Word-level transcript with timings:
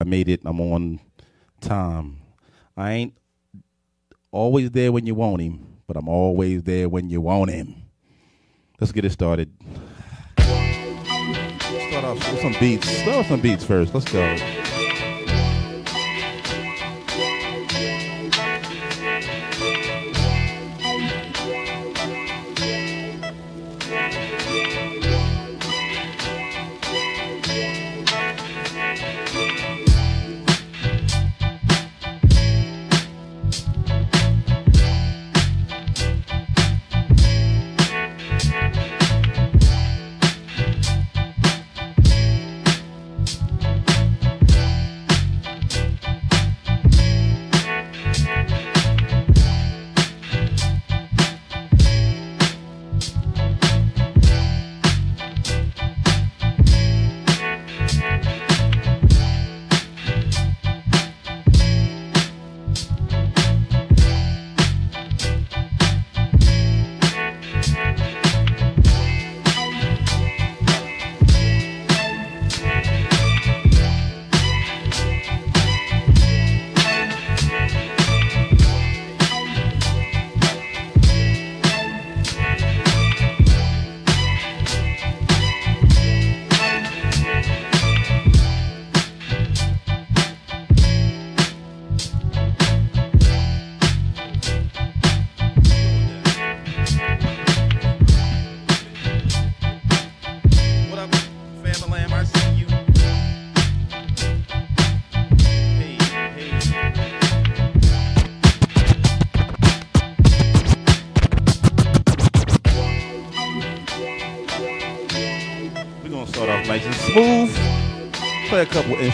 I 0.00 0.04
made 0.04 0.28
it. 0.28 0.42
I'm 0.44 0.60
on 0.60 1.00
time. 1.60 2.18
I 2.76 2.92
ain't 2.92 3.18
always 4.30 4.70
there 4.70 4.92
when 4.92 5.06
you 5.06 5.16
want 5.16 5.42
him, 5.42 5.78
but 5.88 5.96
I'm 5.96 6.08
always 6.08 6.62
there 6.62 6.88
when 6.88 7.10
you 7.10 7.20
want 7.20 7.50
him. 7.50 7.74
Let's 8.78 8.92
get 8.92 9.04
it 9.04 9.10
started. 9.10 9.52
Start 10.38 12.04
off 12.04 12.30
with 12.30 12.40
some 12.40 12.54
beats. 12.60 12.88
Start 12.88 13.18
with 13.18 13.26
some 13.26 13.40
beats 13.40 13.64
first. 13.64 13.92
Let's 13.92 14.10
go. 14.12 14.67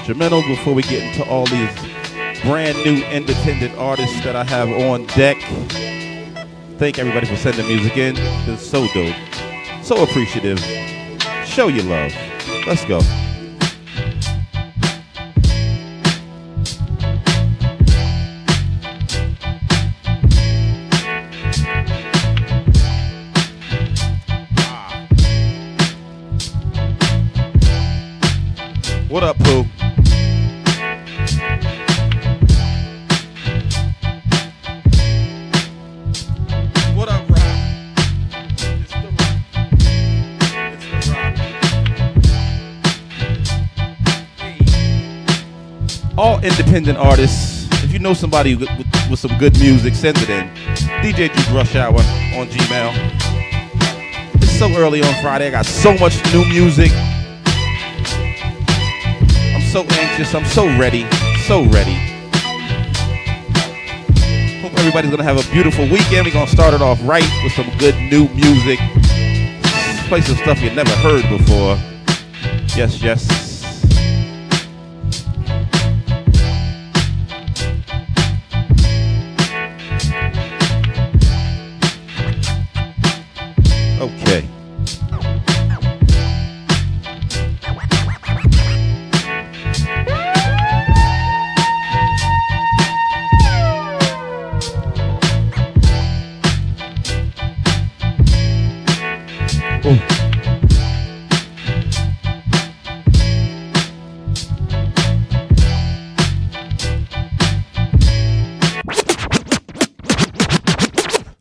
Instrumentals 0.04 0.46
before 0.46 0.74
we 0.74 0.82
get 0.82 1.02
into 1.02 1.28
all 1.30 1.46
these 1.46 1.70
brand 2.42 2.76
new 2.84 3.02
independent 3.06 3.74
artists 3.78 4.22
that 4.22 4.36
I 4.36 4.44
have 4.44 4.68
on 4.68 5.06
deck. 5.06 5.38
Thank 6.78 6.98
everybody 6.98 7.26
for 7.26 7.36
sending 7.36 7.66
music 7.66 7.96
in. 7.96 8.14
It's 8.18 8.66
so 8.66 8.86
dope. 8.88 9.16
So 9.82 10.02
appreciative. 10.02 10.58
Show 11.46 11.68
your 11.68 11.84
love. 11.84 12.12
Let's 12.66 12.84
go. 12.84 13.00
Independent 46.84 47.10
artists, 47.12 47.66
if 47.82 47.94
you 47.94 47.98
know 47.98 48.12
somebody 48.12 48.56
with, 48.56 48.68
with, 49.08 49.18
some 49.18 49.38
good 49.38 49.58
music, 49.58 49.94
send 49.94 50.18
it 50.18 50.28
in. 50.28 50.46
DJ 51.00 51.32
Dru's 51.32 51.50
Rush 51.50 51.74
Hour 51.76 51.94
on 51.94 52.46
Gmail. 52.46 52.92
It's 54.42 54.58
so 54.58 54.70
early 54.76 55.00
on 55.02 55.14
Friday. 55.22 55.46
I 55.46 55.50
got 55.50 55.64
so 55.64 55.96
much 55.96 56.22
new 56.34 56.44
music. 56.44 56.92
I'm 59.54 59.62
so 59.62 59.84
anxious. 59.96 60.34
I'm 60.34 60.44
so 60.44 60.66
ready. 60.78 61.06
So 61.46 61.64
ready. 61.64 61.94
Hope 64.60 64.78
everybody's 64.78 65.10
gonna 65.10 65.24
have 65.24 65.38
a 65.38 65.52
beautiful 65.52 65.86
weekend. 65.86 66.26
We're 66.26 66.34
gonna 66.34 66.46
start 66.48 66.74
it 66.74 66.82
off 66.82 67.00
right 67.04 67.24
with 67.42 67.54
some 67.54 67.70
good 67.78 67.96
new 67.96 68.28
music. 68.34 68.78
Play 70.08 70.20
some 70.20 70.36
stuff 70.36 70.60
you 70.60 70.70
never 70.74 70.94
heard 70.96 71.26
before. 71.30 71.78
Yes, 72.76 73.00
yes. 73.00 73.33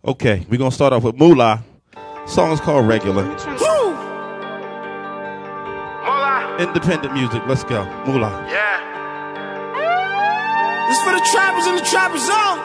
Okay, 0.06 0.46
we're 0.50 0.58
gonna 0.58 0.70
start 0.70 0.92
off 0.92 1.04
with 1.04 1.16
Moolah. 1.16 1.64
Song 2.28 2.52
is 2.52 2.60
called 2.60 2.86
Regular. 2.86 3.24
Independent 6.60 7.14
music. 7.14 7.42
Let's 7.48 7.64
go. 7.64 7.86
Moolah. 8.06 8.46
Yeah. 8.52 8.84
This 10.90 11.00
for 11.04 11.14
the 11.16 11.24
trappers 11.32 11.68
in 11.68 11.76
the 11.78 11.86
trapper 11.88 12.18
zone. 12.20 12.60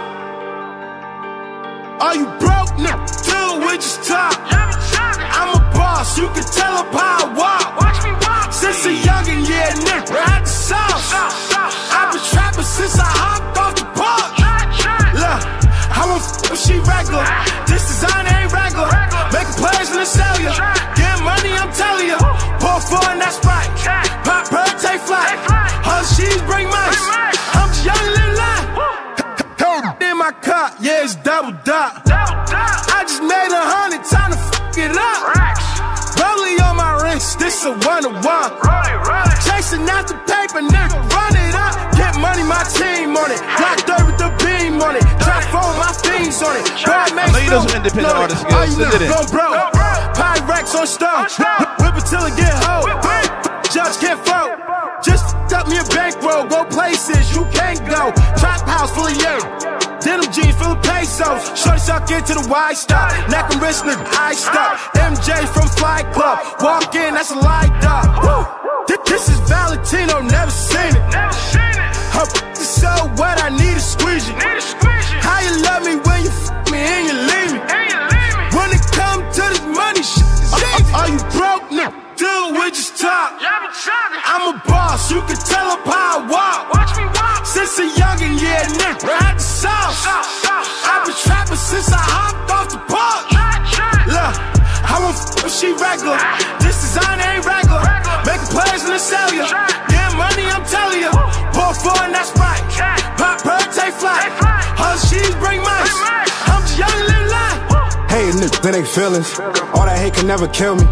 Are 2.03 2.17
you 2.17 2.27
broke? 2.43 2.75
No, 2.83 2.99
dude, 3.23 3.63
we 3.71 3.77
just 3.79 4.03
talk. 4.03 4.35
I'm 4.51 5.55
a 5.55 5.61
boss, 5.79 6.19
you 6.19 6.27
can 6.35 6.43
tell 6.43 6.75
up 6.75 6.93
how 6.93 7.23
I 7.23 7.35
walk. 7.39 8.53
Since 8.53 8.85
a 8.87 8.91
youngin', 8.91 9.49
yeah, 9.49 9.71
nigga, 9.87 10.11
I 10.11 10.27
had 10.27 10.43
the 10.43 10.51
sauce. 10.51 11.13
I've 11.15 12.13
been 12.13 12.21
trapping 12.35 12.65
since 12.65 12.99
I 12.99 13.07
hopped 13.07 13.59
off 13.59 13.75
the 13.79 13.87
porch. 13.95 14.43
Look, 15.15 15.58
I 15.99 16.07
won't 16.07 16.23
f 16.23 16.53
if 16.55 16.59
she 16.63 16.79
regular. 16.79 17.27
This 17.67 17.83
design 17.91 18.25
ain't 18.31 18.53
regular. 18.55 18.89
Making 19.35 19.57
plays 19.59 19.89
in 19.91 19.99
the 19.99 20.07
cellular. 20.07 20.55
Getting 20.95 21.25
money, 21.27 21.53
I'm 21.59 21.73
telling 21.75 22.07
you. 22.07 22.19
Pour 22.63 22.79
four 22.87 23.05
and 23.11 23.21
that's 23.21 23.39
right. 23.43 23.69
Pop 24.23 24.47
bird, 24.51 24.75
take 24.79 25.03
flight. 25.03 25.35
Her 25.89 26.03
she's 26.15 26.41
bring 26.47 26.71
mice. 26.71 27.03
I'm 27.59 27.69
just 27.75 27.85
young, 27.85 28.07
little 28.17 28.37
life. 28.39 28.67
In 30.01 30.17
my 30.19 30.33
car, 30.47 30.71
yeah, 30.81 31.05
it's 31.05 31.17
double 31.17 31.55
dot. 31.65 32.03
I 32.07 33.05
just 33.07 33.23
made 33.23 33.51
a 33.51 33.65
hundred, 33.75 34.03
time 34.05 34.31
to 34.33 34.39
f 34.39 34.79
it 34.79 34.97
up. 34.97 35.38
Rollie 37.59 37.67
on 37.67 37.67
my 37.67 37.67
wrist, 37.67 37.67
this 37.67 37.67
a 37.67 37.89
one 37.89 38.03
to 38.03 38.11
one. 38.23 38.51
Chasing 39.43 39.89
after 39.89 40.15
paper, 40.31 40.63
nigga, 40.63 40.99
run 41.11 41.35
it 41.35 41.55
up. 41.55 41.75
Get 41.97 42.15
money, 42.21 42.43
my 42.43 42.63
team 42.75 43.17
on 43.17 43.31
it. 43.31 43.41
Black 43.59 43.83
dirt 43.87 44.07
with 44.07 44.19
the 44.19 44.31
beam 44.45 44.81
on 44.81 44.95
it. 44.97 45.03
Trap 45.19 45.43
phone, 45.51 45.75
my 45.79 45.91
fiends 46.05 46.43
on 46.43 46.57
it. 46.57 46.67
Broad 46.85 47.13
I 47.19 47.33
know 47.33 47.39
you 47.39 47.51
know 47.51 47.67
some 47.67 47.77
independent 47.77 48.15
artists, 48.15 48.45
girl. 48.45 48.55
All 48.55 48.65
you 48.67 48.73
Send 48.73 48.95
it 48.95 49.03
in. 49.03 49.09
niggas 49.09 49.15
gon' 49.15 49.31
broke. 49.31 49.73
Pyrex 50.15 50.75
on 50.79 50.87
stove. 50.87 51.27
Whip 51.83 51.97
it 51.99 52.07
till 52.07 52.25
it 52.27 52.37
get 52.37 52.55
hoe. 52.63 52.87
Judge 53.73 53.99
can't 53.99 54.21
vote. 54.25 54.55
Just 55.03 55.39
Stacked 55.49 55.65
up 55.65 55.69
me 55.73 55.79
a 55.79 55.85
bankroll, 55.85 56.45
go 56.45 56.65
places 56.65 57.35
you 57.35 57.43
can't 57.53 57.81
go. 57.89 58.13
Trap 58.37 58.69
house 58.69 58.93
full 58.93 59.07
of 59.07 59.17
yen. 59.17 59.41
Denim 60.01 60.31
jeans 60.33 60.55
full 60.57 60.73
of 60.73 60.83
pesos. 60.83 61.43
Shorty 61.59 61.81
suck 61.81 62.11
into 62.11 62.35
the 62.35 62.47
wide 62.49 62.77
stop. 62.77 63.11
Neck 63.29 63.53
and 63.53 63.63
wrist 63.63 63.85
nigga, 63.85 64.05
I 64.13 64.35
stop. 64.35 64.79
MJ 64.95 65.47
from 65.55 65.69
Fly 65.79 66.03
Club. 66.15 66.39
Walk 66.61 66.95
in, 66.95 67.15
that's 67.15 67.31
a 67.31 67.39
light 67.39 67.73
up. 67.85 68.07
Woo. 68.23 68.59
This 69.07 69.29
is 69.29 69.41
Valentino, 69.49 70.21
never 70.21 70.51
seen 70.51 70.95
it. 70.95 71.05
Never 71.11 71.33
seen 71.33 71.77
it. 71.77 71.97
Her 72.15 72.27
is 72.53 72.69
so 72.69 72.93
wet, 73.17 73.43
I 73.43 73.51
need 73.51 73.77
a 73.77 73.81
squeegee. 73.81 74.33
Need 74.33 74.57
a 74.57 74.61
squeegee. 74.61 75.21
How 75.27 75.41
you 75.41 75.63
love 75.63 75.83
me 75.85 75.97
when 76.07 76.23
you 76.25 76.31
f 76.31 76.71
me 76.71 76.79
and 76.79 77.07
you 77.09 77.17
leave 77.31 77.53
me? 77.53 77.61
And 77.61 77.85
you 77.91 78.01
leave 78.15 78.35
me. 78.39 78.57
When 78.57 78.69
it 78.71 78.85
come 78.93 79.21
to 79.21 79.43
this 79.51 79.65
money 79.65 80.03
shit, 80.03 80.25
is 80.25 80.53
uh, 80.53 80.57
uh, 80.57 80.81
easy. 80.81 80.95
Are 80.95 81.09
you 81.09 81.21
broke? 81.35 81.71
No. 81.73 82.08
We 82.49 82.71
just 82.71 82.97
talk. 82.97 83.37
Yeah, 83.43 83.61
I'm 84.25 84.55
a 84.55 84.63
boss, 84.65 85.11
you 85.11 85.21
can 85.21 85.37
tell 85.37 85.69
up 85.69 85.85
how 85.85 86.17
I 86.17 86.31
walk. 86.33 86.73
Watch 86.73 86.97
me 86.97 87.05
walk. 87.05 87.45
Since 87.45 87.79
a 87.79 87.87
youngin', 87.93 88.41
yeah, 88.41 88.65
nigga, 88.81 89.05
I 89.05 89.21
had 89.21 89.37
the 89.37 89.43
sauce. 89.45 90.07
I've 90.09 91.05
been 91.05 91.15
trapping 91.15 91.57
since 91.57 91.93
I 91.93 92.01
hopped 92.01 92.51
off 92.51 92.69
the 92.73 92.81
park. 92.89 93.29
Look, 94.09 94.35
I 94.81 94.97
won't 94.97 95.17
f 95.17 95.45
if 95.45 95.53
she 95.53 95.77
regular. 95.77 96.17
This 96.65 96.81
design 96.81 97.21
ain't 97.21 97.45
regular. 97.45 97.85
Making 98.25 98.49
plays 98.49 98.85
in 98.85 98.97
the 98.97 98.99
cellular. 98.99 99.45
Yeah, 99.93 100.09
money, 100.17 100.49
I'm 100.49 100.65
telling 100.65 101.01
you. 101.05 101.18
Niggas, 108.39 108.63
that 108.63 108.75
ain't 108.75 108.89
feelings. 108.89 109.39
All 109.75 109.87
that 109.87 109.99
hate 109.99 110.15
can 110.15 110.27
never 110.27 110.49
kill 110.49 110.77
me. 110.77 110.85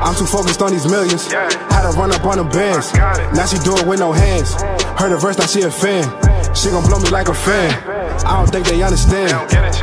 I'm 0.00 0.14
too 0.14 0.26
focused 0.26 0.62
on 0.62 0.72
these 0.72 0.86
millions. 0.86 1.30
Had 1.30 1.90
to 1.90 1.96
run 1.96 2.12
up 2.12 2.24
on 2.24 2.38
them 2.38 2.48
bands. 2.48 2.92
Now 2.94 3.46
she 3.46 3.58
do 3.58 3.76
it 3.76 3.86
with 3.86 4.00
no 4.00 4.12
hands. 4.12 4.54
Heard 4.98 5.12
a 5.12 5.18
verse, 5.18 5.38
now 5.38 5.46
she 5.46 5.62
a 5.62 5.70
fan. 5.70 6.04
She 6.54 6.70
gon' 6.70 6.86
blow 6.86 6.98
me 6.98 7.10
like 7.10 7.28
a 7.28 7.34
fan. 7.34 7.72
I 8.24 8.38
don't 8.38 8.48
think 8.48 8.66
they 8.66 8.82
understand. 8.82 9.32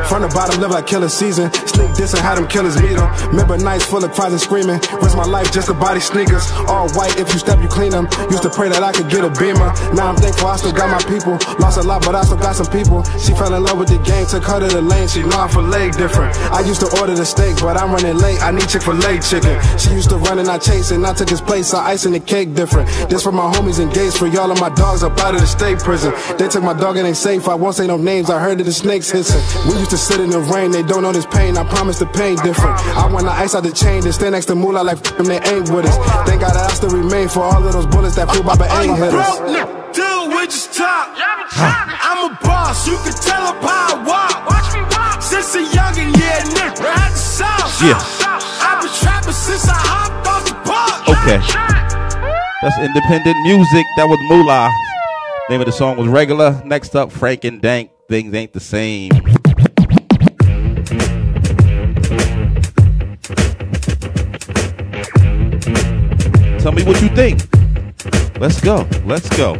From 0.08 0.24
the 0.24 0.30
bottom, 0.30 0.60
live 0.62 0.72
like 0.72 0.88
killer 0.88 1.10
season. 1.10 1.52
Sneak 1.68 1.94
this 1.94 2.14
and 2.14 2.24
how 2.24 2.34
them 2.34 2.48
killers 2.48 2.80
meet 2.82 2.96
them. 2.96 3.12
Remember 3.30 3.58
nights 3.58 3.86
full 3.86 4.04
of 4.04 4.12
cries 4.14 4.32
and 4.32 4.42
screaming. 4.42 4.80
Risk 5.04 5.18
my 5.18 5.28
life 5.28 5.52
just 5.52 5.68
to 5.68 5.74
body 5.74 6.00
sneakers. 6.00 6.50
All 6.72 6.88
white, 6.96 7.20
if 7.20 7.32
you 7.34 7.40
step, 7.40 7.60
you 7.62 7.68
clean 7.68 7.92
them. 7.92 8.08
Used 8.32 8.44
to 8.44 8.50
pray 8.50 8.70
that 8.70 8.82
I 8.82 8.92
could 8.94 9.10
get 9.10 9.24
a 9.24 9.30
beamer. 9.36 9.70
Now 9.94 10.08
I'm 10.10 10.16
thankful 10.16 10.48
I 10.48 10.56
still 10.56 10.72
got 10.72 10.90
my 10.90 11.04
people. 11.12 11.38
Lost 11.60 11.78
a 11.78 11.84
lot, 11.84 12.02
but 12.04 12.16
I 12.16 12.24
still 12.24 12.40
got 12.40 12.56
some 12.56 12.72
people. 12.72 13.04
She 13.20 13.36
fell 13.36 13.54
in 13.54 13.64
love 13.64 13.78
with 13.78 13.90
the 13.90 14.00
game, 14.00 14.26
took 14.26 14.44
her 14.48 14.60
to 14.60 14.68
the 14.68 14.82
lane. 14.82 15.08
She 15.08 15.24
know 15.24 15.48
for 15.52 15.62
leg 15.62 15.94
different. 15.98 16.34
I 16.56 16.62
used 16.62 16.80
to 16.82 16.90
order 17.00 17.11
the 17.16 17.26
steak, 17.26 17.56
but 17.62 17.78
I'm 17.78 17.92
running 17.92 18.18
late. 18.18 18.42
I 18.42 18.52
need 18.52 18.68
Chick 18.70 18.82
fil 18.84 18.98
A 18.98 19.20
chicken. 19.22 19.58
She 19.78 19.90
used 19.92 20.10
to 20.10 20.18
run 20.18 20.40
and 20.40 20.48
I 20.50 20.58
chase 20.58 20.92
and 20.92 21.06
I 21.06 21.14
took 21.14 21.30
his 21.30 21.42
place. 21.42 21.74
I 21.74 21.92
icing 21.92 22.12
the 22.14 22.20
cake 22.20 22.54
different. 22.54 22.88
This 23.10 23.24
for 23.24 23.32
my 23.32 23.52
homies 23.54 23.80
engaged 23.80 24.18
for 24.18 24.28
y'all 24.28 24.50
and 24.52 24.60
my 24.60 24.70
dogs 24.70 25.04
up 25.04 25.18
out 25.20 25.36
of 25.36 25.42
the 25.42 25.48
state 25.48 25.80
prison. 25.80 26.14
They 26.38 26.48
took 26.48 26.64
my 26.64 26.74
dog 26.74 26.98
and 26.98 27.08
ain't 27.08 27.18
safe. 27.18 27.48
I 27.48 27.56
won't 27.56 27.76
say 27.76 27.88
no 27.88 27.98
names. 27.98 28.30
I 28.30 28.40
heard 28.40 28.60
of 28.60 28.66
the 28.66 28.74
snakes 28.74 29.10
hissing. 29.12 29.42
We 29.70 29.78
used 29.80 29.92
to 29.92 29.98
sit 29.98 30.20
in 30.20 30.30
the 30.30 30.40
rain. 30.40 30.72
They 30.72 30.84
don't 30.84 31.04
know 31.04 31.12
this 31.12 31.26
pain. 31.26 31.58
I 31.58 31.64
promise 31.68 32.00
the 32.00 32.06
pain 32.08 32.36
different. 32.38 32.78
I 32.98 33.12
want 33.12 33.26
to 33.26 33.32
ice 33.32 33.56
out 33.56 33.64
the 33.64 33.72
chain 33.72 34.04
and 34.04 34.14
stand 34.14 34.34
next 34.34 34.46
to 34.48 34.56
Moolah 34.56 34.84
like 34.84 34.98
f- 34.98 35.18
them. 35.18 35.26
They 35.28 35.40
ain't 35.42 35.70
with 35.70 35.86
us. 35.86 35.98
Thank 36.28 36.42
God 36.42 36.54
that 36.56 36.70
I 36.70 36.74
still 36.74 36.90
remain 36.90 37.28
for 37.30 37.42
all 37.42 37.66
of 37.66 37.74
those 37.74 37.86
bullets 37.88 38.16
that 38.16 38.30
flew 38.32 38.44
by 38.44 38.56
but 38.56 38.70
Are 38.72 38.84
you 38.86 38.92
ain't 38.92 39.00
hit 39.00 39.14
us. 39.14 39.40
broke? 39.40 39.52
No. 39.52 39.78
Dude, 39.92 40.36
we 40.36 40.46
just 40.46 40.74
talk. 40.74 41.10
I'm 41.54 42.32
a 42.32 42.38
boss, 42.42 42.88
you 42.88 42.96
can 43.04 43.14
tell 43.14 43.44
up 43.44 43.62
how 43.62 43.96
I 44.00 44.04
walk. 44.08 44.50
Watch 44.50 44.74
me 44.74 44.82
walk. 44.82 44.91
Since 45.32 45.56
a 45.56 45.60
youngin', 45.60 46.14
yeah, 46.20 46.44
nigga, 46.44 46.76
the 46.76 47.16
sauce. 47.16 47.82
Yeah. 47.82 47.98
I've 48.20 48.82
been 48.82 48.92
trapping 49.00 49.32
since 49.32 49.66
I 49.66 49.76
hopped 49.76 50.28
off 50.28 50.44
the 50.44 50.54
park. 50.70 51.08
Okay. 51.08 51.40
That's 52.62 52.78
independent 52.78 53.38
music. 53.46 53.86
That 53.96 54.10
was 54.10 54.20
Moolah. 54.24 54.70
Name 55.50 55.62
of 55.62 55.68
the 55.68 55.72
song 55.72 55.96
was 55.96 56.10
Regular. 56.10 56.62
Next 56.66 56.98
up, 56.98 57.14
Frank 57.14 57.46
and 57.46 57.62
Dank. 57.62 57.92
Things 58.10 58.34
ain't 58.34 58.52
the 58.52 58.60
same. 58.60 59.12
Tell 66.60 66.74
me 66.74 66.84
what 66.84 67.02
you 67.02 67.08
think. 67.16 67.40
Let's 68.38 68.60
go. 68.60 68.86
Let's 69.06 69.30
go. 69.38 69.56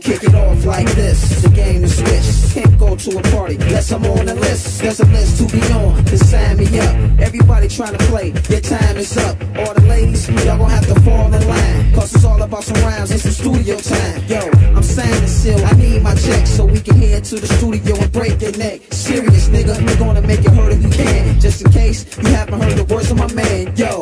Kick 0.00 0.24
it 0.24 0.34
off 0.34 0.64
like 0.64 0.86
this. 0.92 1.42
The 1.42 1.48
game 1.48 1.84
is 1.84 1.96
switched. 1.96 2.54
Can't 2.54 2.78
go 2.78 2.96
to 2.96 3.18
a 3.18 3.22
party 3.34 3.54
unless 3.54 3.92
I'm 3.92 4.04
on 4.04 4.26
the 4.26 4.34
list. 4.34 4.80
There's 4.80 5.00
a 5.00 5.06
list 5.06 5.38
to 5.38 5.56
be 5.56 5.62
on 5.72 6.04
to 6.04 6.18
sign 6.18 6.58
me 6.58 6.66
up. 6.78 7.20
Everybody 7.20 7.68
trying 7.68 7.96
to 7.96 8.04
play, 8.06 8.28
your 8.50 8.60
time 8.60 8.96
is 8.96 9.16
up. 9.16 9.36
All 9.58 9.74
the 9.74 9.82
ladies, 9.88 10.28
y'all 10.28 10.58
gonna 10.58 10.68
have 10.68 10.86
to 10.86 11.00
fall 11.00 11.32
in 11.32 11.48
line. 11.48 11.94
Cause 11.94 12.14
it's 12.14 12.24
all 12.24 12.40
about 12.42 12.64
some 12.64 12.82
rhymes 12.82 13.10
and 13.10 13.20
some 13.20 13.32
studio 13.32 13.76
time. 13.78 14.22
Yo, 14.26 14.40
I'm 14.76 14.82
signing 14.82 15.26
still. 15.28 15.64
I 15.64 15.72
need 15.72 16.02
my 16.02 16.14
check 16.14 16.46
so 16.46 16.66
we 16.66 16.80
can 16.80 16.96
head 16.96 17.24
to 17.24 17.40
the 17.40 17.46
studio 17.46 17.96
and 17.96 18.12
break 18.12 18.40
your 18.40 18.56
neck. 18.58 18.80
Serious 18.90 19.48
nigga, 19.48 19.74
we're 19.86 19.98
gonna 19.98 20.22
make 20.22 20.40
it 20.40 20.52
hurt 20.52 20.72
if 20.72 20.82
you 20.82 20.90
can. 20.90 21.40
Just 21.40 21.62
in 21.62 21.72
case 21.72 22.04
you 22.18 22.28
haven't 22.30 22.60
heard 22.60 22.76
the 22.76 22.84
words 22.92 23.10
of 23.10 23.16
my 23.18 23.32
man. 23.32 23.74
Yo, 23.76 24.00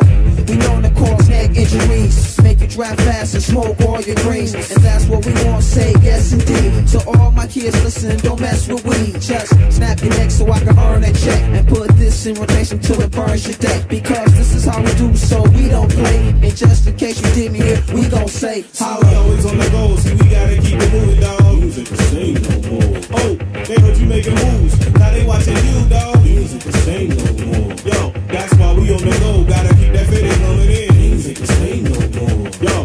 we 0.49 0.57
known 0.57 0.83
to 0.83 0.91
cause 0.91 1.29
neck 1.29 1.57
injuries. 1.57 2.34
Make 2.77 2.89
you 2.89 2.95
drive 2.97 3.07
fast 3.07 3.35
and 3.35 3.43
smoke 3.43 3.81
all 3.83 4.01
your 4.01 4.17
greens. 4.17 4.55
And 4.55 4.83
that's 4.83 5.07
what 5.07 5.25
we 5.25 5.33
want 5.45 5.63
say 5.63 5.95
yes 6.03 6.33
indeed. 6.33 6.87
To 6.89 7.05
all 7.09 7.31
my 7.31 7.47
kids, 7.47 7.77
listen, 7.85 8.17
don't 8.19 8.41
mess 8.41 8.67
with 8.69 8.85
weed. 8.85 9.21
Just 9.21 9.49
snap 9.73 10.01
your 10.01 10.11
neck 10.11 10.31
so 10.31 10.51
I 10.51 10.59
can 10.61 10.79
earn 10.79 11.05
a 11.05 11.13
check. 11.13 11.43
And 11.55 11.69
put 11.69 11.89
this 11.97 12.27
in 12.27 12.35
rotation 12.35 12.79
till 12.81 13.01
it 13.01 13.11
burns 13.13 13.47
your 13.47 13.57
deck. 13.59 13.89
Because 13.89 14.33
this 14.35 14.55
is 14.55 14.65
how 14.65 14.83
we 14.83 14.93
do, 14.95 15.15
so 15.17 15.43
we 15.51 15.69
don't 15.69 15.91
play. 15.91 16.29
And 16.31 16.57
just 16.57 16.87
in 16.87 16.97
case 16.97 17.21
you 17.23 17.31
didn't 17.35 17.55
hear, 17.63 17.81
we 17.95 18.09
gon' 18.09 18.29
say, 18.29 18.63
We 18.63 18.69
holla. 18.79 19.15
always 19.19 19.47
on 19.47 19.59
the 19.59 19.69
go, 19.71 19.97
see 19.97 20.13
we 20.15 20.29
gotta 20.31 20.57
keep 20.61 20.81
it 20.81 20.93
moving, 20.93 21.21
dog. 21.21 21.59
Music 21.61 21.87
the 21.89 21.97
same 22.11 22.35
no 22.35 22.71
more. 22.71 23.01
Oh, 23.13 23.35
they 23.67 23.81
heard 23.81 23.97
you 23.99 24.07
making 24.07 24.35
moves, 24.35 24.93
now 24.95 25.11
they 25.13 25.25
watching 25.25 25.57
you, 25.57 25.89
dog. 25.89 26.23
Music 26.25 26.61
the 26.61 26.73
same 26.79 27.09
no 27.11 27.47
more. 27.47 27.64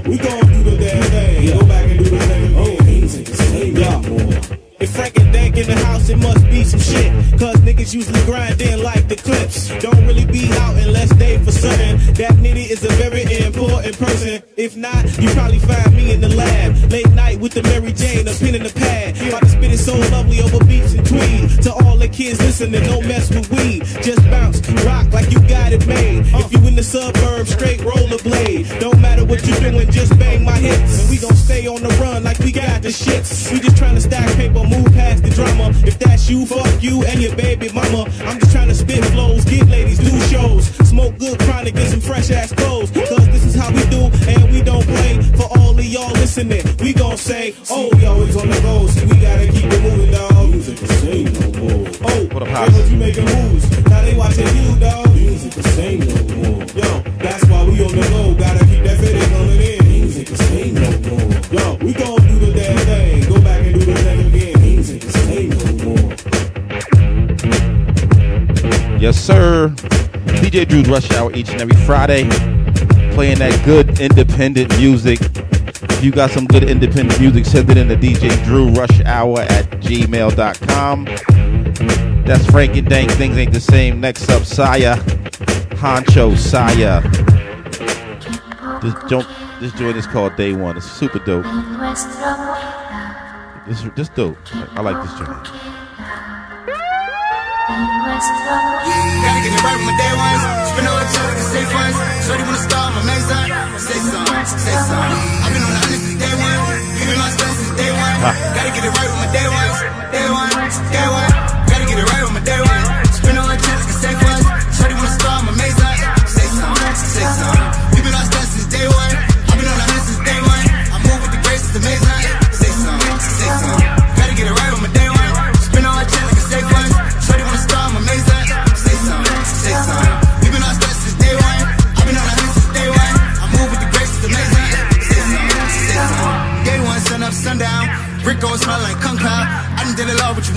We 0.10 0.18
gon' 0.18 0.40
do 0.48 0.64
the 0.64 0.76
damn 0.76 1.04
thing, 1.04 1.60
go 1.60 1.66
back 1.68 1.88
and 1.92 1.99
in 5.60 5.68
the 5.68 5.76
house, 5.86 6.08
it 6.10 6.18
must 6.18 6.44
be 6.46 6.64
some 6.64 6.80
shit. 6.80 7.12
Cause 7.40 7.58
niggas 7.58 7.94
usually 7.94 8.22
grind 8.24 8.62
in 8.62 8.82
like 8.82 9.08
the 9.08 9.16
clips. 9.16 9.68
Don't 9.80 10.06
really 10.08 10.26
be 10.26 10.50
out 10.54 10.78
unless 10.78 11.12
they 11.16 11.38
for 11.40 11.52
certain. 11.52 11.98
That 12.16 12.34
nitty 12.40 12.70
is 12.70 12.84
a 12.84 12.92
very 13.04 13.24
important 13.46 13.98
person. 13.98 14.42
If 14.56 14.78
not, 14.78 15.04
you 15.20 15.30
probably 15.32 15.60
find 15.60 15.96
me 15.96 16.14
in 16.14 16.22
the 16.22 16.30
lab. 16.30 16.92
Late 16.92 17.12
night 17.12 17.40
with 17.40 17.54
the 17.54 17.64
Mary 17.64 17.92
Jane, 17.92 18.28
a 18.28 18.34
pen 18.34 18.56
in 18.56 18.64
the 18.64 18.74
pad. 18.74 19.20
About 19.28 19.42
to 19.42 19.50
spit 19.50 19.72
it 19.72 19.80
so 19.80 19.96
lovely 20.16 20.42
over 20.42 20.64
beats 20.66 20.94
and 20.94 21.06
tweed. 21.06 21.62
To 21.64 21.74
all 21.74 21.98
the 21.98 22.08
kids 22.08 22.40
listening, 22.40 22.84
don't 22.84 23.06
mess 23.08 23.30
with 23.30 23.50
weed. 23.52 23.84
Just 24.02 24.24
bounce, 24.30 24.60
rock 24.86 25.12
like 25.12 25.32
you 25.32 25.40
got 25.48 25.74
it 25.74 25.86
made. 25.88 26.26
If 26.28 26.52
you 26.52 26.60
in 26.68 26.76
the 26.76 26.84
suburbs, 26.84 27.52
straight 27.52 27.80
rollerblade. 27.80 28.80
Don't 28.80 29.00
matter 29.02 29.26
what 29.26 29.46
you're 29.46 29.60
doing, 29.60 29.92
just 29.92 30.18
bang 30.18 30.44
my 30.44 30.58
hits. 30.58 31.02
And 31.02 31.10
we 31.10 31.18
gon' 31.18 31.36
stay 31.36 31.68
on 31.68 31.82
the 31.82 31.90
run 32.02 32.24
like 32.24 32.40
we 32.40 32.52
got 32.52 32.82
the 32.82 32.90
shits. 32.90 33.52
We 33.52 33.60
just 33.60 33.78
trying 33.78 33.96
to 33.96 34.02
stack 34.02 34.30
paper, 34.38 34.64
move 34.64 34.92
past 34.94 35.24
the 35.24 35.32
If 35.58 35.98
that's 36.00 36.30
you, 36.30 36.46
fuck 36.46 36.82
you 36.82 37.04
and 37.04 37.22
your 37.22 37.36
baby 37.36 37.70
mama. 37.74 38.06
I'm 38.26 38.40
just 38.40 38.52
trying 38.52 38.68
to 38.68 38.76
spit 38.76 39.04
flows, 39.06 39.44
get 39.46 39.68
ladies, 39.68 39.98
do 40.00 40.20
shows. 40.28 40.68
Smoke 40.88 41.18
good 41.18 41.40
chronic, 41.40 41.76
get 41.76 41.88
some 41.90 42.02
fresh 42.02 42.30
ass 42.32 42.54
clothes. 42.54 42.92
Cause 42.92 43.26
this 43.28 43.44
is 43.46 43.56
how 43.56 43.72
we 43.72 43.84
do, 43.90 44.02
and 44.28 44.52
we 44.52 44.62
don't 44.62 44.86
play. 44.86 45.22
For 45.38 45.48
all 45.58 45.78
of 45.78 45.86
y'all 45.86 46.12
listening, 46.14 46.64
we 46.80 46.94
gon' 46.94 47.18
say, 47.18 47.56
oh, 47.70 47.90
we 47.98 48.06
always 48.06 48.36
on 48.36 48.48
the 48.50 48.60
go. 48.62 48.88
See, 48.88 49.06
we 49.06 49.20
gotta 49.20 49.48
keep 49.52 49.66
it 49.66 49.82
moving, 49.82 50.12
dog. 50.12 50.50
Music 50.50 50.78
the 50.78 50.88
same 50.88 51.34
no 51.34 51.60
more. 51.60 51.88
Oh, 52.04 52.26
What 52.34 52.44
up, 52.44 52.50
they 52.50 52.78
heard 52.80 52.90
you 52.92 52.98
making 52.98 53.26
moves. 53.26 53.86
Now 53.90 54.02
they 54.04 54.16
watching 54.16 54.48
you, 54.56 54.80
dog. 54.80 55.14
Music 55.16 55.52
the 55.54 55.64
same 55.70 56.00
no 56.00 56.36
more. 56.36 56.64
Yo, 56.78 57.02
that's 57.20 57.46
why 57.46 57.64
we 57.64 57.84
on 57.84 57.92
the 57.92 58.08
go. 58.10 58.34
Gotta 58.36 58.66
Yes, 69.00 69.18
sir. 69.18 69.70
DJ 70.42 70.68
Dru's 70.68 70.90
Rush 70.90 71.10
Hour 71.12 71.34
each 71.34 71.50
and 71.52 71.62
every 71.62 71.78
Friday. 71.86 72.28
Playing 73.14 73.40
that 73.40 73.62
good 73.64 74.02
independent 74.02 74.78
music. 74.78 75.20
If 75.22 76.04
you 76.04 76.12
got 76.12 76.32
some 76.32 76.46
good 76.46 76.64
independent 76.64 77.18
music, 77.18 77.46
send 77.46 77.70
it 77.70 77.78
in 77.78 77.88
to 77.88 77.96
DJ 77.96 78.44
Drew 78.44 78.68
Rush 78.72 79.00
Hour 79.06 79.40
at 79.40 79.70
gmail.com. 79.80 81.06
That's 82.26 82.46
Frank 82.48 82.76
and 82.76 82.90
Dank. 82.90 83.10
Things 83.12 83.38
ain't 83.38 83.54
the 83.54 83.62
same. 83.62 84.02
Next 84.02 84.30
up, 84.32 84.44
Saya. 84.44 84.98
Honcho 85.80 86.38
Saya. 86.38 87.02
This 88.82 88.94
jump 89.10 89.28
this 89.62 89.72
joint 89.74 89.96
is 89.96 90.08
called 90.08 90.36
Day 90.36 90.52
One. 90.52 90.76
It's 90.76 90.92
super 90.92 91.20
dope. 91.20 91.46
This 93.66 93.82
this 93.96 94.10
dope. 94.10 94.38
I 94.78 94.82
like 94.82 95.02
this 95.02 95.18
joint. 95.18 95.48
Gotta 98.20 99.40
get 99.48 99.56
it 99.56 99.64
right 99.64 99.80
with 99.80 99.88
my 99.88 99.96
day 99.96 100.12
ones. 100.12 100.44
Spend 100.68 100.88
all 100.92 101.00
the 101.00 101.08
time 101.08 101.40
a 101.40 101.46
safe 101.56 101.72
ones. 101.72 101.96
Shorty 102.28 102.44
wanna 102.44 102.60
start 102.68 102.92
my 103.00 103.16
son. 103.32 103.48
Say 103.80 104.00
something, 104.12 104.46
say 104.60 104.76
something. 104.76 105.24
I've 105.40 105.52
been 105.56 105.64
on 105.64 105.72
the 105.72 105.80
honest 105.80 106.04
since 106.04 106.20
day 106.20 106.36
one. 106.36 106.60
You 107.00 107.04
been 107.08 107.16
my 107.16 107.32
stress 107.32 107.56
since 107.64 107.74
day 107.80 107.92
one. 107.96 108.16
Gotta 108.60 108.72
get 108.76 108.84
it 108.84 108.92
right 108.92 109.08
with 109.08 109.22
my 109.24 109.30
day 109.32 109.48
ones. 109.48 109.78
Day 110.12 110.28
one, 110.36 110.52
day 110.92 111.08
one. 111.16 111.32
Gotta 111.72 111.86
get 111.88 111.96
it 111.96 112.08
right 112.12 112.24
with 112.28 112.36
my 112.36 112.44
day 112.44 112.60
one. 112.60 112.84
Spend 113.08 113.38
all 113.40 113.48
the 113.48 113.56
time 113.56 113.80
like 113.80 113.88
a 113.88 113.98
safe 114.04 114.20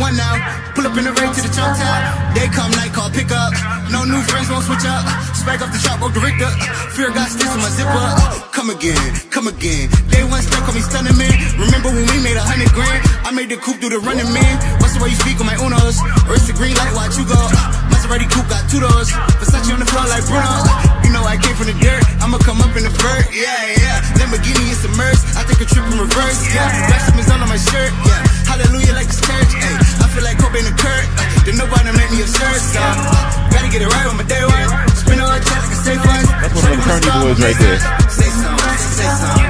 want 0.02 0.18
now? 0.18 0.34
Pull 0.74 0.84
up 0.90 0.98
in 0.98 1.06
the 1.06 1.14
race 1.14 1.38
to 1.38 1.42
the 1.46 1.52
chop 1.54 1.78
top. 1.78 2.00
Day 2.34 2.50
come, 2.50 2.74
night 2.74 2.90
call, 2.90 3.08
pick 3.14 3.30
up. 3.30 3.54
No 3.94 4.02
new 4.02 4.18
friends 4.26 4.50
won't 4.50 4.66
switch 4.66 4.82
up. 4.82 5.06
Spike 5.38 5.62
off 5.62 5.70
the 5.70 5.78
shop, 5.78 6.02
woke 6.02 6.10
the 6.10 6.20
Richter. 6.20 6.50
Fear 6.98 7.14
got 7.14 7.30
sticks 7.30 7.54
in 7.54 7.62
my 7.62 7.70
zipper. 7.70 8.08
Come 8.50 8.74
again, 8.74 8.98
come 9.30 9.46
again. 9.46 9.86
Day 10.10 10.26
one 10.26 10.42
stuck 10.42 10.66
on 10.66 10.74
me 10.74 10.82
stunning 10.82 11.14
man. 11.14 11.30
Remember 11.54 11.94
when 11.94 12.02
we 12.02 12.18
made 12.26 12.34
a 12.34 12.42
hundred 12.42 12.74
grand? 12.74 13.00
I 13.22 13.30
made 13.30 13.48
the 13.48 13.58
coupe 13.62 13.78
do 13.78 13.88
the 13.88 14.02
running 14.02 14.26
man. 14.34 14.54
What's 14.82 14.98
the 14.98 15.00
way 15.00 15.14
you 15.14 15.18
speak 15.22 15.38
on 15.38 15.46
my 15.46 15.56
unos? 15.62 16.02
Or 16.26 16.34
it's 16.34 16.50
the 16.50 16.56
green 16.58 16.74
light, 16.74 16.92
watch 16.98 17.14
you 17.14 17.24
go. 17.24 17.38
Maserati 17.94 18.26
coupe 18.26 18.50
got 18.50 18.66
two 18.66 18.82
doors. 18.82 19.08
Versace 19.38 19.70
on 19.70 19.78
the 19.78 19.86
floor 19.86 20.06
like 20.10 20.26
Bruno. 20.26 20.50
You 21.06 21.14
know 21.14 21.22
I 21.22 21.38
came 21.38 21.54
from 21.54 21.70
the 21.70 21.78
dirt. 21.78 22.02
I'ma 22.18 22.42
come 22.42 22.58
up 22.58 22.74
in 22.74 22.82
the 22.82 22.92
vert. 22.98 23.30
Yeah, 23.30 23.78
yeah. 23.78 24.18
Lamborghini 24.18 24.66
is 24.74 24.82
submerged. 24.82 25.22
I 25.38 25.46
take 25.46 25.62
a 25.62 25.68
trip 25.68 25.86
in 25.86 25.94
reverse. 26.00 26.42
Yeah. 26.50 26.66
Black 26.90 27.02
is 27.14 27.30
on 27.30 27.38
my 27.46 27.60
shirt. 27.60 27.92
Yeah. 28.08 28.31
Hallelujah 28.52 28.92
like 28.92 29.08
it's 29.08 29.16
church. 29.16 29.52
Ay. 29.56 30.04
I 30.04 30.06
feel 30.12 30.24
like 30.28 30.36
Kobe 30.36 30.60
and 30.60 30.68
the 30.68 30.76
Kurt. 30.76 31.06
Uh, 31.16 31.24
then 31.48 31.56
nobody 31.56 31.88
make 31.96 32.10
me 32.12 32.20
absurd. 32.20 32.60
So, 32.60 32.84
gotta 33.48 33.68
get 33.72 33.80
it 33.80 33.88
right 33.88 34.06
on 34.12 34.16
my 34.20 34.28
day 34.28 34.44
one. 34.44 34.68
Spend 34.92 35.24
all 35.24 35.32
the 35.32 35.40
time 35.40 35.62
like 35.64 35.72
a 35.72 35.80
safe 35.80 36.04
one. 36.04 36.24
That's 36.36 36.52
one 36.52 36.68
of 36.68 36.76
the 36.76 36.84
Kearney 36.84 37.10
boys 37.16 37.40
right 37.40 37.56
there. 37.56 37.80
Say 38.12 38.28
something, 38.28 38.76
say 38.76 39.08
something. 39.08 39.41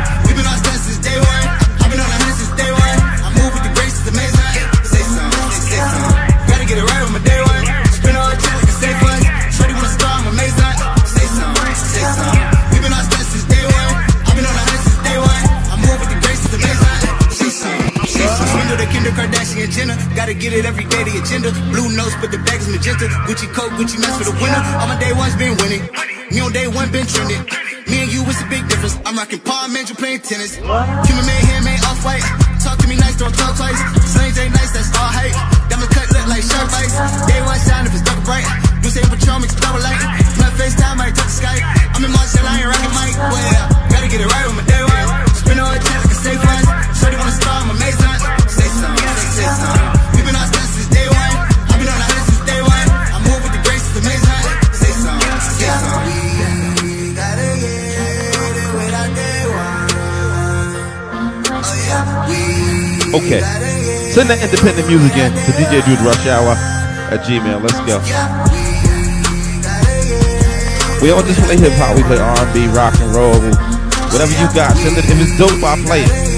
Gotta 20.33 20.49
get 20.49 20.57
it 20.57 20.65
every 20.65 20.89
day, 20.89 21.05
the 21.05 21.13
agenda. 21.21 21.53
Blue 21.69 21.93
notes, 21.93 22.17
but 22.17 22.33
the 22.33 22.41
bag 22.41 22.57
is 22.57 22.65
magenta. 22.73 23.05
Gucci 23.29 23.45
coat, 23.53 23.69
Gucci 23.77 24.01
mask 24.01 24.17
for 24.17 24.33
the 24.33 24.37
winner. 24.41 24.65
All 24.81 24.89
my 24.89 24.97
day 24.97 25.13
ones 25.13 25.37
been 25.37 25.53
winning. 25.61 25.85
Me 26.33 26.41
on 26.41 26.49
day 26.57 26.65
one 26.73 26.89
been 26.89 27.05
trending. 27.05 27.45
Me 27.85 28.01
and 28.01 28.09
you, 28.09 28.25
it's 28.25 28.41
a 28.41 28.49
big 28.49 28.65
difference. 28.65 28.97
I'm 29.05 29.13
rocking 29.13 29.45
palm 29.45 29.77
man, 29.77 29.85
you 29.85 29.93
playing 29.93 30.25
tennis. 30.25 30.57
Human 30.57 31.25
made, 31.29 31.45
handmade, 31.53 31.85
off 31.85 32.01
white. 32.01 32.25
Talk 32.65 32.81
to 32.81 32.89
me 32.89 32.97
nice, 32.97 33.21
don't 33.21 33.37
talk 33.37 33.61
twice. 33.61 33.77
Same 34.09 34.33
day 34.33 34.49
nice, 34.49 34.73
that's 34.73 34.89
all 34.97 35.05
hype. 35.05 35.37
Diamond 35.69 35.93
cut 35.93 36.09
look 36.17 36.25
like 36.25 36.41
shark 36.41 36.65
bites. 36.73 36.97
Day 37.29 37.41
one 37.45 37.61
shine 37.69 37.85
if 37.85 37.93
it's 37.93 38.01
dark 38.01 38.25
bright. 38.25 38.49
Do 38.81 38.89
say 38.89 39.05
Patron 39.05 39.45
mix 39.45 39.53
double 39.61 39.85
light. 39.85 40.01
My 40.41 40.49
FaceTime, 40.57 40.97
I 40.97 41.13
touch 41.13 41.29
the 41.29 41.45
sky. 41.45 41.61
I'm 41.93 42.09
in 42.09 42.09
Marshall, 42.09 42.49
I 42.49 42.57
ain't 42.57 42.73
rocking 42.73 42.95
mic. 42.97 43.13
Well, 43.21 43.65
gotta 43.93 44.09
get 44.09 44.25
it 44.25 44.33
right 44.33 44.49
with 44.49 44.57
my 44.57 44.65
day 44.65 44.81
one. 44.81 45.09
Spend 45.37 45.61
all 45.61 45.69
the 45.69 45.77
like 45.77 46.09
a 46.09 46.17
safe 46.25 46.41
one. 46.41 46.65
Shorty 46.97 47.21
wanna 47.21 47.37
start, 47.37 47.69
I'm 47.69 47.77
amazing. 47.77 48.17
Say 48.49 48.69
something, 48.81 49.13
say 49.37 49.45
something. 49.61 50.02
Okay. 63.13 63.45
Send 64.09 64.31
that 64.33 64.41
independent 64.41 64.89
music 64.89 65.13
in 65.21 65.29
to 65.37 65.51
DJ 65.53 65.85
Dru 65.85 66.01
Rush 66.01 66.25
Hour 66.33 66.57
at 67.13 67.21
Gmail. 67.29 67.61
Let's 67.61 67.77
go. 67.85 68.01
We 71.05 71.09
don't 71.09 71.27
just 71.27 71.45
play 71.45 71.61
hip 71.61 71.77
hop. 71.77 71.95
We 71.95 72.03
play 72.05 72.17
R&B, 72.17 72.73
rock 72.73 72.97
and 73.05 73.13
roll, 73.13 73.37
whatever 74.09 74.33
you 74.33 74.49
got. 74.57 74.77
Send 74.81 74.97
it. 74.97 75.05
If 75.05 75.21
it's 75.21 75.37
dope, 75.37 75.63
I 75.63 75.77
play 75.85 76.05
it. 76.05 76.32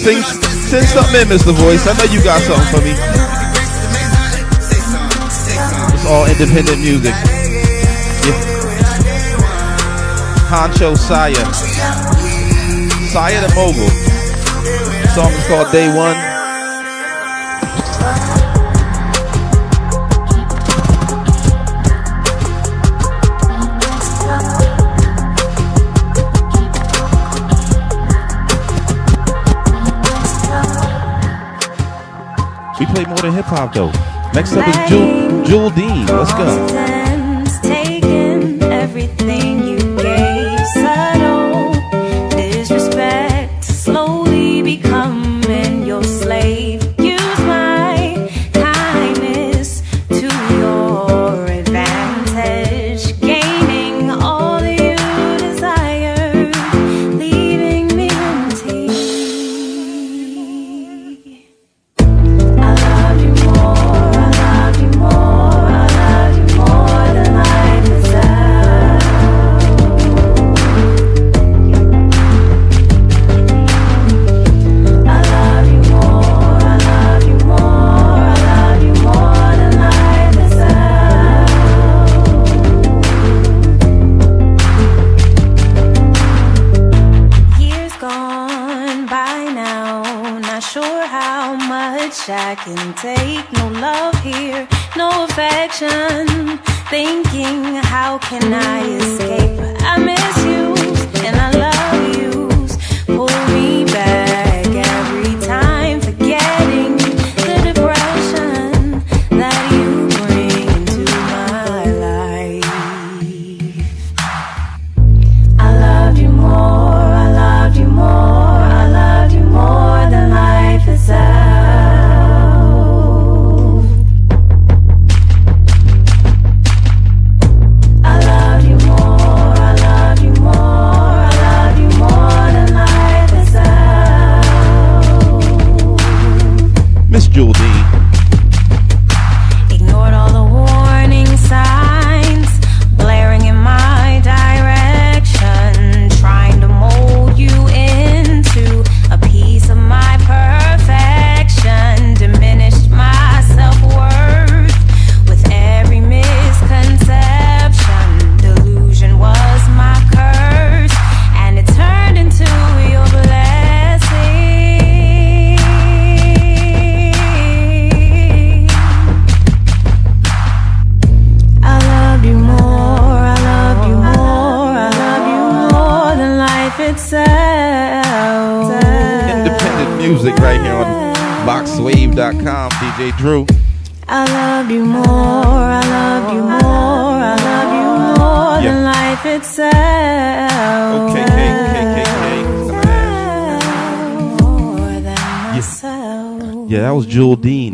Something. 0.00 0.22
Sing, 0.22 0.82
something 0.82 1.20
in, 1.20 1.28
Mr. 1.28 1.52
Voice. 1.54 1.86
I 1.86 1.92
know 1.96 2.04
you 2.12 2.22
got 2.22 2.40
something 2.42 2.70
for 2.72 2.80
me. 2.84 2.92
It's 5.94 6.06
all 6.06 6.26
independent 6.26 6.80
music. 6.80 7.14
Yeah. 8.24 8.40
Honcho 10.48 10.96
Saya. 10.96 11.44
Saya 13.10 13.40
the 13.46 13.52
Mogul. 13.54 13.90
song 15.14 15.32
is 15.32 15.46
called 15.48 15.72
Day 15.72 15.88
One. 15.94 16.29
Play 33.04 33.08
more 33.08 33.18
than 33.18 33.32
hip 33.32 33.46
hop 33.46 33.72
though. 33.72 33.92
Next 34.32 34.56
up 34.56 34.68
is 34.68 34.90
Jewel, 34.90 35.44
Jewel 35.44 35.70
Dean. 35.70 36.06
Let's 36.06 36.32
go. 36.32 36.99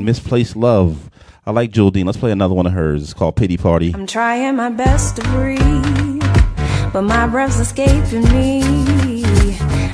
Misplaced 0.07 0.55
Love. 0.55 1.11
I 1.45 1.51
like 1.51 1.73
Jewel 1.73 1.91
Dean. 1.91 2.07
Let's 2.07 2.17
play 2.17 2.31
another 2.31 2.55
one 2.55 2.65
of 2.65 2.73
hers. 2.73 3.03
It's 3.03 3.13
called 3.13 3.35
Pity 3.35 3.57
Party. 3.57 3.93
I'm 3.93 4.07
trying 4.07 4.55
my 4.55 4.71
best 4.71 5.17
to 5.17 5.23
breathe, 5.31 6.23
but 6.93 7.03
my 7.03 7.27
breath's 7.27 7.59
escaping 7.59 8.23
me. 8.33 8.63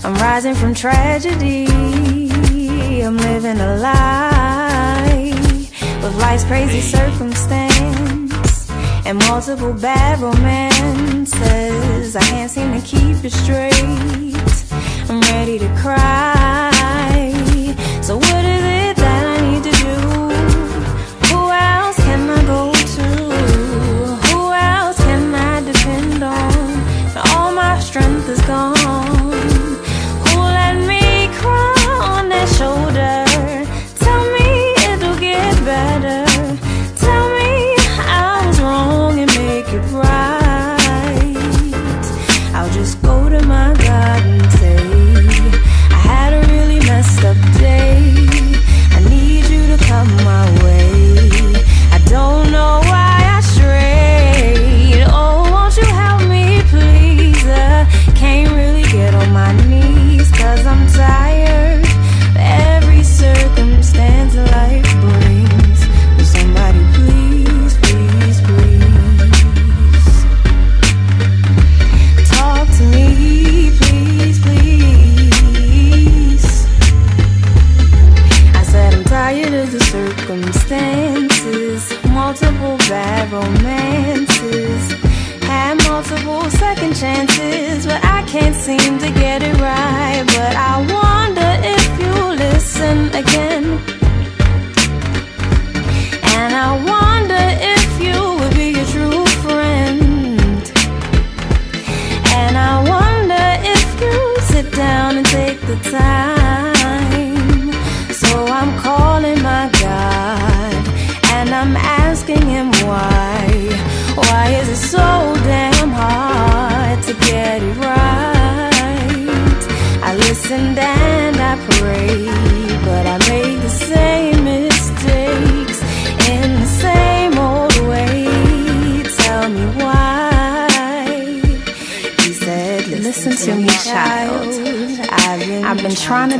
I'm 0.04 0.14
rising 0.16 0.54
from 0.54 0.75
tragedy. 0.75 1.66
I'm 3.02 3.16
living 3.16 3.59
a 3.59 3.76
lie 3.78 5.25
with 6.02 6.14
life's 6.21 6.45
crazy 6.45 6.83
circumstance 6.83 8.71
and 9.07 9.19
multiple 9.21 9.73
bad 9.73 10.21
romances. 10.21 11.37
I 12.16 12.21
can't 12.21 12.50
seem 12.50 12.71
to 12.78 12.81
keep 12.87 13.25
it 13.25 13.33
straight. 13.33 13.73
I'm 15.09 15.23
ready 15.23 15.59
to 15.59 15.69
cry. 15.81 16.71
So 18.02 18.16
what 18.19 18.45
is 18.45 18.62
it 18.64 18.72
gone. 28.47 28.72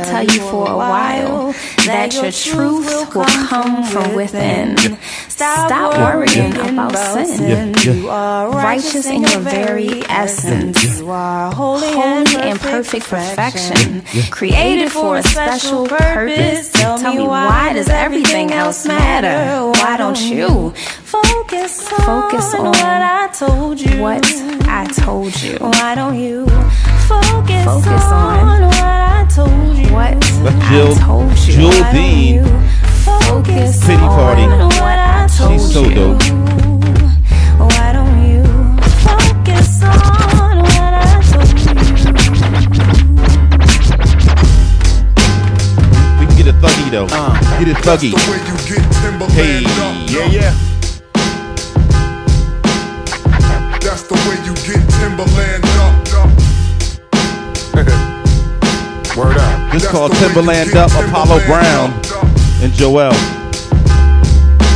Trying 0.01 0.25
to 0.25 0.33
tell 0.33 0.37
you 0.37 0.51
for 0.51 0.71
a 0.71 0.77
while 0.77 1.51
that 1.85 2.13
your 2.13 2.31
truth 2.31 3.13
will 3.15 3.25
come 3.25 3.83
from 3.83 4.15
within. 4.15 4.77
Stop 5.29 5.97
worrying 5.97 6.55
about 6.55 6.95
sin. 7.27 7.73
You 7.83 8.09
are 8.09 8.49
righteous 8.49 9.07
in 9.07 9.21
your 9.21 9.39
very 9.39 10.01
essence. 10.09 10.99
You 10.99 11.09
are 11.09 11.51
holy 11.53 11.87
and 11.87 12.59
perfect 12.59 13.07
perfection. 13.07 14.03
Created 14.31 14.91
for 14.91 15.17
a 15.17 15.23
special 15.23 15.87
purpose. 15.87 16.71
Tell 16.71 16.97
me 16.97 17.27
why 17.27 17.73
does 17.73 17.89
everything 17.89 18.51
else 18.51 18.85
matter? 18.85 19.79
Why 19.79 19.97
don't 19.97 20.19
you 20.21 20.71
focus 21.03 21.91
on, 21.91 21.99
Focus 21.99 22.53
on 22.55 22.65
what 22.65 22.77
I 22.79 23.29
told 23.33 23.79
you? 23.79 24.01
What 24.01 24.25
I 24.67 24.85
told 24.93 25.41
you. 25.41 25.57
Why 25.57 25.95
don't 25.95 26.17
you 26.17 26.45
focus, 27.07 27.65
Focus 27.65 28.03
on, 28.05 28.39
on 28.39 28.61
what 28.61 28.75
I 28.83 29.27
told 29.33 29.77
you? 29.77 29.93
What 29.93 30.19
That's 30.43 30.69
Jewel, 30.69 30.93
I 30.93 30.99
told 31.05 31.31
you. 31.39 31.53
Jewel 31.53 31.69
Why 31.69 31.91
Dean. 31.93 32.35
you 32.35 32.43
focus 33.05 33.79
Pity 33.85 33.97
Party. 33.99 34.41
on 34.43 34.59
what 34.67 34.99
I 34.99 35.27
told 35.37 35.51
She's 35.61 35.73
so 35.73 35.83
you? 35.83 35.95
dope. 35.95 36.21
Why 37.59 37.93
don't 37.93 38.17
you 38.29 38.43
focus 39.05 39.83
on 39.83 40.57
what 40.59 40.93
I 40.93 41.21
told 41.31 42.53
We 46.19 46.25
can 46.27 46.35
get 46.37 46.47
a 46.47 46.53
thuggy 46.59 46.89
though. 46.91 47.07
Uh, 47.11 47.59
get 47.59 47.67
it 47.69 47.77
thuggy. 47.77 48.11
The 48.11 48.31
way 48.31 48.39
you 48.47 48.55
get 48.69 48.83
Timberland 49.01 49.33
Hey. 49.33 49.65
up. 49.65 50.09
Yeah, 50.09 50.27
yeah. 50.41 50.72
This 59.73 59.81
That's 59.81 59.91
called 59.91 60.11
the 60.11 60.15
way 60.15 60.27
Timberland 60.27 60.75
Up, 60.75 60.91
Apollo 60.91 61.45
Brown 61.47 61.89
up, 61.89 62.05
up. 62.13 62.61
and 62.61 62.71
Joel. 62.73 63.09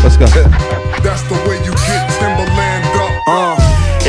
Let's 0.02 0.18
go. 0.18 0.26
That's 1.06 1.22
the 1.30 1.38
way 1.46 1.62
you 1.62 1.72
get 1.86 2.10
Timberland 2.18 2.86
up. 2.98 3.22
Uh, 3.28 3.58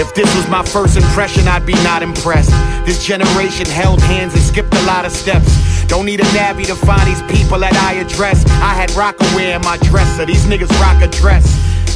if 0.01 0.15
this 0.15 0.35
was 0.35 0.49
my 0.49 0.65
first 0.65 0.97
impression, 0.97 1.47
I'd 1.47 1.67
be 1.67 1.75
not 1.85 2.03
impressed. 2.03 2.53
This 2.87 3.05
generation 3.05 3.67
held 3.67 4.01
hands 4.01 4.33
and 4.33 4.43
skipped 4.43 4.73
a 4.73 4.83
lot 4.87 5.05
of 5.05 5.13
steps. 5.13 5.85
Don't 5.89 6.07
need 6.07 6.21
a 6.21 6.33
nabby 6.33 6.65
to 6.65 6.75
find 6.75 7.07
these 7.07 7.21
people 7.29 7.59
that 7.59 7.75
I 7.75 8.01
address. 8.01 8.47
I 8.63 8.73
had 8.73 8.91
Rockaway 8.93 9.53
in 9.53 9.61
my 9.63 9.77
dresser. 9.93 10.25
These 10.25 10.47
niggas 10.47 10.73
rock 10.81 11.03
a 11.03 11.09
dress. 11.09 11.45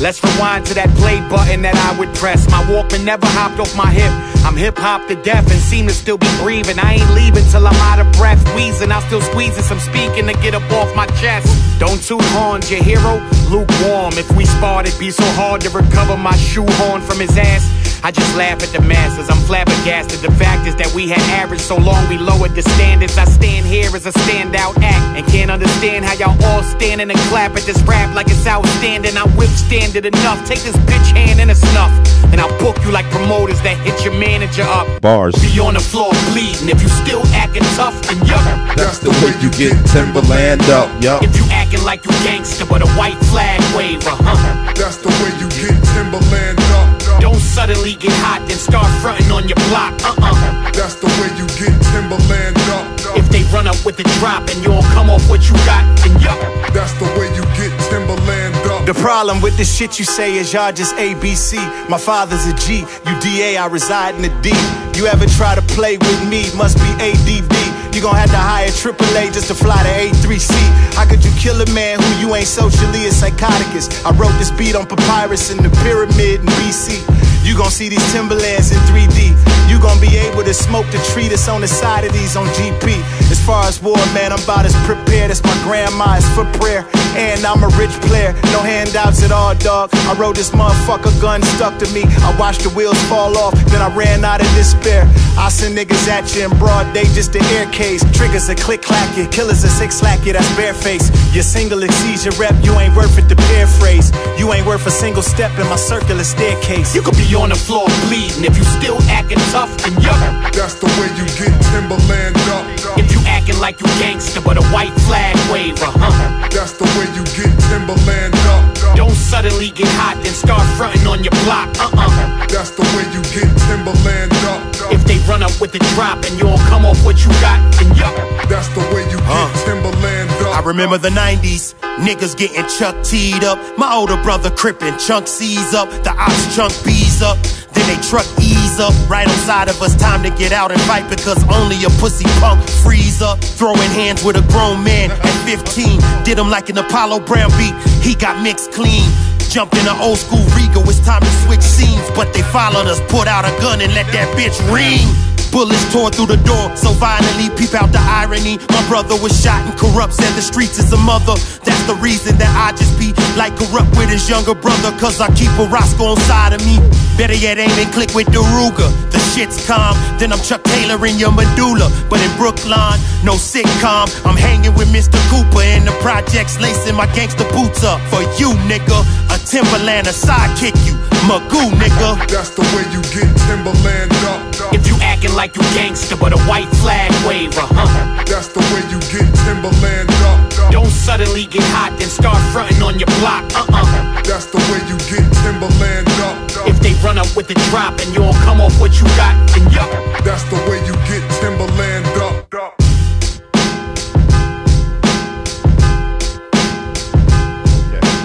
Let's 0.02 0.18
rewind 0.24 0.66
to 0.66 0.74
that 0.74 0.90
play 0.98 1.22
button 1.30 1.62
that 1.62 1.78
I 1.78 1.96
would 1.96 2.12
press. 2.18 2.50
My 2.50 2.58
Walkman 2.66 3.04
never 3.04 3.24
hopped 3.38 3.60
off 3.60 3.70
my 3.76 3.86
hip. 3.86 4.10
I'm 4.42 4.56
hip 4.56 4.76
hop 4.76 5.06
to 5.06 5.14
death 5.14 5.46
and 5.46 5.62
seem 5.62 5.86
to 5.86 5.94
still 5.94 6.18
be 6.18 6.26
breathing. 6.42 6.74
I 6.80 6.98
ain't 6.98 7.10
leaving 7.14 7.46
till 7.54 7.62
I'm 7.62 7.78
out 7.86 8.02
of 8.02 8.10
breath. 8.18 8.42
Wheezing, 8.56 8.90
I'm 8.90 9.06
still 9.06 9.22
squeezing 9.22 9.62
some 9.62 9.78
speaking 9.78 10.26
to 10.26 10.34
get 10.42 10.58
up 10.58 10.66
off 10.74 10.90
my 10.96 11.06
chest. 11.22 11.46
Don't 11.78 12.02
toot 12.02 12.20
horns, 12.34 12.68
your 12.68 12.82
hero, 12.82 13.22
lukewarm. 13.46 14.18
If 14.18 14.26
we 14.34 14.44
sparred, 14.44 14.90
it'd 14.90 14.98
be 14.98 15.12
so 15.12 15.22
hard 15.38 15.60
to 15.62 15.70
recover 15.70 16.16
my 16.16 16.34
shoehorn 16.34 17.00
from 17.00 17.20
his 17.22 17.38
ass. 17.38 17.62
I 18.04 18.10
just 18.10 18.34
laugh 18.36 18.58
at 18.62 18.74
the 18.74 18.82
masses. 18.82 19.30
I'm 19.30 19.38
flabbergasted. 19.46 20.26
The 20.26 20.34
fact 20.34 20.66
is 20.66 20.74
that 20.74 20.90
we 20.92 21.06
had 21.08 21.22
average 21.38 21.60
so 21.60 21.78
long 21.78 22.02
we 22.10 22.18
lowered 22.18 22.50
the 22.58 22.62
standards. 22.74 23.16
I 23.16 23.24
stand 23.26 23.64
here 23.64 23.94
as 23.94 24.06
a 24.06 24.10
standout 24.10 24.74
act 24.82 25.14
and 25.14 25.22
can't 25.30 25.52
understand 25.52 26.04
how 26.04 26.18
y'all 26.18 26.34
all 26.50 26.62
standing 26.66 27.10
and 27.10 27.18
clap 27.30 27.54
at 27.54 27.62
this 27.62 27.78
rap 27.82 28.12
like 28.14 28.26
it's 28.26 28.46
outstanding. 28.46 29.16
I 29.16 29.22
withstand 29.38 29.94
it 29.94 30.04
enough. 30.04 30.42
Take 30.50 30.66
this 30.66 30.74
bitch 30.82 31.14
hand 31.14 31.38
and 31.38 31.52
a 31.52 31.54
snuff, 31.54 31.94
and 32.34 32.40
I'll 32.40 32.50
book 32.58 32.74
you 32.82 32.90
like 32.90 33.06
promoters 33.14 33.62
that 33.62 33.78
hit 33.86 33.94
your 34.02 34.18
manager 34.18 34.66
up. 34.66 35.00
Bars. 35.00 35.38
Be 35.38 35.62
on 35.62 35.74
the 35.74 35.84
floor 35.84 36.10
bleeding. 36.34 36.74
If 36.74 36.82
you 36.82 36.90
still 36.90 37.22
acting 37.38 37.62
tough, 37.78 37.94
then 38.10 38.18
yup. 38.26 38.42
That's 38.74 38.98
the 38.98 39.14
way 39.22 39.30
you 39.38 39.50
get 39.54 39.78
Timberland 39.94 40.66
up. 40.74 40.90
Yup. 40.98 41.22
If 41.22 41.38
you 41.38 41.46
acting 41.54 41.86
like 41.86 42.04
you 42.04 42.10
gangster 42.26 42.66
but 42.66 42.82
a 42.82 42.90
white 42.98 43.18
flag 43.30 43.62
waver, 43.78 44.10
huh? 44.10 44.74
That's 44.74 44.98
the 44.98 45.14
way 45.22 45.30
you 45.38 45.46
get 45.54 45.78
Timberland 45.94 46.58
up. 46.74 46.91
Up. 47.24 47.32
Don't 47.32 47.40
suddenly 47.40 47.94
get 47.94 48.12
hot, 48.24 48.46
then 48.48 48.58
start 48.58 48.90
fronting 49.00 49.30
on 49.30 49.48
your 49.48 49.56
block. 49.70 49.94
Uh-uh. 50.04 50.70
That's 50.72 50.96
the 50.96 51.06
way 51.20 51.30
you 51.38 51.46
get 51.60 51.74
Timberland 51.92 52.56
up. 52.72 53.16
If 53.16 53.28
they 53.28 53.42
run 53.54 53.66
up 53.66 53.84
with 53.84 53.96
the 53.96 54.04
drop 54.18 54.48
and 54.48 54.58
you 54.62 54.70
don't 54.70 54.84
come 54.96 55.10
off 55.10 55.28
what 55.28 55.48
you 55.48 55.54
got, 55.64 55.84
then 56.00 56.18
yup. 56.20 56.38
That's 56.72 56.92
the 56.94 57.04
way 57.18 57.28
you 57.34 57.42
get 57.54 57.70
Timberland 57.90 58.56
up. 58.66 58.86
The 58.86 58.94
problem 58.94 59.40
with 59.40 59.56
the 59.56 59.64
shit 59.64 59.98
you 59.98 60.04
say 60.04 60.36
is 60.36 60.52
y'all 60.52 60.72
just 60.72 60.94
ABC. 60.96 61.58
My 61.88 61.98
father's 61.98 62.46
a 62.46 62.54
G, 62.54 62.84
you 63.06 63.20
DA, 63.20 63.56
I 63.56 63.66
reside 63.66 64.14
in 64.16 64.22
the 64.22 64.32
D. 64.40 64.50
You 64.98 65.06
ever 65.06 65.26
try 65.26 65.54
to 65.54 65.62
play 65.62 65.98
with 65.98 66.28
me? 66.28 66.50
Must 66.56 66.76
be 66.78 66.90
ADD. 67.00 67.81
You 67.92 68.00
gon' 68.00 68.16
have 68.16 68.30
to 68.30 68.36
hire 68.40 68.68
AAA 68.68 69.34
just 69.34 69.48
to 69.48 69.54
fly 69.54 69.76
to 69.76 69.88
A3C. 69.88 70.52
How 70.96 71.04
could 71.04 71.22
you 71.22 71.30
kill 71.38 71.60
a 71.60 71.68
man 71.72 72.00
who 72.00 72.26
you 72.26 72.34
ain't 72.34 72.46
socially 72.46 73.04
a 73.06 73.10
psychoticus? 73.10 74.04
I 74.06 74.16
wrote 74.16 74.32
this 74.38 74.50
beat 74.50 74.74
on 74.74 74.86
papyrus 74.86 75.50
in 75.50 75.62
the 75.62 75.68
pyramid 75.84 76.40
in 76.40 76.46
BC. 76.56 77.31
You 77.44 77.56
gon' 77.56 77.70
see 77.70 77.88
these 77.88 78.12
Timberlands 78.12 78.72
in 78.72 78.78
3D. 78.88 79.34
You 79.68 79.80
gon' 79.80 80.00
be 80.00 80.16
able 80.16 80.44
to 80.44 80.54
smoke 80.54 80.86
the 80.92 80.98
tree 81.12 81.28
that's 81.28 81.48
on 81.48 81.60
the 81.60 81.68
side 81.68 82.04
of 82.04 82.12
these 82.12 82.36
on 82.36 82.46
GP. 82.58 83.00
As 83.30 83.40
far 83.44 83.64
as 83.64 83.82
war, 83.82 83.96
man, 84.14 84.32
I'm 84.32 84.42
about 84.42 84.64
as 84.64 84.76
prepared 84.84 85.30
as 85.30 85.42
my 85.42 85.56
grandma 85.64 86.16
is 86.16 86.28
for 86.34 86.44
prayer. 86.60 86.86
And 87.16 87.44
I'm 87.44 87.62
a 87.62 87.68
rich 87.76 87.92
player, 88.08 88.32
no 88.56 88.60
handouts 88.60 89.22
at 89.22 89.32
all, 89.32 89.54
dog. 89.56 89.90
I 90.08 90.14
rode 90.14 90.36
this 90.36 90.50
motherfucker 90.50 91.12
gun 91.20 91.42
stuck 91.42 91.78
to 91.80 91.86
me. 91.92 92.04
I 92.24 92.34
watched 92.38 92.62
the 92.62 92.70
wheels 92.70 93.00
fall 93.04 93.36
off, 93.36 93.52
then 93.66 93.82
I 93.82 93.94
ran 93.94 94.24
out 94.24 94.40
of 94.40 94.48
despair. 94.54 95.04
I 95.36 95.48
send 95.50 95.76
niggas 95.76 96.08
at 96.08 96.34
you 96.34 96.46
in 96.46 96.58
broad 96.58 96.92
day 96.94 97.04
just 97.12 97.32
to 97.34 97.40
air 97.56 97.66
case. 97.72 98.02
Triggers 98.16 98.48
a 98.48 98.54
click 98.54 98.80
clack 98.82 99.16
you, 99.16 99.26
killers 99.28 99.64
a 99.64 99.68
six 99.68 99.96
slack 99.96 100.20
that's 100.20 100.48
bareface. 100.52 101.10
Your 101.34 101.42
single 101.42 101.82
exceeds 101.82 102.24
your 102.24 102.34
rep, 102.34 102.54
you 102.64 102.72
ain't 102.78 102.94
worth 102.96 103.18
it 103.18 103.28
to 103.28 103.36
paraphrase. 103.36 104.12
You 104.38 104.52
ain't 104.52 104.66
worth 104.66 104.86
a 104.86 104.90
single 104.90 105.22
step 105.22 105.52
in 105.58 105.66
my 105.68 105.76
circular 105.76 106.24
staircase. 106.24 106.94
You 106.94 107.02
could 107.02 107.16
be 107.16 107.24
on 107.34 107.48
the 107.48 107.54
floor 107.54 107.86
bleeding 108.08 108.44
if 108.44 108.56
you 108.56 108.64
still 108.64 109.00
acting 109.08 109.38
tough, 109.50 109.70
then 109.78 109.94
yup. 110.02 110.18
That's 110.52 110.74
the 110.74 110.86
way 111.00 111.08
you 111.16 111.24
get 111.40 111.52
Timberland 111.72 112.36
up. 112.52 112.64
If 112.98 113.10
you 113.12 113.20
acting 113.26 113.58
like 113.58 113.80
you 113.80 113.86
gangster 113.98 114.40
but 114.40 114.56
a 114.56 114.64
white 114.74 114.92
flag 115.08 115.36
waver, 115.50 115.84
uh 115.84 116.12
huh? 116.12 116.48
That's 116.50 116.72
the 116.76 116.84
way 116.98 117.08
you 117.16 117.24
get 117.32 117.52
Timberland 117.70 118.34
up. 118.52 118.96
Don't 118.96 119.16
suddenly 119.16 119.70
get 119.70 119.88
hot, 119.96 120.20
then 120.22 120.34
start 120.34 120.62
fronting 120.76 121.06
on 121.06 121.24
your 121.24 121.34
block, 121.44 121.68
uh-uh. 121.80 122.46
That's 122.48 122.70
the 122.76 122.84
way 122.92 123.04
you 123.14 123.22
get 123.32 123.48
Timberland 123.64 124.32
up. 124.52 124.60
If 124.92 125.04
they 125.04 125.18
run 125.24 125.42
up 125.42 125.54
with 125.60 125.72
the 125.72 125.80
drop 125.96 126.20
and 126.28 126.36
you 126.36 126.44
don't 126.44 126.60
come 126.68 126.84
off 126.84 127.00
what 127.04 127.24
you 127.24 127.30
got, 127.40 127.60
then 127.80 127.94
yup. 127.96 128.12
That's 128.48 128.68
the 128.76 128.84
way 128.92 129.08
you 129.08 129.16
get 129.16 129.50
Timberland 129.64 130.30
I 130.52 130.60
remember 130.60 130.98
the 130.98 131.08
90s, 131.08 131.74
niggas 132.04 132.36
getting 132.36 132.68
Chuck 132.78 132.94
teed 133.02 133.42
up. 133.42 133.58
My 133.78 133.94
older 133.94 134.22
brother 134.22 134.50
crippin' 134.50 134.98
chunk 134.98 135.26
C's 135.26 135.72
up, 135.72 135.88
the 136.04 136.12
ops 136.12 136.54
chunk 136.54 136.72
B's 136.84 137.22
up. 137.22 137.38
Then 137.72 137.88
they 137.88 137.96
truck 138.06 138.26
ease 138.38 138.78
up, 138.78 138.92
right 139.08 139.26
on 139.26 139.34
side 139.48 139.68
of 139.70 139.80
us. 139.80 139.96
Time 139.96 140.22
to 140.22 140.30
get 140.30 140.52
out 140.52 140.70
and 140.70 140.80
fight 140.82 141.08
because 141.08 141.42
only 141.48 141.82
a 141.84 141.90
pussy 141.96 142.26
punk 142.38 142.60
freeze 142.84 143.22
up. 143.22 143.40
Throwing 143.40 143.90
hands 143.96 144.22
with 144.22 144.36
a 144.36 144.44
grown 144.52 144.84
man 144.84 145.10
at 145.10 145.34
15. 145.48 146.00
Did 146.24 146.38
him 146.38 146.50
like 146.50 146.68
an 146.68 146.76
Apollo 146.76 147.20
Brown 147.20 147.50
beat, 147.56 147.74
he 148.04 148.14
got 148.14 148.42
mixed 148.42 148.72
clean. 148.72 149.08
Jumped 149.48 149.74
in 149.76 149.88
an 149.88 149.96
old 150.00 150.18
school 150.18 150.44
Regal, 150.52 150.84
it's 150.84 151.00
time 151.00 151.22
to 151.22 151.32
switch 151.48 151.62
scenes. 151.62 152.10
But 152.14 152.34
they 152.34 152.42
followed 152.52 152.86
us, 152.86 153.00
put 153.08 153.26
out 153.26 153.46
a 153.46 153.52
gun 153.62 153.80
and 153.80 153.94
let 153.94 154.06
that 154.12 154.28
bitch 154.36 154.60
ring. 154.68 155.08
Bullets 155.52 155.84
tore 155.92 156.08
through 156.08 156.32
the 156.32 156.40
door, 156.48 156.74
so 156.74 156.96
violently 156.96 157.52
peep 157.60 157.76
out 157.76 157.92
the 157.92 158.00
irony. 158.00 158.56
My 158.72 158.80
brother 158.88 159.20
was 159.20 159.36
shot 159.36 159.60
and 159.68 159.76
corrupt, 159.76 160.14
said 160.14 160.32
the 160.32 160.40
streets 160.40 160.78
is 160.80 160.90
a 160.92 160.96
mother. 160.96 161.36
That's 161.60 161.84
the 161.84 161.94
reason 162.00 162.38
that 162.40 162.48
I 162.56 162.72
just 162.72 162.96
be 162.98 163.12
like 163.36 163.52
corrupt 163.60 163.92
with 164.00 164.08
his 164.08 164.24
younger 164.32 164.56
brother, 164.56 164.96
cause 164.96 165.20
I 165.20 165.28
keep 165.36 165.52
a 165.60 165.68
Roscoe 165.68 166.16
on 166.16 166.20
side 166.24 166.56
of 166.56 166.64
me. 166.64 166.80
Better 167.20 167.36
yet, 167.36 167.58
aim 167.60 167.68
and 167.76 167.92
click 167.92 168.16
with 168.16 168.32
the 168.32 168.40
Daruga. 168.40 168.88
The 169.12 169.20
shit's 169.36 169.60
calm, 169.68 169.92
then 170.16 170.32
I'm 170.32 170.40
Chuck 170.40 170.64
Taylor 170.64 170.96
in 171.04 171.20
your 171.20 171.32
medulla. 171.32 171.92
But 172.08 172.24
in 172.24 172.32
Brooklyn, 172.40 172.96
no 173.20 173.36
sitcom. 173.36 174.08
I'm 174.24 174.40
hanging 174.40 174.72
with 174.72 174.88
Mr. 174.88 175.20
Cooper 175.28 175.60
in 175.60 175.84
the 175.84 175.92
projects, 176.00 176.56
lacing 176.64 176.96
my 176.96 177.06
gangster 177.12 177.44
boots 177.52 177.84
up. 177.84 178.00
For 178.08 178.24
you, 178.40 178.56
nigga, 178.64 179.04
a 179.28 179.36
Timberland, 179.44 180.08
a 180.08 180.16
sidekick 180.16 180.72
you, 180.88 180.96
Magoo, 181.28 181.68
nigga. 181.76 182.16
That's 182.32 182.56
the 182.56 182.64
way 182.72 182.88
you 182.88 183.04
get 183.12 183.28
Timberland 183.44 184.16
up. 184.32 184.40
If 184.72 184.88
you 184.88 184.96
acting 185.22 185.36
like 185.36 185.54
you 185.56 185.62
gangster 185.74 186.16
but 186.16 186.32
a 186.32 186.38
white 186.44 186.68
flag 186.82 187.10
waver, 187.26 187.60
huh? 187.60 188.24
That's 188.26 188.48
the 188.48 188.60
way 188.72 188.82
you 188.90 188.98
get 189.12 189.28
Timberland 189.44 190.10
up. 190.26 190.72
Don't 190.72 190.90
suddenly 190.90 191.46
get 191.46 191.62
hot, 191.64 191.96
then 191.98 192.08
start 192.08 192.38
fronting 192.52 192.82
on 192.82 192.98
your 192.98 193.06
block, 193.20 193.44
uh-uh. 193.54 194.22
That's 194.22 194.46
the 194.46 194.58
way 194.70 194.80
you 194.90 194.98
get 195.06 195.22
Timberland 195.42 196.08
up. 196.26 196.66
If 196.66 196.80
they 196.80 196.94
run 197.06 197.18
up 197.18 197.36
with 197.36 197.46
the 197.48 197.54
drop 197.70 197.98
and 198.00 198.08
you 198.08 198.20
don't 198.20 198.34
come 198.42 198.60
off 198.60 198.78
what 198.80 198.98
you 198.98 199.06
got, 199.16 199.34
then 199.54 199.70
yup. 199.70 199.90
That's 200.24 200.44
the 200.50 200.56
way 200.68 200.78
you 200.86 200.94
get 201.06 201.22
Timberland 201.40 202.06
up. 202.18 202.48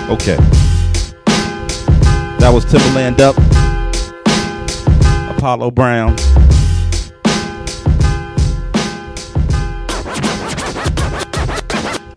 Okay. 0.09 0.37
That 2.39 2.51
was 2.53 2.63
Timberland 2.63 3.19
Up. 3.19 3.35
Apollo 5.37 5.71
Brown. 5.71 6.15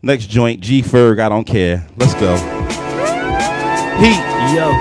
Next 0.02 0.30
joint, 0.30 0.60
G 0.60 0.80
Ferg, 0.82 1.20
I 1.20 1.28
don't 1.28 1.44
care. 1.44 1.86
Let's 1.98 2.14
go. 2.14 2.34
Heat. 4.00 4.16
Yo, 4.54 4.72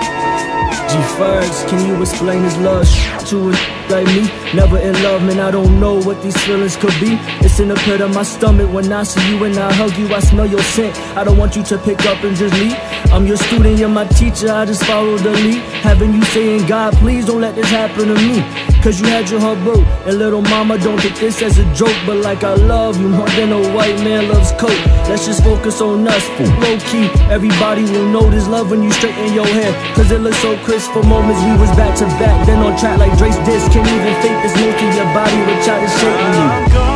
G 0.88 0.96
Fergs, 1.16 1.64
can 1.68 1.86
you 1.86 2.00
explain 2.00 2.42
his 2.42 2.56
love 2.56 2.88
to 3.26 3.50
a 3.50 3.79
like 3.90 4.06
me? 4.06 4.30
Never 4.54 4.78
in 4.78 4.94
love, 5.02 5.22
man, 5.22 5.40
I 5.40 5.50
don't 5.50 5.80
know 5.80 6.00
what 6.00 6.22
these 6.22 6.36
feelings 6.44 6.76
could 6.76 6.94
be. 7.00 7.18
It's 7.44 7.58
in 7.60 7.68
the 7.68 7.74
pit 7.74 8.00
of 8.00 8.14
my 8.14 8.22
stomach 8.22 8.72
when 8.72 8.92
I 8.92 9.02
see 9.02 9.22
you 9.30 9.44
and 9.44 9.56
I 9.56 9.72
hug 9.72 9.96
you. 9.98 10.06
I 10.14 10.20
smell 10.20 10.46
your 10.46 10.62
scent. 10.62 10.96
I 11.16 11.24
don't 11.24 11.36
want 11.36 11.56
you 11.56 11.62
to 11.64 11.78
pick 11.78 12.00
up 12.06 12.22
and 12.24 12.36
just 12.36 12.54
leave. 12.54 12.76
I'm 13.12 13.26
your 13.26 13.36
student, 13.36 13.78
you're 13.78 13.88
my 13.88 14.06
teacher, 14.06 14.50
I 14.50 14.64
just 14.64 14.84
follow 14.84 15.18
the 15.18 15.30
lead. 15.30 15.62
Having 15.82 16.14
you 16.14 16.22
saying, 16.26 16.66
God, 16.66 16.94
please 16.94 17.26
don't 17.26 17.40
let 17.40 17.54
this 17.54 17.70
happen 17.70 18.08
to 18.08 18.14
me. 18.14 18.70
Cause 18.82 18.98
you 18.98 19.06
had 19.08 19.28
your 19.28 19.40
heart 19.40 19.58
broke. 19.62 19.84
And 20.06 20.18
little 20.18 20.40
mama, 20.40 20.78
don't 20.78 20.98
take 21.00 21.16
this 21.16 21.42
as 21.42 21.58
a 21.58 21.74
joke. 21.74 21.96
But 22.06 22.18
like 22.18 22.44
I 22.44 22.54
love 22.54 22.98
you 22.98 23.08
more 23.08 23.28
than 23.30 23.52
a 23.52 23.60
white 23.74 23.96
man 24.00 24.28
loves 24.28 24.52
coke. 24.52 24.80
Let's 25.08 25.26
just 25.26 25.44
focus 25.44 25.82
on 25.82 26.08
us. 26.08 26.24
Low 26.64 26.78
key, 26.88 27.10
everybody 27.28 27.82
will 27.84 28.08
know 28.08 28.30
this 28.30 28.48
love 28.48 28.70
when 28.70 28.82
you 28.82 28.90
straighten 28.92 29.34
your 29.34 29.46
hair. 29.46 29.72
Cause 29.94 30.10
it 30.10 30.20
looks 30.20 30.38
so 30.38 30.56
crisp 30.64 30.90
for 30.92 31.02
moments 31.02 31.42
we 31.44 31.52
was 31.60 31.70
back 31.76 31.98
to 31.98 32.06
back. 32.16 32.46
Then 32.46 32.60
on 32.60 32.78
track 32.78 32.98
like 32.98 33.16
Drake's 33.18 33.36
disc. 33.44 33.70
Can't 33.80 33.92
even 33.94 34.14
fake 34.20 34.42
this 34.42 34.52
of 34.52 34.94
your 34.94 35.04
body 35.14 35.36
will 35.38 35.64
try 35.64 35.80
to 35.80 35.88
shake 35.88 36.84
me. 36.84 36.89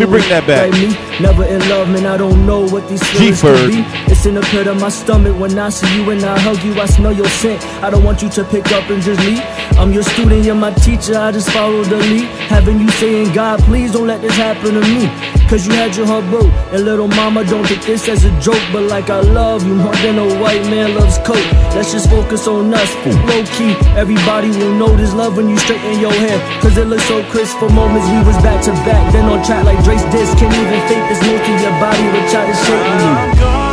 Me 0.00 0.06
bring 0.06 0.28
that 0.28 0.46
back. 0.46 0.70
Like 0.70 0.80
me, 0.80 0.88
never 1.20 1.44
in 1.44 1.60
love, 1.68 1.88
man. 1.88 2.06
I 2.06 2.16
don't 2.16 2.46
know 2.46 2.66
what 2.66 2.88
these 2.88 3.02
feelings 3.10 3.40
could 3.40 3.70
be. 3.70 3.84
It's 4.10 4.24
in 4.26 4.34
the 4.34 4.40
pit 4.40 4.66
of 4.66 4.80
my 4.80 4.88
stomach 4.88 5.38
when 5.38 5.58
I 5.58 5.68
see 5.68 5.90
you 5.96 6.10
and 6.10 6.22
I 6.24 6.38
hug 6.38 6.62
you. 6.64 6.74
I 6.80 6.86
smell 6.86 7.12
your 7.12 7.28
scent. 7.28 7.62
I 7.82 7.90
don't 7.90 8.04
want 8.04 8.22
you 8.22 8.28
to 8.30 8.44
pick 8.44 8.72
up 8.72 8.88
and 8.90 9.02
just 9.02 9.20
leave. 9.20 9.42
I'm 9.78 9.92
your 9.92 10.02
student, 10.02 10.44
you're 10.44 10.54
my 10.54 10.72
teacher. 10.72 11.16
I 11.16 11.32
just 11.32 11.50
follow 11.50 11.84
the 11.84 11.96
lead. 11.96 12.28
Having 12.48 12.80
you 12.80 12.90
saying, 12.92 13.32
God, 13.32 13.60
please 13.60 13.92
don't 13.92 14.06
let 14.06 14.20
this 14.20 14.36
happen 14.36 14.74
to 14.74 14.80
me. 14.80 15.39
Cause 15.50 15.66
you 15.66 15.72
had 15.72 15.96
your 15.96 16.06
heart 16.06 16.24
broke. 16.30 16.46
And 16.70 16.84
little 16.84 17.08
mama, 17.08 17.42
don't 17.42 17.66
take 17.66 17.82
this 17.82 18.08
as 18.08 18.24
a 18.24 18.30
joke. 18.38 18.62
But 18.72 18.84
like 18.84 19.10
I 19.10 19.18
love 19.18 19.66
you 19.66 19.74
more 19.74 19.96
than 19.96 20.16
a 20.16 20.38
white 20.40 20.62
man 20.70 20.94
loves 20.94 21.18
coke. 21.26 21.42
Let's 21.74 21.90
just 21.90 22.08
focus 22.08 22.46
on 22.46 22.72
us. 22.72 22.94
Low 23.26 23.42
key, 23.58 23.74
everybody 23.98 24.50
will 24.50 24.72
know 24.78 24.94
this 24.94 25.12
love 25.12 25.36
when 25.36 25.48
you 25.48 25.58
straighten 25.58 25.98
your 25.98 26.12
hair. 26.12 26.38
Cause 26.62 26.78
it 26.78 26.86
looks 26.86 27.02
so 27.08 27.24
crisp 27.34 27.58
for 27.58 27.68
moments 27.68 28.06
we 28.14 28.22
was 28.22 28.38
back 28.46 28.62
to 28.66 28.72
back. 28.86 29.12
Then 29.12 29.24
on 29.26 29.44
track 29.44 29.64
like 29.64 29.82
Drake's 29.82 30.06
disc. 30.14 30.38
Can't 30.38 30.54
even 30.54 30.80
fake 30.86 31.02
this 31.10 31.20
most 31.26 31.42
of 31.42 31.60
your 31.60 31.74
body 31.82 32.04
will 32.14 32.30
try 32.30 32.46
to 32.46 32.54
shake 32.54 33.69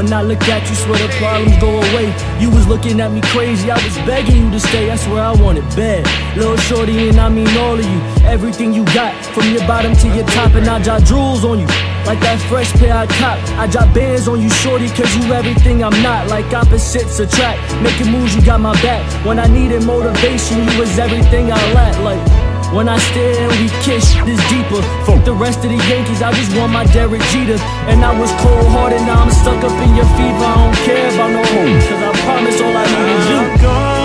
When 0.00 0.14
I 0.14 0.22
look 0.22 0.40
at 0.48 0.66
you, 0.66 0.74
swear 0.76 0.96
the 0.96 1.12
problems 1.20 1.58
go 1.60 1.76
away. 1.76 2.08
You 2.40 2.48
was 2.48 2.66
looking 2.66 3.02
at 3.02 3.12
me 3.12 3.20
crazy, 3.20 3.70
I 3.70 3.76
was 3.84 3.94
begging 4.08 4.46
you 4.46 4.50
to 4.50 4.58
stay. 4.58 4.90
I 4.90 4.96
swear 4.96 5.22
I 5.22 5.32
wanted 5.32 5.68
bad. 5.76 6.08
Little 6.38 6.56
shorty, 6.56 7.10
and 7.10 7.20
I 7.20 7.28
mean 7.28 7.54
all 7.58 7.78
of 7.78 7.84
you. 7.84 8.00
Everything 8.24 8.72
you 8.72 8.86
got, 8.96 9.12
from 9.34 9.52
your 9.52 9.60
bottom 9.68 9.94
to 9.94 10.08
your 10.08 10.24
top, 10.28 10.54
and 10.54 10.66
I 10.66 10.82
drop 10.82 11.02
drools 11.02 11.44
on 11.44 11.58
you. 11.60 11.66
Like 12.06 12.18
that 12.20 12.40
fresh 12.48 12.72
pair 12.72 12.96
I 12.96 13.06
cop 13.06 13.38
I 13.58 13.66
drop 13.66 13.94
bands 13.94 14.26
on 14.26 14.40
you 14.40 14.48
shorty 14.48 14.88
cause 14.88 15.14
you 15.16 15.34
everything 15.34 15.84
I'm 15.84 16.02
not 16.02 16.28
Like 16.28 16.50
opposites 16.54 17.20
attract 17.20 17.60
Making 17.82 18.10
moves 18.10 18.34
you 18.34 18.40
got 18.40 18.58
my 18.58 18.72
back 18.80 19.04
When 19.26 19.38
I 19.38 19.46
needed 19.46 19.84
motivation 19.84 20.64
you 20.64 20.78
was 20.80 20.98
everything 20.98 21.52
I 21.52 21.72
lacked 21.74 22.00
Like 22.00 22.39
when 22.72 22.88
I 22.88 22.98
stare 22.98 23.50
and 23.50 23.52
we 23.58 23.68
kiss, 23.82 24.14
this 24.24 24.38
deeper. 24.48 24.80
Fuck 25.04 25.24
the 25.24 25.34
rest 25.34 25.64
of 25.64 25.70
the 25.70 25.80
Yankees, 25.90 26.22
I 26.22 26.30
just 26.32 26.56
want 26.56 26.72
my 26.72 26.84
Derek 26.86 27.22
Jeter. 27.34 27.58
And 27.90 28.04
I 28.04 28.18
was 28.18 28.30
cold 28.38 28.68
hearted, 28.68 29.02
now 29.02 29.22
I'm 29.22 29.30
stuck 29.30 29.62
up 29.64 29.74
in 29.82 29.96
your 29.96 30.06
fever. 30.14 30.46
I 30.46 30.54
don't 30.54 30.76
care 30.86 31.08
about 31.12 31.30
no 31.32 31.42
hope, 31.42 31.82
cause 31.90 32.02
I 32.02 32.12
promise 32.22 32.60
all 32.60 32.76
I 32.76 32.86
need 32.86 33.10
is 33.18 33.94
you. 33.96 33.99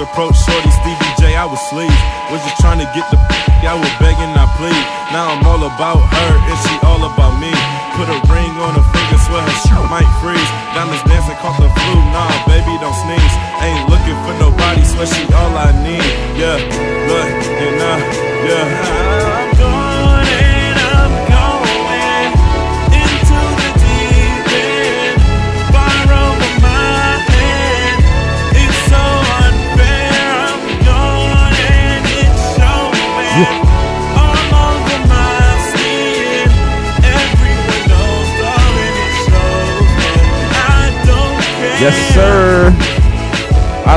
Approach, 0.00 0.36
Shorty 0.36 0.70
Stevie 0.70 1.14
J, 1.18 1.34
I 1.34 1.44
was 1.44 1.60
sleep. 1.70 1.97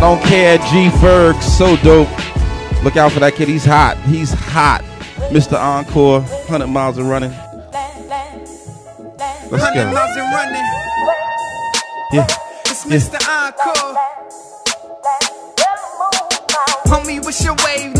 don't 0.01 0.21
care, 0.23 0.57
G 0.57 0.89
Ferg, 0.97 1.39
so 1.43 1.77
dope. 1.77 2.09
Look 2.83 2.97
out 2.97 3.11
for 3.11 3.19
that 3.19 3.35
kid, 3.35 3.47
he's 3.47 3.63
hot. 3.63 3.97
He's 3.99 4.33
hot. 4.33 4.81
Mr. 5.29 5.59
Encore, 5.61 6.21
100 6.21 6.65
miles 6.65 6.97
and 6.97 7.07
running. 7.07 7.29
Let's 9.51 9.63
go. 9.63 9.85
100 9.85 9.93
miles 9.93 10.17
and 10.17 10.33
running. 10.33 10.63
Yeah. 12.13 12.27
It's 12.65 13.11
yeah. 13.11 13.19
Encore. 13.29 13.95
Homie, 16.87 17.23
what's 17.23 17.43
your 17.45 17.55
wave? 17.63 17.90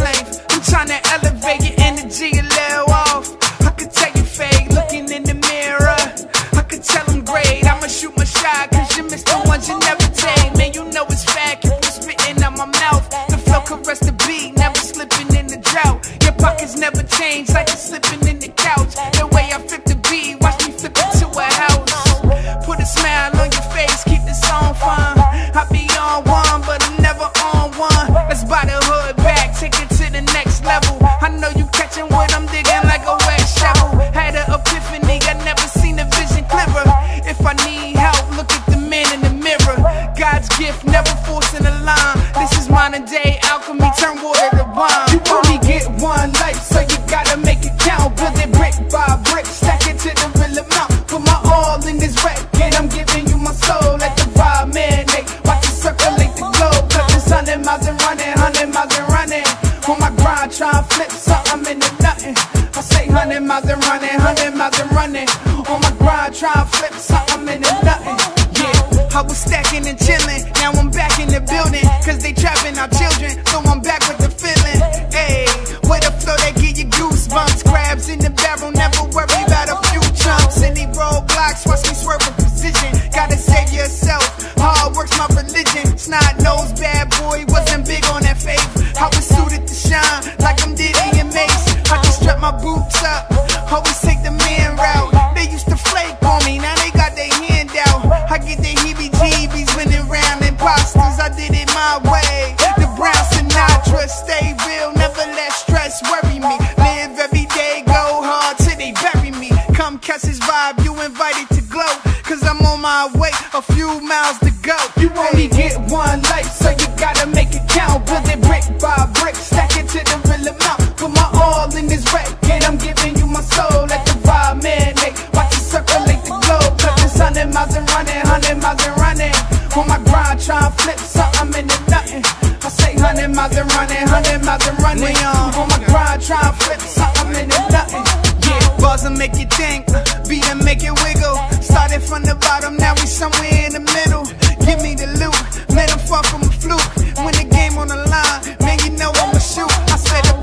thing. 139.72 139.84
Beat 140.28 140.46
and 140.52 140.64
make 140.64 140.84
it 140.84 140.96
wiggle. 141.04 141.38
Started 141.62 142.02
from 142.04 142.24
the 142.24 142.36
bottom, 142.36 142.76
now 142.78 142.94
we 142.96 143.06
somewhere 143.08 143.66
in 143.66 143.74
the 143.74 143.84
middle. 143.98 144.26
Give 144.66 144.80
me 144.84 144.96
the 144.96 145.08
loot, 145.20 145.38
metaphor 145.76 146.24
from 146.30 146.42
a 146.44 146.52
fluke. 146.62 146.92
When 147.24 147.34
the 147.40 147.48
game 147.48 147.78
on 147.78 147.88
the 147.88 148.00
line, 148.14 148.40
man, 148.62 148.78
you 148.84 148.92
know 149.00 149.12
I'm 149.16 149.32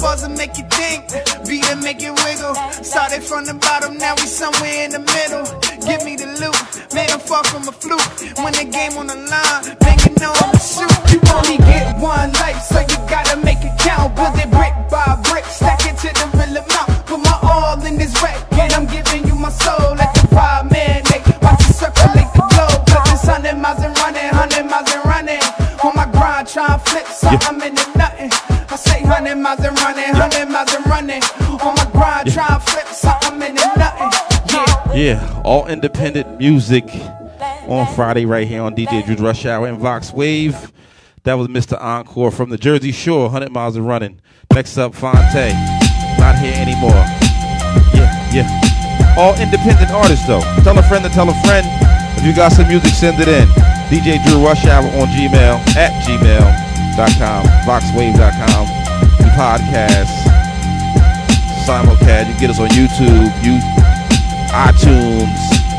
Buzz 0.08 0.22
and 0.22 0.38
make 0.38 0.56
you 0.56 0.64
think, 0.72 1.04
beat 1.44 1.68
it 1.68 1.78
make 1.84 2.00
you 2.00 2.14
wiggle. 2.24 2.54
Started 2.80 3.20
from 3.20 3.44
the 3.44 3.52
bottom, 3.52 3.98
now 3.98 4.14
we 4.16 4.24
somewhere 4.24 4.88
in 4.88 4.90
the 4.90 5.04
middle. 5.04 5.44
Give 5.84 6.00
me 6.00 6.16
the 6.16 6.32
loot, 6.40 6.56
made 6.96 7.12
them 7.12 7.20
fall 7.20 7.44
from 7.44 7.68
a 7.68 7.74
fluke. 7.76 8.08
When 8.40 8.56
the 8.56 8.64
game 8.72 8.96
on 8.96 9.04
the 9.12 9.20
line, 9.28 9.60
man, 9.84 9.96
you 10.08 10.16
know 10.16 10.32
I'ma 10.32 10.56
shoot. 10.64 10.96
You 11.12 11.20
only 11.36 11.60
get 11.60 12.00
one 12.00 12.32
life, 12.40 12.56
so 12.64 12.80
you 12.80 12.96
gotta 13.04 13.36
make 13.36 13.60
it 13.60 13.76
count. 13.84 14.16
Build 14.16 14.32
it 14.40 14.48
brick 14.48 14.72
by 14.88 15.12
brick, 15.28 15.44
stack 15.44 15.84
it 15.84 16.00
to 16.00 16.08
the 16.08 16.24
real 16.40 16.56
amount. 16.56 16.88
Put 17.04 17.20
my 17.20 17.36
all 17.44 17.76
in 17.84 18.00
this 18.00 18.16
rack, 18.24 18.40
and 18.56 18.72
I'm 18.72 18.88
giving 18.88 19.28
you 19.28 19.36
my 19.36 19.52
soul. 19.52 19.92
Let 19.92 20.16
the 20.16 20.24
fire 20.32 20.64
marinate, 20.72 21.36
watch 21.44 21.60
it 21.68 21.76
circulate 21.76 22.32
the 22.32 22.48
globe. 22.48 22.80
Cause 22.88 23.12
it's 23.12 23.28
100 23.28 23.60
miles 23.60 23.84
and 23.84 23.92
running, 24.00 24.32
100 24.32 24.72
miles 24.72 24.88
and 24.88 25.04
running 25.04 25.57
try 26.48 26.78
flip 26.78 27.06
something 27.06 27.68
into 27.68 27.98
nothing. 27.98 28.30
I 28.70 28.76
say 28.76 29.02
hundred 29.02 29.36
miles 29.36 29.60
and 29.60 29.78
running, 29.80 30.14
hundred 30.14 30.48
miles 30.48 30.74
and 30.74 30.86
running. 30.86 31.22
On 31.60 31.74
my 31.74 31.88
grind, 31.92 32.32
try 32.32 32.58
flip 32.58 32.86
something 32.86 33.42
into 33.42 33.72
nothing. 33.76 34.10
Yeah. 34.48 34.94
Yeah, 34.94 35.42
all 35.44 35.66
independent 35.66 36.38
music 36.38 36.84
on 37.68 37.86
Friday 37.94 38.24
right 38.24 38.48
here 38.48 38.62
on 38.62 38.74
DJ 38.74 39.04
Dru's 39.04 39.20
Rush 39.20 39.44
Hour 39.44 39.66
and 39.66 39.78
VoxWav. 39.78 40.72
That 41.24 41.34
was 41.34 41.48
Mr. 41.48 41.78
Encore 41.80 42.30
from 42.30 42.48
the 42.48 42.56
Jersey 42.56 42.92
Shore, 42.92 43.24
100 43.24 43.52
miles 43.52 43.76
and 43.76 43.86
running. 43.86 44.20
Next 44.54 44.78
up, 44.78 44.94
Fonte. 44.94 45.52
Not 46.18 46.38
here 46.38 46.54
anymore. 46.54 46.90
Yeah, 47.92 48.32
yeah. 48.32 49.14
All 49.18 49.34
independent 49.34 49.90
artists, 49.90 50.26
though. 50.26 50.40
Tell 50.62 50.78
a 50.78 50.82
friend 50.84 51.04
to 51.04 51.10
tell 51.10 51.28
a 51.28 51.34
friend. 51.42 51.66
If 52.16 52.24
you 52.24 52.34
got 52.34 52.52
some 52.52 52.66
music, 52.68 52.92
send 52.94 53.20
it 53.20 53.28
in. 53.28 53.77
DJ 53.88 54.22
Dru 54.24 54.44
Rush 54.44 54.66
Hour 54.66 54.84
on 55.00 55.08
Gmail 55.08 55.56
at 55.76 55.92
gmail.com, 56.04 57.44
voxwave.com. 57.64 58.64
We 59.18 59.28
podcast, 59.32 60.12
simulcast. 61.64 62.26
You 62.28 62.32
can 62.34 62.40
get 62.40 62.50
us 62.50 62.60
on 62.60 62.68
YouTube, 62.68 63.32
you, 63.42 63.58
iTunes, 64.52 65.38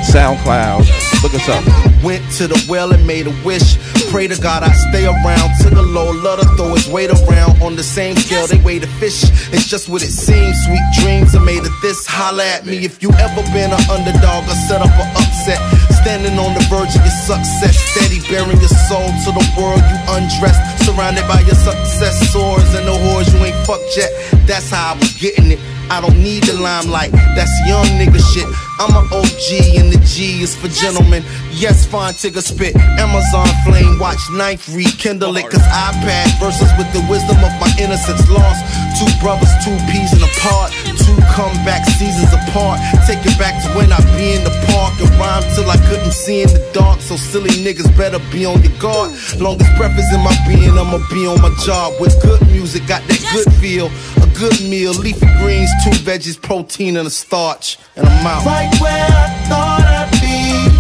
SoundCloud. 0.10 0.90
Look 1.22 1.34
us 1.36 1.50
up. 1.50 1.64
Went 2.04 2.24
to 2.40 2.48
the 2.48 2.56
well 2.70 2.92
and 2.94 3.06
made 3.06 3.28
a 3.28 3.36
wish. 3.44 3.78
Pray 4.10 4.28
to 4.28 4.40
God 4.40 4.64
I 4.64 4.72
stay 4.90 5.06
around. 5.06 5.50
Took 5.62 5.74
a 5.74 5.82
low, 5.82 6.12
love 6.12 6.40
to 6.40 6.48
throw 6.56 6.74
his 6.74 6.88
weight 6.88 7.12
around. 7.12 7.62
On 7.62 7.76
the 7.76 7.84
same 7.84 8.16
scale, 8.16 8.48
they 8.48 8.58
weigh 8.60 8.80
the 8.80 8.88
fish. 9.04 9.24
It's 9.52 9.68
just 9.68 9.90
what 9.90 10.02
it 10.02 10.12
seems. 10.12 10.56
Sweet 10.66 10.86
dreams 11.02 11.36
are 11.36 11.44
made 11.44 11.66
of 11.66 11.74
this. 11.82 12.08
Holla 12.08 12.46
at 12.46 12.66
me 12.66 12.86
if 12.86 13.04
you 13.04 13.12
ever 13.12 13.44
been 13.52 13.72
an 13.72 13.84
underdog 13.92 14.48
or 14.48 14.58
set 14.68 14.82
up 14.82 14.96
an 14.96 15.10
upset. 15.20 15.60
Standing 16.02 16.40
on 16.40 16.54
the 16.56 16.64
verge 16.72 16.96
of 16.96 17.04
your 17.04 17.20
success. 17.28 17.76
Steady 17.92 18.24
bearing 18.32 18.60
your 18.60 18.74
soul 18.88 19.12
to 19.28 19.30
the 19.36 19.46
world 19.60 19.84
you 19.84 19.98
undressed. 20.16 20.62
Surrounded 20.86 21.28
by 21.28 21.42
your 21.42 21.60
successors 21.60 22.68
and 22.80 22.88
the 22.88 22.96
whores 22.96 23.28
you 23.34 23.40
ain't 23.44 23.60
fucked 23.68 23.92
yet. 23.98 24.10
That's 24.48 24.70
how 24.70 24.96
I 24.96 24.98
was 24.98 25.14
getting 25.20 25.52
it. 25.52 25.60
I 25.90 26.02
don't 26.02 26.22
need 26.22 26.44
the 26.44 26.54
limelight, 26.54 27.12
that's 27.12 27.52
young 27.66 27.86
nigga 27.98 28.22
shit. 28.22 28.46
I'm 28.78 28.94
an 28.94 29.10
OG 29.12 29.82
and 29.82 29.92
the 29.92 30.00
G 30.06 30.44
is 30.44 30.56
for 30.56 30.68
gentlemen. 30.68 31.24
Yes, 31.52 31.88
fine 31.90 32.14
tigger 32.14 32.42
spit. 32.42 32.76
Amazon 33.02 33.50
flame, 33.66 33.98
watch 33.98 34.22
knife 34.32 34.70
rekindle 34.70 35.36
it. 35.38 35.50
Cause 35.50 35.66
iPad 35.66 36.30
versus 36.40 36.70
with 36.78 36.90
the 36.94 37.02
wisdom 37.10 37.38
of 37.42 37.54
my 37.58 37.70
innocence 37.82 38.22
lost. 38.30 38.62
Two 39.02 39.10
brothers, 39.20 39.50
two 39.66 39.74
peas 39.90 40.14
in 40.14 40.22
a 40.22 40.32
part. 40.46 40.72
Two 41.02 41.18
comeback 41.34 41.84
seasons 41.98 42.30
apart. 42.32 42.80
Take 43.10 43.26
it 43.26 43.38
back 43.42 43.58
to 43.66 43.68
when 43.74 43.92
I 43.92 44.00
be 44.16 44.38
in 44.38 44.44
the 44.46 44.54
park 44.70 44.94
and 45.02 45.10
rhyme 45.18 45.44
till 45.58 45.70
I 45.70 45.78
couldn't 45.90 46.14
see 46.14 46.42
in 46.42 46.50
the 46.54 46.62
dark. 46.74 47.02
So 47.02 47.18
silly 47.18 47.50
niggas 47.66 47.90
better 47.98 48.20
be 48.32 48.46
on 48.46 48.62
your 48.62 48.78
guard. 48.78 49.12
Longest 49.42 49.74
breath 49.78 49.98
is 49.98 50.14
in 50.14 50.22
my 50.22 50.36
being, 50.48 50.78
I'ma 50.78 51.02
be 51.10 51.26
on 51.26 51.42
my 51.42 51.54
job. 51.66 52.00
With 52.00 52.14
good 52.22 52.42
music, 52.54 52.86
got 52.88 53.02
that 53.10 53.22
good 53.34 53.52
feel. 53.58 53.90
A 54.22 54.28
good 54.38 54.62
meal, 54.70 54.94
leafy 54.94 55.26
greens, 55.42 55.72
two 55.84 55.98
veggies, 56.06 56.40
protein, 56.40 56.98
and 56.98 57.08
a 57.08 57.12
starch. 57.12 57.80
And 57.96 58.08
I'm 58.08 58.28
out. 58.28 58.46
Right 58.46 58.70
where 58.80 59.08
I 59.10 59.28
thought 59.50 59.82
I'd 59.82 60.12
be. 60.22 60.79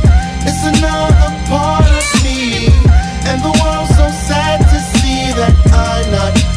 Part 1.50 1.86
of 1.86 2.24
me. 2.24 2.68
And 3.26 3.42
the 3.42 3.50
world's 3.64 3.96
so 3.96 4.08
sad 4.28 4.60
to 4.60 4.80
see 4.80 5.32
that 5.34 5.56
I'm 5.72 6.12
not 6.12 6.49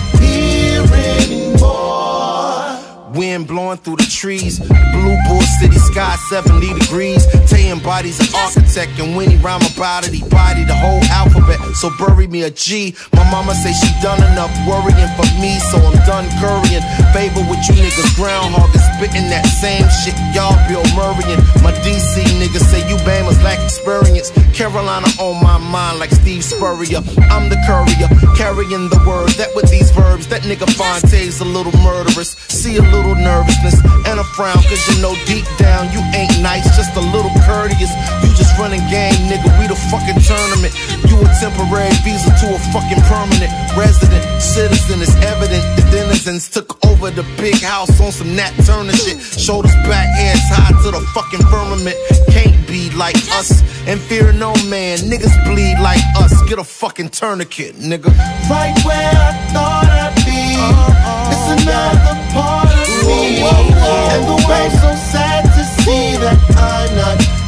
Wind 3.43 3.49
blowing 3.49 3.79
through 3.79 3.97
the 3.97 4.07
trees. 4.07 4.59
Blue 4.59 5.17
Bull 5.27 5.43
City 5.59 5.79
sky, 5.79 6.15
70 6.31 6.79
degrees. 6.79 7.27
Tay 7.51 7.71
embodies 7.71 8.21
an 8.21 8.29
architect, 8.35 8.99
and 8.99 9.17
when 9.17 9.31
he 9.31 9.37
rhyme 9.39 9.63
about 9.75 10.07
it, 10.07 10.15
he 10.15 10.23
body 10.29 10.65
the 10.65 10.75
whole 10.75 11.03
alphabet. 11.11 11.59
So 11.75 11.91
bury 11.99 12.27
me 12.27 12.43
a 12.43 12.51
G. 12.51 12.95
My 13.15 13.25
mama 13.31 13.55
say 13.55 13.73
she 13.73 13.91
done 14.03 14.23
enough 14.33 14.53
worrying 14.67 15.11
for 15.19 15.27
me, 15.41 15.59
so 15.71 15.79
I'm 15.79 15.99
done 16.07 16.27
currying. 16.39 16.85
Favor 17.11 17.43
with 17.51 17.63
you 17.67 17.75
niggas, 17.83 18.15
groundhog 18.15 18.75
is 18.75 18.85
spitting 18.95 19.29
that 19.31 19.47
same 19.47 19.87
shit. 20.03 20.15
Y'all 20.35 20.55
Bill 20.69 20.85
Murray 20.95 21.27
and 21.33 21.43
my 21.63 21.73
DC 21.83 22.23
niggas 22.39 22.67
say 22.71 22.87
you 22.89 22.97
Bama's 23.03 23.43
lack 23.43 23.59
experience. 23.59 24.31
Carolina 24.55 25.09
on 25.19 25.43
my 25.43 25.59
mind 25.59 25.99
like 25.99 26.11
Steve 26.11 26.45
Spurrier. 26.45 27.03
I'm 27.33 27.49
the 27.49 27.59
courier, 27.67 28.09
carrying 28.37 28.89
the 28.89 29.01
word 29.07 29.31
that 29.41 29.51
with 29.57 29.71
these 29.71 29.91
verbs, 29.91 30.27
that 30.29 30.43
nigga 30.43 30.69
Fonte's 30.77 31.41
a 31.41 31.45
little 31.45 31.73
murderous. 31.83 32.37
See 32.49 32.77
a 32.77 32.83
little 32.83 33.17
nervousness 33.33 33.81
and 34.09 34.21
a 34.21 34.27
frown, 34.37 34.61
cause 34.69 34.83
you 34.89 35.01
know 35.01 35.17
deep 35.25 35.49
down 35.57 35.89
you 35.93 36.01
ain't 36.13 36.37
nice, 36.45 36.65
just 36.77 36.93
a 36.97 37.05
little 37.15 37.33
courteous. 37.49 37.93
You 38.21 38.29
just 38.37 38.53
running 38.61 38.85
game, 38.93 39.17
nigga. 39.31 39.49
We 39.59 39.65
the 39.67 39.79
fucking 39.89 40.21
tournament. 40.21 40.73
You 41.09 41.17
a 41.25 41.29
temporary 41.41 41.97
visa 42.05 42.29
to 42.29 42.47
a 42.53 42.61
fucking 42.75 43.03
permanent 43.09 43.51
resident. 43.77 44.23
Citizen 44.41 45.01
It's 45.01 45.17
evident 45.25 45.65
the 45.77 45.85
denizens 45.91 46.49
took 46.49 46.77
over 46.87 47.11
the 47.11 47.25
big 47.41 47.59
house 47.61 48.01
on 48.01 48.13
some 48.13 48.37
Nat 48.37 48.53
Turner 48.67 48.93
shit. 48.93 49.19
Shoulders 49.21 49.75
back, 49.89 50.09
heads 50.15 50.47
high 50.53 50.77
to 50.85 50.91
the 50.91 51.01
fucking 51.17 51.45
firmament. 51.49 51.97
Can't 52.31 52.57
be 52.67 52.91
like 52.91 53.17
us 53.39 53.63
and 53.89 54.01
fear 54.01 54.33
no 54.33 54.53
man. 54.69 54.99
Niggas 54.99 55.37
bleed 55.47 55.79
like 55.81 56.05
us. 56.17 56.33
Get 56.49 56.59
a 56.59 56.65
fucking 56.65 57.11
tourniquet, 57.11 57.77
nigga. 57.77 58.11
Right 58.51 58.77
where 58.85 59.13
I 59.29 59.33
thought 59.53 59.89
I'd 59.89 60.15
be. 60.27 61.32
It's 61.32 61.32
another 61.53 62.17
part 62.33 62.69
of 62.73 63.07
me. 63.07 63.43
And 63.43 64.25
the 64.25 64.39
world's 64.49 64.81
so 64.81 64.95
sad 65.13 65.45
to 65.45 65.65
see 65.83 66.17
that 66.17 66.39
I'm 66.57 66.97
not 66.97 67.42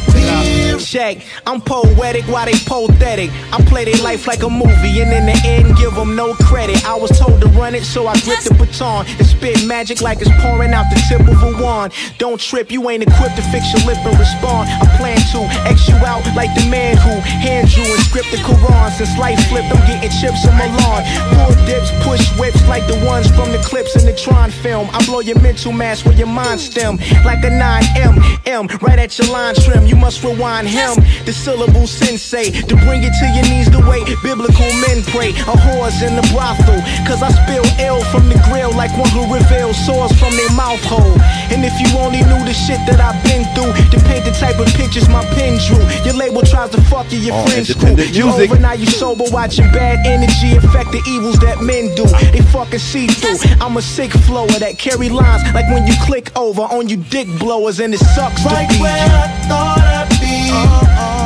Shaq, 0.95 1.19
I'm 1.45 1.59
poetic 1.59 2.23
while 2.31 2.45
they 2.45 2.55
pathetic. 2.55 3.29
I 3.51 3.59
play 3.67 3.83
their 3.83 4.01
life 4.01 4.27
like 4.27 4.43
a 4.43 4.49
movie 4.49 5.03
and 5.03 5.11
in 5.11 5.25
the 5.25 5.35
end 5.43 5.75
give 5.75 5.93
them 5.93 6.15
no 6.15 6.33
credit. 6.35 6.79
I 6.87 6.95
was 6.95 7.11
told 7.19 7.41
to 7.41 7.47
run 7.47 7.75
it, 7.75 7.83
so 7.83 8.07
I 8.07 8.15
gripped 8.21 8.45
the 8.47 8.55
baton 8.55 9.05
and 9.05 9.27
spit 9.27 9.67
magic 9.67 9.99
like 9.99 10.21
it's 10.21 10.31
pouring 10.39 10.71
out 10.71 10.85
the 10.87 10.95
tip 11.09 11.19
of 11.27 11.35
a 11.43 11.61
wand. 11.61 11.91
Don't 12.17 12.39
trip, 12.39 12.71
you 12.71 12.89
ain't 12.89 13.03
equipped 13.03 13.35
to 13.35 13.43
fix 13.51 13.75
your 13.75 13.83
lip 13.83 13.99
and 14.07 14.17
respond. 14.17 14.71
I 14.71 14.87
plan 14.95 15.19
to 15.35 15.43
X 15.67 15.89
you 15.89 15.99
out 16.07 16.23
like 16.31 16.55
the 16.55 16.63
man 16.71 16.95
who 16.95 17.11
hand 17.43 17.67
drew 17.67 17.83
and 17.83 18.03
script 18.07 18.31
the 18.31 18.39
Quran. 18.47 18.87
Since 18.95 19.19
life 19.19 19.39
flipped, 19.51 19.67
I'm 19.75 19.83
getting 19.91 20.07
chips 20.15 20.47
on 20.47 20.55
my 20.55 20.71
lawn. 20.79 21.03
Pull 21.35 21.59
dips, 21.67 21.91
push 22.07 22.23
whips 22.39 22.63
like 22.71 22.87
the 22.87 22.95
ones 23.03 23.27
from 23.35 23.51
the 23.51 23.59
clips 23.67 23.99
in 23.99 24.05
the 24.07 24.15
Tron 24.15 24.49
film. 24.49 24.87
I 24.93 25.03
blow 25.05 25.19
your 25.19 25.41
mental 25.41 25.73
mass 25.73 26.05
with 26.05 26.17
your 26.17 26.31
mind 26.31 26.61
stem 26.61 26.95
like 27.27 27.43
a 27.43 27.51
9M. 27.51 28.15
M, 28.47 28.67
right 28.79 28.99
at 28.99 29.17
your 29.19 29.27
line 29.27 29.55
trim. 29.55 29.85
You 29.85 29.97
must 29.97 30.23
rewind 30.23 30.67
him, 30.67 30.84
the 31.25 31.33
syllable 31.33 31.87
sensei, 31.87 32.51
to 32.51 32.75
bring 32.85 33.01
it 33.01 33.13
to 33.17 33.25
your 33.33 33.45
knees 33.49 33.69
the 33.71 33.81
way 33.89 34.05
biblical 34.21 34.69
men 34.85 35.01
pray. 35.09 35.29
A 35.49 35.55
whore's 35.57 36.01
in 36.05 36.15
the 36.15 36.25
brothel, 36.29 36.77
cause 37.09 37.23
I 37.23 37.33
spill 37.33 37.65
ill 37.81 38.01
from 38.13 38.29
the 38.29 38.37
grill 38.45 38.71
like 38.77 38.93
one 38.97 39.09
who 39.09 39.25
reveals 39.33 39.77
sores 39.85 40.13
from 40.19 40.35
their 40.37 40.51
mouth 40.53 40.83
hole. 40.85 41.17
And 41.49 41.65
if 41.65 41.73
you 41.81 41.89
only 41.97 42.21
knew 42.21 42.41
the 42.45 42.53
shit 42.53 42.79
that 42.85 43.01
I've 43.01 43.17
been 43.25 43.43
through, 43.57 43.73
to 43.89 43.97
paint 44.05 44.25
the 44.25 44.35
type 44.37 44.59
of 44.59 44.67
pictures 44.77 45.09
my 45.09 45.23
pen 45.33 45.57
drew. 45.65 45.81
Your 46.05 46.15
label 46.15 46.41
tries 46.41 46.69
to 46.71 46.81
fuck 46.81 47.11
you, 47.11 47.19
your 47.19 47.35
All 47.35 47.47
friends 47.47 47.69
screw. 47.69 47.89
independent 47.89 48.15
You 48.15 48.25
music. 48.25 48.51
over 48.51 48.59
now, 48.59 48.73
you 48.73 48.85
sober, 48.85 49.25
watching 49.31 49.65
bad 49.71 50.05
energy 50.05 50.55
affect 50.57 50.91
the 50.91 51.01
evils 51.07 51.39
that 51.39 51.61
men 51.61 51.93
do. 51.95 52.05
They 52.33 52.41
fucking 52.53 52.79
see 52.79 53.07
through. 53.07 53.39
I'm 53.61 53.77
a 53.77 53.81
sick 53.81 54.11
flower 54.11 54.47
that 54.59 54.77
carry 54.77 55.09
lines 55.09 55.43
like 55.53 55.65
when 55.73 55.87
you 55.87 55.93
click 56.05 56.35
over 56.37 56.61
on 56.61 56.89
you 56.89 56.97
dick 56.97 57.27
blowers 57.39 57.79
and 57.79 57.93
it 57.93 57.99
sucks 57.99 58.43
Right 58.45 58.67
to 58.67 58.75
be 58.75 58.81
where 58.81 58.95
you. 58.97 59.13
I 59.13 59.27
thought 59.47 59.77
I'd 59.77 59.81
be. 59.81 59.84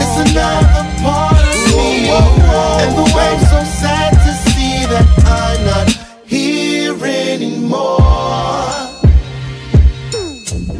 It's 0.02 0.32
another 0.32 0.86
part 1.04 1.38
of 1.38 1.76
me. 1.76 2.10
And 2.10 2.92
the 2.98 3.08
world's 3.16 3.50
so 3.50 3.62
sad 3.82 4.12
to 4.26 4.32
see 4.50 4.86
that 4.92 5.06
I'm 5.26 5.60
not 5.66 5.88
here 6.26 6.96
anymore. 7.06 8.02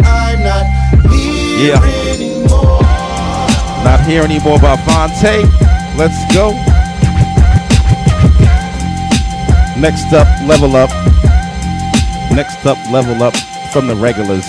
I'm 0.04 0.40
not 0.44 0.66
here 1.12 1.76
Yeah. 1.76 2.14
anymore. 2.14 2.82
Not 3.84 4.00
here 4.02 4.24
anymore 4.24 4.60
by 4.60 4.76
Fonte. 4.78 5.46
Let's 5.98 6.20
go. 6.34 6.52
Next 9.80 10.12
up, 10.14 10.28
level 10.46 10.76
up. 10.76 10.90
Next 12.32 12.66
up, 12.66 12.78
level 12.92 13.24
up 13.24 13.36
from 13.72 13.88
the 13.88 13.96
regulars. 13.96 14.46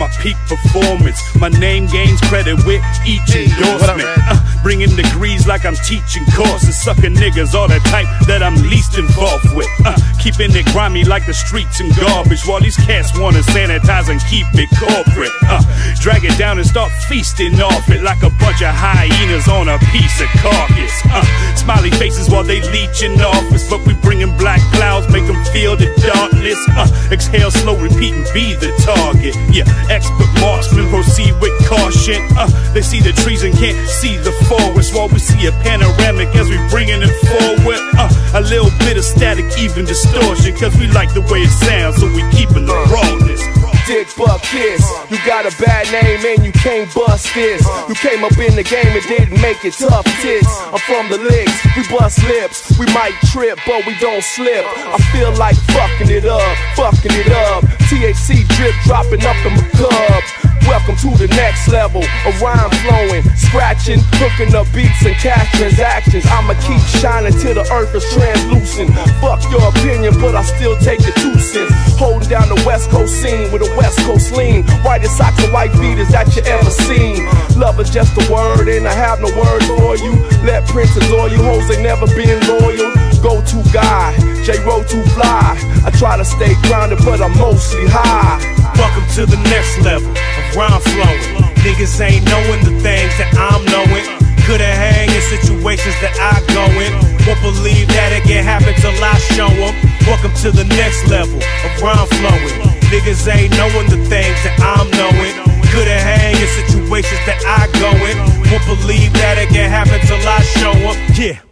My 0.00 0.08
peak 0.18 0.36
performance. 0.48 1.20
My 1.36 1.50
name 1.50 1.86
gains 1.86 2.20
credit 2.22 2.56
with 2.64 2.82
each 3.06 3.36
endorsement. 3.36 4.08
Uh, 4.16 4.40
bringing 4.62 4.94
degrees 4.96 5.46
like 5.46 5.64
I'm 5.64 5.76
teaching 5.86 6.24
courses, 6.34 6.80
sucking 6.82 7.14
niggas, 7.14 7.54
all 7.54 7.68
that 7.68 7.84
type 7.88 8.08
that 8.26 8.42
I'm 8.42 8.56
least 8.68 8.98
involved 8.98 9.54
with. 9.54 9.68
Uh, 9.84 9.96
keeping 10.20 10.54
it 10.54 10.66
grimy 10.72 11.04
like 11.04 11.26
the 11.26 11.34
streets 11.34 11.80
and 11.80 11.94
garbage, 11.96 12.44
while 12.46 12.60
these 12.60 12.76
cats 12.76 13.16
wanna 13.18 13.40
sanitize 13.52 14.08
and 14.08 14.20
keep 14.28 14.46
it 14.54 14.70
corporate. 14.76 15.32
Uh, 15.48 15.62
drag 16.00 16.24
it 16.24 16.36
down 16.38 16.58
and 16.58 16.66
start 16.66 16.92
feasting 17.08 17.60
off 17.60 17.88
it 17.88 18.02
like 18.02 18.22
a 18.22 18.30
bunch 18.38 18.62
of 18.62 18.72
hyenas 18.72 19.48
on 19.48 19.68
a 19.68 19.78
piece 19.90 20.20
of 20.20 20.28
carcass. 20.40 20.94
Uh, 21.10 21.24
smiley 21.56 21.90
faces 21.90 22.30
while 22.30 22.44
they 22.44 22.60
leeching 22.72 23.20
office, 23.20 23.68
but 23.68 23.80
we 23.86 23.94
bringing 24.00 24.30
black 24.36 24.60
clouds, 24.72 25.10
make 25.12 25.26
them 25.26 25.42
feel 25.52 25.76
the 25.76 25.88
darkness. 26.04 26.58
Uh, 26.76 26.88
exhale, 27.10 27.50
slow, 27.50 27.76
repeat, 27.76 28.14
and 28.14 28.26
be 28.32 28.54
the 28.54 28.70
target. 28.84 29.34
Yeah, 29.50 29.64
expert 29.88 30.30
marksmen 30.40 30.88
proceed 30.88 31.34
with 31.40 31.54
caution. 31.66 32.20
Uh, 32.36 32.48
they 32.72 32.82
see 32.82 33.00
the 33.00 33.12
trees 33.12 33.42
and 33.42 33.54
can't 33.54 33.76
see 33.88 34.16
the 34.16 34.32
forest, 34.50 34.92
while 34.94 35.08
we 35.08 35.20
see 35.20 35.46
a 35.46 35.52
panoramic 35.62 36.34
as 36.34 36.50
we 36.50 36.58
bringing 36.74 36.98
it 36.98 37.14
forward. 37.30 37.78
Uh, 37.94 38.10
a 38.34 38.42
little 38.42 38.70
bit 38.82 38.98
of 38.98 39.04
static, 39.04 39.46
even 39.62 39.84
distortion, 39.84 40.56
cause 40.58 40.74
we 40.76 40.88
like 40.90 41.14
the 41.14 41.22
way 41.30 41.46
it 41.46 41.54
sounds, 41.62 42.02
so 42.02 42.06
we 42.10 42.26
keeping 42.34 42.66
the 42.66 42.74
rawness. 42.90 43.42
Dick 43.86 44.06
Buck 44.16 44.42
Kiss. 44.42 44.82
You 45.10 45.18
got 45.26 45.46
a 45.46 45.54
bad 45.58 45.90
name 45.90 46.22
and 46.22 46.46
you 46.46 46.52
can't 46.52 46.86
bust 46.94 47.34
this. 47.34 47.62
You 47.88 47.94
came 47.94 48.22
up 48.22 48.36
in 48.38 48.54
the 48.54 48.62
game 48.62 48.86
and 48.86 49.02
didn't 49.06 49.40
make 49.40 49.64
it 49.64 49.74
tough 49.74 50.06
tits. 50.22 50.46
I'm 50.70 50.78
from 50.86 51.10
the 51.10 51.18
licks, 51.18 51.58
we 51.76 51.82
bust 51.90 52.22
lips. 52.22 52.78
We 52.78 52.86
might 52.94 53.14
trip, 53.32 53.58
but 53.66 53.86
we 53.86 53.98
don't 53.98 54.22
slip. 54.22 54.64
I 54.66 54.98
feel 55.10 55.34
like 55.34 55.56
fucking 55.74 56.10
it 56.10 56.26
up, 56.26 56.56
fucking 56.76 57.14
it 57.14 57.32
up. 57.50 57.64
THC 57.90 58.46
drip 58.54 58.74
dropping 58.84 59.26
up 59.26 59.38
in 59.46 59.54
my 59.58 59.68
cup. 59.74 60.39
Welcome 60.66 60.96
to 60.96 61.10
the 61.16 61.28
next 61.36 61.68
level. 61.68 62.02
A 62.02 62.30
rhyme 62.40 62.70
flowing, 62.84 63.22
scratching, 63.36 64.00
hooking 64.20 64.54
up 64.54 64.66
beats 64.72 65.04
and 65.04 65.16
cash 65.16 65.48
transactions. 65.56 66.24
I'ma 66.26 66.54
keep 66.60 66.80
shining 67.00 67.32
till 67.32 67.54
the 67.54 67.64
earth 67.72 67.94
is 67.94 68.04
translucent. 68.12 68.92
Fuck 69.20 69.40
your 69.50 69.64
opinion, 69.68 70.14
but 70.20 70.34
I 70.34 70.42
still 70.42 70.76
take 70.78 71.00
the 71.00 71.12
two 71.16 71.38
cents. 71.40 71.72
Holding 71.96 72.28
down 72.28 72.48
the 72.48 72.60
West 72.66 72.90
Coast 72.90 73.14
scene 73.22 73.50
with 73.52 73.62
a 73.62 73.70
West 73.76 73.98
Coast 74.04 74.32
lean. 74.32 74.64
Whitest 74.84 75.16
socks 75.16 75.42
and 75.42 75.52
white 75.52 75.72
beaters 75.80 76.08
that 76.10 76.28
you 76.36 76.42
ever 76.44 76.70
seen. 76.70 77.24
Love 77.58 77.80
is 77.80 77.90
just 77.90 78.16
a 78.20 78.24
word, 78.32 78.68
and 78.68 78.86
I 78.86 78.92
have 78.92 79.20
no 79.20 79.30
words 79.32 79.66
for 79.66 79.96
you. 79.96 80.12
Let 80.44 80.66
Prince 80.68 80.96
adore 80.96 81.28
you, 81.28 81.40
hoes 81.42 81.70
ain't 81.70 81.82
never 81.82 82.06
been 82.12 82.40
loyal. 82.46 82.92
Go 83.22 83.40
to 83.40 83.58
guy, 83.72 84.16
J 84.44 84.56
Row 84.64 84.82
too 84.84 85.02
fly. 85.16 85.56
I 85.84 85.90
try 85.98 86.16
to 86.16 86.24
stay 86.24 86.54
grounded, 86.68 87.00
but 87.04 87.20
I'm 87.20 87.36
mostly 87.38 87.84
high. 87.88 88.40
Welcome 88.76 89.04
to 89.16 89.26
the 89.26 89.36
next 89.48 89.80
level 89.84 90.08
rhyme 90.54 90.80
flowing. 90.80 91.52
Niggas 91.62 92.00
ain't 92.00 92.24
knowing 92.26 92.60
the 92.64 92.74
things 92.80 93.12
that 93.18 93.30
I'm 93.36 93.64
knowing. 93.68 94.06
Coulda 94.46 94.64
hang 94.64 95.10
in 95.10 95.22
situations 95.28 95.94
that 96.00 96.16
I 96.18 96.40
go 96.54 96.64
in. 96.80 96.92
Won't 97.26 97.40
believe 97.42 97.86
that 97.88 98.12
it 98.16 98.24
can 98.24 98.42
happen 98.42 98.74
till 98.80 98.96
I 99.04 99.14
show 99.36 99.50
'em. 99.50 99.74
Welcome 100.06 100.34
to 100.42 100.50
the 100.50 100.64
next 100.64 101.06
level 101.08 101.38
of 101.38 101.70
rhyme 101.82 102.08
flowing. 102.18 102.56
Niggas 102.90 103.28
ain't 103.28 103.52
knowing 103.56 103.88
the 103.88 104.00
things 104.08 104.38
that 104.42 104.56
I'm 104.58 104.90
knowing. 104.90 105.34
Coulda 105.70 105.98
hang 105.98 106.34
in 106.34 106.48
situations 106.58 107.20
that 107.26 107.38
I 107.46 107.68
go 107.78 107.90
in. 108.08 108.16
Won't 108.50 108.66
believe 108.66 109.12
that 109.20 109.38
it 109.38 109.50
can 109.50 109.70
happen 109.70 110.00
till 110.06 110.22
I 110.26 110.40
show 110.58 110.72
'em. 110.72 110.96
Yeah. 111.14 111.49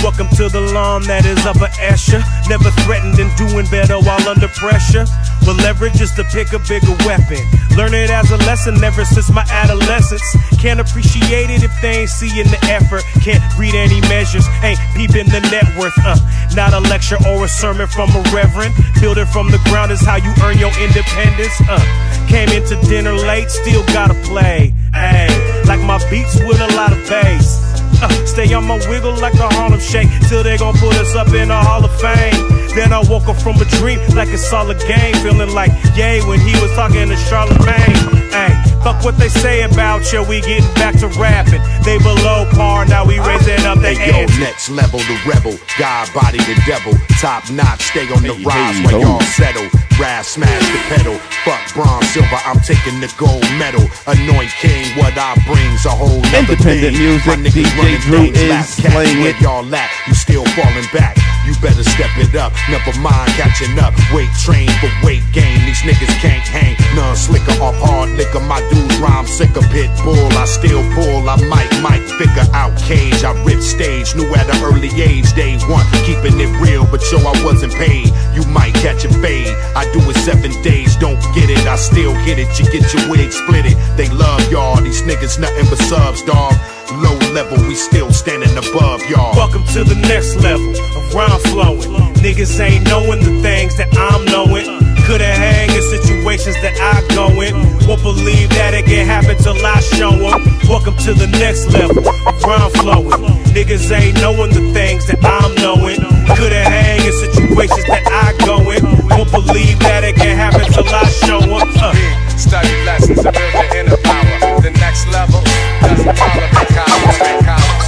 Welcome 0.00 0.28
to 0.40 0.48
the 0.48 0.60
lawn 0.72 1.02
that 1.04 1.26
is 1.26 1.44
upper 1.44 1.68
Escher. 1.76 2.22
Never 2.48 2.70
threatened 2.86 3.18
and 3.18 3.28
doing 3.36 3.66
better 3.68 3.98
while 4.00 4.22
under 4.28 4.48
pressure. 4.48 5.04
But 5.44 5.60
leverage 5.60 6.00
is 6.00 6.12
to 6.14 6.24
pick 6.24 6.52
a 6.52 6.60
bigger 6.64 6.94
weapon. 7.04 7.42
Learn 7.76 7.92
it 7.92 8.08
as 8.08 8.30
a 8.30 8.38
lesson 8.48 8.78
ever 8.82 9.04
since 9.04 9.28
my 9.30 9.44
adolescence. 9.50 10.24
Can't 10.56 10.80
appreciate 10.80 11.50
it 11.50 11.62
if 11.62 11.74
they 11.82 12.06
ain't 12.06 12.10
seeing 12.10 12.48
the 12.48 12.60
effort. 12.70 13.04
Can't 13.20 13.42
read 13.58 13.74
any 13.74 14.00
measures, 14.08 14.46
ain't 14.62 14.80
peeping 14.96 15.28
the 15.28 15.40
net 15.52 15.68
worth. 15.76 15.96
Uh, 16.00 16.16
not 16.56 16.72
a 16.72 16.80
lecture 16.88 17.18
or 17.28 17.44
a 17.44 17.48
sermon 17.48 17.86
from 17.86 18.08
a 18.10 18.22
reverend. 18.32 18.74
Build 19.00 19.18
it 19.18 19.28
from 19.28 19.50
the 19.50 19.60
ground 19.68 19.92
is 19.92 20.00
how 20.00 20.16
you 20.16 20.32
earn 20.42 20.56
your 20.56 20.72
independence. 20.80 21.54
Uh, 21.68 21.80
came 22.28 22.48
into 22.50 22.80
dinner 22.88 23.12
late, 23.12 23.50
still 23.50 23.84
gotta 23.92 24.14
play. 24.24 24.72
Ayy, 24.94 25.66
like 25.66 25.80
my 25.84 25.98
beats 26.08 26.40
with 26.40 26.60
a 26.60 26.70
lot 26.76 26.92
of 26.92 26.98
bass. 27.08 27.69
Uh, 28.02 28.08
stay 28.24 28.52
on 28.54 28.64
my 28.64 28.80
wiggle 28.88 29.14
like 29.20 29.34
the 29.34 29.48
Harlem 29.56 29.80
Shake 29.80 30.08
till 30.28 30.42
they 30.42 30.56
gon' 30.56 30.74
put 30.74 30.96
us 30.96 31.14
up 31.14 31.28
in 31.28 31.48
the 31.48 31.56
Hall 31.56 31.84
of 31.84 31.92
Fame. 32.00 32.60
Then 32.74 32.92
I 32.92 33.02
woke 33.10 33.28
up 33.28 33.36
from 33.36 33.60
a 33.60 33.64
dream 33.76 33.98
like 34.14 34.28
it's 34.28 34.52
all 34.52 34.70
a 34.70 34.74
game, 34.74 35.14
feeling 35.22 35.52
like 35.52 35.72
yay 35.96 36.20
when 36.22 36.40
he 36.40 36.52
was 36.62 36.72
talking 36.72 37.08
to 37.08 37.16
Charlemagne. 37.16 37.98
Hey, 38.30 38.54
fuck 38.82 39.02
what 39.04 39.18
they 39.18 39.28
say 39.28 39.62
about 39.62 40.12
you, 40.12 40.22
we 40.22 40.40
getting 40.40 40.72
back 40.74 40.96
to 41.00 41.08
rapping. 41.18 41.60
They 41.84 41.98
below 41.98 42.46
par, 42.52 42.86
now 42.86 43.04
we 43.04 43.18
raising 43.18 43.66
up 43.66 43.78
the 43.80 43.92
Hey 43.92 44.22
yo, 44.22 44.26
next 44.38 44.70
level, 44.70 45.00
the 45.00 45.18
rebel. 45.26 45.58
God 45.78 46.08
body 46.14 46.38
the 46.38 46.56
devil. 46.64 46.94
Top 47.20 47.42
notch, 47.50 47.82
stay 47.82 48.06
on 48.14 48.22
the 48.22 48.38
rise 48.46 48.78
hey, 48.78 48.84
while 48.84 49.00
y'all 49.00 49.20
settle. 49.36 49.68
Raz 50.00 50.26
smash 50.28 50.66
the 50.72 50.78
pedal. 50.94 51.18
Fuck 51.44 51.74
bronze, 51.74 52.08
silver, 52.10 52.40
I'm 52.46 52.58
taking 52.60 53.00
the 53.00 53.12
gold 53.16 53.42
medal. 53.58 53.84
Anoint 54.06 54.50
king, 54.60 54.86
what 54.96 55.12
I 55.16 55.34
bring's 55.46 55.84
a 55.84 55.90
whole 55.90 56.20
nother 56.32 56.54
Independent 56.56 56.96
thing. 56.96 56.98
music, 56.98 57.26
My 57.26 57.36
DJ 57.50 58.00
Dru 58.00 58.22
is 58.32 58.80
playing 58.80 59.20
it. 59.26 59.40
y'all 59.40 59.74
at? 59.74 59.90
You 60.06 60.14
still 60.14 60.44
falling 60.56 60.86
back. 60.92 61.16
You 61.50 61.58
better 61.58 61.82
step 61.82 62.14
it 62.14 62.30
up. 62.38 62.54
Never 62.70 62.94
mind 63.02 63.26
catching 63.34 63.74
up. 63.82 63.90
Weight 64.14 64.30
train 64.38 64.70
for 64.78 64.86
weight 65.02 65.26
gain. 65.34 65.58
These 65.66 65.82
niggas 65.82 66.14
can't 66.22 66.46
hang. 66.46 66.78
None 66.94 67.16
slicker 67.16 67.58
off 67.58 67.74
hard 67.82 68.10
liquor. 68.14 68.38
My 68.38 68.62
dudes 68.70 68.94
rhyme 69.02 69.26
sicker. 69.26 69.66
Pit 69.74 69.90
bull. 70.06 70.30
I 70.38 70.46
still 70.46 70.78
pull. 70.94 71.26
I 71.26 71.34
might, 71.50 71.66
might 71.82 72.06
figure 72.06 72.46
out 72.54 72.78
cage. 72.78 73.26
I 73.26 73.34
rip 73.42 73.58
stage. 73.58 74.14
Knew 74.14 74.30
at 74.38 74.46
an 74.46 74.62
early 74.62 74.94
age. 75.02 75.34
Day 75.34 75.58
one. 75.66 75.82
Keeping 76.06 76.38
it 76.38 76.54
real. 76.62 76.86
But 76.86 77.02
yo, 77.10 77.18
I 77.18 77.34
wasn't 77.42 77.74
paid. 77.74 78.14
You 78.30 78.46
might 78.46 78.74
catch 78.78 79.04
a 79.04 79.10
fade. 79.18 79.50
I 79.74 79.90
do 79.90 79.98
it 80.06 80.22
seven 80.22 80.54
days. 80.62 80.94
Don't 81.02 81.18
get 81.34 81.50
it. 81.50 81.66
I 81.66 81.74
still 81.74 82.14
hit 82.22 82.38
it. 82.38 82.46
You 82.62 82.70
get 82.70 82.86
your 82.94 83.10
wig 83.10 83.32
split 83.32 83.66
it. 83.66 83.74
They 83.98 84.08
love 84.14 84.38
y'all. 84.52 84.80
These 84.80 85.02
niggas 85.02 85.40
nothing 85.40 85.66
but 85.66 85.82
subs, 85.90 86.22
dog. 86.22 86.54
Low 86.98 87.14
level. 87.32 87.56
We 87.68 87.74
still 87.76 88.12
standing 88.12 88.50
above 88.58 89.00
y'all. 89.08 89.34
Welcome 89.36 89.64
to 89.74 89.84
the 89.84 89.94
next 89.94 90.34
level 90.42 90.70
of 90.70 91.14
rhyme 91.14 91.38
flowing. 91.50 91.90
Niggas 92.18 92.58
ain't 92.58 92.84
knowing 92.88 93.20
the 93.22 93.40
things 93.42 93.76
that 93.76 93.94
I'm 93.96 94.24
knowing. 94.26 94.66
Coulda 95.06 95.24
hang 95.24 95.70
in 95.70 95.82
situations 95.82 96.56
that 96.62 96.74
I 96.82 96.98
go 97.14 97.30
in. 97.40 97.54
Won't 97.86 98.02
believe 98.02 98.50
that 98.50 98.74
it 98.74 98.86
can 98.86 99.06
happen 99.06 99.36
till 99.38 99.54
I 99.64 99.78
show 99.94 100.10
'em. 100.10 100.42
Welcome 100.68 100.96
to 101.06 101.14
the 101.14 101.28
next 101.38 101.70
level 101.70 102.02
of 102.08 102.42
rhyme 102.42 102.70
flowing. 102.82 103.22
Niggas 103.54 103.90
ain't 103.92 104.20
knowing 104.20 104.50
the 104.50 104.72
things 104.74 105.06
that 105.06 105.22
I'm 105.24 105.54
knowing. 105.62 106.00
Coulda 106.34 106.62
hang 106.64 107.06
in 107.06 107.12
situations 107.12 107.86
that 107.86 108.02
I 108.10 108.34
go 108.44 108.58
in. 108.70 108.82
Won't 109.08 109.30
believe 109.30 109.78
that 109.80 110.02
it 110.02 110.16
can 110.16 110.36
happen 110.36 110.66
till 110.72 110.88
I 110.88 111.06
show 111.22 111.38
'em. 111.38 111.70
Uh. 111.78 111.94
Study 112.36 112.74
lessons 112.84 113.22
to 113.22 113.30
build 113.30 113.54
your 113.54 113.76
inner 113.78 113.96
power. 113.98 114.59
Next 114.90 115.06
level 115.12 115.40
doesn't 115.82 116.16
tolerate 116.16 116.50
cowards. 116.74 117.18
cowards. 117.46 117.86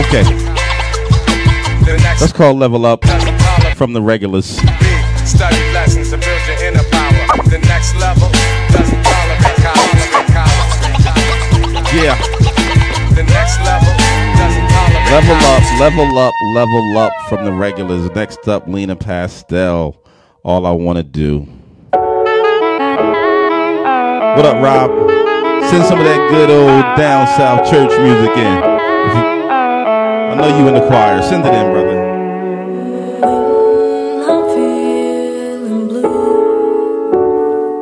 Okay, 0.00 0.24
let's 2.18 2.32
call 2.32 2.54
level 2.54 2.86
up 2.86 3.04
from 3.76 3.92
the 3.92 4.00
regulars. 4.00 4.56
study 5.26 5.60
lessons 5.74 6.08
to 6.08 6.16
build 6.16 6.40
your 6.48 6.56
inner 6.64 6.82
power. 6.84 7.12
The 7.50 7.58
next 7.68 7.94
level 7.96 8.30
doesn't 8.72 9.02
tolerate. 9.04 9.44
Yeah, 11.92 12.16
The 13.14 13.24
next 13.24 13.60
level 13.60 13.92
doesn't 14.40 14.68
tolerate 14.72 15.10
level 15.12 15.36
up, 15.36 15.62
level 15.78 16.18
up, 16.18 16.32
level 16.54 16.96
up 16.96 17.12
from 17.28 17.44
the 17.44 17.52
regulars. 17.52 18.10
Next 18.12 18.48
up, 18.48 18.66
Lena 18.66 18.96
Pastel. 18.96 20.02
All 20.44 20.64
I 20.64 20.70
want 20.70 20.96
to 20.96 21.02
do. 21.02 21.40
What 24.32 24.46
up, 24.46 24.62
Rob? 24.62 25.07
Send 25.70 25.84
some 25.84 25.98
of 25.98 26.04
that 26.06 26.30
good 26.30 26.50
old 26.50 26.96
down 26.96 27.26
south 27.36 27.68
church 27.70 27.90
music 28.00 28.36
in. 28.36 28.54
You- 28.56 29.48
I 30.30 30.34
know 30.34 30.48
you 30.58 30.68
in 30.68 30.74
the 30.74 30.86
choir. 30.86 31.20
Send 31.22 31.44
it 31.44 31.52
in, 31.52 31.72
brother. 31.72 31.98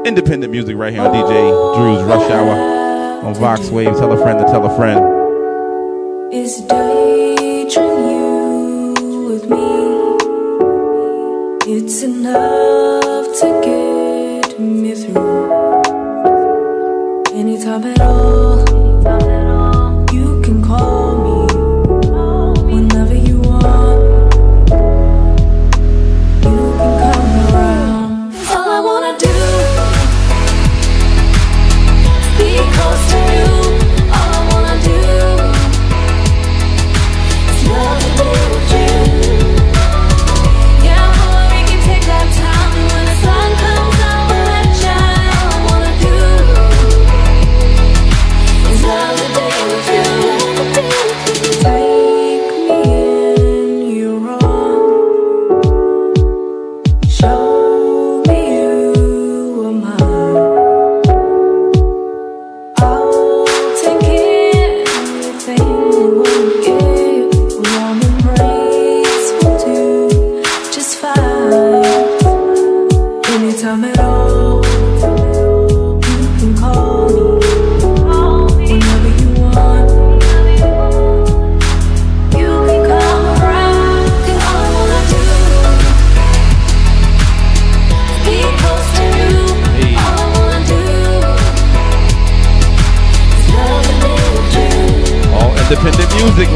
Independent 0.05 0.53
music 0.53 0.77
right 0.77 0.93
here 0.93 1.03
on 1.03 1.11
DJ 1.13 1.51
Dru's 1.77 2.03
Rush 2.05 2.31
Hour 2.31 3.25
on 3.27 3.35
VoxWav. 3.35 3.99
Tell 3.99 4.13
a 4.13 4.17
friend 4.23 4.39
to 4.39 4.45
tell 4.45 4.65
a 4.65 4.77
friend. 4.77 5.01
Is 6.33 6.61
daydream 6.61 8.09
you 8.11 8.95
with 9.29 9.51
me? 9.51 9.67
It's 11.75 12.03
enough 12.05 13.27
to 13.41 13.61
get 13.65 13.86
Anytime 17.67 18.46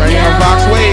right 0.01 0.11
here 0.11 0.21
on 0.23 0.41
Wave. 0.73 0.90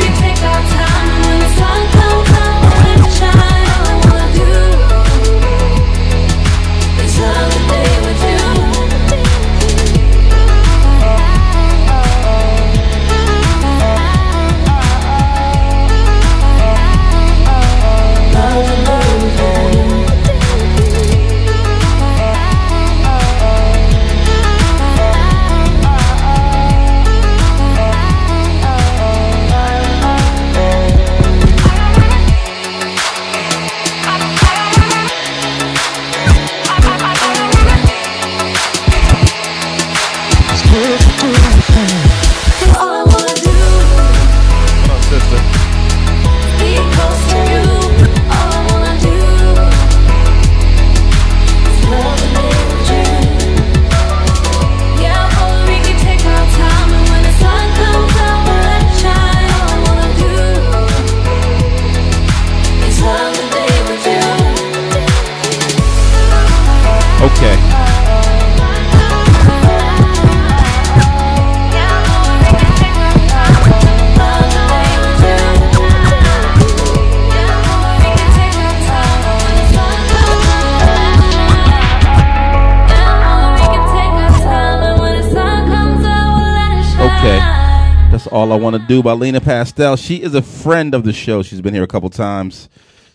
Want 88.58 88.76
to 88.76 88.88
do 88.88 89.04
by 89.04 89.14
Lena 89.14 89.40
Pastel. 89.40 89.96
She 89.96 90.22
is 90.22 90.34
a 90.34 90.42
friend 90.42 90.96
of 90.96 91.04
the 91.04 91.14
show. 91.14 91.44
She's 91.44 91.62
been 91.62 91.76
here 91.76 91.84
a 91.84 91.88
couple 91.88 92.10
times. 92.10 92.70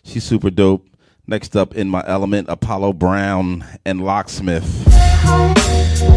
She's 0.05 0.22
super 0.22 0.51
dope. 0.51 0.86
Next 1.26 1.57
up 1.57 1.74
in 1.74 1.88
my 1.88 2.03
element, 2.07 2.49
Apollo 2.49 2.95
Brown 2.95 3.64
and 3.84 4.05
Locksmith. 4.05 4.84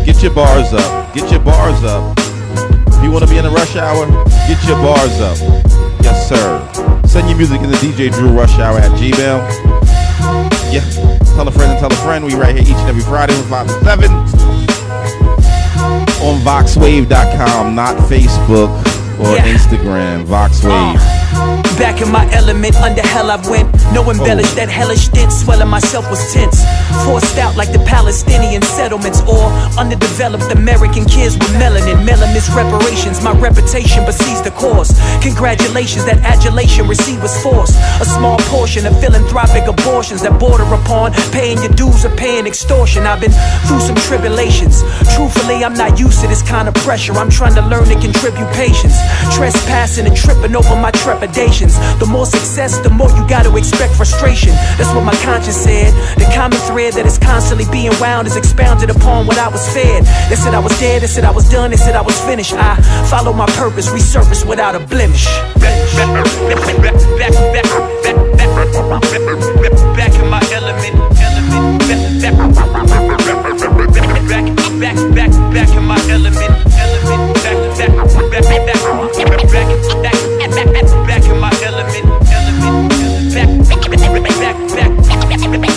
Get 0.05 0.21
your 0.21 0.33
bars 0.33 0.71
up. 0.73 1.13
Get 1.13 1.29
your 1.31 1.41
bars 1.41 1.83
up. 1.83 2.17
If 2.87 3.03
you 3.03 3.11
want 3.11 3.25
to 3.25 3.29
be 3.29 3.37
in 3.37 3.45
a 3.45 3.49
rush 3.49 3.75
hour, 3.75 4.05
get 4.47 4.63
your 4.67 4.77
bars 4.77 5.19
up. 5.19 5.37
Yes, 6.01 6.29
sir. 6.29 7.01
Send 7.07 7.27
your 7.27 7.37
music 7.37 7.61
in 7.61 7.69
the 7.71 7.77
DJ 7.77 8.13
Dru 8.13 8.29
Rush 8.29 8.57
Hour 8.59 8.77
at 8.77 8.91
Gmail. 8.91 9.41
Yeah. 10.71 10.87
Tell 11.35 11.47
a 11.47 11.51
friend 11.51 11.71
and 11.71 11.79
tell 11.79 11.91
a 11.91 12.03
friend. 12.05 12.23
We 12.23 12.35
right 12.35 12.55
here 12.55 12.63
each 12.63 12.77
and 12.77 12.89
every 12.89 13.01
Friday 13.01 13.33
from 13.33 13.49
5 13.49 13.67
to 13.67 13.83
7 13.83 14.11
on 16.21 16.39
voxwave.com, 16.41 17.75
not 17.75 17.97
Facebook 18.09 18.94
or 19.19 19.37
Instagram. 19.37 20.25
VoxWav. 20.25 20.95
Oh. 20.99 21.14
Back 21.77 22.01
in 22.01 22.09
my 22.09 22.25
element, 22.31 22.75
under 22.77 23.01
hell 23.01 23.29
I 23.29 23.35
went. 23.49 23.67
No 23.91 24.09
embellish, 24.09 24.49
that 24.55 24.69
hellish 24.69 25.11
stint, 25.11 25.31
swelling 25.31 25.67
myself 25.67 26.09
was 26.09 26.19
tense. 26.33 26.63
Forced 27.03 27.37
out 27.37 27.55
like 27.57 27.71
the 27.71 27.83
Palestinian 27.83 28.61
settlements, 28.61 29.19
or 29.27 29.51
underdeveloped 29.77 30.51
American 30.55 31.03
kids 31.03 31.35
with 31.35 31.51
melanin. 31.59 32.07
Melanis 32.07 32.47
reparations, 32.55 33.21
my 33.21 33.31
reputation 33.37 34.05
besides 34.05 34.41
the 34.41 34.51
cause. 34.51 34.95
Congratulations, 35.21 36.05
that 36.05 36.19
adulation 36.23 36.87
received 36.87 37.21
was 37.21 37.35
forced. 37.43 37.75
A 37.99 38.05
small 38.05 38.37
portion 38.47 38.87
of 38.87 38.97
philanthropic 38.99 39.67
abortions 39.67 40.21
that 40.23 40.39
border 40.39 40.65
upon 40.73 41.11
paying 41.35 41.59
your 41.59 41.75
dues 41.75 42.05
or 42.05 42.13
paying 42.15 42.47
extortion. 42.47 43.05
I've 43.05 43.19
been 43.19 43.35
through 43.67 43.81
some 43.81 43.99
tribulations. 44.07 44.81
Truthfully, 45.15 45.63
I'm 45.63 45.75
not 45.75 45.99
used 45.99 46.21
to 46.21 46.27
this 46.27 46.41
kind 46.41 46.67
of 46.67 46.73
pressure. 46.87 47.13
I'm 47.13 47.29
trying 47.29 47.55
to 47.55 47.63
learn 47.67 47.85
to 47.91 47.99
contribute 47.99 48.47
patience. 48.55 48.95
Trespassing 49.35 50.07
and 50.07 50.15
tripping 50.15 50.55
over 50.55 50.75
my 50.75 50.91
The 51.99 52.05
more 52.05 52.25
success, 52.25 52.77
the 52.79 52.89
more 52.89 53.09
you 53.09 53.27
gotta 53.27 53.55
expect 53.55 53.93
frustration. 53.95 54.53
That's 54.77 54.93
what 54.93 55.03
my 55.03 55.15
conscience 55.23 55.57
said. 55.57 55.93
The 56.15 56.29
common 56.35 56.59
thread 56.69 56.93
that 56.93 57.05
is 57.05 57.17
constantly 57.17 57.65
being 57.71 57.93
wound 57.99 58.27
is 58.27 58.35
expounded 58.35 58.89
upon 58.89 59.27
what 59.27 59.37
I 59.37 59.47
was 59.47 59.65
fed. 59.73 60.03
They 60.29 60.35
said 60.35 60.53
I 60.53 60.59
was 60.59 60.77
dead, 60.79 61.01
they 61.01 61.07
said 61.07 61.23
I 61.23 61.31
was 61.31 61.49
done, 61.49 61.71
they 61.71 61.77
said 61.77 61.95
I 61.95 62.01
was 62.01 62.19
finished. 62.21 62.53
I 62.53 62.75
follow 63.09 63.33
my 63.33 63.47
purpose, 63.57 63.87
resurface 63.89 64.47
without 64.47 64.75
a 64.75 64.79
blemish. 64.79 65.25
Back 69.95 70.13
in 70.19 70.29
my 70.29 70.41
element, 70.51 70.95
element. 71.21 71.75
Back, 74.25 74.45
back, 74.79 74.97
back, 75.15 75.31
back 75.53 75.69
in 75.75 75.83
my 75.85 75.99
element, 76.09 76.51
element. 76.77 77.33
Back, 77.43 77.57
back, 77.77 77.91
back, 78.17 78.31
back, 78.31 78.43
back, 78.43 78.71
back, 79.51 79.69
back, 80.01 80.73
back, 80.73 81.07
back 81.07 81.23
in 81.25 81.39
my 81.39 81.54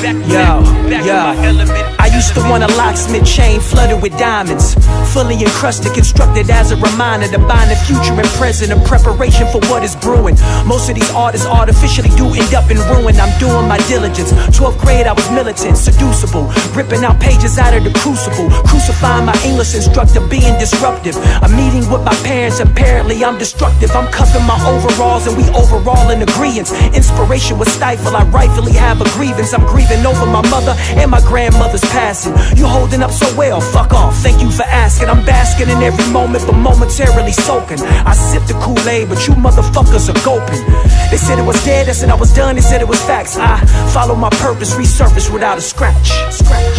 Back 0.01 0.15
yo, 0.29 0.63
back 0.89 1.05
yo 1.05 1.98
used 2.19 2.35
to 2.35 2.43
want 2.51 2.65
a 2.67 2.71
locksmith 2.75 3.23
chain 3.23 3.61
flooded 3.61 4.03
with 4.03 4.11
diamonds, 4.19 4.75
fully 5.15 5.39
encrusted, 5.39 5.95
constructed 5.95 6.51
as 6.51 6.73
a 6.73 6.77
reminder 6.83 7.29
to 7.29 7.39
bind 7.39 7.71
the 7.71 7.79
future 7.87 8.11
and 8.11 8.27
present 8.35 8.75
in 8.75 8.81
preparation 8.91 9.47
for 9.55 9.63
what 9.71 9.85
is 9.87 9.95
brewing. 9.95 10.35
Most 10.67 10.91
of 10.91 10.97
these 10.99 11.11
artists 11.15 11.47
artificially 11.47 12.11
do 12.19 12.27
end 12.35 12.53
up 12.59 12.71
in 12.75 12.79
ruin. 12.91 13.15
I'm 13.23 13.31
doing 13.39 13.69
my 13.71 13.79
diligence. 13.87 14.33
12th 14.51 14.79
grade, 14.83 15.07
I 15.07 15.13
was 15.13 15.31
militant, 15.31 15.79
seducible, 15.79 16.51
ripping 16.75 17.05
out 17.07 17.21
pages 17.21 17.57
out 17.57 17.73
of 17.73 17.85
the 17.85 17.95
crucible, 18.03 18.51
crucifying 18.67 19.25
my 19.25 19.39
English 19.47 19.77
instructor, 19.79 20.19
being 20.27 20.59
disruptive. 20.59 21.15
A 21.47 21.49
meeting 21.55 21.87
with 21.87 22.03
my 22.03 22.17
parents, 22.27 22.59
apparently 22.59 23.23
I'm 23.23 23.39
destructive. 23.39 23.95
I'm 23.95 24.11
cuffing 24.11 24.43
my 24.43 24.59
overalls 24.67 25.29
and 25.29 25.37
we 25.39 25.47
overall 25.55 26.11
in 26.11 26.23
agreement. 26.23 26.67
Inspiration 26.99 27.59
was 27.59 27.69
stifled. 27.71 28.17
I 28.17 28.25
rightfully 28.31 28.73
have 28.73 29.01
a 29.01 29.09
grievance. 29.15 29.55
I'm 29.55 29.67
grieving 29.71 30.03
over 30.05 30.27
my 30.27 30.43
mother 30.51 30.75
and 30.99 31.11
my 31.11 31.21
grandmother's 31.21 31.87
passing. 32.09 32.33
You 32.57 32.67
holding 32.67 33.03
up 33.03 33.11
so 33.11 33.29
well, 33.37 33.61
fuck 33.61 33.93
off. 33.93 34.17
Thank 34.25 34.41
you 34.41 34.51
for 34.51 34.65
asking. 34.65 35.09
I'm 35.09 35.25
basking 35.25 35.69
in 35.69 35.83
every 35.83 36.09
moment, 36.11 36.43
but 36.47 36.57
momentarily 36.57 37.33
soaking. 37.33 37.81
I 38.11 38.15
sip 38.15 38.45
the 38.51 38.57
Kool-Aid, 38.65 39.09
but 39.11 39.21
you 39.27 39.35
motherfuckers 39.35 40.09
are 40.09 40.21
gulping. 40.25 40.63
They 41.11 41.21
said 41.27 41.39
it 41.39 41.45
was 41.45 41.63
dead, 41.65 41.89
I 41.89 41.93
said 41.93 42.09
I 42.09 42.15
was 42.15 42.33
done, 42.35 42.55
they 42.57 42.63
said 42.63 42.81
it 42.81 42.89
was 42.89 43.01
facts. 43.03 43.37
I 43.37 43.61
follow 43.93 44.15
my 44.15 44.31
purpose, 44.47 44.75
resurface 44.75 45.29
without 45.33 45.59
a 45.59 45.61
scratch. 45.61 46.09
Scratch. 46.33 46.79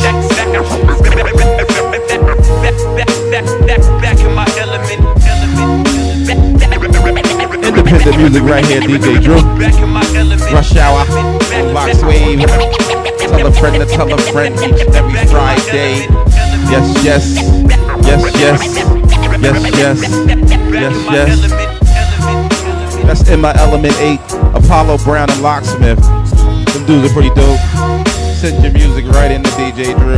Back, 4.02 4.20
in 4.26 4.34
my 4.34 4.48
element. 4.64 5.02
Independent 7.70 8.18
music 8.18 8.44
right 8.44 8.66
here, 8.66 8.82
DJ 8.82 9.22
Dru. 9.22 9.38
Rush 10.56 10.76
Hour, 10.76 11.06
VoxWav. 11.76 12.99
Tell 13.30 13.46
a 13.48 13.52
friend 13.52 13.76
to 13.76 13.86
tell 13.86 14.12
a 14.12 14.18
friend 14.32 14.56
each 14.56 14.82
and 14.86 14.96
every 14.96 15.14
Friday. 15.28 16.08
Yes, 16.70 17.04
yes, 17.04 17.36
yes, 18.04 18.22
yes, 18.36 18.62
yes, 19.42 19.54
yes, 19.78 20.00
yes, 20.72 20.96
yes. 21.12 21.70
That's 23.06 23.30
in 23.30 23.40
my 23.42 23.54
element 23.56 23.94
eight. 24.00 24.20
Apollo 24.54 24.98
Brown 25.00 25.30
and 25.30 25.42
Locksmith. 25.42 26.02
Them 26.02 26.86
dudes 26.86 27.10
are 27.10 27.14
pretty 27.14 27.30
dope. 27.36 27.60
Send 28.36 28.64
your 28.64 28.74
music 28.74 29.06
right 29.14 29.32
into 29.32 29.50
DJ 29.52 29.98
Dru. 29.98 30.18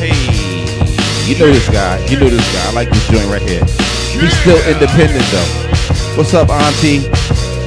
Hey, 0.00 0.14
you 1.30 1.38
know 1.38 1.52
this 1.52 1.68
guy. 1.68 1.98
You 2.06 2.18
know 2.18 2.28
this 2.28 2.52
guy. 2.52 2.70
I 2.70 2.72
like 2.72 2.90
this 2.90 3.08
joint 3.08 3.28
right 3.30 3.42
here. 3.42 3.64
He's 3.64 4.36
still 4.40 4.58
independent 4.68 5.24
though. 5.30 6.16
What's 6.16 6.32
up, 6.34 6.48
Auntie? 6.48 7.08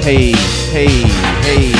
Hey, 0.01 0.31
hey, 0.71 1.28
hey. 1.43 1.71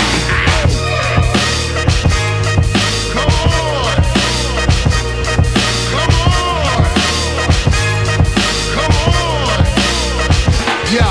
Yo, 10.89 11.05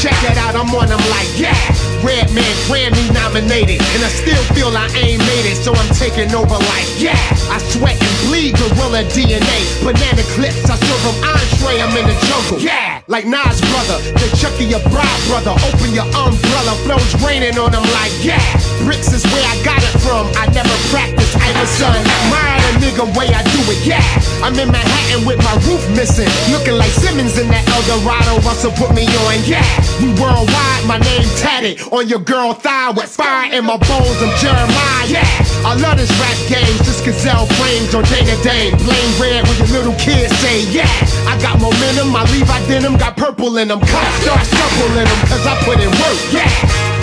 check 0.00 0.18
it 0.24 0.36
out, 0.38 0.56
I'm 0.56 0.74
on 0.74 0.88
them 0.88 0.98
like, 1.10 1.28
yeah. 1.38 1.54
Redman 2.02 2.42
Grammy 2.66 3.12
nominated, 3.12 3.80
and 3.94 4.02
I 4.02 4.08
still 4.08 4.42
feel 4.54 4.68
I 4.76 4.88
ain't 4.96 5.20
made 5.20 5.46
it, 5.46 5.56
so 5.56 5.72
I'm 5.74 5.94
taking 5.94 6.34
over 6.34 6.56
like, 6.56 6.88
yeah. 6.98 7.14
I 7.52 7.58
sweat 7.70 8.00
and 8.00 8.19
bleed 8.26 8.56
gorilla 8.56 9.04
DNA. 9.12 9.60
Banana 9.84 10.24
clips, 10.34 10.68
I 10.68 10.76
serve 10.76 11.02
them 11.06 11.18
entree, 11.24 11.80
I'm 11.80 11.94
in 11.96 12.06
the 12.06 12.16
jungle. 12.26 12.58
Yeah, 12.60 13.02
like 13.08 13.26
Nas 13.26 13.60
brother, 13.72 13.98
the 14.16 14.26
Chucky 14.36 14.66
your 14.66 14.82
bride 14.90 15.22
brother. 15.28 15.54
Open 15.68 15.90
your 15.94 16.08
umbrella, 16.16 16.74
flows 16.84 17.12
raining 17.22 17.56
on 17.58 17.72
them 17.72 17.84
like 17.96 18.12
yeah. 18.20 18.40
Bricks 18.84 19.12
is 19.12 19.24
where 19.28 19.46
I 19.46 19.56
got 19.64 19.80
it 19.80 19.94
from. 20.00 20.28
I 20.36 20.46
never 20.52 20.72
practiced 20.88 21.36
Iverson. 21.36 21.92
Admire 21.92 22.58
the 22.66 22.72
nigga 22.84 23.06
way 23.16 23.28
I 23.28 23.42
do 23.52 23.60
it, 23.72 23.80
yeah. 23.84 24.04
I'm 24.44 24.56
in 24.56 24.70
Manhattan 24.72 25.26
with 25.26 25.38
my 25.44 25.54
roof 25.68 25.82
missing. 25.96 26.28
Looking 26.52 26.76
like 26.76 26.90
Simmons 26.90 27.36
in 27.38 27.48
that 27.48 27.64
El 27.68 27.80
Eldorado. 27.90 28.40
Russell 28.46 28.72
put 28.72 28.94
me 28.94 29.04
on, 29.26 29.40
yeah. 29.44 29.64
We 30.00 30.08
worldwide, 30.20 30.84
my 30.86 30.98
name 30.98 31.28
tatted 31.36 31.80
on 31.92 32.08
your 32.08 32.20
girl 32.20 32.54
thigh 32.54 32.90
with 32.90 33.08
fire 33.08 33.52
in 33.52 33.64
my 33.64 33.76
bones. 33.76 34.18
I'm 34.20 34.32
Jeremiah, 34.40 35.06
yeah. 35.08 35.26
I 35.64 35.76
love 35.76 35.98
this 35.98 36.10
rap 36.16 36.38
game, 36.48 36.76
just 36.84 37.04
gazelle 37.04 37.46
frames 37.60 37.94
on 37.94 38.04
day 38.10 38.26
to 38.26 38.36
day. 38.42 38.74
Blame 38.82 39.12
red 39.22 39.46
when 39.46 39.56
your 39.62 39.70
little 39.70 39.94
kids 39.94 40.34
say, 40.42 40.66
yeah. 40.74 40.90
I 41.30 41.38
got 41.38 41.62
momentum, 41.62 42.10
my 42.10 42.26
Levi 42.34 42.58
denim 42.66 42.98
got 42.98 43.16
purple 43.16 43.56
in 43.58 43.68
them. 43.70 43.80
Cops 43.80 44.16
start 44.26 44.42
circling 44.42 45.06
them, 45.06 45.20
cause 45.30 45.46
I 45.46 45.54
put 45.62 45.78
in 45.78 45.90
work, 46.02 46.18
yeah. 46.34 46.50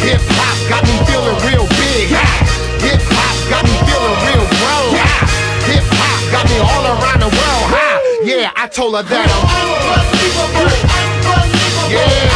Hip 0.03 0.22
hop 0.36 0.58
got 0.68 0.84
me 0.84 0.95
feeling 1.08 1.39
real 1.47 1.66
big, 1.80 2.12
yeah. 2.12 2.28
Hip 2.84 3.01
hop 3.16 3.36
got 3.47 3.64
me 3.64 3.76
feeling 3.88 4.18
real 4.28 4.45
grown, 4.60 4.91
yeah. 4.99 5.24
Hip 5.72 5.88
hop 5.95 6.22
got 6.30 6.45
me 6.51 6.60
all 6.60 6.84
around 6.91 7.24
the 7.24 7.32
world, 7.32 7.66
huh? 7.72 7.95
Yeah, 8.28 8.51
I 8.55 8.68
told 8.68 8.95
her 8.95 9.03
that 9.03 9.28
I'm 9.32 9.47
unbelievable, 9.95 10.68
Yeah. 11.88 12.28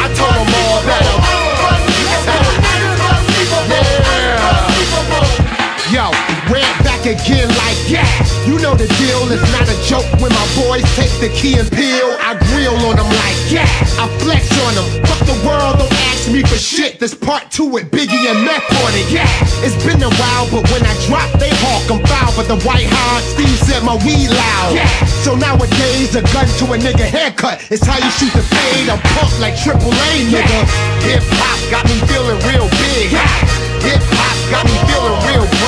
I 0.00 0.08
told 0.16 0.34
them 0.34 0.48
all 0.48 0.80
that 0.88 1.09
Yo, 5.90 6.06
red 6.46 6.70
back 6.86 7.02
again 7.02 7.50
like 7.66 7.74
yeah. 7.90 8.06
You 8.46 8.62
know 8.62 8.78
the 8.78 8.86
deal, 8.94 9.26
it's 9.26 9.42
not 9.50 9.66
a 9.66 9.74
joke 9.90 10.06
when 10.22 10.30
my 10.30 10.46
boys 10.54 10.86
take 10.94 11.10
the 11.18 11.26
key 11.34 11.58
and 11.58 11.66
peel. 11.66 12.14
I 12.22 12.38
grill 12.46 12.78
on 12.86 12.94
them 12.94 13.10
like 13.10 13.38
yeah. 13.50 13.66
I 13.98 14.06
flex 14.22 14.46
on 14.70 14.78
them. 14.78 14.86
Fuck 15.02 15.26
the 15.26 15.34
world, 15.42 15.82
don't 15.82 15.90
ask 16.14 16.30
me 16.30 16.46
for 16.46 16.54
shit. 16.54 17.02
This 17.02 17.10
part 17.10 17.50
two 17.50 17.66
with 17.66 17.90
Biggie 17.90 18.22
and 18.30 18.46
Meth 18.46 18.70
on 18.86 18.94
it. 18.94 19.10
Yeah, 19.10 19.26
it's 19.66 19.74
been 19.82 19.98
a 19.98 20.14
while, 20.14 20.46
but 20.54 20.62
when 20.70 20.86
I 20.86 20.94
drop, 21.10 21.26
they 21.42 21.50
hawk. 21.58 21.82
I'm 21.90 21.98
foul, 22.06 22.38
but 22.38 22.46
the 22.46 22.62
white 22.62 22.86
hard 22.86 23.26
Steve 23.26 23.58
said 23.66 23.82
my 23.82 23.98
weed 24.06 24.30
loud. 24.30 24.78
Yeah, 24.78 24.86
so 25.26 25.34
nowadays 25.34 26.14
a 26.14 26.22
gun 26.30 26.46
to 26.62 26.64
a 26.70 26.78
nigga 26.78 27.02
haircut. 27.02 27.66
It's 27.66 27.82
how 27.82 27.98
you 27.98 28.10
shoot 28.14 28.30
the 28.30 28.46
fade. 28.46 28.86
I'm 28.86 29.02
pumped 29.18 29.42
like 29.42 29.58
Triple 29.58 29.90
A, 29.90 30.10
nigga. 30.30 30.58
Hip 31.02 31.26
hop 31.34 31.58
got 31.66 31.82
me 31.90 31.98
feeling 32.06 32.38
real 32.46 32.70
big. 32.78 33.10
Hip 33.10 33.98
hop 34.14 34.38
got 34.54 34.64
me 34.70 34.78
feeling 34.86 35.18
real 35.26 35.50
grown. 35.50 35.59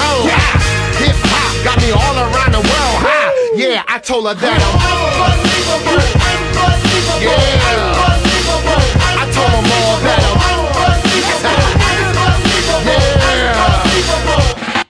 Hip 1.00 1.16
hop 1.32 1.52
got 1.64 1.78
me 1.80 1.90
all 1.92 2.16
around 2.18 2.52
the 2.52 2.60
world. 2.60 2.98
Ha! 3.06 3.32
Yeah, 3.54 3.84
I 3.88 3.98
told 3.98 4.26
her 4.26 4.34
that 4.34 4.60
I'm 4.60 4.76
unbelievable. 5.32 6.02
Yeah. 7.22 7.62
I 9.16 9.24
told 9.30 9.52
them 9.52 9.72
all 9.72 9.96
that 10.02 10.22
I'm 10.26 10.42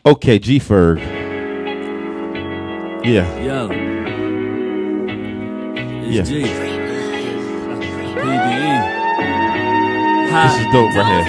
Okay, 0.04 0.38
G 0.40 0.58
Ferg. 0.58 0.98
Yeah. 3.04 3.26
Yo. 3.40 3.68
It's 5.76 6.16
Yeah. 6.16 6.22
G. 6.22 6.42
PBE. 8.18 8.72
This 10.32 10.54
is 10.58 10.66
dope 10.72 10.94
right 10.96 11.06
here. 11.06 11.26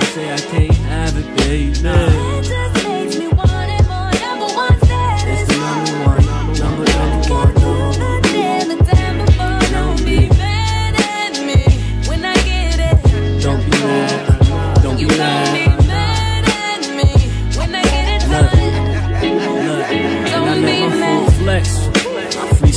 I 0.00 0.04
say 0.04 0.26
I 0.32 0.38
can't 0.38 0.76
have 0.88 1.16
it, 1.18 1.26
baby. 1.36 2.23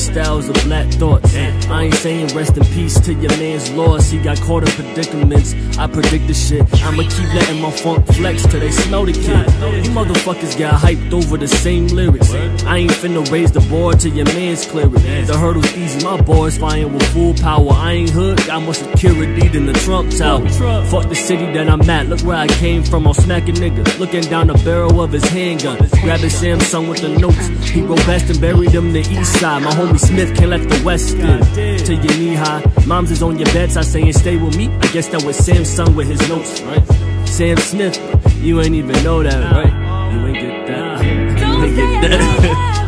My 0.08 0.50
of 0.50 0.56
black 0.64 0.88
thoughts. 0.94 1.27
I 1.70 1.84
ain't 1.84 1.96
saying 1.96 2.36
rest 2.36 2.58
in 2.58 2.64
peace 2.66 3.00
to 3.02 3.14
your 3.14 3.36
man's 3.38 3.70
loss. 3.72 4.10
He 4.10 4.20
got 4.20 4.40
caught 4.42 4.64
in 4.64 4.70
predicaments. 4.70 5.54
I 5.78 5.88
predict 5.88 6.28
the 6.28 6.34
shit. 6.34 6.62
I'ma 6.84 7.04
keep 7.04 7.34
letting 7.34 7.62
my 7.62 7.72
funk 7.72 8.06
flex 8.08 8.46
till 8.48 8.60
they 8.60 8.72
smell 8.72 9.06
the 9.06 9.14
kid. 9.14 9.86
You 9.86 9.92
motherfuckers 9.92 10.58
got 10.58 10.80
hyped 10.82 11.14
over 11.14 11.38
the 11.38 11.48
same 11.48 11.88
lyrics. 11.88 12.34
I 12.34 12.78
ain't 12.78 12.92
finna 12.92 13.30
raise 13.32 13.52
the 13.52 13.60
bar 13.62 13.94
till 13.94 14.14
your 14.14 14.26
man's 14.26 14.66
clear 14.66 14.88
it. 14.88 15.28
The 15.28 15.38
hurdle's 15.38 15.76
easy, 15.76 16.04
my 16.04 16.20
boys 16.22 16.58
flying 16.58 16.94
with 16.94 17.04
full 17.14 17.34
power. 17.34 17.72
I 17.72 17.92
ain't 17.94 18.10
hood, 18.10 18.38
got 18.46 18.64
more 18.64 18.74
security 18.74 19.48
than 19.50 19.66
the 19.66 19.74
Trump 19.74 20.12
Tower. 20.16 20.48
Fuck 20.86 21.10
the 21.10 21.16
city 21.16 21.46
that 21.54 21.70
I'm 21.70 21.88
at, 21.90 22.08
look 22.08 22.22
where 22.22 22.38
I 22.38 22.48
came 22.48 22.84
from. 22.84 23.08
I'll 23.08 23.14
smack 23.14 23.48
a 23.50 23.52
nigga, 23.52 24.00
looking 24.00 24.24
down 24.24 24.48
the 24.48 24.56
barrel 24.66 25.02
of 25.02 25.12
his 25.12 25.24
handgun. 25.26 25.78
Grabbing 26.02 26.30
Samsung 26.30 26.90
with 26.90 27.02
the 27.02 27.10
notes. 27.10 27.48
He 27.70 27.82
rolled 27.82 28.06
best 28.06 28.30
and 28.30 28.40
buried 28.40 28.72
him 28.72 28.94
the 28.94 29.02
east 29.02 29.40
side. 29.40 29.64
My 29.64 29.72
homie 29.72 30.00
Smith 30.00 30.36
can't 30.36 30.50
let 30.50 30.68
the 30.68 30.82
west 30.86 31.16
in. 31.16 31.57
Till 31.58 31.96
your 32.04 32.18
knee 32.20 32.36
high. 32.36 32.64
Moms 32.86 33.10
is 33.10 33.24
on 33.24 33.38
your 33.40 33.48
bedside 33.48 33.86
saying 33.86 34.14
stay 34.14 34.38
with 34.38 34.56
me. 34.56 34.68
I 34.68 34.88
guess 34.94 35.08
that 35.08 35.24
was 35.24 35.40
Samsung 35.40 35.96
with 35.96 36.08
his 36.08 36.22
notes, 36.30 36.62
right? 36.62 36.86
Sam 37.28 37.58
Smith, 37.58 37.98
you 38.44 38.62
ain't 38.62 38.76
even 38.76 39.04
know 39.04 39.24
that, 39.24 39.52
right? 39.52 40.14
You 40.14 40.28
ain't 40.28 40.36
get 40.36 40.68
that. 40.68 41.04
You 41.04 41.64
ain't 41.64 41.76
get 41.76 42.12
that. 42.12 42.87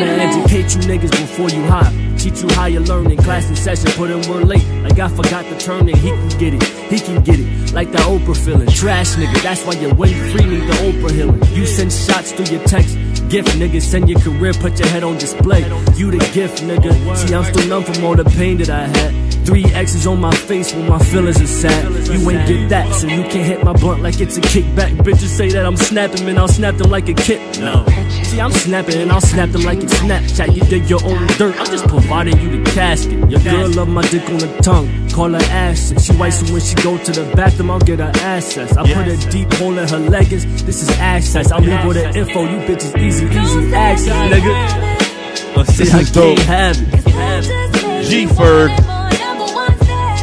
I 0.00 0.06
gotta 0.06 0.22
educate 0.22 0.74
you 0.74 0.80
niggas 0.88 1.10
before 1.10 1.50
you 1.50 1.62
hop. 1.66 1.92
Teach 2.18 2.42
you 2.42 2.48
how 2.54 2.66
you 2.66 2.80
learn 2.80 3.10
in 3.10 3.18
Class 3.18 3.48
and 3.48 3.58
session, 3.58 3.90
put 3.92 4.10
in 4.10 4.26
word 4.30 4.48
late. 4.48 4.66
Like 4.82 4.98
I 4.98 5.08
forgot 5.08 5.44
to 5.44 5.58
turn 5.58 5.90
it. 5.90 5.96
He 5.96 6.08
can 6.08 6.28
get 6.38 6.54
it, 6.54 6.62
he 6.62 6.98
can 6.98 7.22
get 7.22 7.38
it. 7.38 7.74
Like 7.74 7.92
the 7.92 7.98
Oprah 7.98 8.36
feeling. 8.36 8.68
Trash 8.68 9.16
nigga, 9.16 9.42
that's 9.42 9.62
why 9.66 9.74
you 9.74 9.92
win 9.94 10.14
free. 10.32 10.46
Need 10.46 10.62
the 10.62 10.72
Oprah 10.88 11.10
healing. 11.10 11.42
You 11.54 11.66
send 11.66 11.92
shots 11.92 12.32
through 12.32 12.46
your 12.46 12.64
text. 12.66 12.96
Gift 13.28 13.48
nigga, 13.58 13.82
send 13.82 14.08
your 14.08 14.18
career, 14.20 14.54
put 14.54 14.78
your 14.78 14.88
head 14.88 15.04
on 15.04 15.18
display. 15.18 15.60
You 15.96 16.10
the 16.10 16.18
gift 16.32 16.62
nigga. 16.62 16.92
See, 17.16 17.34
I'm 17.34 17.44
still 17.44 17.68
numb 17.68 17.84
from 17.84 18.02
all 18.02 18.16
the 18.16 18.24
pain 18.24 18.56
that 18.58 18.70
I 18.70 18.86
had. 18.86 19.30
Three 19.44 19.64
X's 19.66 20.06
on 20.06 20.18
my 20.20 20.34
face 20.34 20.72
when 20.74 20.88
my 20.88 20.98
feelings 20.98 21.40
are 21.42 21.46
sad. 21.46 22.08
You 22.08 22.30
ain't 22.30 22.48
get 22.48 22.68
that, 22.70 22.94
so 22.94 23.06
you 23.06 23.22
can't 23.24 23.46
hit 23.46 23.64
my 23.64 23.74
blunt 23.74 24.02
like 24.02 24.18
it's 24.20 24.38
a 24.38 24.40
kickback. 24.40 24.96
Bitches 24.98 25.28
say 25.28 25.50
that 25.50 25.66
I'm 25.66 25.76
snapping, 25.76 26.24
man, 26.24 26.38
I'll 26.38 26.48
snap 26.48 26.76
them 26.76 26.90
like 26.90 27.08
a 27.08 27.14
kid. 27.14 27.60
No. 27.60 27.84
See, 28.30 28.40
I'm 28.40 28.52
snapping 28.52 28.94
and 28.94 29.10
I'll 29.10 29.20
snap 29.20 29.50
them 29.50 29.62
like 29.62 29.78
it's 29.82 29.92
Snapchat. 29.94 30.54
You 30.54 30.62
dig 30.62 30.88
your 30.88 31.02
own 31.04 31.26
dirt, 31.38 31.56
I'm 31.58 31.66
just 31.66 31.88
providing 31.88 32.40
you 32.40 32.62
the 32.62 32.70
casket. 32.70 33.28
Your 33.28 33.40
girl 33.40 33.68
love 33.70 33.88
my 33.88 34.02
dick 34.02 34.22
on 34.30 34.38
the 34.38 34.46
tongue, 34.62 34.86
call 35.10 35.30
her 35.30 35.42
ass. 35.50 35.92
She 36.04 36.12
white, 36.12 36.30
so 36.30 36.52
when 36.52 36.60
she 36.60 36.76
go 36.76 36.96
to 36.96 37.10
the 37.10 37.34
bathroom, 37.34 37.72
I'll 37.72 37.80
get 37.80 37.98
her 37.98 38.12
access. 38.22 38.76
I 38.76 38.82
put 38.92 39.08
a 39.08 39.16
deep 39.30 39.52
hole 39.54 39.76
in 39.76 39.88
her 39.88 39.98
leggings, 39.98 40.62
this 40.62 40.80
is 40.80 40.90
access. 41.00 41.50
I'll 41.50 41.60
leave 41.60 41.84
with 41.84 41.96
the 41.96 42.16
info, 42.16 42.42
you 42.44 42.58
bitches 42.68 42.96
easy, 43.02 43.26
easy 43.26 43.74
access, 43.74 44.14
nigga. 44.32 45.56
Oh, 45.56 45.64
see, 45.64 45.84
This 45.84 45.94
I 45.94 45.98
is 46.00 46.12
dope. 46.12 46.38
can't 46.38 46.78
have 46.78 47.46
it. 47.48 48.04
G 48.06 48.26
Ferg. 48.26 48.70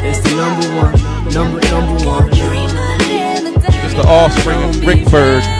It's 0.06 0.22
the 0.22 0.36
number 0.38 0.68
one, 0.78 1.34
number, 1.34 1.60
number 1.70 2.06
one. 2.06 2.30
It's 2.32 3.94
the 3.96 4.06
offspring 4.08 4.64
of 4.64 4.88
Rick 4.88 5.00
Ferg. 5.08 5.57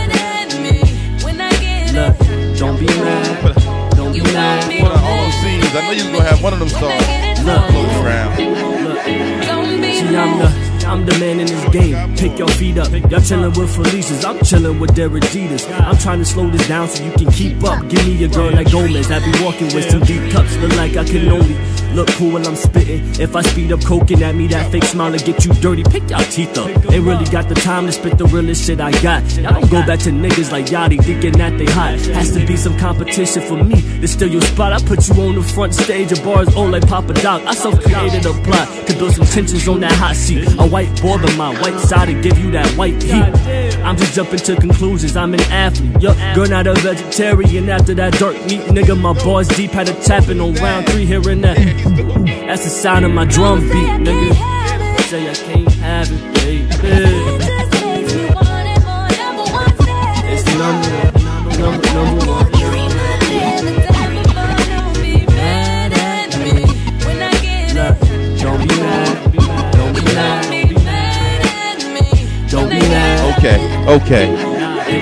You're 5.98 6.12
gonna 6.12 6.30
have 6.30 6.44
one 6.44 6.54
of 6.54 6.60
them 6.60 6.70
songs 6.70 7.04
floating 7.42 8.06
around. 8.06 8.38
See, 9.98 10.16
I'm 10.16 10.38
the, 10.38 10.86
I'm 10.86 11.06
the 11.08 11.18
man 11.20 11.40
in 11.40 11.48
this 11.48 11.70
game. 11.70 12.16
Pick 12.16 12.38
your 12.38 12.48
feet 12.50 12.78
up. 12.78 12.92
Y'all 12.92 13.20
chillin' 13.20 13.58
with 13.58 13.74
Felicia's. 13.74 14.24
I'm 14.24 14.38
chillin' 14.40 14.80
with 14.80 14.96
their 14.96 15.10
Adidas. 15.10 15.68
I'm 15.82 15.98
trying 15.98 16.20
to 16.20 16.26
slow 16.26 16.50
this 16.52 16.68
down 16.68 16.88
so 16.88 17.04
you 17.04 17.12
can 17.14 17.32
keep 17.32 17.64
up. 17.64 17.90
Give 17.90 18.06
me 18.06 18.24
a 18.24 18.28
girl 18.28 18.52
like 18.52 18.72
Gomez. 18.72 19.10
I 19.10 19.20
be 19.20 19.44
walking 19.44 19.74
with 19.74 19.90
some 19.90 20.02
deep 20.02 20.32
cups. 20.32 20.56
Look 20.58 20.76
like 20.76 20.96
I 20.98 21.04
can 21.04 21.30
only 21.30 21.56
look 21.98 22.08
cool 22.10 22.34
when 22.34 22.46
I'm 22.46 22.56
spitting. 22.56 23.02
If 23.20 23.36
I 23.36 23.42
speed 23.42 23.72
up 23.72 23.84
coking 23.84 24.22
at 24.22 24.36
me, 24.36 24.46
that 24.48 24.72
fake 24.72 24.84
smile 24.84 25.12
will 25.12 25.20
get 25.20 25.44
you 25.44 25.54
dirty. 25.54 25.84
Pick 25.84 26.08
y'all 26.12 26.24
teeth 26.26 26.56
up. 26.58 26.68
Ain't 26.68 27.04
really 27.04 27.26
got 27.26 27.50
the 27.50 27.56
time 27.56 27.88
to 27.88 27.92
spit 27.92 28.20
the 28.20 28.26
realest 28.26 28.66
shit 28.66 28.80
I 28.80 28.92
got. 29.02 29.24
Y'all 29.36 29.54
don't 29.54 29.72
go 29.72 29.84
back 29.86 30.00
to 30.02 30.12
niggas 30.12 30.52
like 30.52 30.66
Yachty 30.68 31.04
thinking 31.04 31.34
that 31.40 31.58
they 31.58 31.66
hot. 31.66 32.00
Has 32.18 32.32
to 32.34 32.46
be 32.46 32.56
some 32.56 32.78
competition 32.78 33.42
for 33.42 33.64
me 33.64 33.82
to 34.02 34.08
steal 34.08 34.30
your 34.30 34.42
spot. 34.42 34.74
I 34.74 34.80
put 34.80 35.08
you 35.10 35.16
on 35.24 35.36
the 35.36 35.42
front 35.42 35.74
stage 35.74 36.12
of 36.12 36.24
bars, 36.24 36.50
oh 36.56 36.66
like 36.66 36.88
Papa 36.88 37.14
Doc. 37.14 37.42
I 37.48 37.56
self 37.56 37.82
created 37.82 38.26
a 38.28 38.34
plot 38.46 38.68
to 38.88 38.94
build 38.94 39.14
some 39.14 39.26
tensions 39.26 39.68
on 39.68 39.80
that 39.80 39.94
hot 39.94 40.16
seat. 40.16 40.48
A 40.60 40.68
white 40.68 40.90
but 41.02 41.36
my 41.36 41.60
white 41.62 41.80
side 41.80 42.08
to 42.10 42.22
give 42.22 42.38
you 42.38 42.52
that 42.52 42.70
white 42.78 43.02
heat. 43.02 43.78
I'm 43.84 43.98
just 43.98 44.14
jumping 44.14 44.40
to 44.40 44.56
conclusions. 44.56 45.16
I'm 45.16 45.34
an 45.34 45.42
athlete. 45.52 46.02
Yup, 46.04 46.36
girl, 46.36 46.48
not 46.48 46.68
a 46.68 46.76
vegetarian 46.76 47.70
after 47.70 47.96
that 47.96 48.14
dark 48.20 48.36
meat. 48.46 48.62
Nigga, 48.76 49.00
my 49.00 49.14
bars 49.14 49.48
deep 49.48 49.72
had 49.72 49.90
a 49.90 49.94
tapping 50.04 50.40
on 50.40 50.54
round 50.56 50.88
three 50.90 51.06
here 51.06 51.28
and 51.28 51.44
there. 51.44 51.87
That's 51.88 52.64
the 52.64 52.70
sound 52.70 53.06
of 53.06 53.12
my 53.12 53.26
drum 53.26 53.62
beat, 53.62 53.72
nigga. 53.72 54.34
Say 55.04 55.30
I 55.30 55.34
can't 55.34 55.72
have 55.76 56.10
it, 56.12 56.34
baby. 56.36 56.68
It's 60.30 60.46
number 60.58 60.90
one, 61.16 61.60
number, 61.60 61.88
number 61.94 62.26
one. 62.26 62.52
Don't 68.38 68.60
be 68.62 68.68
mad, 68.68 69.32
don't 69.72 69.94
be 69.94 70.04
mad, 70.04 71.18
don't 72.50 72.70
be 72.70 72.80
mad. 72.80 73.18
Okay, 73.38 73.60
okay. 73.88 74.28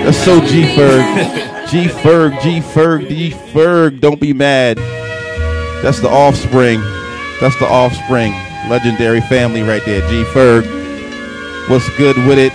That's 0.04 0.18
so 0.18 0.40
G 0.40 0.62
Ferg. 0.76 1.04
G 1.68 1.88
Ferg, 1.88 2.40
G 2.42 2.60
Ferg, 2.60 3.08
G 3.08 3.30
Ferg. 3.30 4.00
Don't 4.00 4.20
be 4.20 4.32
mad. 4.32 4.78
That's 5.82 6.00
the 6.00 6.08
offspring. 6.08 6.80
That's 7.40 7.58
the 7.58 7.66
offspring. 7.66 8.32
Legendary 8.68 9.20
family 9.22 9.62
right 9.62 9.84
there. 9.84 10.00
G 10.08 10.24
Ferg. 10.32 10.64
What's 11.68 11.88
good 11.96 12.16
with 12.26 12.38
it? 12.38 12.52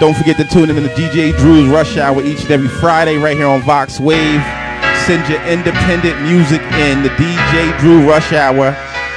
Don't 0.00 0.16
forget 0.16 0.36
to 0.38 0.44
tune 0.44 0.70
in 0.70 0.76
to 0.76 0.82
the 0.82 0.88
DJ 0.88 1.36
Dru's 1.36 1.68
Rush 1.68 1.96
Hour 1.98 2.22
each 2.22 2.42
and 2.42 2.50
every 2.50 2.68
Friday 2.68 3.16
right 3.18 3.36
here 3.36 3.46
on 3.46 3.60
VoxWav. 3.60 4.60
Send 5.06 5.28
your 5.28 5.42
independent 5.42 6.20
music 6.22 6.62
in 6.80 7.02
the 7.02 7.10
DJ 7.10 7.78
Dru 7.80 8.08
Rush 8.08 8.32
Hour 8.32 8.68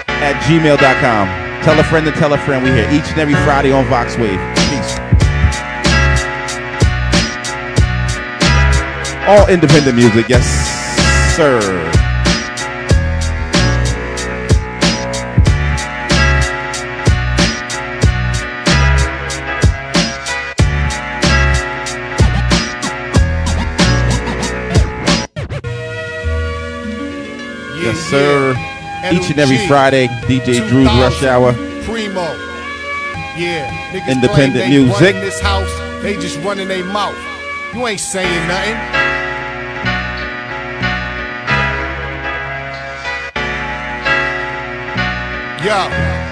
at 0.08 0.42
gmail.com. 0.44 1.64
Tell 1.64 1.80
a 1.80 1.84
friend 1.86 2.06
to 2.06 2.12
tell 2.14 2.34
a 2.34 2.38
friend 2.40 2.64
we 2.64 2.72
here 2.72 2.90
each 2.92 3.10
and 3.12 3.20
every 3.20 3.36
Friday 3.46 3.72
on 3.72 3.86
VoxWav. 3.86 4.38
Peace. 4.70 5.00
All 9.26 9.48
independent 9.48 9.96
music, 9.96 10.28
yes, 10.28 10.44
sir. 11.34 11.93
Sir. 28.14 28.56
Each 29.12 29.32
and 29.32 29.40
every 29.40 29.66
Friday, 29.68 30.08
DJ 30.30 30.68
Dru's 30.70 30.86
Rush 30.86 31.24
Hour. 31.24 31.52
Primo. 31.84 32.22
Yeah. 33.36 33.68
Niggas 33.92 34.08
Independent 34.08 34.70
music. 34.70 35.16
this 35.16 35.42
house, 35.42 35.72
they 36.04 36.14
just 36.14 36.38
running 36.42 36.68
their 36.68 36.86
mouth. 36.86 37.18
You 37.74 37.88
ain't 37.88 38.00
saying 38.00 38.48
nothing. 38.48 38.78
Yo. 45.66 46.23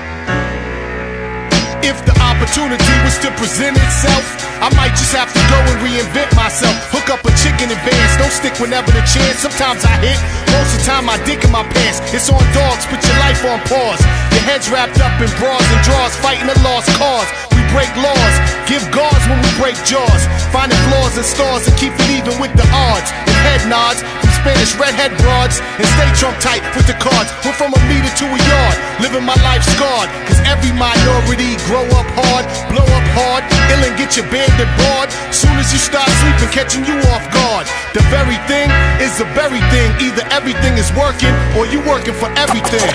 If 1.82 1.98
the 2.06 2.14
opportunity 2.22 2.94
was 3.02 3.18
to 3.26 3.34
present 3.42 3.74
itself, 3.74 4.26
I 4.62 4.70
might 4.78 4.94
just 4.94 5.18
have 5.18 5.34
to 5.34 5.42
go 5.50 5.58
and 5.66 5.82
reinvent 5.82 6.30
myself. 6.38 6.78
Hook 6.94 7.10
up 7.10 7.26
a 7.26 7.34
chick 7.42 7.58
in 7.58 7.74
advance, 7.74 8.12
don't 8.22 8.30
stick 8.30 8.54
whenever 8.62 8.94
the 8.94 9.02
chance. 9.10 9.42
Sometimes 9.42 9.82
I 9.82 9.98
hit, 9.98 10.20
most 10.54 10.78
of 10.78 10.78
the 10.78 10.86
time 10.86 11.10
I 11.10 11.18
dick 11.26 11.42
in 11.42 11.50
my 11.50 11.66
pants. 11.74 11.98
It's 12.14 12.30
on 12.30 12.42
dogs, 12.54 12.86
put 12.86 13.02
your 13.02 13.18
life 13.18 13.42
on 13.50 13.58
pause. 13.66 13.98
Your 14.30 14.46
head's 14.46 14.70
wrapped 14.70 15.02
up 15.02 15.18
in 15.18 15.30
bras 15.42 15.66
and 15.66 15.82
drawers, 15.82 16.14
fighting 16.22 16.46
a 16.46 16.58
lost 16.62 16.86
cause. 17.02 17.26
We 17.58 17.66
break 17.74 17.90
laws, 17.98 18.36
give 18.70 18.86
guards 18.94 19.26
when 19.26 19.42
we 19.42 19.50
break 19.58 19.78
jaws. 19.82 20.22
Finding 20.54 20.78
flaws 20.86 21.18
in 21.18 21.26
stars 21.26 21.66
and 21.66 21.74
keep 21.82 21.98
it 21.98 22.10
even 22.14 22.38
with 22.38 22.54
the 22.54 22.68
odds. 22.70 23.10
And 23.26 23.38
head 23.42 23.66
nods 23.66 24.06
Spanish 24.42 24.74
redhead 24.74 25.14
broads 25.22 25.62
and 25.78 25.86
stay 25.86 26.10
Trump 26.18 26.34
tight 26.42 26.66
with 26.74 26.90
the 26.90 26.98
cards. 26.98 27.30
Went 27.46 27.54
from 27.62 27.78
a 27.78 27.82
meter 27.86 28.10
to 28.10 28.26
a 28.26 28.40
yard, 28.42 28.76
living 28.98 29.22
my 29.22 29.38
life 29.46 29.62
scarred. 29.62 30.10
Cause 30.26 30.42
every 30.50 30.74
minority 30.74 31.62
grow 31.70 31.86
up 31.94 32.10
hard, 32.18 32.50
blow 32.74 32.82
up 32.82 33.08
hard, 33.14 33.46
ill 33.70 33.86
and 33.86 33.94
get 34.02 34.18
your 34.18 34.26
bandit 34.34 34.66
bored. 34.82 35.14
Soon 35.30 35.54
as 35.62 35.70
you 35.70 35.78
start 35.78 36.10
sleeping, 36.26 36.50
catching 36.50 36.82
you 36.90 36.98
off 37.14 37.22
guard. 37.30 37.70
The 37.94 38.02
very 38.10 38.42
thing 38.50 38.74
is 38.98 39.14
the 39.22 39.30
very 39.38 39.62
thing. 39.70 39.94
Either 40.02 40.26
everything 40.34 40.74
is 40.82 40.90
working 40.98 41.38
or 41.54 41.70
you 41.70 41.78
working 41.86 42.18
for 42.18 42.34
everything. 42.34 42.90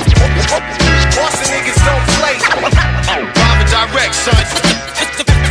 Boston 1.15 1.47
niggas 1.55 1.79
don't 1.87 2.07
play. 2.19 2.43
Private 3.07 3.71
direct, 3.71 4.19
son. 4.19 4.35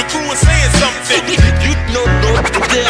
The 0.00 0.06
crew 0.06 0.32
something. 0.78 1.22
You 1.60 1.76
know, 1.92 2.06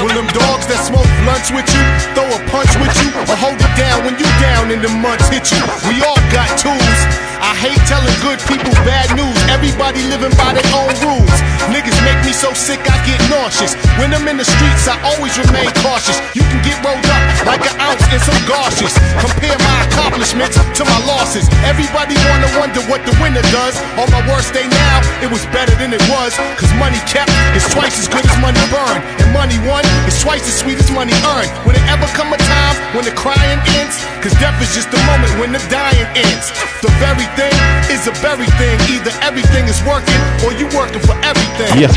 When 0.04 0.14
them 0.14 0.28
dogs 0.36 0.68
that 0.68 0.84
smoke 0.84 1.08
blunts 1.24 1.48
with 1.50 1.64
you, 1.72 1.84
throw 2.12 2.28
a 2.28 2.40
punch 2.52 2.68
with 2.76 2.92
you, 3.00 3.10
or 3.32 3.36
hold 3.40 3.56
it 3.56 3.74
down 3.80 4.04
when 4.04 4.14
you 4.20 4.28
down 4.36 4.68
and 4.70 4.84
the 4.84 4.92
months 5.00 5.28
hit 5.32 5.48
you. 5.48 5.60
We 5.88 6.04
all 6.04 6.20
got 6.28 6.48
tools. 6.60 7.00
I 7.40 7.56
hate 7.56 7.80
telling 7.88 8.12
good 8.20 8.36
people 8.44 8.68
bad 8.84 9.08
news. 9.16 9.32
Everybody 9.48 10.04
living 10.12 10.36
by 10.36 10.52
their 10.52 10.68
own 10.76 10.92
rules. 11.00 11.32
Niggas 11.72 11.96
make 12.04 12.20
me 12.20 12.36
so 12.36 12.52
sick 12.52 12.84
I 12.84 13.00
get 13.08 13.16
nauseous. 13.32 13.72
When 13.96 14.12
I'm 14.12 14.28
in 14.28 14.36
the 14.36 14.44
streets, 14.44 14.84
I 14.84 15.00
always 15.08 15.32
remain 15.40 15.72
cautious. 15.80 16.20
You 16.36 16.44
can 16.52 16.60
get 16.60 16.76
rolled 16.84 17.00
up 17.00 17.22
like 17.48 17.64
an 17.64 17.72
ounce 17.80 18.04
in 18.12 18.20
some 18.20 18.36
gauzes. 18.44 18.92
Compare 19.24 19.56
my 19.56 19.76
accomplishments 19.88 20.60
to 20.60 20.82
my 20.84 21.00
losses. 21.08 21.48
Everybody 21.64 22.12
wanna 22.28 22.52
wonder 22.60 22.84
what 22.92 23.00
the 23.08 23.16
winner 23.24 23.44
does. 23.48 23.80
On 23.96 24.04
my 24.12 24.20
worst 24.28 24.52
day 24.52 24.68
now, 24.68 24.96
it 25.24 25.32
was 25.32 25.40
better 25.48 25.72
than 25.80 25.96
it 25.96 26.04
was. 26.12 26.36
Cause 26.60 26.68
money 26.76 27.00
kept 27.08 27.32
is 27.56 27.64
twice 27.70 27.98
as 27.98 28.08
good 28.10 28.26
as 28.26 28.36
money 28.42 28.60
burned. 28.68 29.02
And 29.22 29.30
money 29.32 29.56
won 29.64 29.86
is 30.06 30.18
twice 30.20 30.42
as 30.44 30.58
sweet 30.58 30.78
as 30.78 30.90
money 30.90 31.14
earned. 31.34 31.50
Will 31.64 31.74
it 31.74 31.86
ever 31.86 32.06
come 32.12 32.34
a 32.34 32.38
time 32.38 32.76
when 32.94 33.06
the 33.06 33.14
crying 33.14 33.62
ends? 33.78 34.02
Cause 34.20 34.34
death 34.42 34.58
is 34.60 34.74
just 34.74 34.90
the 34.90 35.00
moment 35.06 35.32
when 35.38 35.54
the 35.54 35.62
dying 35.70 36.06
ends. 36.18 36.50
The 36.82 36.90
very 36.98 37.26
thing 37.38 37.54
is 37.88 38.06
a 38.10 38.14
very 38.18 38.50
thing. 38.58 38.76
Either 38.90 39.14
everything 39.22 39.70
is 39.70 39.78
working 39.86 40.20
or 40.44 40.52
you 40.58 40.66
working 40.74 41.00
for 41.00 41.14
everything. 41.22 41.70
Yeah. 41.78 41.94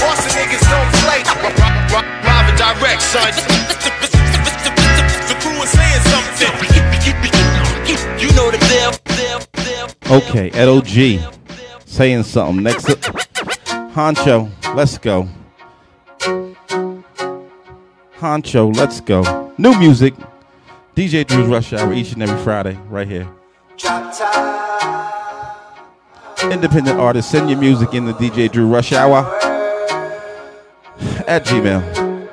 Boston 0.00 0.32
niggas 0.34 0.64
don't 0.66 0.90
play. 1.04 1.20
Private 2.24 2.56
direct, 2.56 3.02
son. 3.04 3.30
The 5.22 5.38
crew 5.38 5.62
is 5.62 5.70
saying 5.70 6.02
something. 6.12 6.52
You 8.20 8.28
know 8.34 8.50
the 8.50 8.58
deal. 8.68 8.92
Okay, 10.10 10.50
Ed 10.50 10.68
O.G 10.68 11.20
saying 11.92 12.22
something. 12.22 12.62
Next 12.64 12.88
up, 12.88 12.98
Honcho, 13.92 14.50
let's 14.74 14.96
go. 14.96 15.28
Honcho, 18.18 18.74
let's 18.74 19.02
go. 19.02 19.52
New 19.58 19.78
music. 19.78 20.14
DJ 20.96 21.26
Dru's 21.26 21.46
Rush 21.46 21.74
Hour 21.74 21.92
each 21.92 22.12
and 22.12 22.22
every 22.22 22.42
Friday, 22.42 22.78
right 22.88 23.06
here. 23.06 23.28
Independent 26.50 26.98
artists, 26.98 27.30
send 27.30 27.50
your 27.50 27.58
music 27.58 27.92
in 27.92 28.06
the 28.06 28.12
DJ 28.14 28.50
Dru 28.50 28.66
Rush 28.66 28.92
Hour 28.92 29.18
at 31.26 31.44
Gmail. 31.44 32.28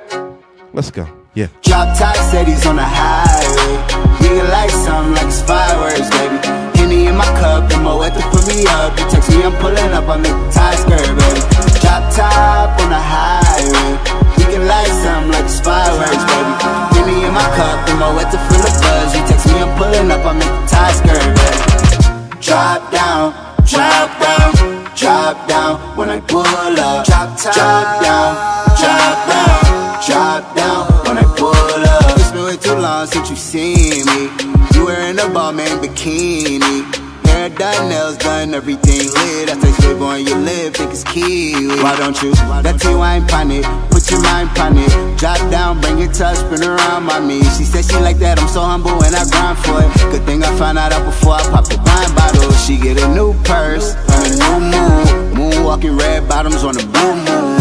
Let's 0.72 0.92
go. 0.92 1.08
Yeah. 1.34 1.48
Drop 1.64 1.98
top 1.98 2.16
said 2.32 2.48
he's 2.48 2.66
on 2.66 2.78
the 2.78 2.84
highway. 2.86 3.84
Nigga 4.20 4.50
like 4.50 4.70
something 4.70 5.14
like 5.14 5.46
fireworks, 5.46 6.10
baby. 6.10 6.69
Henny 6.90 7.06
in 7.06 7.16
my 7.16 7.26
cup, 7.38 7.70
and 7.70 7.84
Moet 7.84 8.18
to 8.18 8.24
put 8.34 8.48
me 8.50 8.66
up. 8.66 8.98
You 8.98 9.06
text 9.14 9.30
me, 9.30 9.44
I'm 9.46 9.54
pulling 9.62 9.94
up, 9.94 10.10
make 10.10 10.34
the 10.34 10.50
tie 10.50 10.74
skirt, 10.74 11.06
baby. 11.06 11.42
Drop 11.86 12.02
top 12.18 12.82
on 12.82 12.90
the 12.90 12.98
highway. 12.98 13.94
Nigga 14.42 14.66
like 14.66 14.90
something 14.98 15.30
like 15.30 15.46
it's 15.46 15.62
fireworks, 15.62 16.26
baby. 16.26 16.54
Henny 16.98 17.30
in 17.30 17.34
my 17.34 17.46
cup, 17.54 17.86
and 17.94 18.00
Moet 18.02 18.26
to 18.34 18.42
fill 18.50 18.66
the 18.66 18.74
buzz. 18.82 19.14
You 19.14 19.22
text 19.30 19.46
me, 19.46 19.62
I'm 19.62 19.70
pulling 19.78 20.10
up, 20.10 20.26
make 20.34 20.50
the 20.50 20.66
tie 20.66 20.94
skirt, 20.98 21.30
baby. 21.38 22.42
Drop 22.42 22.82
down, 22.90 23.38
drop 23.70 24.10
down, 24.18 24.50
drop 24.98 25.48
down 25.48 25.78
when 25.96 26.10
I 26.10 26.20
pull 26.22 26.42
up. 26.42 27.06
Drop 27.06 27.38
top, 27.38 27.54
drop 27.54 28.02
down, 28.02 28.34
drop 28.82 29.18
down, 29.30 29.62
drop 30.10 30.42
down 30.58 30.82
when 31.06 31.18
I 31.22 31.26
pull 31.38 31.54
up. 31.54 32.18
It's 32.18 32.32
been 32.32 32.46
way 32.46 32.58
too 32.58 32.74
long 32.74 33.06
since 33.06 33.30
you 33.30 33.36
seen 33.36 34.06
me. 34.10 34.59
Wearing 34.90 35.20
a 35.20 35.30
Balmain 35.30 35.78
bikini. 35.84 36.82
Hair 37.28 37.50
done, 37.50 37.90
nails 37.90 38.18
done, 38.18 38.56
everything 38.56 39.06
lit. 39.14 39.48
I 39.48 39.60
taste 39.62 39.82
flavor 39.82 40.06
on 40.06 40.26
your 40.26 40.40
lip, 40.40 40.74
think 40.74 40.90
it's 40.90 41.04
kiwi. 41.04 41.68
Why 41.84 41.96
don't 41.96 42.20
you? 42.24 42.34
That 42.64 42.82
T 42.82 42.96
wine 42.96 43.28
pan 43.28 43.52
it. 43.52 43.66
Put 43.92 44.00
put 44.00 44.12
your 44.12 44.22
mind 44.24 44.58
on 44.58 44.78
it. 44.78 45.18
Drop 45.18 45.38
down, 45.52 45.82
bring 45.82 46.00
it 46.00 46.14
touch, 46.14 46.38
spin 46.38 46.64
around 46.64 47.04
my 47.04 47.20
me. 47.20 47.44
She 47.58 47.64
said 47.64 47.86
she 47.86 47.98
like 48.00 48.18
that, 48.20 48.40
I'm 48.40 48.48
so 48.48 48.62
humble 48.62 49.04
and 49.04 49.16
I 49.16 49.28
grind 49.30 49.58
for 49.60 49.82
it. 49.84 50.12
Good 50.12 50.26
thing 50.26 50.44
I 50.44 50.56
found 50.58 50.78
out 50.78 50.92
before 51.06 51.34
I 51.34 51.44
pop 51.44 51.66
the 51.68 51.78
wine 51.78 52.16
bottle. 52.16 52.52
She 52.54 52.78
get 52.78 53.02
a 53.02 53.08
new 53.14 53.34
purse, 53.44 53.96
on 54.16 54.26
a 54.26 54.32
new 54.42 54.58
moon. 54.72 55.52
Moonwalking 55.52 56.00
red 56.00 56.28
bottoms 56.28 56.64
on 56.64 56.78
a 56.78 56.86
blue 56.86 57.16
moon. 57.28 57.60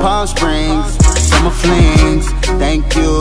Palm 0.00 0.26
Springs, 0.26 0.86
summer 1.18 1.50
flings. 1.50 2.30
Thank 2.58 2.94
you, 2.96 3.20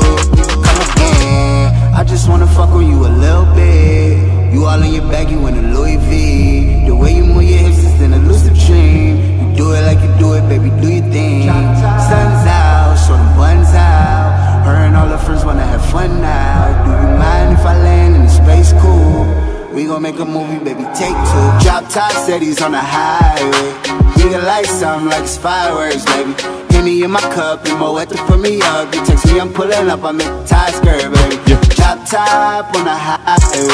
come 0.63 0.81
again. 0.93 1.70
I 1.93 2.03
just 2.03 2.29
wanna 2.29 2.47
fuck 2.47 2.69
on 2.69 2.87
you 2.87 3.05
a 3.05 3.11
little 3.11 3.45
bit. 3.53 4.53
You 4.53 4.65
all 4.65 4.81
in 4.81 4.93
your 4.93 5.03
bag, 5.11 5.29
you 5.29 5.45
in 5.47 5.55
a 5.55 5.73
Louis 5.73 5.97
V. 5.97 6.85
The 6.87 6.95
way 6.95 7.15
you 7.15 7.25
move 7.25 7.43
your 7.43 7.59
hips 7.59 7.79
is 7.79 8.01
an 8.01 8.13
elusive 8.13 8.57
dream. 8.57 9.17
You 9.17 9.55
do 9.57 9.71
it 9.73 9.81
like 9.81 9.99
you 9.99 10.11
do 10.17 10.33
it, 10.33 10.47
baby, 10.47 10.69
do 10.81 10.87
your 10.87 11.07
thing. 11.11 11.47
Sun's 11.47 12.47
out, 12.47 12.95
show 13.05 13.17
them 13.17 13.37
buns 13.37 13.73
out. 13.75 14.63
Her 14.65 14.85
and 14.87 14.95
all 14.95 15.07
her 15.07 15.17
friends 15.17 15.43
wanna 15.43 15.65
have 15.65 15.85
fun 15.91 16.21
now. 16.21 16.85
Do 16.85 16.91
you 16.91 17.17
mind 17.19 17.59
if 17.59 17.65
I 17.65 17.77
land 17.77 18.15
in 18.15 18.23
the 18.23 18.29
space 18.29 18.73
cool? 18.81 19.27
We 19.75 19.85
gon' 19.85 20.01
make 20.01 20.19
a 20.19 20.25
movie, 20.25 20.63
baby, 20.63 20.83
take 20.95 21.15
two. 21.31 21.47
Drop 21.63 21.89
top 21.89 22.11
cities 22.25 22.61
on 22.61 22.71
the 22.71 22.81
highway. 22.81 23.71
We 24.15 24.23
can 24.31 24.45
light 24.45 24.65
something 24.65 25.09
like 25.09 25.23
it's 25.23 25.37
fireworks, 25.37 26.05
baby. 26.05 26.70
Henny 26.81 27.03
in 27.03 27.11
my 27.11 27.21
cup, 27.21 27.63
and 27.69 27.77
Moet 27.77 28.09
to 28.09 28.17
put 28.25 28.39
me 28.41 28.59
up. 28.59 28.89
You 28.89 29.05
text 29.05 29.27
me, 29.27 29.39
I'm 29.39 29.53
pulling 29.53 29.87
up, 29.87 30.03
I 30.03 30.11
make 30.11 30.25
the 30.25 30.41
tie 30.49 30.71
skirt, 30.73 31.13
baby. 31.13 31.37
Drop 31.77 32.01
top 32.09 32.73
on 32.73 32.81
the 32.89 32.97
highway. 32.97 33.69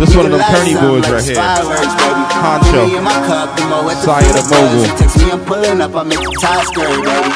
This 0.00 0.16
one 0.16 0.24
of 0.24 0.32
them 0.32 0.40
Kearney 0.40 0.72
boys 0.72 1.04
like 1.04 1.12
right 1.12 1.20
here. 1.20 1.36
Fireworks, 1.36 1.92
baby. 2.00 2.24
Honcho. 2.32 2.80
Henny 2.80 2.96
in 2.96 3.04
my 3.04 3.12
cup, 3.28 3.52
and 3.60 3.68
Moet 3.68 3.92
to 3.92 4.08
Saya 4.08 4.24
put 4.24 4.32
the 4.32 4.40
up. 4.40 4.48
mogul. 4.56 4.88
You 4.88 4.96
text 4.96 5.16
me, 5.20 5.28
I'm 5.36 5.44
pulling 5.44 5.80
up, 5.84 5.92
I 5.92 6.02
make 6.08 6.24
the 6.24 6.32
tie 6.40 6.64
skirt, 6.64 6.96
baby. 7.04 7.28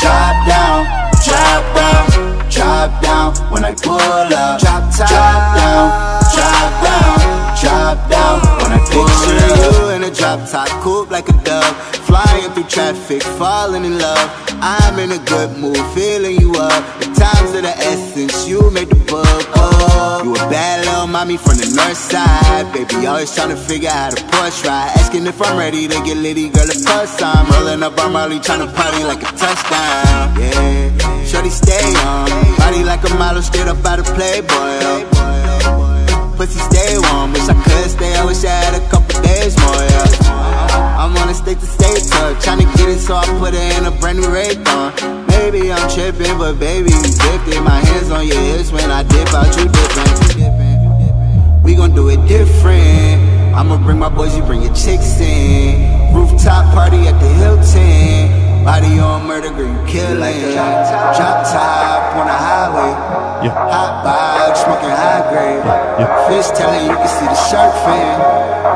Drop 0.00 0.36
down, 0.48 0.88
drop 1.20 1.64
down, 1.76 2.04
drop 2.48 2.88
down 3.04 3.28
when 3.52 3.60
I 3.68 3.76
pull 3.76 4.00
up. 4.00 4.56
Drop 4.56 4.88
top, 4.88 5.04
drop 5.04 5.52
down, 5.52 5.84
drop 6.32 6.72
down, 6.80 7.12
drop 7.60 7.96
down 8.08 8.36
when 8.64 8.72
I 8.72 8.80
picture 8.88 9.36
you 9.36 10.00
in 10.00 10.08
a 10.08 10.10
drop 10.10 10.40
top 10.48 10.72
coupe 10.80 11.10
like 11.12 11.28
a 11.28 11.36
dove, 11.44 11.76
flying 12.10 12.50
through 12.52 12.64
traffic, 12.64 13.22
falling 13.38 13.84
in 13.84 13.96
love. 13.98 14.28
I'm 14.60 14.98
in 14.98 15.12
a 15.12 15.22
good 15.30 15.56
mood, 15.56 15.78
feeling 15.94 16.36
you 16.40 16.50
up. 16.58 16.82
The 16.98 17.06
times 17.14 17.54
of 17.54 17.62
the 17.62 17.74
essence, 17.90 18.48
you 18.48 18.70
make 18.72 18.88
the 18.88 19.00
book. 19.06 19.44
Oh, 19.54 20.20
you 20.24 20.34
a 20.34 20.44
bad 20.50 20.84
little 20.84 21.06
mommy 21.06 21.36
from 21.36 21.56
the 21.62 21.70
north 21.78 21.96
side, 21.96 22.66
baby. 22.74 23.06
Always 23.06 23.32
trying 23.34 23.50
to 23.50 23.56
figure 23.56 23.90
out 23.90 24.16
to 24.16 24.22
push 24.36 24.64
right. 24.66 24.90
Asking 24.98 25.26
if 25.26 25.40
I'm 25.40 25.56
ready 25.56 25.86
to 25.86 25.98
get 26.02 26.16
litty, 26.16 26.50
girl. 26.50 26.68
Of 26.68 26.84
course 26.84 27.22
I'm 27.22 27.46
rolling 27.54 27.82
up, 27.82 27.94
I'm 27.98 28.12
trying 28.42 28.66
to 28.66 28.70
party 28.74 29.04
like 29.04 29.22
a 29.22 29.30
touchdown. 29.38 30.34
Yeah, 30.40 31.24
shorty 31.24 31.50
stay 31.50 31.94
on, 32.10 32.28
body 32.58 32.82
like 32.82 33.08
a 33.08 33.14
model 33.14 33.42
straight 33.42 33.68
up 33.68 33.84
out 33.86 34.00
of 34.00 34.06
Playboy. 34.16 34.50
oh. 34.50 35.79
Pussy 36.40 36.58
stay 36.72 36.96
warm, 36.96 37.34
wish 37.34 37.46
I 37.50 37.52
could 37.52 37.90
stay. 37.90 38.16
I 38.16 38.24
wish 38.24 38.42
I 38.44 38.48
had 38.48 38.72
a 38.72 38.80
couple 38.88 39.12
days 39.20 39.52
more. 39.60 39.76
Yeah. 39.76 40.96
I'm 40.96 41.14
on 41.18 41.28
a 41.28 41.34
state 41.34 41.60
to 41.60 41.66
state 41.66 42.00
tour, 42.08 42.32
trying 42.40 42.64
to 42.64 42.78
get 42.78 42.88
it, 42.88 42.98
so 42.98 43.14
I 43.14 43.26
put 43.38 43.52
it 43.52 43.60
in 43.76 43.84
a 43.84 43.90
brand 44.00 44.20
new 44.20 44.24
Raycon. 44.24 45.28
Maybe 45.28 45.70
I'm 45.70 45.84
tripping, 45.90 46.38
but 46.38 46.58
baby, 46.58 46.92
you 46.92 47.02
gifted. 47.02 47.62
My 47.62 47.84
hands 47.84 48.10
on 48.10 48.26
your 48.26 48.40
hips 48.40 48.72
when 48.72 48.90
I 48.90 49.02
dip 49.02 49.28
out, 49.34 49.54
you 49.54 49.68
dipping. 49.68 51.62
We 51.62 51.74
gon' 51.74 51.94
do 51.94 52.08
it 52.08 52.26
different. 52.26 53.20
I'ma 53.54 53.76
bring 53.84 53.98
my 53.98 54.08
boys, 54.08 54.34
you 54.34 54.42
bring 54.42 54.62
your 54.62 54.72
chicks 54.72 55.20
in. 55.20 56.14
Rooftop 56.14 56.72
party 56.72 57.06
at 57.06 57.20
the 57.20 57.28
Hilton. 57.36 58.39
Body 58.64 59.00
on 59.00 59.26
murder, 59.26 59.48
girl, 59.48 59.72
you 59.72 59.82
killing. 59.88 60.52
Drop 60.52 61.48
top 61.48 62.12
on 62.16 62.26
the 62.28 62.36
highway. 62.36 62.92
Yeah. 63.40 63.56
Hot 63.56 64.04
box, 64.04 64.60
smoking 64.60 64.92
high 64.92 65.24
grade. 65.32 65.64
Fish 66.28 66.52
telling 66.52 66.84
you 66.84 66.92
can 66.92 67.08
see 67.08 67.24
the 67.24 67.40
shark 67.48 67.72
fin. 67.88 68.20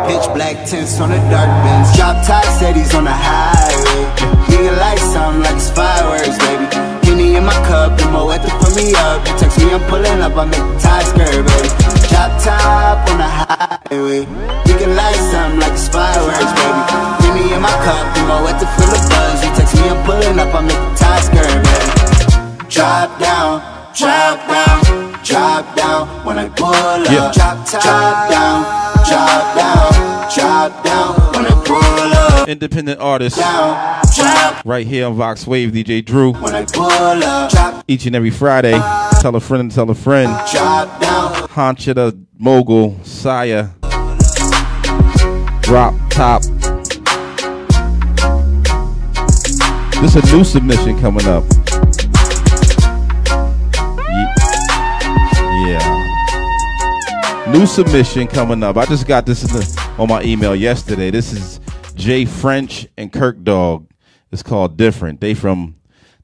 Pitch 0.09 0.25
black 0.33 0.65
tints 0.65 0.99
on 1.01 1.11
the 1.13 1.21
dark 1.29 1.53
bins. 1.61 1.93
Drop 1.97 2.17
top 2.25 2.45
said 2.57 2.77
he's 2.77 2.95
on 2.95 3.05
the 3.05 3.13
highway. 3.13 4.09
We 4.49 4.57
can 4.57 4.77
light 4.81 5.05
something 5.13 5.45
like 5.45 5.61
it's 5.61 5.69
fireworks, 5.69 6.39
baby. 6.41 6.65
Henny 7.05 7.37
in 7.37 7.45
my 7.45 7.53
cup, 7.69 8.01
and 8.01 8.09
Moet 8.09 8.41
to 8.41 8.51
put 8.65 8.73
me 8.75 8.97
up. 8.97 9.21
You 9.29 9.37
text 9.37 9.59
me, 9.61 9.69
I'm 9.69 9.85
pulling 9.93 10.25
up, 10.25 10.33
I 10.33 10.49
make 10.49 10.65
the 10.65 10.81
tie 10.81 11.05
skirt, 11.05 11.45
baby. 11.45 11.69
Drop 12.09 12.33
top 12.41 13.05
on 13.13 13.19
the 13.21 13.29
highway. 13.29 14.25
We 14.65 14.73
can 14.81 14.97
light 14.97 15.21
something 15.29 15.61
like 15.61 15.77
it's 15.77 15.93
fireworks, 15.93 16.53
baby. 16.57 17.24
In 17.45 17.61
my 17.61 17.69
cup, 17.85 18.15
to 18.15 18.21
the 18.21 19.07
buzz. 19.11 19.45
You 19.45 19.51
text 19.55 19.75
me, 19.77 19.89
I'm 19.89 20.03
pulling 20.07 20.39
up, 20.39 20.55
I 20.55 20.61
make 20.63 20.73
the 20.73 20.95
tie 20.97 21.21
skirt, 21.21 21.47
baby. 21.65 22.71
Drop 22.71 23.21
down, 23.21 23.61
drop 23.95 24.49
down, 24.49 25.23
drop 25.23 25.77
down 25.77 26.09
when 26.25 26.39
I 26.39 26.49
pull 26.49 26.73
up. 26.75 27.07
Yeah. 27.11 27.31
Drop 27.35 27.69
drop 27.69 28.31
down, 28.31 28.65
drop 29.05 29.57
down, 29.57 30.35
drop 30.35 30.85
down 30.85 31.15
when 31.35 31.47
I 31.47 31.63
pull 31.67 32.13
up. 32.41 32.49
Independent 32.49 32.99
artist. 33.01 33.37
Down, 33.37 34.03
drop 34.15 34.65
Right 34.65 34.87
here 34.87 35.07
on 35.07 35.15
VoxWav, 35.17 35.71
DJ 35.71 36.03
Dru. 36.03 36.33
when 36.33 36.55
I 36.55 36.65
pull 36.65 36.91
up. 36.91 37.51
Drop, 37.51 37.85
Each 37.87 38.07
and 38.07 38.17
every 38.17 38.31
Friday. 38.31 38.79
Tell 39.21 39.37
a 39.37 39.41
friend, 39.41 39.71
tell 39.71 39.91
a 39.91 39.95
friend. 39.95 40.29
drop 40.51 41.01
down. 41.01 41.33
Honcho 41.49 41.95
the 41.95 42.19
mogul, 42.39 42.99
Saya. 43.05 43.69
Drop 45.61 45.95
top. 46.11 46.43
This 50.05 50.17
is 50.17 50.31
a 50.31 50.37
new 50.37 50.45
submission 50.45 51.01
coming 51.01 51.27
up. 51.27 51.45
Yeah. 55.65 57.49
New 57.51 57.65
submission 57.65 58.27
coming 58.27 58.63
up. 58.63 58.77
I 58.77 58.85
just 58.85 59.07
got 59.07 59.25
this 59.25 59.79
on 59.99 60.09
my 60.09 60.23
email 60.23 60.55
yesterday. 60.55 61.11
This 61.11 61.33
is 61.33 61.59
Jay 61.95 62.27
French 62.27 62.87
and 62.99 63.11
Kirk 63.11 63.43
Dog. 63.45 63.89
It's 64.31 64.43
called 64.43 64.77
Different. 64.77 65.23
They 65.23 65.33
from 65.33 65.77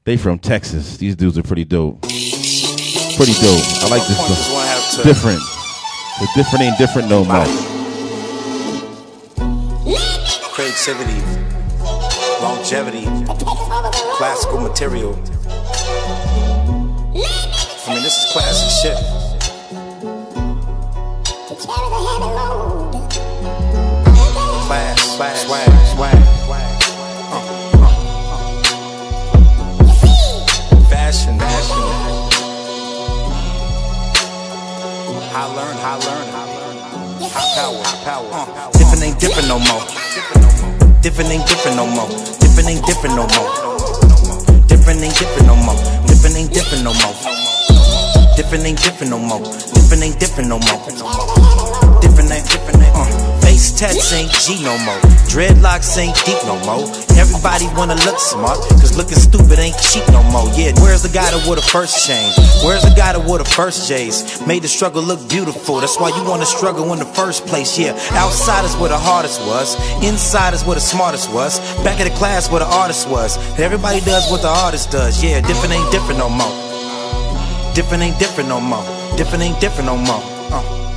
they 0.03 0.15
from 0.15 0.37
Texas. 0.37 0.97
These 0.97 1.15
dudes 1.15 1.39
are 1.39 1.43
pretty 1.43 1.65
dope. 1.65 2.03
Pretty 2.03 3.33
dope. 3.33 3.65
I 3.81 3.87
like 3.89 4.05
this 4.07 4.19
stuff. 4.23 5.03
Different. 5.03 5.39
The 6.19 6.27
different 6.35 6.65
ain't 6.65 6.77
different 6.77 7.09
no 7.09 7.25
more. 7.25 7.47
creativity, 10.53 11.50
longevity, 12.41 13.05
classical 14.17 14.59
material. 14.61 15.13
I 17.13 17.93
mean, 17.93 18.03
this 18.03 18.17
is 18.17 18.31
classic 18.31 18.69
shit. 18.81 18.97
Class, 24.67 25.17
class, 25.17 25.45
swag, 25.45 25.69
swag. 25.93 26.17
Fashion, 30.89 31.37
fashion. 31.37 31.83
High 35.31 35.47
learn, 35.55 35.75
high 35.77 35.95
learn, 35.97 36.27
high 36.29 36.47
learn. 36.55 36.77
High 37.29 37.49
power, 37.55 37.83
high 37.83 38.03
power. 38.03 38.29
Uh, 38.31 38.71
different 38.71 39.03
ain't 39.03 39.19
different 39.19 39.47
no 39.47 39.59
more. 39.59 40.70
Different 41.01 41.31
ain't 41.31 41.47
different 41.47 41.77
no 41.77 41.87
more. 41.87 42.07
Different 42.39 42.69
ain't 42.69 42.85
different 42.85 43.15
no 43.15 43.25
more. 43.33 43.49
Different 44.67 45.01
ain't 45.01 45.17
different 45.17 45.47
no 45.47 45.55
more. 45.55 45.75
Different 46.05 46.37
ain't 46.37 46.53
different 46.53 46.83
no 46.83 46.93
more. 46.93 47.15
Different 48.37 48.65
ain't 48.65 48.77
different 48.77 49.09
no 49.09 49.17
more. 49.17 49.41
Different 49.73 50.03
ain't 50.03 50.19
different 50.19 50.49
no 50.49 50.59
more. 50.59 52.01
Different 52.01 52.31
ain't 52.31 52.47
different 52.49 52.80
Face 53.61 53.77
tats 53.79 54.11
ain't 54.11 54.31
G 54.41 54.63
no 54.63 54.75
more. 54.79 54.97
Dreadlocks 55.29 55.95
ain't 55.95 56.17
deep 56.25 56.41
no 56.49 56.57
more. 56.65 56.89
Everybody 57.13 57.67
wanna 57.77 57.93
look 58.09 58.17
smart, 58.17 58.57
cause 58.81 58.97
looking 58.97 59.19
stupid 59.19 59.59
ain't 59.59 59.77
cheap 59.77 60.01
no 60.09 60.23
more. 60.33 60.49
Yeah, 60.57 60.73
where's 60.81 61.03
the 61.03 61.13
guy 61.13 61.29
that 61.29 61.45
wore 61.45 61.55
the 61.55 61.61
first 61.61 62.07
chain? 62.07 62.33
Where's 62.65 62.81
the 62.81 62.95
guy 62.97 63.13
that 63.13 63.23
wore 63.23 63.37
the 63.37 63.45
first 63.45 63.87
J's? 63.87 64.41
Made 64.47 64.63
the 64.63 64.67
struggle 64.67 65.03
look 65.03 65.21
beautiful. 65.29 65.79
That's 65.79 65.99
why 65.99 66.09
you 66.09 66.23
wanna 66.27 66.47
struggle 66.47 66.91
in 66.93 66.97
the 66.97 67.13
first 67.13 67.45
place. 67.45 67.77
Yeah, 67.77 67.93
outside 68.17 68.65
is 68.65 68.75
where 68.77 68.89
the 68.89 68.97
hardest 68.97 69.39
was. 69.41 69.77
Inside 70.03 70.55
is 70.55 70.65
where 70.65 70.73
the 70.73 70.81
smartest 70.81 71.31
was. 71.31 71.59
Back 71.83 71.99
of 71.99 72.09
the 72.09 72.17
class 72.17 72.49
where 72.49 72.61
the 72.61 72.71
artist 72.81 73.07
was. 73.09 73.37
Everybody 73.59 74.01
does 74.01 74.25
what 74.31 74.41
the 74.41 74.49
artist 74.65 74.89
does. 74.89 75.23
Yeah, 75.23 75.39
different 75.41 75.75
ain't 75.75 75.91
different 75.91 76.17
no 76.17 76.29
more. 76.29 76.55
Different 77.75 78.01
ain't 78.01 78.17
different 78.17 78.49
no 78.49 78.59
more. 78.59 78.83
Different 79.17 79.43
ain't 79.43 79.61
different 79.61 79.85
no 79.85 79.97
more. 79.97 80.23
Uh. 80.49 80.90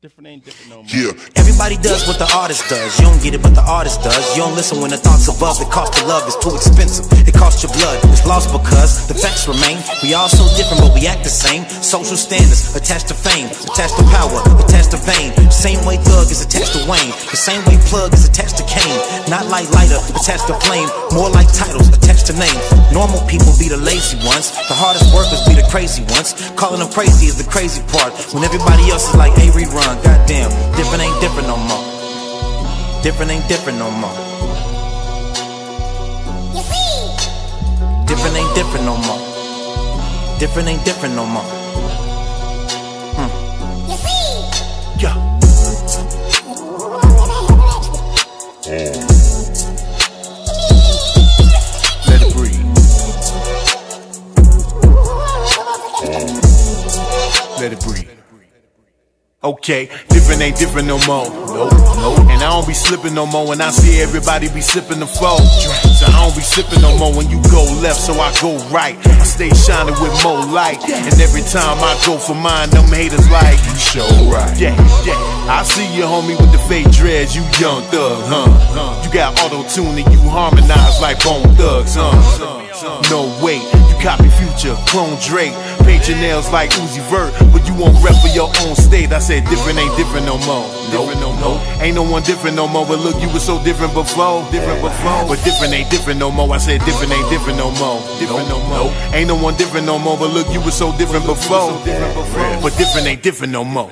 Different 0.00 0.32
ain't 0.32 0.48
different 0.48 0.72
no 0.72 0.80
more. 0.80 0.88
Yeah. 0.88 1.12
Everybody 1.36 1.76
does 1.76 2.08
what 2.08 2.16
the 2.16 2.24
artist 2.32 2.64
does. 2.72 2.96
You 2.96 3.04
don't 3.04 3.20
get 3.20 3.36
it, 3.36 3.44
but 3.44 3.52
the 3.52 3.60
artist 3.60 4.00
does. 4.00 4.16
You 4.32 4.48
don't 4.48 4.56
listen 4.56 4.80
when 4.80 4.88
the 4.88 4.96
thoughts 4.96 5.28
above. 5.28 5.60
It 5.60 5.68
costs 5.68 6.00
to 6.00 6.08
love. 6.08 6.24
It's 6.24 6.40
too 6.40 6.56
expensive. 6.56 7.04
It 7.28 7.36
costs 7.36 7.60
your 7.60 7.68
blood. 7.76 8.00
It's 8.08 8.24
lost 8.24 8.48
because 8.48 9.04
the 9.12 9.12
facts 9.12 9.44
remain. 9.44 9.76
We 10.00 10.16
all 10.16 10.32
so 10.32 10.48
different, 10.56 10.88
but 10.88 10.96
we 10.96 11.04
act 11.04 11.20
the 11.20 11.28
same. 11.28 11.68
Social 11.84 12.16
standards 12.16 12.72
attached 12.72 13.12
to 13.12 13.14
fame, 13.14 13.52
attached 13.52 14.00
to 14.00 14.04
power, 14.08 14.40
attached 14.56 14.96
to 14.96 15.00
fame. 15.04 15.36
Same 15.52 15.84
way 15.84 16.00
Thug 16.00 16.32
is 16.32 16.40
attached 16.40 16.72
to 16.72 16.82
Wayne. 16.88 17.12
The 17.28 17.36
same 17.36 17.60
way 17.68 17.76
Plug 17.92 18.16
is 18.16 18.24
attached 18.24 18.56
to 18.56 18.64
Kane. 18.64 18.96
Not 19.28 19.52
like 19.52 19.68
lighter, 19.76 20.00
attached 20.16 20.48
to 20.48 20.56
flame. 20.64 20.88
More 21.12 21.28
like 21.28 21.52
titles 21.52 21.92
attached 21.92 22.24
to 22.32 22.34
names. 22.40 22.64
Normal 22.88 23.20
people 23.28 23.52
be 23.60 23.68
the 23.68 23.76
lazy 23.76 24.16
ones. 24.24 24.48
The 24.64 24.72
hardest 24.72 25.12
workers 25.12 25.44
be 25.44 25.60
the 25.60 25.66
crazy 25.68 26.08
ones. 26.08 26.32
Calling 26.56 26.80
them 26.80 26.88
crazy 26.88 27.28
is 27.28 27.36
the 27.36 27.44
crazy 27.44 27.84
part. 27.92 28.16
When 28.32 28.48
everybody 28.48 28.88
else 28.88 29.04
is 29.12 29.16
like, 29.20 29.36
hey, 29.36 29.52
Goddamn, 29.90 30.50
different 30.76 31.02
ain't 31.02 31.20
different 31.20 31.48
no 31.48 31.56
more. 31.56 31.82
Different 33.02 33.32
ain't 33.32 33.48
different 33.48 33.78
no 33.78 33.90
more. 33.90 34.14
Different 38.06 38.36
ain't 38.36 38.54
different 38.54 38.84
no 38.84 38.96
more. 38.96 39.18
Different 40.38 40.68
ain't 40.68 40.84
different 40.84 41.14
no 41.16 41.26
more. 41.26 41.42
Hmm. 43.16 43.30
Yeah. 45.00 45.16
Let 52.06 52.22
it 52.22 52.32
breathe. 52.32 52.64
Let 57.58 57.72
it 57.72 57.80
breathe. 57.80 57.99
Okay, 59.42 59.88
different 60.10 60.42
ain't 60.42 60.58
different 60.58 60.86
no 60.86 60.98
more. 61.08 61.24
Nope, 61.24 61.72
nope. 61.96 62.28
And 62.28 62.44
I 62.44 62.52
don't 62.52 62.68
be 62.68 62.74
slipping 62.74 63.14
no 63.14 63.24
more 63.24 63.48
when 63.48 63.62
I 63.62 63.70
see 63.70 64.02
everybody 64.02 64.52
be 64.52 64.60
sipping 64.60 65.00
the 65.00 65.06
flow. 65.06 65.38
So 65.96 66.04
I 66.04 66.28
don't 66.28 66.36
be 66.36 66.44
sipping 66.44 66.82
no 66.82 66.92
more 66.98 67.08
when 67.16 67.30
you 67.30 67.40
go 67.48 67.64
left, 67.80 67.96
so 67.96 68.12
I 68.20 68.36
go 68.42 68.60
right. 68.68 69.00
I 69.00 69.24
stay 69.24 69.48
shining 69.48 69.96
with 69.96 70.12
more 70.22 70.44
light. 70.44 70.84
And 70.84 71.16
every 71.24 71.40
time 71.40 71.80
I 71.80 71.96
go 72.04 72.18
for 72.18 72.34
mine, 72.34 72.68
them 72.68 72.84
haters 72.92 73.30
like, 73.32 73.56
you 73.64 73.76
show 73.80 74.08
right. 74.28 74.52
Yeah, 74.60 74.76
yeah. 75.08 75.16
I 75.48 75.64
see 75.64 75.88
you, 75.96 76.04
homie, 76.04 76.36
with 76.36 76.52
the 76.52 76.60
fake 76.68 76.92
dreads, 76.92 77.34
you 77.34 77.40
young 77.56 77.80
thug, 77.88 78.20
huh? 78.28 79.00
You 79.02 79.10
got 79.10 79.40
auto 79.40 79.66
tune 79.72 79.96
and 79.96 80.12
you 80.12 80.20
harmonize 80.28 81.00
like 81.00 81.16
Bone 81.24 81.48
Thugs, 81.56 81.96
huh? 81.96 82.12
No 83.10 83.24
wait, 83.42 83.64
you 83.88 83.96
copy 84.00 84.28
future, 84.36 84.76
clone 84.86 85.16
Drake, 85.20 85.52
paint 85.84 86.08
your 86.08 86.18
nails 86.18 86.50
like 86.50 86.70
Uzi 86.70 87.02
Vert, 87.10 87.32
but 87.52 87.66
you 87.66 87.74
won't 87.74 87.96
rep 88.02 88.14
for 88.20 88.32
your 88.34 88.48
own 88.64 88.74
state. 88.76 89.12
I 89.12 89.18
said 89.18 89.44
different 89.48 89.78
ain't 89.78 89.96
different 89.96 90.26
no 90.26 90.38
more. 90.46 90.66
Different 90.90 91.20
no 91.20 91.32
more. 91.40 91.58
Ain't 91.82 91.94
no 91.94 92.02
one 92.02 92.22
different 92.22 92.56
no 92.56 92.66
more. 92.66 92.86
But 92.86 92.98
look, 93.00 93.20
you 93.22 93.28
was 93.30 93.44
so 93.44 93.62
different 93.64 93.94
before, 93.94 94.42
different 94.50 94.80
before. 94.82 95.28
But 95.28 95.42
different 95.44 95.72
ain't 95.72 95.90
different 95.90 96.18
no 96.18 96.30
more. 96.30 96.52
I 96.52 96.58
said 96.58 96.80
different 96.84 97.12
ain't 97.12 97.30
different 97.30 97.58
no 97.58 97.70
more. 97.82 98.00
Different 98.18 98.48
no 98.48 98.58
more. 98.68 98.92
Ain't 99.14 99.28
no 99.28 99.36
one 99.36 99.56
different 99.56 99.86
no 99.86 99.98
more. 99.98 100.16
But 100.16 100.30
look, 100.32 100.48
you 100.52 100.60
was 100.60 100.74
so 100.74 100.96
different 100.96 101.26
before, 101.26 101.72
but 102.62 102.76
different 102.76 103.06
ain't 103.06 103.22
different 103.22 103.52
no 103.52 103.64
more. 103.64 103.90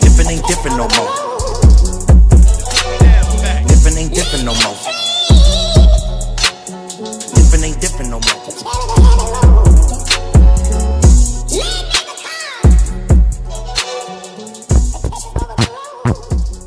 Different 0.00 0.30
ain't 0.30 0.46
different 0.46 0.76
no 0.76 0.88
more. 0.96 1.12
Different 3.66 3.96
ain't 3.98 4.14
different 4.14 4.44
no 4.44 4.54
more. 4.54 4.99
Different 8.00 8.10
no 8.10 8.20
more. 8.20 8.40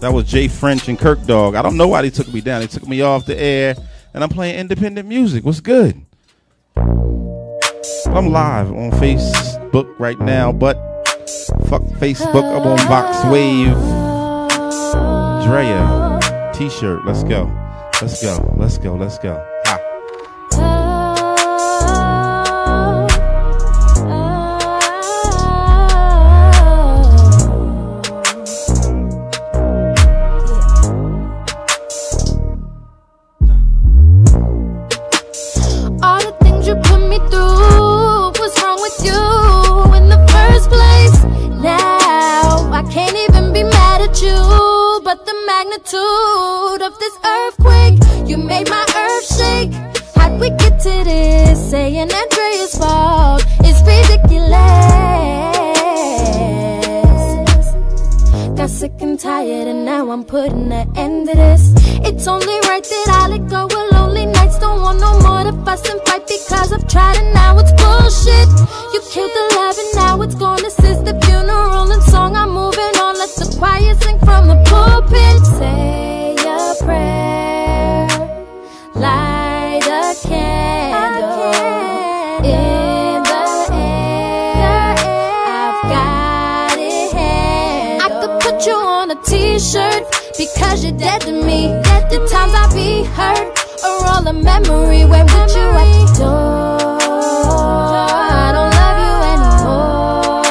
That 0.01 0.11
was 0.13 0.25
Jay 0.25 0.47
French 0.47 0.87
and 0.89 0.99
Kirk 0.99 1.25
Dog. 1.25 1.55
I 1.55 1.61
don't 1.61 1.77
know 1.77 1.87
why 1.87 2.01
they 2.01 2.09
took 2.09 2.31
me 2.33 2.41
down. 2.41 2.61
They 2.61 2.67
took 2.67 2.87
me 2.87 3.01
off 3.01 3.25
the 3.25 3.39
air, 3.39 3.75
and 4.13 4.23
I'm 4.23 4.29
playing 4.29 4.59
independent 4.59 5.07
music. 5.07 5.45
What's 5.45 5.61
good? 5.61 6.05
I'm 6.75 8.27
live 8.29 8.69
on 8.71 8.91
Facebook 8.91 9.95
right 9.97 10.19
now, 10.19 10.51
but 10.51 10.75
fuck 11.67 11.81
Facebook. 11.99 12.43
I'm 12.43 12.67
on 12.67 12.77
VoxWav. 12.79 13.73
Drea, 15.45 16.19
T-shirt. 16.53 17.05
Let's 17.05 17.23
go. 17.23 17.51
Let's 18.01 18.21
go. 18.21 18.53
Let's 18.57 18.77
go. 18.77 18.95
Let's 18.95 19.17
go. 19.17 19.52
Of 46.93 46.99
this 46.99 47.17
earthquake, 47.23 47.99
you 48.29 48.37
made 48.37 48.69
my 48.69 48.85
earth 49.03 49.27
shake. 49.37 49.73
How'd 50.15 50.39
we 50.39 50.49
get 50.49 50.79
to 50.79 51.03
this? 51.03 51.69
Saying 51.71 52.11
Andrea's 52.21 52.75
fault 52.77 53.43
is 53.65 53.81
ridiculous. 53.83 54.53
Got 58.57 58.69
sick 58.69 58.93
and 59.01 59.19
tired, 59.19 59.67
and 59.67 59.85
now 59.85 60.11
I'm 60.11 60.23
putting 60.23 60.71
an 60.71 60.97
end 60.97 61.27
to 61.27 61.35
this. 61.35 61.73
It's 62.07 62.27
only 62.27 62.57
right 62.69 62.83
that 62.83 63.07
I 63.21 63.27
let 63.27 63.49
go 63.49 63.65
of 63.65 63.91
lonely 63.93 64.25
nights. 64.25 64.59
Don't 64.59 64.81
want 64.81 64.99
no 64.99 65.19
more 65.19 65.43
to 65.43 65.53
fuss 65.65 65.89
and 65.89 66.01
fight 66.07 66.27
because 66.27 66.71
I've 66.73 66.87
tried, 66.87 67.17
and 67.17 67.33
now 67.33 67.57
it's 67.59 67.71
bullshit. 67.71 68.49
You 68.93 69.01
killed 69.11 69.31
the 69.39 69.45
love, 69.55 69.77
and 69.77 69.95
now 69.95 70.21
it's. 70.21 70.33
This 70.63 70.79
is 70.79 71.03
the 71.03 71.19
funeral 71.25 71.91
and 71.91 72.03
song. 72.03 72.35
I'm 72.35 72.51
moving 72.51 72.92
memory. 94.43 95.05
When 95.05 95.25
with 95.25 95.55
you 95.57 95.67
at 95.81 95.87
the 95.95 96.05
door, 96.19 96.97
I 97.49 98.51
don't 98.55 98.73
love 98.81 98.97
you 99.05 99.15
anymore. 99.33 100.43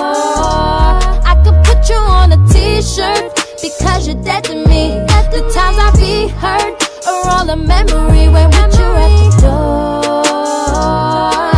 I 1.30 1.32
could 1.44 1.58
put 1.66 1.80
you 1.90 2.00
on 2.20 2.32
a 2.32 2.38
t-shirt 2.52 3.24
because 3.60 4.00
you're 4.06 4.22
dead 4.22 4.42
to 4.44 4.54
me. 4.68 4.84
At 5.16 5.30
The 5.32 5.40
times 5.54 5.78
I 5.86 5.90
be 5.96 6.28
hurt 6.42 6.74
are 7.08 7.24
all 7.32 7.48
a 7.48 7.56
memory. 7.56 8.24
When 8.34 8.48
with 8.56 8.74
you 8.78 8.88
at 9.04 9.12
the 9.18 9.28
door, 9.42 10.22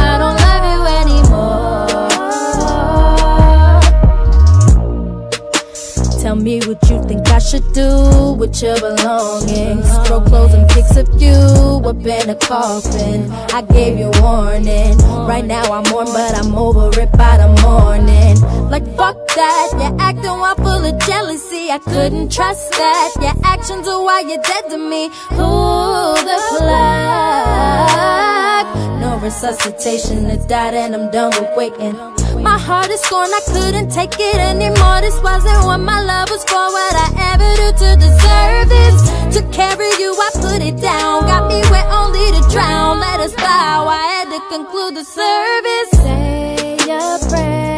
I 0.06 0.14
don't 0.22 0.38
love 0.46 0.64
you 0.72 0.80
anymore. 1.00 1.88
Tell 6.22 6.36
me 6.36 6.54
what 6.66 6.80
you 6.88 6.96
think 7.08 7.28
I 7.28 7.38
should 7.38 7.66
do 7.72 7.88
with 8.38 8.54
your 8.62 8.78
belongings. 8.80 9.83
You 11.20 11.80
up 11.84 12.06
in 12.06 12.30
a 12.30 12.34
coffin. 12.34 13.30
I 13.52 13.62
gave 13.62 13.98
you 13.98 14.10
warning. 14.20 14.96
Right 15.28 15.44
now 15.44 15.64
I'm 15.72 15.84
warm, 15.92 16.06
but 16.06 16.34
I'm 16.34 16.54
over 16.54 16.88
it 17.00 17.12
by 17.12 17.36
the 17.36 17.48
morning. 17.62 18.40
Like 18.70 18.86
fuck 18.96 19.16
that, 19.36 19.70
you're 19.74 20.00
acting 20.00 20.38
while 20.42 20.56
full 20.56 20.84
of 20.84 20.98
jealousy. 21.00 21.70
I 21.70 21.78
couldn't 21.78 22.32
trust 22.32 22.70
that. 22.72 23.10
Your 23.20 23.34
actions 23.44 23.88
are 23.88 24.02
why 24.02 24.20
you're 24.20 24.42
dead 24.42 24.70
to 24.70 24.78
me. 24.78 25.10
Pull 25.30 26.14
the 26.14 26.38
plug. 26.58 27.64
No 29.14 29.20
resuscitation, 29.20 30.26
it's 30.26 30.44
died 30.44 30.74
and 30.74 30.92
I'm 30.92 31.08
done 31.12 31.30
with 31.38 31.56
waiting. 31.56 31.94
My 32.42 32.58
heart 32.58 32.90
is 32.90 33.00
torn, 33.02 33.30
I 33.30 33.40
couldn't 33.46 33.90
take 33.92 34.16
it 34.18 34.38
anymore. 34.38 35.00
This 35.02 35.16
wasn't 35.22 35.64
what 35.66 35.78
my 35.78 36.00
love 36.02 36.30
was 36.30 36.42
for. 36.42 36.66
What 36.76 36.94
I 37.06 37.08
ever 37.30 37.50
do 37.62 37.68
to 37.82 37.90
deserve 38.06 38.68
this? 38.74 38.98
To 39.36 39.42
carry 39.52 39.86
you, 40.02 40.10
I 40.18 40.30
put 40.34 40.60
it 40.60 40.82
down. 40.82 41.26
Got 41.30 41.46
me 41.46 41.62
wet 41.70 41.86
only 41.94 42.26
to 42.34 42.42
drown. 42.50 42.98
Let 42.98 43.20
us 43.20 43.32
bow. 43.36 43.86
I 43.86 44.02
had 44.18 44.28
to 44.34 44.40
conclude 44.50 44.96
the 44.96 45.04
service. 45.04 45.90
Say 46.02 46.74
a 46.90 47.18
prayer, 47.30 47.73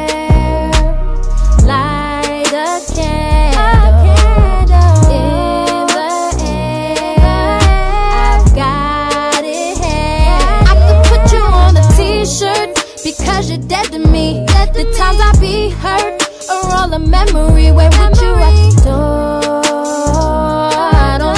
a 16.97 16.99
memory 16.99 17.71
when 17.73 17.91
memory. 17.93 18.55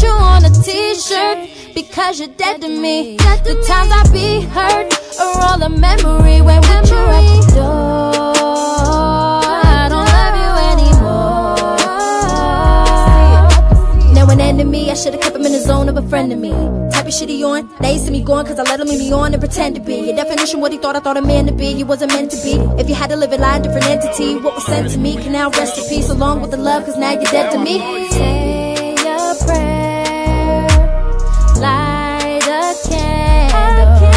Because 1.75 2.19
you're 2.19 2.29
dead 2.29 2.63
to 2.63 2.69
me. 2.69 3.17
The 3.19 3.55
times 3.69 3.91
I 3.93 4.03
be 4.11 4.41
hurt 4.55 4.89
Are 5.21 5.41
all 5.47 5.63
a 5.63 5.69
memory 5.69 6.41
Where 6.41 6.61
memory. 6.63 6.89
you 6.89 7.03
at 7.19 7.25
the 7.29 7.53
door 7.55 8.32
to 14.63 14.69
me. 14.69 14.91
I 14.91 14.95
should've 14.95 15.21
kept 15.21 15.37
him 15.37 15.45
in 15.45 15.53
the 15.53 15.61
zone 15.61 15.89
of 15.89 15.97
a 15.97 16.09
friend 16.09 16.31
to 16.31 16.37
me. 16.37 16.51
Type 16.91 17.07
of 17.07 17.13
shit 17.13 17.29
he 17.29 17.45
on, 17.45 17.69
they 17.81 17.89
ain't 17.89 18.03
see 18.03 18.11
me 18.11 18.23
going 18.23 18.47
cause 18.47 18.59
I 18.59 18.63
let 18.63 18.81
him 18.81 18.89
lead 18.89 18.99
me 18.99 19.13
on 19.13 19.33
and 19.33 19.41
pretend 19.43 19.77
to 19.77 19.81
be. 19.81 19.97
Your 19.97 20.17
definition, 20.17 20.61
what 20.61 20.73
he 20.73 20.79
thought 20.79 20.97
I 20.97 21.01
thought 21.01 21.17
a 21.17 21.23
man 21.23 21.47
to 21.47 21.53
be, 21.53 21.73
he 21.75 21.85
wasn't 21.85 22.13
meant 22.13 22.31
to 22.31 22.43
be. 22.43 22.55
If 22.81 22.89
you 22.89 22.95
had 22.95 23.11
to 23.11 23.17
live 23.17 23.33
a 23.33 23.39
lie, 23.39 23.59
different 23.59 23.87
entity, 23.87 24.37
what 24.37 24.55
was 24.55 24.67
sent 24.67 24.91
to 24.91 24.99
me 24.99 25.17
can 25.17 25.33
now 25.33 25.51
rest 25.51 25.79
in 25.79 25.85
peace 25.89 26.09
along 26.11 26.43
with 26.43 26.51
the 26.51 26.57
love 26.57 26.85
cause 26.85 26.97
now 26.97 27.13
you're 27.13 27.23
dead 27.25 27.53
to 27.53 27.59
me. 27.59 27.79
Say 28.11 28.95
a 28.95 29.35
prayer, 29.45 30.69
light 31.61 32.47
a 32.47 32.89
candle. 32.89 34.13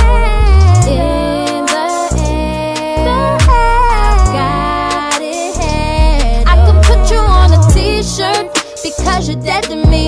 Because 8.84 9.28
you're 9.28 9.42
dead 9.42 9.64
to 9.64 9.76
me 9.88 10.05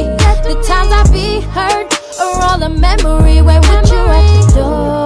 be 1.18 1.41
heard 1.41 1.88
Or 2.22 2.36
all 2.45 2.61
a 2.61 2.70
memory 2.70 3.41
Where 3.41 3.61
would 3.61 3.89
you 3.89 4.03
at 4.18 4.26
the 4.47 4.53
door? 4.55 4.97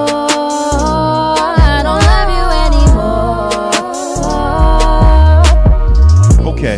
Okay, 6.52 6.78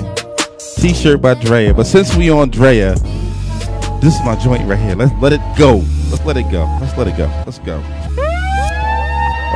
T-shirt 0.78 1.22
by 1.22 1.34
Drea. 1.34 1.74
But 1.74 1.86
since 1.86 2.16
we 2.16 2.30
on 2.30 2.50
Drea, 2.50 2.96
this 4.00 4.16
is 4.16 4.22
my 4.24 4.36
joint 4.42 4.66
right 4.66 4.80
here. 4.80 4.96
Let's 4.96 5.12
let 5.22 5.34
it 5.34 5.42
go. 5.58 5.84
Let's 6.10 6.24
let 6.24 6.38
it 6.38 6.50
go. 6.50 6.64
Let's 6.80 6.98
let 6.98 7.08
it 7.08 7.18
go. 7.18 7.28
Let's 7.46 7.60
go. 7.60 7.84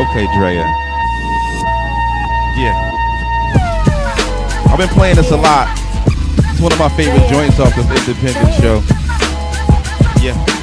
Okay, 0.03 0.25
Drea. 0.35 0.67
Yeah. 2.59 2.75
I've 4.69 4.77
been 4.77 4.89
playing 4.89 5.15
this 5.15 5.31
a 5.31 5.37
lot. 5.37 5.69
It's 6.51 6.59
one 6.59 6.73
of 6.73 6.79
my 6.79 6.89
favorite 6.89 7.29
joints 7.29 7.57
off 7.59 7.73
this 7.75 7.87
independent 8.07 8.53
show. 8.55 8.83
dia. 10.27 10.56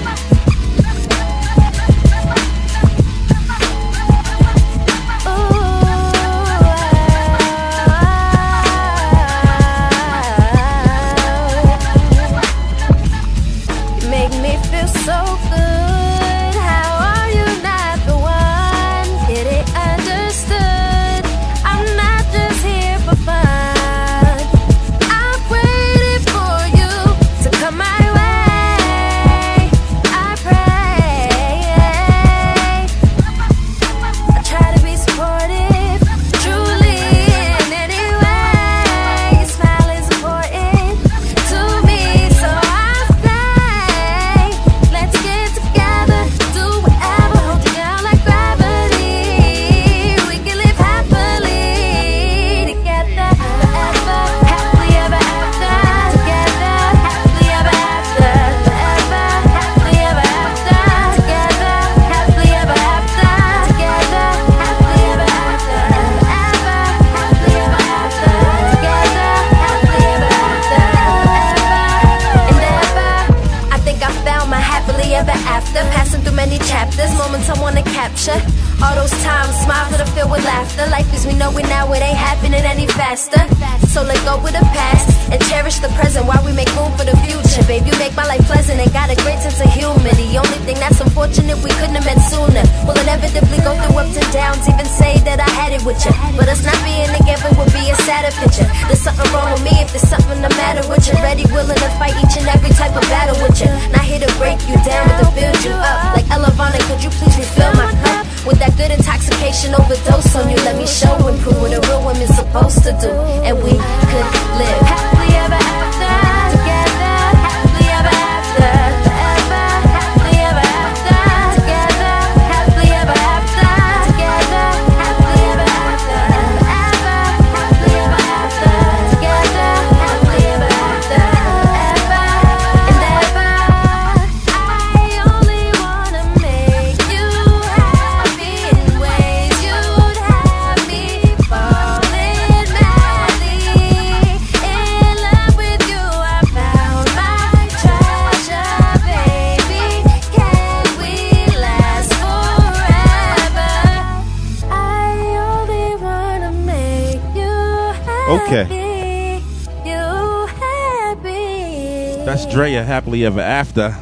happily 163.15 163.27
ever 163.27 163.41
after. 163.41 163.95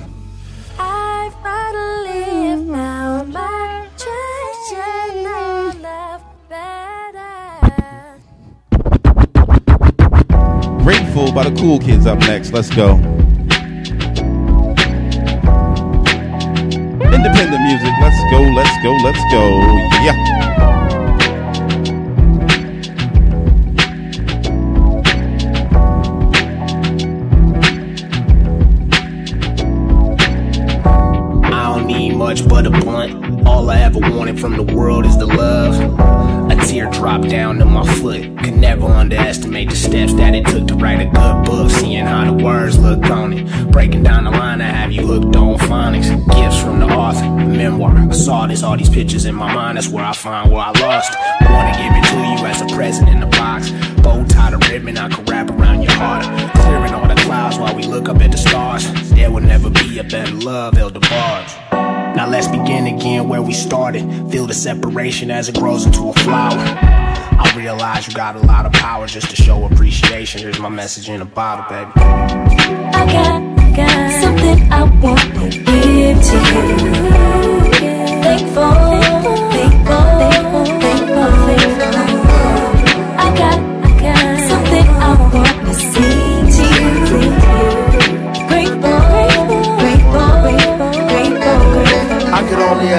Grateful 10.82 11.32
by 11.32 11.48
the 11.48 11.54
cool 11.58 11.78
kids 11.78 12.06
up 12.06 12.18
next. 12.20 12.52
Let's 12.52 12.70
go. 12.70 12.96
Independent 17.12 17.62
music. 17.62 17.92
Let's 18.00 18.20
go, 18.30 18.40
let's 18.40 18.82
go, 18.82 18.96
let's 19.04 19.22
go. 19.30 19.44
Yeah. 20.02 20.31
It's 48.62 48.68
all 48.68 48.76
these 48.76 48.90
pictures 48.90 49.24
in 49.24 49.34
my 49.34 49.52
mind, 49.52 49.76
that's 49.76 49.88
where 49.88 50.04
I 50.04 50.12
find 50.12 50.48
where 50.48 50.60
I 50.60 50.70
lost. 50.70 51.12
I 51.18 51.50
wanna 51.50 51.76
give 51.76 51.92
it 51.96 52.04
to 52.10 52.16
you 52.16 52.46
as 52.46 52.60
a 52.62 52.66
present 52.72 53.08
in 53.08 53.20
a 53.20 53.26
box. 53.26 53.72
Bow 54.02 54.24
tie 54.26 54.52
the 54.52 54.58
ribbon 54.70 54.96
I 54.96 55.08
can 55.08 55.24
wrap 55.24 55.50
around 55.50 55.82
your 55.82 55.90
heart. 55.90 56.22
Clearing 56.54 56.94
all 56.94 57.08
the 57.08 57.20
clouds 57.22 57.58
while 57.58 57.74
we 57.74 57.82
look 57.82 58.08
up 58.08 58.20
at 58.20 58.30
the 58.30 58.38
stars. 58.38 58.84
There 59.10 59.32
will 59.32 59.40
never 59.40 59.68
be 59.68 59.98
a 59.98 60.04
better 60.04 60.32
love, 60.32 60.78
elder 60.78 61.00
DeBarge. 61.00 61.72
Now 62.14 62.28
let's 62.28 62.46
begin 62.46 62.86
again 62.86 63.28
where 63.28 63.42
we 63.42 63.52
started. 63.52 64.04
Feel 64.30 64.46
the 64.46 64.54
separation 64.54 65.32
as 65.32 65.48
it 65.48 65.56
grows 65.56 65.84
into 65.84 66.10
a 66.10 66.12
flower. 66.12 66.56
I 66.56 67.52
realize 67.56 68.06
you 68.06 68.14
got 68.14 68.36
a 68.36 68.46
lot 68.46 68.64
of 68.64 68.72
power 68.74 69.08
just 69.08 69.28
to 69.30 69.34
show 69.34 69.64
appreciation. 69.64 70.40
Here's 70.40 70.60
my 70.60 70.68
message 70.68 71.08
in 71.08 71.20
a 71.20 71.24
bottle, 71.24 71.64
baby. 71.68 71.90
I 71.96 73.06
got, 73.10 73.76
got 73.76 74.22
something 74.22 74.72
I 74.72 74.84
want 75.00 75.52
to 75.52 75.58
give 75.58 76.22
to 76.22 77.56
you 77.56 77.61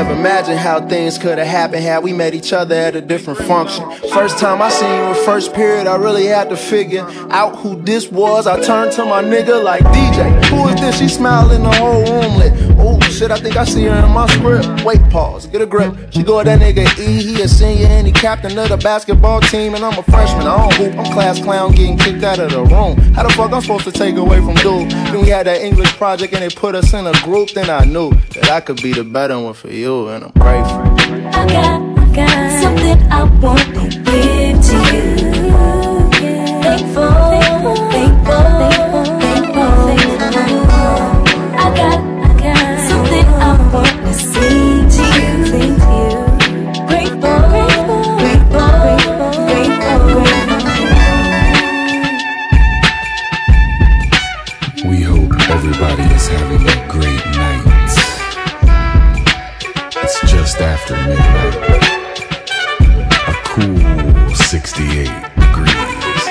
ever 0.03 0.13
imagine 0.13 0.57
how 0.57 0.85
things 0.87 1.17
could 1.17 1.37
have 1.37 1.47
happened 1.47 1.83
had 1.83 2.03
we 2.03 2.11
met 2.11 2.33
each 2.33 2.51
other 2.51 2.75
at 2.75 2.95
a 2.95 3.01
different 3.01 3.39
function. 3.39 3.89
First 4.11 4.37
time 4.39 4.61
I 4.61 4.69
seen 4.69 4.89
you 4.89 5.03
in 5.03 5.25
first 5.25 5.53
period, 5.53 5.87
I 5.87 5.95
really 5.95 6.25
had 6.25 6.49
to 6.49 6.57
figure 6.57 7.05
out 7.29 7.55
who 7.57 7.81
this 7.81 8.11
was. 8.11 8.47
I 8.47 8.59
turned 8.61 8.91
to 8.93 9.05
my 9.05 9.23
nigga 9.23 9.63
like 9.63 9.83
DJ. 9.83 10.45
Who 10.45 10.67
is 10.67 10.81
this? 10.81 10.99
She 10.99 11.07
smiling 11.07 11.63
the 11.63 11.71
whole 11.71 12.03
room 12.05 12.37
lit. 12.37 12.53
Shit, 13.23 13.31
I 13.31 13.37
think 13.37 13.55
I 13.55 13.63
see 13.63 13.83
her 13.85 14.05
in 14.05 14.11
my 14.11 14.27
script. 14.27 14.83
Wait, 14.83 14.99
pause, 15.09 15.47
get 15.47 15.61
a 15.61 15.65
grip. 15.65 15.95
She 16.11 16.23
go 16.23 16.39
with 16.39 16.45
that 16.47 16.59
nigga 16.59 16.83
E, 16.99 17.23
he 17.23 17.41
a 17.41 17.47
senior 17.47 17.85
and 17.85 18.05
he 18.05 18.11
captain 18.11 18.59
of 18.59 18.67
the 18.67 18.75
basketball 18.75 19.39
team, 19.39 19.75
and 19.75 19.85
I'm 19.85 19.97
a 19.97 20.03
freshman. 20.03 20.45
I 20.45 20.57
don't 20.57 20.73
hoop, 20.73 20.93
I'm 20.97 21.13
class 21.13 21.41
clown 21.41 21.71
getting 21.71 21.97
kicked 21.97 22.21
out 22.21 22.39
of 22.39 22.51
the 22.51 22.63
room. 22.63 22.97
How 23.13 23.23
the 23.23 23.29
fuck 23.29 23.53
I'm 23.53 23.61
supposed 23.61 23.85
to 23.85 23.93
take 23.93 24.17
away 24.17 24.41
from 24.41 24.55
dude? 24.55 24.91
Then 24.91 25.21
we 25.21 25.29
had 25.29 25.45
that 25.45 25.61
English 25.61 25.95
project 25.95 26.33
and 26.33 26.41
they 26.41 26.53
put 26.53 26.75
us 26.75 26.93
in 26.93 27.07
a 27.07 27.13
group, 27.21 27.51
then 27.51 27.69
I 27.69 27.85
knew 27.85 28.11
that 28.33 28.49
I 28.51 28.59
could 28.59 28.81
be 28.81 28.91
the 28.91 29.05
better 29.05 29.39
one 29.39 29.53
for 29.53 29.69
you, 29.69 30.09
and 30.09 30.25
I'm 30.25 30.31
grateful. 30.31 30.81
I 30.81 31.47
got, 31.47 31.81
I 31.99 32.13
got 32.13 32.61
something 32.61 33.09
I 33.09 33.23
want 33.39 33.61
to 33.61 33.87
give 34.03 34.59
to 34.67 34.77
you. 34.97 35.23
Thankful, 36.61 37.42
68 64.65 65.07
degrees. 65.35 66.27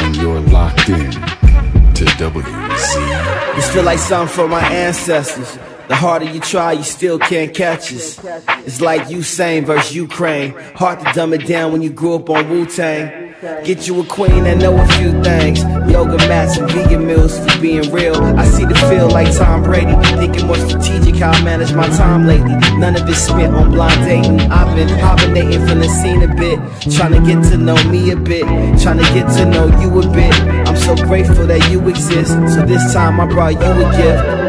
And 0.00 0.16
you're 0.16 0.40
locked 0.40 0.86
in 0.90 1.10
to 1.10 2.04
WZ. 2.04 3.54
This 3.54 3.72
feel 3.72 3.84
like 3.84 3.98
something 3.98 4.34
for 4.34 4.46
my 4.46 4.60
ancestors. 4.60 5.58
The 5.88 5.94
harder 5.94 6.26
you 6.26 6.40
try, 6.40 6.72
you 6.72 6.82
still 6.82 7.18
can't 7.18 7.54
catch 7.54 7.90
us. 7.94 8.22
It's 8.66 8.82
like 8.82 9.04
Usain 9.04 9.64
versus 9.64 9.96
Ukraine. 9.96 10.52
Hard 10.74 11.00
to 11.00 11.10
dumb 11.14 11.32
it 11.32 11.46
down 11.46 11.72
when 11.72 11.80
you 11.80 11.88
grew 11.88 12.16
up 12.16 12.28
on 12.28 12.50
Wu 12.50 12.66
Tang. 12.66 13.25
Get 13.42 13.86
you 13.86 14.00
a 14.00 14.04
queen 14.06 14.44
that 14.44 14.56
know 14.56 14.74
a 14.74 14.86
few 14.96 15.12
things. 15.22 15.60
Yoga 15.92 16.16
mats 16.26 16.56
and 16.56 16.70
vegan 16.70 17.06
meals 17.06 17.38
for 17.38 17.60
being 17.60 17.92
real. 17.92 18.16
I 18.16 18.46
see 18.46 18.64
the 18.64 18.74
feel 18.88 19.10
like 19.10 19.30
Tom 19.36 19.62
Brady. 19.62 19.92
Thinking 20.16 20.46
more 20.46 20.56
strategic 20.56 21.16
how 21.16 21.32
I 21.32 21.44
manage 21.44 21.74
my 21.74 21.86
time 21.88 22.26
lately. 22.26 22.54
None 22.78 22.96
of 22.96 23.06
it 23.06 23.14
spent 23.14 23.54
on 23.54 23.72
blind 23.72 24.00
dating. 24.06 24.40
I've 24.50 24.74
been 24.74 24.88
hibernating 24.88 25.66
from 25.66 25.80
the 25.80 25.88
scene 25.88 26.22
a 26.22 26.34
bit. 26.34 26.58
Trying 26.96 27.12
to 27.12 27.20
get 27.20 27.42
to 27.50 27.58
know 27.58 27.76
me 27.90 28.10
a 28.10 28.16
bit. 28.16 28.44
Trying 28.80 29.04
to 29.04 29.08
get 29.12 29.28
to 29.36 29.44
know 29.44 29.66
you 29.82 30.00
a 30.00 30.08
bit. 30.14 30.32
I'm 30.66 30.76
so 30.76 30.96
grateful 30.96 31.46
that 31.46 31.70
you 31.70 31.86
exist. 31.88 32.32
So 32.54 32.64
this 32.64 32.94
time 32.94 33.20
I 33.20 33.26
brought 33.26 33.52
you 33.52 33.58
a 33.60 33.96
gift. 33.98 34.45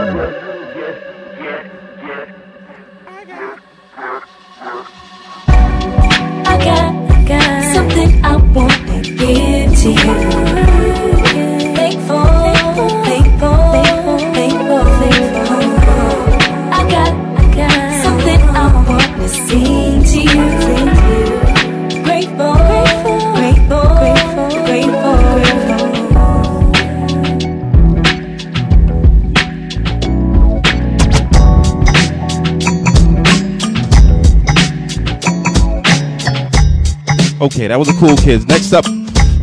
Okay, 37.68 37.74
that 37.74 37.80
was 37.80 37.90
a 37.90 38.00
cool 38.00 38.16
kids. 38.16 38.48
Next 38.48 38.72
up, 38.72 38.86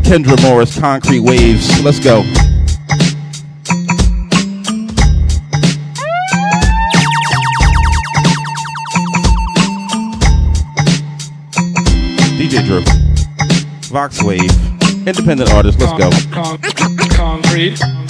Kendra 0.03 0.41
Morris, 0.41 0.79
Concrete 0.81 1.21
Waves. 1.21 1.69
Let's 1.85 2.01
go. 2.01 2.23
DJ 12.39 12.65
Dru, 12.65 12.81
Vox 13.91 14.23
Wave, 14.23 14.41
independent 15.07 15.53
artist. 15.53 15.79
Let's 15.79 15.93
go. 15.93 16.09
Con- 16.33 16.59
concrete, 16.63 17.11
concrete, 17.11 18.04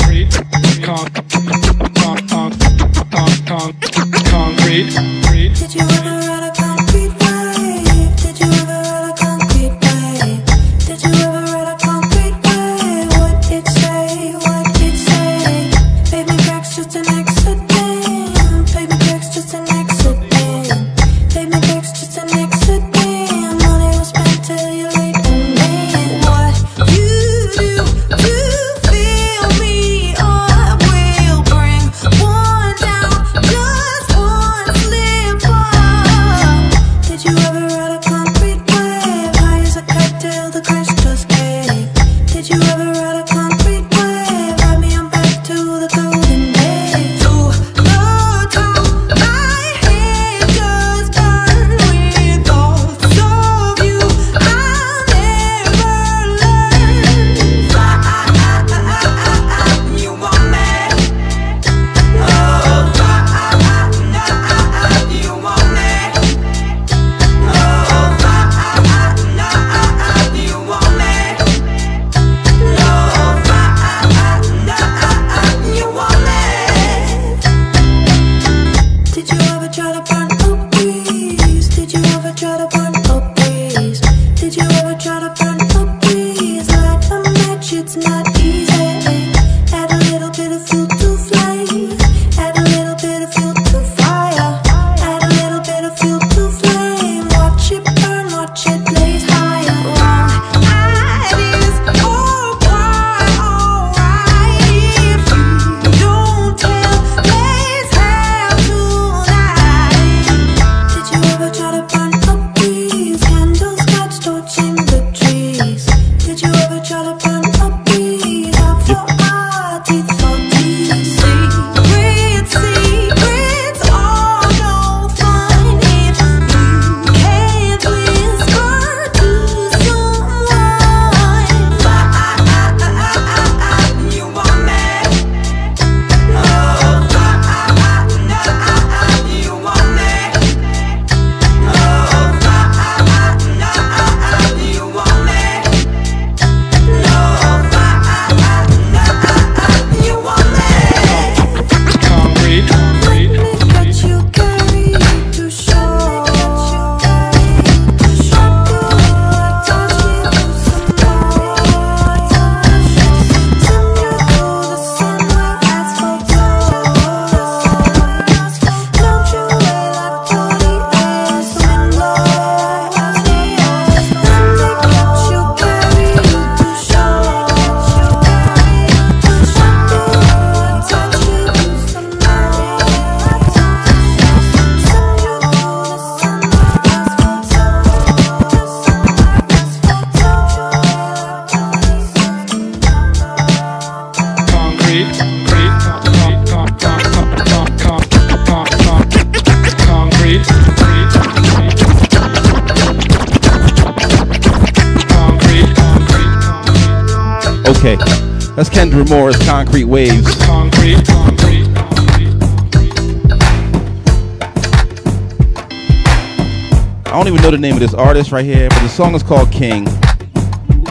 artist 217.95 218.33
right 218.33 218.45
here, 218.45 218.69
but 218.69 218.81
the 218.81 218.89
song 218.89 219.15
is 219.15 219.23
called 219.23 219.51
King. 219.51 219.87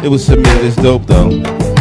It 0.04 0.10
was 0.10 0.26
submitted. 0.26 0.66
It's 0.66 0.76
dope 0.76 1.06
though. 1.06 1.73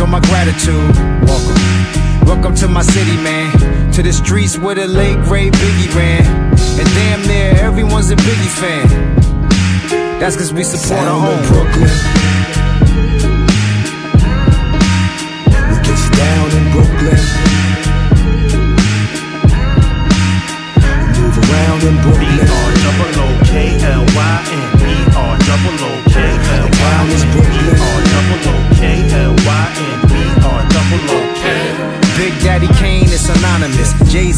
show 0.00 0.06
my 0.06 0.20
gratitude. 0.20 0.96
Welcome. 1.28 2.26
Welcome 2.26 2.54
to 2.56 2.68
my 2.68 2.80
city, 2.80 3.16
man. 3.22 3.92
To 3.92 4.02
the 4.02 4.12
streets 4.14 4.56
where 4.56 4.74
the 4.74 4.86
late 4.86 5.20
great 5.24 5.52
Biggie 5.52 5.94
ran. 5.94 6.24
And 6.80 6.88
damn 6.96 7.22
near 7.28 7.50
everyone's 7.60 8.10
a 8.10 8.16
Biggie 8.16 8.54
fan. 8.60 8.88
That's 10.18 10.36
cause 10.36 10.54
we 10.54 10.64
support 10.64 11.00
our 11.00 11.20
home, 11.20 11.42
Brooklyn. 11.48 12.59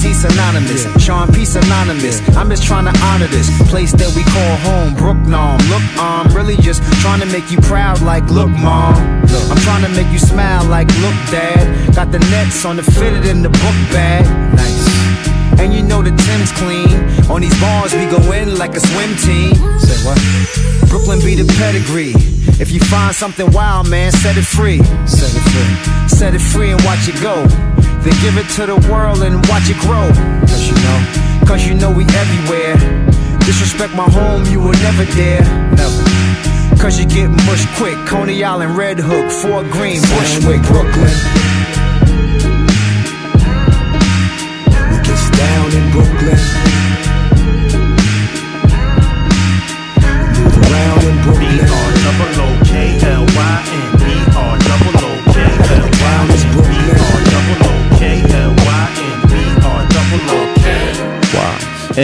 see 0.03 0.13
synonymous. 0.15 0.83
Sean 0.99 1.33
P 1.33 1.45
synonymous. 1.45 2.19
I'm 2.37 2.51
just 2.51 2.65
trying 2.65 2.87
to 2.91 2.95
honor 3.07 3.29
this 3.29 3.49
place 3.71 3.93
that 3.93 4.11
we 4.19 4.23
call 4.35 4.55
home. 4.67 4.95
Brooklyn. 4.99 5.31
Look, 5.71 5.85
I'm 5.97 6.27
really 6.35 6.57
just 6.57 6.83
trying 7.01 7.21
to 7.21 7.27
make 7.27 7.51
you 7.53 7.59
proud, 7.61 8.03
like, 8.03 8.27
look, 8.27 8.51
mom. 8.51 8.99
I'm 9.51 9.61
trying 9.63 9.85
to 9.87 9.93
make 9.95 10.11
you 10.13 10.19
smile, 10.19 10.65
like, 10.67 10.89
look, 11.05 11.15
dad. 11.31 11.95
Got 11.95 12.11
the 12.11 12.19
nets 12.35 12.65
on 12.65 12.77
the 12.77 12.83
fitted 12.83 13.25
in 13.27 13.43
the 13.43 13.49
book 13.49 13.79
bag. 13.95 14.27
Nice. 14.57 15.61
And 15.61 15.73
you 15.73 15.83
know 15.83 16.03
the 16.03 16.11
Tim's 16.11 16.51
clean. 16.59 16.91
On 17.31 17.41
these 17.41 17.55
bars, 17.61 17.95
we 17.95 18.07
go 18.11 18.21
in 18.33 18.59
like 18.59 18.75
a 18.75 18.81
swim 18.81 19.15
team. 19.23 19.55
Say 19.79 19.99
what? 20.03 20.19
Brooklyn 20.91 21.21
be 21.21 21.37
the 21.37 21.47
pedigree. 21.63 22.15
If 22.61 22.73
you 22.73 22.81
find 22.81 23.15
something 23.15 23.51
wild, 23.53 23.89
man, 23.89 24.11
set 24.11 24.37
it 24.37 24.45
free. 24.45 24.83
Set 25.07 25.31
it 25.31 25.45
free. 25.55 25.75
Set 26.09 26.35
it 26.35 26.41
free 26.41 26.71
and 26.73 26.83
watch 26.83 27.07
it 27.09 27.19
go 27.23 27.47
then 28.03 28.15
give 28.21 28.37
it 28.37 28.49
to 28.57 28.67
the 28.67 28.77
world 28.91 29.23
and 29.23 29.35
watch 29.47 29.71
it 29.71 29.79
grow. 29.79 30.11
Cause 30.47 30.67
you 30.67 30.75
know, 30.75 30.99
cause 31.47 31.67
you 31.67 31.75
know 31.75 31.91
we 31.91 32.05
everywhere. 32.05 32.77
Disrespect 33.47 33.95
my 33.95 34.09
home, 34.11 34.45
you 34.47 34.61
will 34.61 34.79
never 34.83 35.05
dare. 35.15 35.43
Never. 35.75 36.03
Cause 36.83 36.99
you 36.99 37.07
get 37.07 37.29
mushed 37.47 37.69
quick. 37.77 37.97
Coney 38.07 38.43
Island, 38.43 38.77
Red 38.77 38.99
Hook, 38.99 39.31
Fort 39.31 39.71
Greene, 39.71 40.03
Bushwick, 40.03 40.63
Brooklyn. 40.67 41.15
We 44.91 44.97
gets 45.07 45.31
down 45.31 45.73
in 45.73 45.93
Brooklyn. 45.93 46.62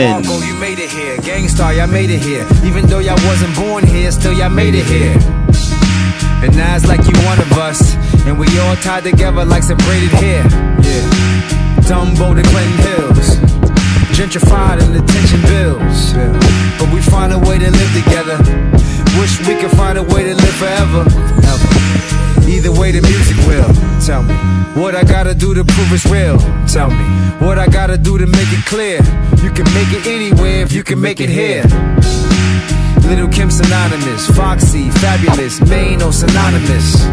Margo, 0.07 0.39
you 0.45 0.53
made 0.55 0.79
it 0.79 0.89
here. 0.89 1.17
Gang 1.17 1.47
Starr, 1.49 1.73
y'all 1.73 1.87
made 1.87 2.09
it 2.09 2.21
here. 2.21 2.47
Even 2.63 2.85
though 2.85 2.99
y'all 2.99 3.19
wasn't 3.27 3.53
born 3.55 3.85
here, 3.85 4.11
still 4.11 4.33
y'all 4.33 4.49
made 4.49 4.73
it 4.73 4.85
here. 4.85 5.17
And 6.41 6.55
now 6.55 6.75
it's 6.75 6.87
like 6.87 7.01
you 7.05 7.13
one 7.25 7.39
of 7.39 7.51
us. 7.53 7.95
And 8.25 8.39
we 8.39 8.47
all 8.59 8.75
tied 8.77 9.03
together 9.03 9.43
like 9.43 9.63
some 9.63 9.77
braided 9.77 10.11
hair. 10.11 10.43
Yeah. 10.83 11.03
Dumbo 11.83 12.35
to 12.35 12.43
Clinton 12.47 12.77
Hills. 12.87 13.35
Gentrified 14.15 14.81
and 14.83 14.95
attention 14.95 15.41
bills. 15.43 16.13
But 16.79 16.93
we 16.93 17.01
find 17.01 17.33
a 17.33 17.39
way 17.39 17.59
to 17.59 17.69
live 17.69 18.03
together. 18.03 18.37
Wish 19.17 19.39
we 19.47 19.55
could 19.55 19.71
find 19.71 19.97
a 19.97 20.03
way 20.03 20.23
to 20.23 20.35
live 20.35 20.55
forever. 20.55 21.01
Ever. 21.01 21.69
Either 22.49 22.71
way, 22.71 22.91
the 22.91 23.01
music 23.01 23.37
will. 23.47 23.69
Tell 24.05 24.23
me 24.23 24.35
what 24.79 24.95
I 24.95 25.03
gotta 25.03 25.33
do 25.33 25.53
to 25.53 25.63
prove 25.63 25.91
it's 25.93 26.05
real. 26.05 26.37
Tell 26.67 26.89
me 26.89 27.05
what 27.45 27.57
I 27.57 27.67
gotta 27.67 27.97
do 27.97 28.17
to 28.17 28.27
make 28.27 28.51
it 28.51 28.65
clear. 28.65 28.97
You 29.43 29.51
can 29.51 29.65
make 29.73 29.91
it 29.93 30.05
anywhere 30.07 30.61
if 30.61 30.73
you 30.73 30.83
can 30.83 30.99
make 30.99 31.21
it 31.21 31.29
here. 31.29 31.63
Little 33.07 33.27
Kim 33.27 33.49
synonymous, 33.49 34.27
Foxy, 34.35 34.89
fabulous, 34.91 35.61
Maine 35.61 36.01
or 36.01 36.11
synonymous. 36.11 37.05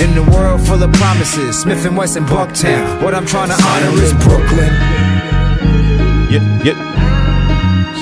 In 0.00 0.14
the 0.14 0.22
world 0.32 0.60
full 0.66 0.82
of 0.82 0.92
promises, 0.92 1.60
Smith 1.60 1.84
and 1.84 1.96
West 1.96 2.14
Wesson, 2.14 2.24
Bucktown. 2.24 3.02
What 3.02 3.14
I'm 3.14 3.26
trying 3.26 3.48
to 3.48 3.58
honor 3.60 4.02
is 4.02 4.12
Brooklyn. 4.14 4.72
Yep, 6.30 6.64
yep. 6.64 6.76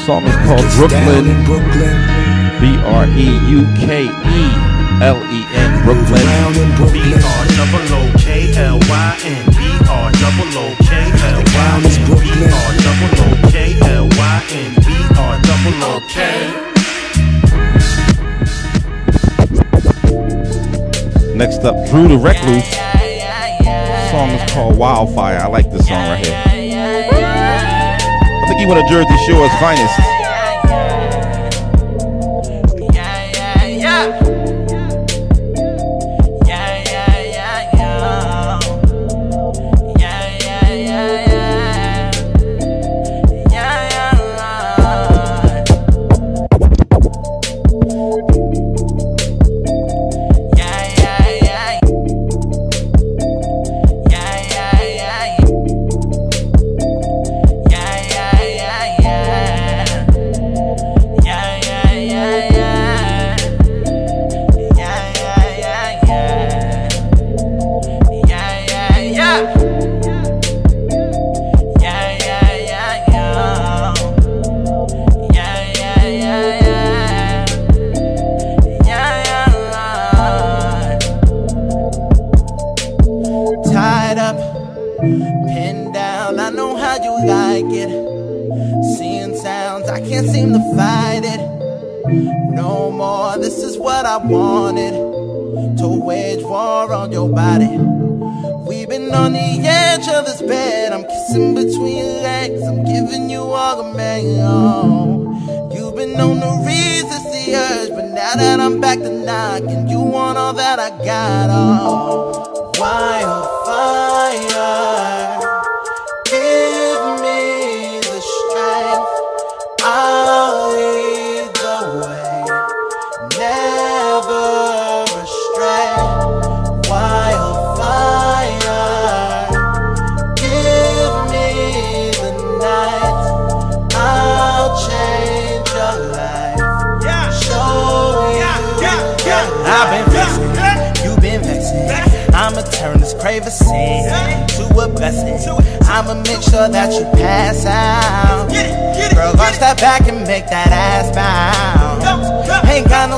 Song 0.05 0.25
is 0.25 0.37
called 0.47 0.91
Brooklyn. 0.91 2.18
B 2.61 2.77
R 2.77 3.07
E 3.07 3.31
U 3.51 3.63
K 3.79 4.03
E 4.03 4.09
L 5.01 5.19
E 5.31 5.47
N. 5.55 5.85
Brooklyn. 5.85 6.27
B 6.91 6.99
R 7.15 7.45
double 7.55 7.87
O 7.95 8.11
K 8.19 8.51
L 8.57 8.79
Y 8.83 9.19
N 9.25 9.47
E 9.55 9.79
R 9.89 10.11
double 10.19 10.51
O 10.59 10.75
K 10.83 10.91
L 11.23 11.39
Y 11.39 11.87
N 11.87 12.11
B 12.19 12.27
R 12.51 12.71
double 12.83 13.15
O 13.23 13.31
K 13.51 13.79
L 13.81 14.07
Y 14.11 14.43
N 14.51 14.75
B 14.83 14.87
R 15.17 15.39
double 15.47 15.79
O 15.87 16.03
K. 16.11 16.15
Next 21.37 21.63
up, 21.63 21.77
Drew 21.89 22.09
the 22.09 22.19
Recluse. 22.19 22.69
Song 24.11 24.31
is 24.31 24.43
called 24.51 24.77
Wildfire. 24.77 25.39
I 25.39 25.47
like 25.47 25.71
this 25.71 25.87
song 25.87 26.09
right 26.09 26.27
here. 26.27 26.43
I 27.15 28.45
think 28.49 28.59
he 28.59 28.67
one 28.67 28.79
of 28.79 28.87
Jersey 28.89 29.17
Shore's 29.27 29.53
finest. 29.61 30.18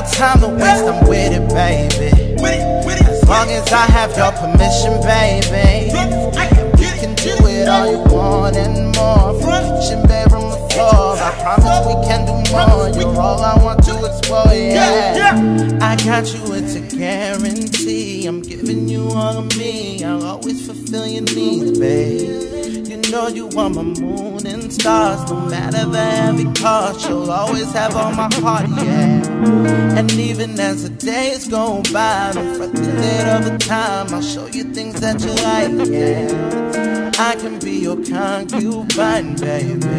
No 0.01 0.11
time 0.11 0.39
to 0.39 0.47
waste, 0.47 0.83
I'm 0.83 1.07
with 1.07 1.33
it, 1.33 1.47
baby. 1.49 2.41
As 2.41 3.27
long 3.27 3.49
as 3.49 3.71
I 3.71 3.85
have 3.85 4.15
your 4.17 4.31
permission, 4.31 4.99
baby. 5.01 5.91
We 6.77 6.87
can 6.99 7.15
do 7.15 7.35
it 7.47 7.67
all 7.67 7.91
you 7.91 7.99
want 8.13 8.55
and 8.55 8.95
more. 8.95 9.39
From 9.41 9.63
kitchen, 9.79 10.05
bedroom, 10.07 10.49
the 10.49 10.57
floor. 10.73 11.15
I 11.17 11.31
promise 11.41 11.85
we 11.87 11.93
can 12.07 12.25
do 12.25 12.51
more. 12.51 12.89
You're 12.99 13.21
all 13.21 13.41
I 13.41 13.63
want 13.63 13.83
to 13.85 14.05
explore, 14.05 14.53
yeah. 14.53 15.77
I 15.81 15.95
got 15.97 16.33
you, 16.33 16.53
it's 16.53 16.75
a 16.75 16.97
guarantee. 16.97 18.25
I'm 18.25 18.41
giving 18.41 18.89
you 18.89 19.09
all 19.09 19.37
of 19.37 19.57
me. 19.57 20.03
I'll 20.03 20.23
always 20.23 20.65
fulfill 20.65 21.07
your 21.07 21.23
needs, 21.23 21.77
babe. 21.77 22.87
You 22.87 22.97
know 23.11 23.27
you 23.27 23.47
are 23.57 23.69
my 23.69 23.83
moon 23.83 24.45
and 24.47 24.73
stars. 24.73 25.29
No 25.29 25.45
matter 25.45 25.85
the 25.85 26.03
heavy 26.03 26.51
cost, 26.53 27.07
you'll 27.07 27.31
always 27.31 27.71
have 27.73 27.95
all 27.95 28.11
my 28.11 28.29
heart, 28.35 28.67
yeah. 28.83 29.20
And 29.43 30.11
even 30.13 30.59
as 30.59 30.83
the 30.83 30.89
days 30.89 31.47
go 31.47 31.81
by, 31.91 32.31
don't 32.33 32.55
fret 32.55 32.71
the 32.73 32.81
late 32.81 33.27
of 33.27 33.45
the 33.45 33.57
time. 33.57 34.13
I'll 34.13 34.21
show 34.21 34.45
you 34.45 34.65
things 34.65 34.99
that 35.01 35.19
you 35.21 35.33
like, 35.43 35.89
yeah. 35.89 37.11
I 37.17 37.35
can 37.35 37.59
be 37.59 37.79
your 37.79 37.97
concubine, 37.97 39.35
baby. 39.35 39.89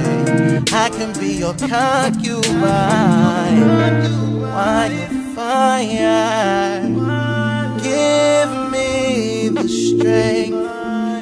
I 0.73 0.89
can 0.91 1.13
be 1.19 1.35
your 1.35 1.55
concubine. 1.55 2.53
Why 4.41 4.87
you 4.93 5.35
fire? 5.35 6.83
Give 7.83 8.71
me 8.71 9.49
the 9.49 9.69
strength. 9.69 10.57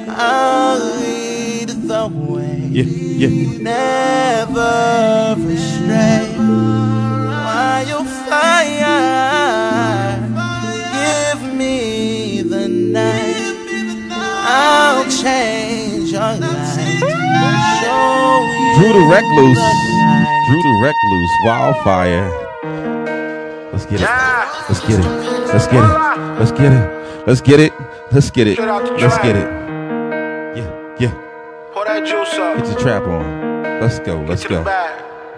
I'll 0.09 0.79
lead 0.99 1.69
the 1.69 2.07
way. 2.07 2.67
Yeah, 2.71 3.27
yeah. 3.27 3.57
Never 3.59 5.35
astray. 5.51 6.80
Why 7.71 7.83
you 7.87 8.03
fire? 8.27 8.99
Give 10.99 11.43
me 11.53 12.41
the 12.41 12.67
night. 12.67 13.55
I'll 14.11 15.05
change 15.09 16.11
your 16.11 16.33
life. 16.35 16.75
Show 17.79 18.43
Drew 18.75 18.91
the 18.91 19.03
Recluse. 19.07 19.63
Drew 20.47 20.61
the 20.67 20.75
Recluse. 20.83 21.33
Wildfire. 21.45 22.27
Let's 23.71 23.85
get 23.85 24.01
it. 24.01 24.09
Let's 24.67 24.81
get 24.81 24.99
it. 24.99 25.05
Let's 25.47 25.67
get 25.67 25.81
it. 25.81 25.91
Let's 26.39 26.51
get 26.51 26.71
it. 26.73 26.83
Let's 27.25 27.41
get 27.41 27.59
it. 27.61 27.73
Let's 28.11 28.31
get 28.31 28.47
it. 28.47 28.59
Let's 28.59 29.17
get 29.19 29.35
it. 29.37 29.47
Yeah, 30.57 30.97
yeah. 30.99 31.13
Pour 31.73 31.85
that 31.85 32.05
juice 32.05 32.33
up. 32.33 32.57
Get 32.57 32.67
your 32.67 32.79
trap 32.79 33.03
on. 33.03 33.63
Let's 33.79 33.99
go. 33.99 34.21
Let's 34.27 34.43
go. 34.45 34.65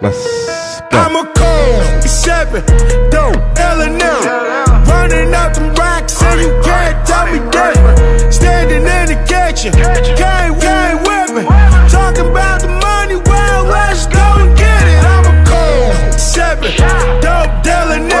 Let's 0.00 0.80
go. 0.90 1.43
A 1.64 1.66
cold 1.66 2.04
seven, 2.04 2.62
dope, 3.10 3.40
L&M. 3.56 3.98
Running 4.84 5.32
up 5.32 5.54
them 5.54 5.74
racks 5.74 6.20
and 6.22 6.40
you 6.40 6.50
can't 6.62 7.06
tell 7.06 7.26
me 7.32 7.38
different. 7.50 8.32
Standing 8.32 8.84
in 8.84 9.04
the 9.12 9.18
kitchen, 9.24 9.72
gang, 9.72 10.52
gang 10.60 10.96
whipping. 11.06 11.48
Talking 11.88 12.28
about 12.30 12.60
the 12.60 12.68
money, 12.68 13.16
well, 13.16 13.64
let's 13.64 14.06
go 14.06 14.26
and 14.44 14.56
get 14.58 14.82
it. 14.92 15.00
I'm 15.12 15.24
a 15.24 15.34
cold 15.48 16.20
seven, 16.20 16.70
dope, 17.24 17.66
L&M. 17.66 18.12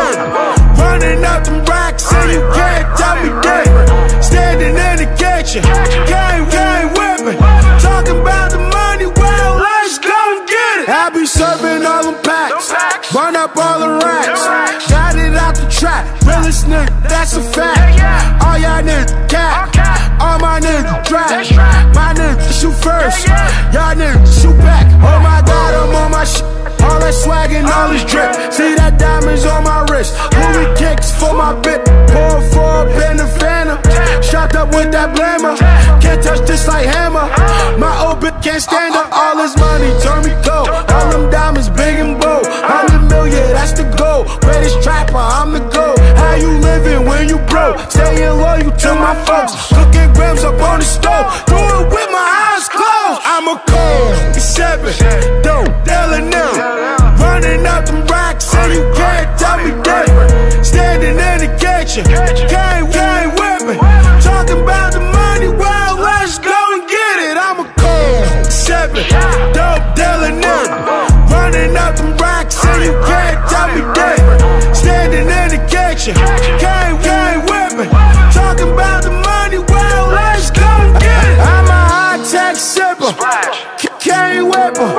Running 0.80 1.24
up 1.24 1.44
them 1.44 1.64
racks 1.66 2.10
and 2.12 2.32
you 2.32 2.40
can't 2.56 2.86
tell 2.96 3.16
me 3.22 3.28
different. 3.44 4.24
Standing 4.24 4.74
in 4.88 4.96
the 5.04 5.08
kitchen, 5.20 5.62
gang, 6.08 6.33
realest 16.44 16.66
nigga, 16.66 17.08
that's 17.08 17.36
a 17.36 17.42
fact. 17.42 18.44
All 18.44 18.58
y'all 18.58 18.82
niggas 18.82 19.28
cap, 19.28 19.74
all 20.20 20.38
my 20.38 20.60
niggas 20.60 21.06
trash. 21.06 21.52
My 21.94 22.12
niggas 22.14 22.60
shoot 22.60 22.74
first, 22.74 23.26
y'all 23.72 23.94
niggas 23.94 24.42
shoot 24.42 24.56
back. 24.58 24.86
Oh 25.02 25.20
my 25.20 25.40
god, 25.46 25.74
I'm 25.74 25.94
on 25.94 26.10
my 26.10 26.24
shit. 26.24 26.44
All 26.84 27.00
that 27.00 27.14
swag 27.14 27.50
and 27.52 27.66
all 27.66 27.88
this 27.88 28.04
drip. 28.04 28.52
See 28.52 28.74
that 28.76 28.98
diamonds 28.98 29.46
on 29.46 29.64
my 29.64 29.86
wrist. 29.88 30.12
Louis 30.36 30.68
kicks 30.76 31.10
for 31.16 31.32
my 31.32 31.56
bit. 31.64 31.80
Pour 32.12 32.40
for 32.52 32.84
up 32.84 32.92
in 33.08 33.16
the 33.16 33.26
phantom. 33.40 33.80
Shot 34.22 34.54
up 34.54 34.68
with 34.68 34.92
that 34.92 35.16
blammer. 35.16 35.56
Can't 36.02 36.22
touch 36.22 36.46
this 36.46 36.68
like 36.68 36.84
hammer. 36.84 37.24
My 37.80 37.92
old 38.04 38.20
bitch 38.20 38.36
can't 38.44 38.60
stand 38.60 38.94
up. 38.94 39.08
All 39.10 39.36
this 39.36 39.56
money 39.56 39.88
turn 40.04 40.28
me 40.28 40.36
cold. 40.44 40.68
All 40.68 41.08
them 41.08 41.30
diamonds 41.30 41.70
big 41.70 41.96
and 42.04 42.20
bold. 42.20 42.44
I'm 42.44 42.86
the 42.92 43.00
million, 43.08 43.48
that's 43.56 43.72
the 43.72 43.88
goal. 43.96 44.28
Greatest 44.44 44.82
trapper, 44.82 45.16
I'm 45.16 45.52
the 45.56 45.64
goal. 45.72 46.03
How 46.34 46.40
you 46.40 46.58
living 46.58 47.06
when 47.06 47.28
you 47.28 47.38
broke? 47.46 47.78
Staying 47.92 48.38
loyal 48.42 48.72
to 48.72 48.90
my 48.98 49.14
folks. 49.22 49.54
Cooking 49.70 50.12
grams 50.14 50.42
up 50.42 50.60
on 50.60 50.80
the 50.80 50.84
stove. 50.84 51.30
Do 51.46 51.54
it 51.54 51.86
with 51.94 52.10
my 52.10 52.26
eyes 52.42 52.66
closed. 52.66 53.22
I'm 53.22 53.46
a 53.54 53.56
cold 53.70 54.34
seven, 54.34 54.90
dope, 55.46 55.70
L&M. 55.86 56.34
Running 57.22 57.64
up 57.64 57.86
them 57.86 58.04
racks 58.08 58.52
and 58.52 58.72
you 58.74 58.82
can't 58.98 59.38
tell 59.38 59.58
me 59.62 59.70
different. 59.86 60.66
Standing 60.66 61.14
in 61.22 61.36
the 61.38 61.50
kitchen, 61.54 62.02
gang, 62.02 62.90
gang 62.90 63.30
whipping. 63.38 63.78
Talking 64.18 64.60
about 64.66 64.92
the 64.92 65.06
money, 65.06 65.46
well, 65.46 65.94
let's 66.02 66.40
go 66.40 66.58
and 66.74 66.82
get 66.90 67.16
it. 67.30 67.36
I'm 67.38 67.60
a 67.62 67.66
cold 67.78 68.50
seven, 68.50 69.06
dope, 69.54 69.98
L&M. 70.02 70.42
Running 71.30 71.76
up 71.76 71.94
them 71.94 72.16
racks 72.16 72.58
and 72.66 72.82
you 72.86 72.92
can't 73.06 73.13
the 76.04 76.12
kitchen, 76.12 76.58
gang, 76.58 77.00
gang 77.00 77.40
whipping. 77.46 77.90
Talking 78.32 78.72
about 78.72 79.02
the 79.02 79.10
money, 79.10 79.58
well, 79.58 80.08
let's 80.08 80.50
go 80.50 80.68
get 81.00 81.24
it. 81.24 81.38
I'm 81.38 81.66
a 81.66 81.80
high 81.92 82.18
tech 82.30 82.56
sipper. 82.56 83.12
Can't 84.00 84.46
whipper. 84.46 84.90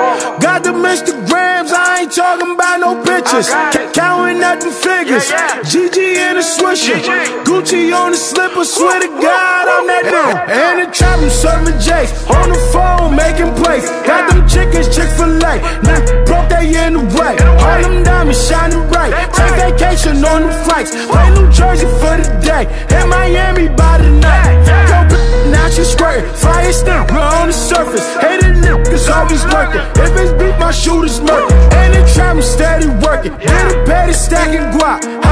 Got 0.41 0.63
them 0.63 0.81
Instagrams, 0.83 1.71
I 1.71 2.01
ain't 2.01 2.11
talking 2.11 2.54
no 2.85 3.01
pictures. 3.03 3.47
C- 3.47 3.79
Counting 3.93 4.43
up 4.43 4.59
the 4.59 4.69
figures. 4.69 5.25
GG 5.71 5.97
in 5.97 6.37
a 6.37 6.45
swisher. 6.53 6.99
Gucci 7.47 7.81
on 7.93 8.11
the 8.11 8.17
slipper, 8.17 8.63
swear 8.65 8.99
to 9.01 9.07
God, 9.07 9.63
I'm 9.73 9.85
that 9.87 10.03
nigga. 10.05 10.25
And 10.61 10.75
the 10.81 10.87
trap, 10.93 11.17
I'm 11.19 11.29
serving 11.29 11.79
J's. 11.81 12.09
On 12.29 12.47
the 12.53 12.59
phone, 12.73 13.15
making 13.15 13.51
plays. 13.61 13.89
Got 14.05 14.29
them 14.29 14.47
chickens, 14.47 14.87
Chick 14.93 15.09
fil 15.17 15.41
A. 15.51 15.53
Now, 15.87 15.99
broke 16.29 16.49
they 16.49 16.67
in 16.85 16.93
the 16.93 17.03
way. 17.17 17.33
All 17.65 17.81
them 17.81 18.03
diamonds 18.03 18.41
shining 18.47 18.85
bright. 18.91 19.13
Take 19.33 19.55
vacation 19.65 20.23
on 20.23 20.43
the 20.45 20.53
flights. 20.65 20.91
Play 21.09 21.27
New 21.37 21.49
Jersey 21.51 21.87
for 22.01 22.13
the 22.21 22.27
day. 22.45 22.63
In 22.97 23.09
Miami 23.09 23.67
by 23.69 23.97
the 23.97 24.09
night. 24.11 24.53
Go, 25.09 25.14
now 25.51 25.69
she 25.69 25.83
square. 25.83 26.21
Fire 26.33 26.71
still, 26.71 27.05
we're 27.11 27.19
on 27.19 27.47
the 27.47 27.53
surface. 27.53 28.05
Hated 28.17 28.55
niggas 28.63 29.09
always 29.09 29.43
working. 29.45 29.81
If 30.01 30.11
it's 30.17 30.33
beat, 30.33 30.57
my 30.59 30.71
shooters 30.71 31.19
murder. 31.21 31.53
And 31.75 31.93
the 31.93 32.01
trap, 32.13 32.35
I'm 32.35 32.41
steady 32.41 32.87
working. 33.05 33.35
Get 33.37 33.71
a 33.71 33.83
petty 33.85 34.13
stacking 34.13 34.67
guap. 34.77 35.24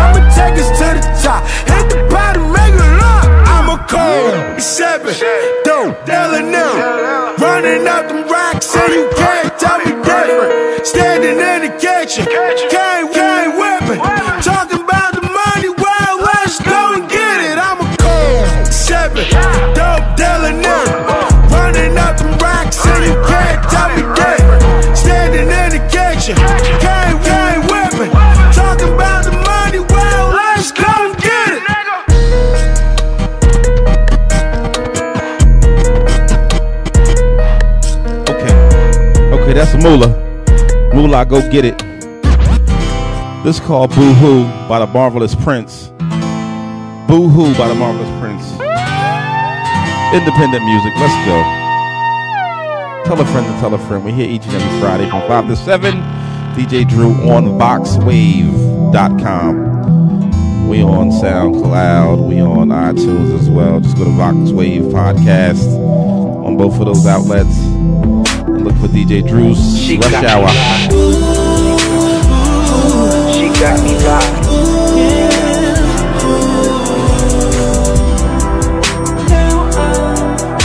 That's 39.63 39.81
Moolah. 39.81 40.11
Moolah, 40.93 41.25
go 41.25 41.39
get 41.49 41.63
it. 41.63 41.77
This 43.45 43.55
is 43.55 43.61
called 43.61 43.95
Boo 43.95 44.13
Hoo 44.15 44.43
by 44.67 44.79
the 44.79 44.87
Marvelous 44.87 45.35
Prince. 45.35 45.87
Boo 47.07 47.29
Hoo 47.29 47.55
by 47.57 47.69
the 47.69 47.75
Marvelous 47.75 48.09
Prince. 48.19 48.43
Independent 50.13 50.65
music. 50.65 50.91
Let's 50.97 51.15
go. 51.25 51.41
Tell 53.05 53.21
a 53.21 53.25
friend 53.25 53.47
to 53.47 53.53
tell 53.61 53.73
a 53.73 53.77
friend. 53.87 54.03
We're 54.03 54.13
here 54.13 54.29
each 54.29 54.45
and 54.47 54.53
every 54.53 54.79
Friday 54.81 55.09
from 55.09 55.25
5 55.29 55.47
to 55.47 55.55
7. 55.55 55.93
DJ 56.55 56.85
Dru 56.85 57.13
on 57.29 57.57
VoxWav.com. 57.57 59.07
We 60.67 60.83
on 60.83 61.09
SoundCloud. 61.09 62.27
We 62.27 62.41
on 62.41 62.67
iTunes 62.67 63.39
as 63.39 63.49
well. 63.49 63.79
Just 63.79 63.95
go 63.95 64.03
to 64.03 64.09
VoxWav 64.09 64.91
Podcast 64.91 65.65
on 66.45 66.57
both 66.57 66.77
of 66.81 66.85
those 66.87 67.05
outlets. 67.05 67.62
And 68.83 68.91
look 68.91 68.91
for 68.91 68.97
DJ 68.97 69.27
Dru's 69.27 69.57
Rush 69.97 70.23
Hour. 70.23 70.49
She 73.33 73.47
got 73.59 73.83
me 73.83 73.93
locked. 74.05 74.47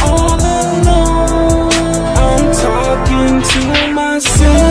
All 0.02 0.40
alone, 0.40 1.72
I'm 2.16 2.52
talking 2.54 3.42
to 3.42 3.92
myself. 3.92 4.67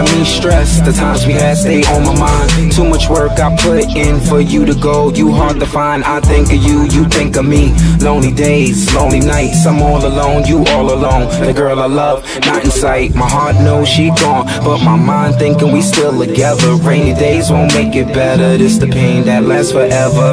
Got 0.00 0.18
me 0.18 0.24
stressed. 0.24 0.84
The 0.84 0.92
times 0.92 1.26
we 1.26 1.32
had 1.32 1.56
stay 1.56 1.82
on 1.84 2.04
my 2.04 2.18
mind. 2.18 2.72
Too 2.72 2.84
much 2.84 3.08
work 3.08 3.32
I 3.32 3.54
put 3.56 3.84
in 3.96 4.20
for 4.20 4.40
you 4.40 4.64
to 4.64 4.74
go. 4.74 5.10
You 5.12 5.32
hard 5.32 5.60
to 5.60 5.66
find. 5.66 6.04
I 6.04 6.20
think 6.20 6.46
of 6.52 6.62
you, 6.62 6.84
you 6.84 7.04
think 7.08 7.36
of 7.36 7.44
me. 7.44 7.74
Lonely 7.98 8.32
days, 8.32 8.92
lonely 8.94 9.20
nights. 9.20 9.66
I'm 9.66 9.82
all 9.82 10.04
alone, 10.04 10.44
you 10.46 10.64
all 10.68 10.92
alone. 10.92 11.28
The 11.44 11.52
girl 11.52 11.78
I 11.80 11.86
love, 11.86 12.24
not 12.46 12.64
in 12.64 12.70
sight. 12.70 13.14
My 13.14 13.28
heart 13.28 13.56
knows 13.56 13.88
she 13.88 14.08
gone, 14.10 14.46
but 14.64 14.78
my 14.78 14.96
mind 14.96 15.36
thinking 15.36 15.72
we 15.72 15.82
still 15.82 16.18
together. 16.18 16.74
Rainy 16.76 17.14
days 17.14 17.50
won't 17.50 17.74
make 17.74 17.94
it 17.94 18.08
better. 18.14 18.56
This 18.56 18.78
the 18.78 18.86
pain 18.86 19.24
that 19.24 19.44
lasts 19.44 19.72
forever. 19.72 20.28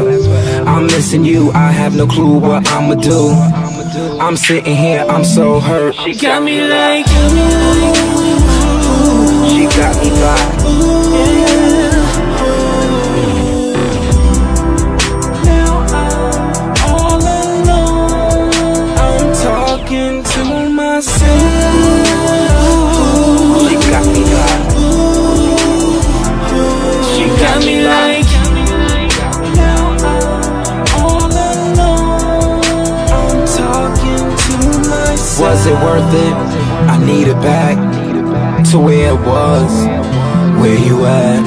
I'm 0.65 0.85
missing 0.87 1.25
you. 1.25 1.51
I 1.51 1.71
have 1.71 1.95
no 1.95 2.07
clue 2.07 2.37
what 2.39 2.67
I'ma 2.67 2.95
do. 2.95 3.31
I'm 4.19 4.37
sitting 4.37 4.75
here, 4.75 5.05
I'm 5.07 5.23
so 5.23 5.59
hurt. 5.59 5.95
She 5.95 6.15
got 6.15 6.43
me 6.43 6.61
like 6.67 7.05
she 9.49 9.63
got 9.65 9.95
me 10.03 10.09
by. 10.09 10.37
Now 15.45 15.71
I'm 16.03 16.73
all 16.87 17.21
alone. 17.21 18.51
I'm 18.97 19.27
talking 19.33 20.23
to 20.23 20.41
myself. 20.69 21.27
She 23.63 23.75
got 23.91 24.05
me 24.13 24.23
by. 24.33 24.51
She 27.13 27.23
got 27.41 27.59
me 27.65 27.75
like. 27.83 28.27
Was 35.39 35.67
it 35.67 35.73
worth 35.73 36.13
it? 36.13 36.33
I 36.89 36.97
need 37.05 37.27
it 37.27 37.35
back 37.35 37.96
to 38.71 38.79
where 38.79 39.13
it 39.13 39.19
was. 39.19 39.71
Where 40.59 40.77
you 40.77 41.05
at? 41.05 41.41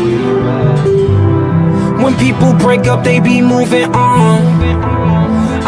When 2.02 2.14
people 2.16 2.54
break 2.54 2.86
up, 2.86 3.04
they 3.04 3.20
be 3.20 3.42
moving 3.42 3.92
on. 3.94 4.40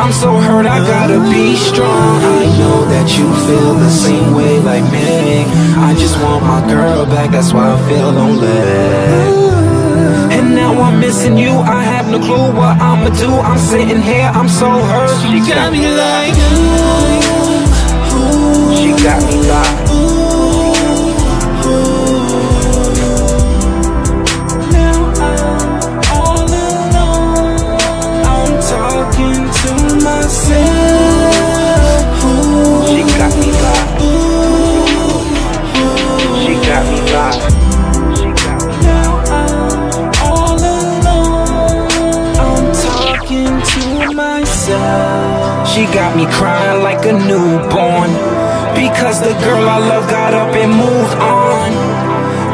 I'm 0.00 0.12
so 0.12 0.32
hurt, 0.40 0.64
I 0.64 0.78
gotta 0.78 1.20
be 1.30 1.54
strong. 1.56 2.22
I 2.24 2.44
know 2.58 2.86
that 2.86 3.08
you 3.18 3.26
feel 3.46 3.74
the 3.74 3.90
same 3.90 4.34
way 4.34 4.60
like 4.60 4.84
me. 4.90 5.44
I 5.76 5.94
just 5.98 6.16
want 6.22 6.42
my 6.44 6.66
girl 6.66 7.04
back, 7.04 7.30
that's 7.30 7.52
why 7.52 7.70
I 7.70 7.76
feel 7.88 8.10
lonely. 8.12 8.48
And 10.32 10.54
now 10.54 10.72
I'm 10.80 10.98
missing 11.00 11.36
you, 11.36 11.50
I 11.50 11.82
have 11.82 12.10
no 12.10 12.18
clue 12.18 12.52
what 12.56 12.80
I'ma 12.80 13.10
do. 13.10 13.28
I'm 13.28 13.58
sitting 13.58 14.00
here, 14.00 14.30
I'm 14.32 14.48
so 14.48 14.70
hurt. 14.70 15.20
She 15.20 15.40
got 15.52 15.70
me 15.70 15.84
like, 16.04 16.34
ooh, 18.16 18.76
She 18.78 18.90
got 19.04 19.20
me 19.28 19.31
me 46.22 46.32
crying 46.32 46.82
like 46.82 47.04
a 47.04 47.12
newborn. 47.12 48.10
Because 48.74 49.20
the 49.20 49.34
girl 49.44 49.68
I 49.68 49.78
love 49.78 50.08
got 50.08 50.34
up 50.34 50.54
and 50.54 50.70
moved 50.70 51.16
on. 51.18 51.70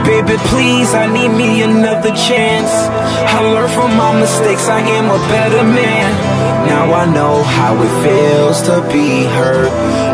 Baby, 0.05 0.37
please, 0.49 0.95
I 0.95 1.07
need 1.13 1.29
me 1.37 1.63
another 1.63 2.11
chance. 2.15 2.73
I 3.37 3.41
learned 3.43 3.73
from 3.73 3.97
my 3.97 4.19
mistakes, 4.19 4.69
I 4.69 4.81
am 4.81 5.07
a 5.07 5.21
better 5.29 5.63
man. 5.63 6.09
Now 6.67 6.93
I 6.93 7.05
know 7.13 7.43
how 7.43 7.75
it 7.77 7.95
feels 8.03 8.63
to 8.69 8.81
be 8.93 9.25
hurt. 9.37 9.71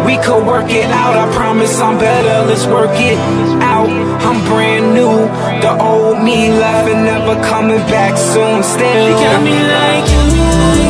We 0.06 0.16
could 0.18 0.44
work 0.46 0.70
it 0.70 0.90
out, 0.90 1.16
I 1.16 1.32
promise 1.32 1.80
I'm 1.80 1.98
better. 1.98 2.46
Let's 2.48 2.66
work 2.66 2.94
it 2.94 3.18
out. 3.62 3.88
I'm 3.88 4.38
brand 4.50 4.94
new. 4.94 5.16
The 5.62 5.72
old 5.80 6.22
me 6.22 6.50
and 6.50 7.04
never 7.04 7.36
coming 7.46 7.84
back 7.86 8.18
soon. 8.18 8.62
Still, 8.62 9.06
she 9.06 9.24
got 9.24 9.42
me 9.46 9.56
like 9.78 10.06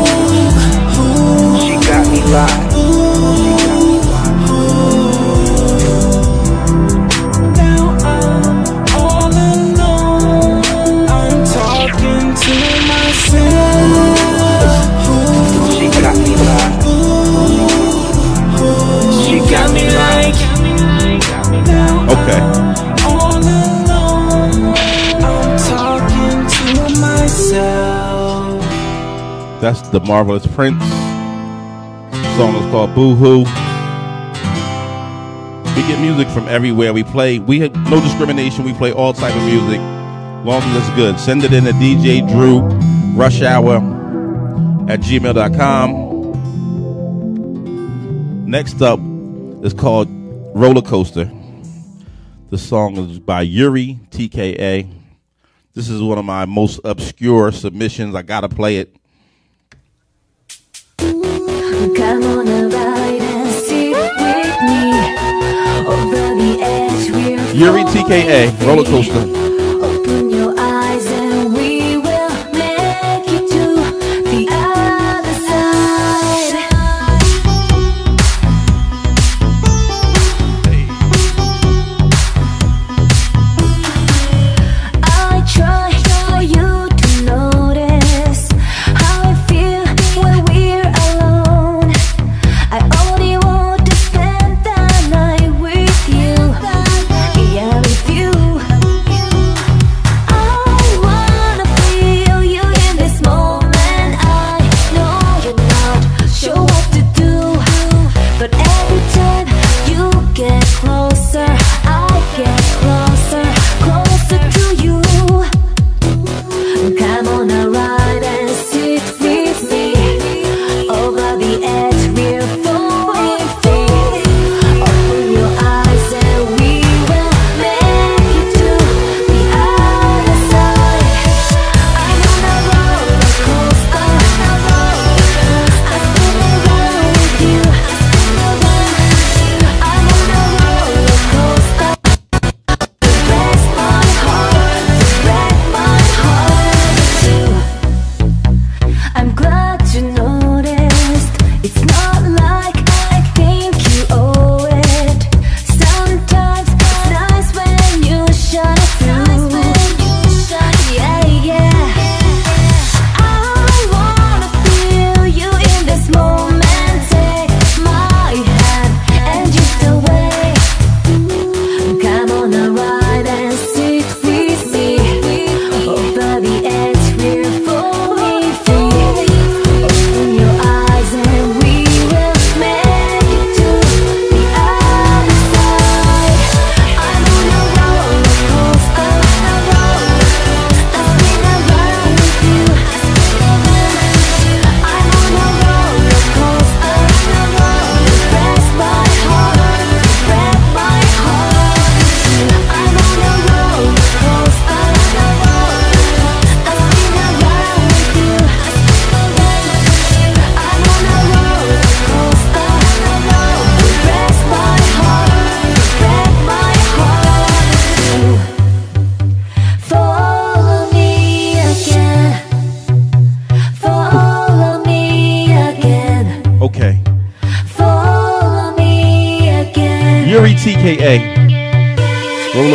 She 0.08 0.13
got 2.35 2.51
me 2.51 2.74
locked. 2.74 3.85
all 8.94 9.31
alone. 9.31 10.62
I'm 11.09 11.44
talking 11.47 12.35
to 12.43 12.55
myself. 12.90 13.86
She 15.74 15.86
got 16.02 16.16
me 16.19 16.35
locked. 16.48 16.85
She 19.24 19.36
got 19.51 19.69
me 19.73 19.85
like 19.90 20.39
Okay. 22.15 22.40
all 23.06 23.39
alone. 23.39 24.74
I'm 25.23 25.48
talking 25.70 26.40
to 26.56 26.65
myself. 27.01 28.62
That's 29.61 29.81
the 29.89 30.01
Marvelous 30.01 30.47
Prince. 30.48 31.03
Song 32.36 32.56
is 32.56 32.69
called 32.73 32.93
Boo 32.97 33.15
Hoo. 33.15 33.39
We 35.77 35.82
get 35.86 36.01
music 36.01 36.27
from 36.28 36.48
everywhere. 36.48 36.93
We 36.93 37.05
play. 37.05 37.39
We 37.39 37.61
have 37.61 37.73
no 37.89 38.01
discrimination. 38.01 38.65
We 38.65 38.73
play 38.73 38.90
all 38.90 39.12
type 39.12 39.36
of 39.36 39.43
music, 39.44 39.78
long 40.44 40.61
as 40.61 40.89
it's 40.89 40.97
good. 40.97 41.20
Send 41.20 41.44
it 41.44 41.52
in 41.52 41.62
to 41.62 41.70
DJ 41.70 42.28
Dru 42.28 42.62
Rush 43.16 43.40
Hour 43.40 43.77
at 44.90 44.98
gmail.com. 44.98 46.05
Next 48.51 48.82
up 48.82 48.98
is 49.65 49.73
called 49.73 50.09
Roller 50.56 50.82
Coaster. 50.82 51.31
The 52.51 52.59
song 52.59 52.97
is 52.97 53.20
by 53.20 53.43
Yuri 53.43 54.01
TKA. 54.11 54.89
This 55.74 55.89
is 55.89 56.02
one 56.02 56.19
of 56.19 56.24
my 56.24 56.47
most 56.47 56.81
obscure 56.82 57.52
submissions. 57.52 58.16
I 58.16 58.23
gotta 58.23 58.48
play 58.48 58.78
it. 58.78 58.97
Yuri 67.55 67.85
TKA, 67.85 68.52
Roller 68.66 68.85
Coaster. 68.85 69.43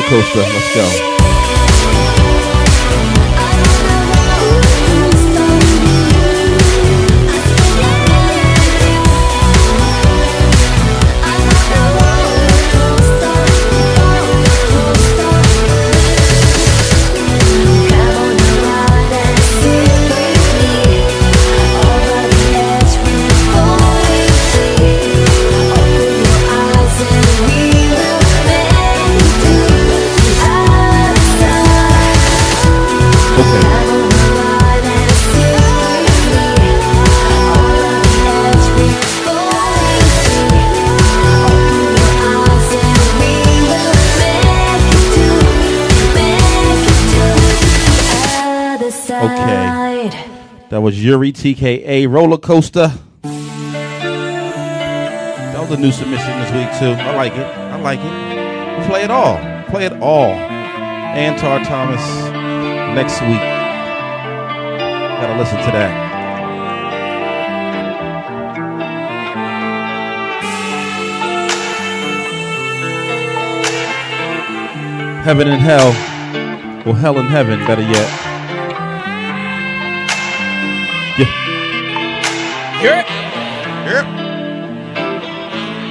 Coaster. 0.10 0.40
Let's 0.40 0.74
go. 0.74 1.19
Yuri 51.10 51.34
TKA 51.34 52.08
Roller 52.08 52.38
Coaster. 52.38 52.92
That 53.24 53.32
was 55.60 55.72
a 55.72 55.78
new 55.82 55.92
submission 55.92 56.40
this 56.40 56.52
week 56.52 56.70
too. 56.78 56.92
I 57.02 57.16
like 57.16 57.34
it. 57.34 57.48
I 57.48 57.80
like 57.82 58.00
it. 58.00 58.80
We 58.80 58.86
play 58.86 59.06
it 59.06 59.10
all. 59.10 59.40
Play 59.72 59.86
it 59.88 59.94
all. 60.04 60.30
Antar 60.30 61.66
Thomas 61.66 62.00
next 62.94 63.22
week. 63.22 63.42
Gotta 65.20 65.36
listen 65.40 65.58
to 65.58 65.72
that. 65.72 65.90
Heaven 75.26 75.48
and 75.48 75.60
Hell. 75.60 75.92
Well, 76.86 76.94
Hell 76.94 77.18
and 77.18 77.30
Heaven, 77.30 77.66
better 77.66 77.82
yet. 77.82 78.29
Yep. 82.82 83.06
Yep. 83.92 84.06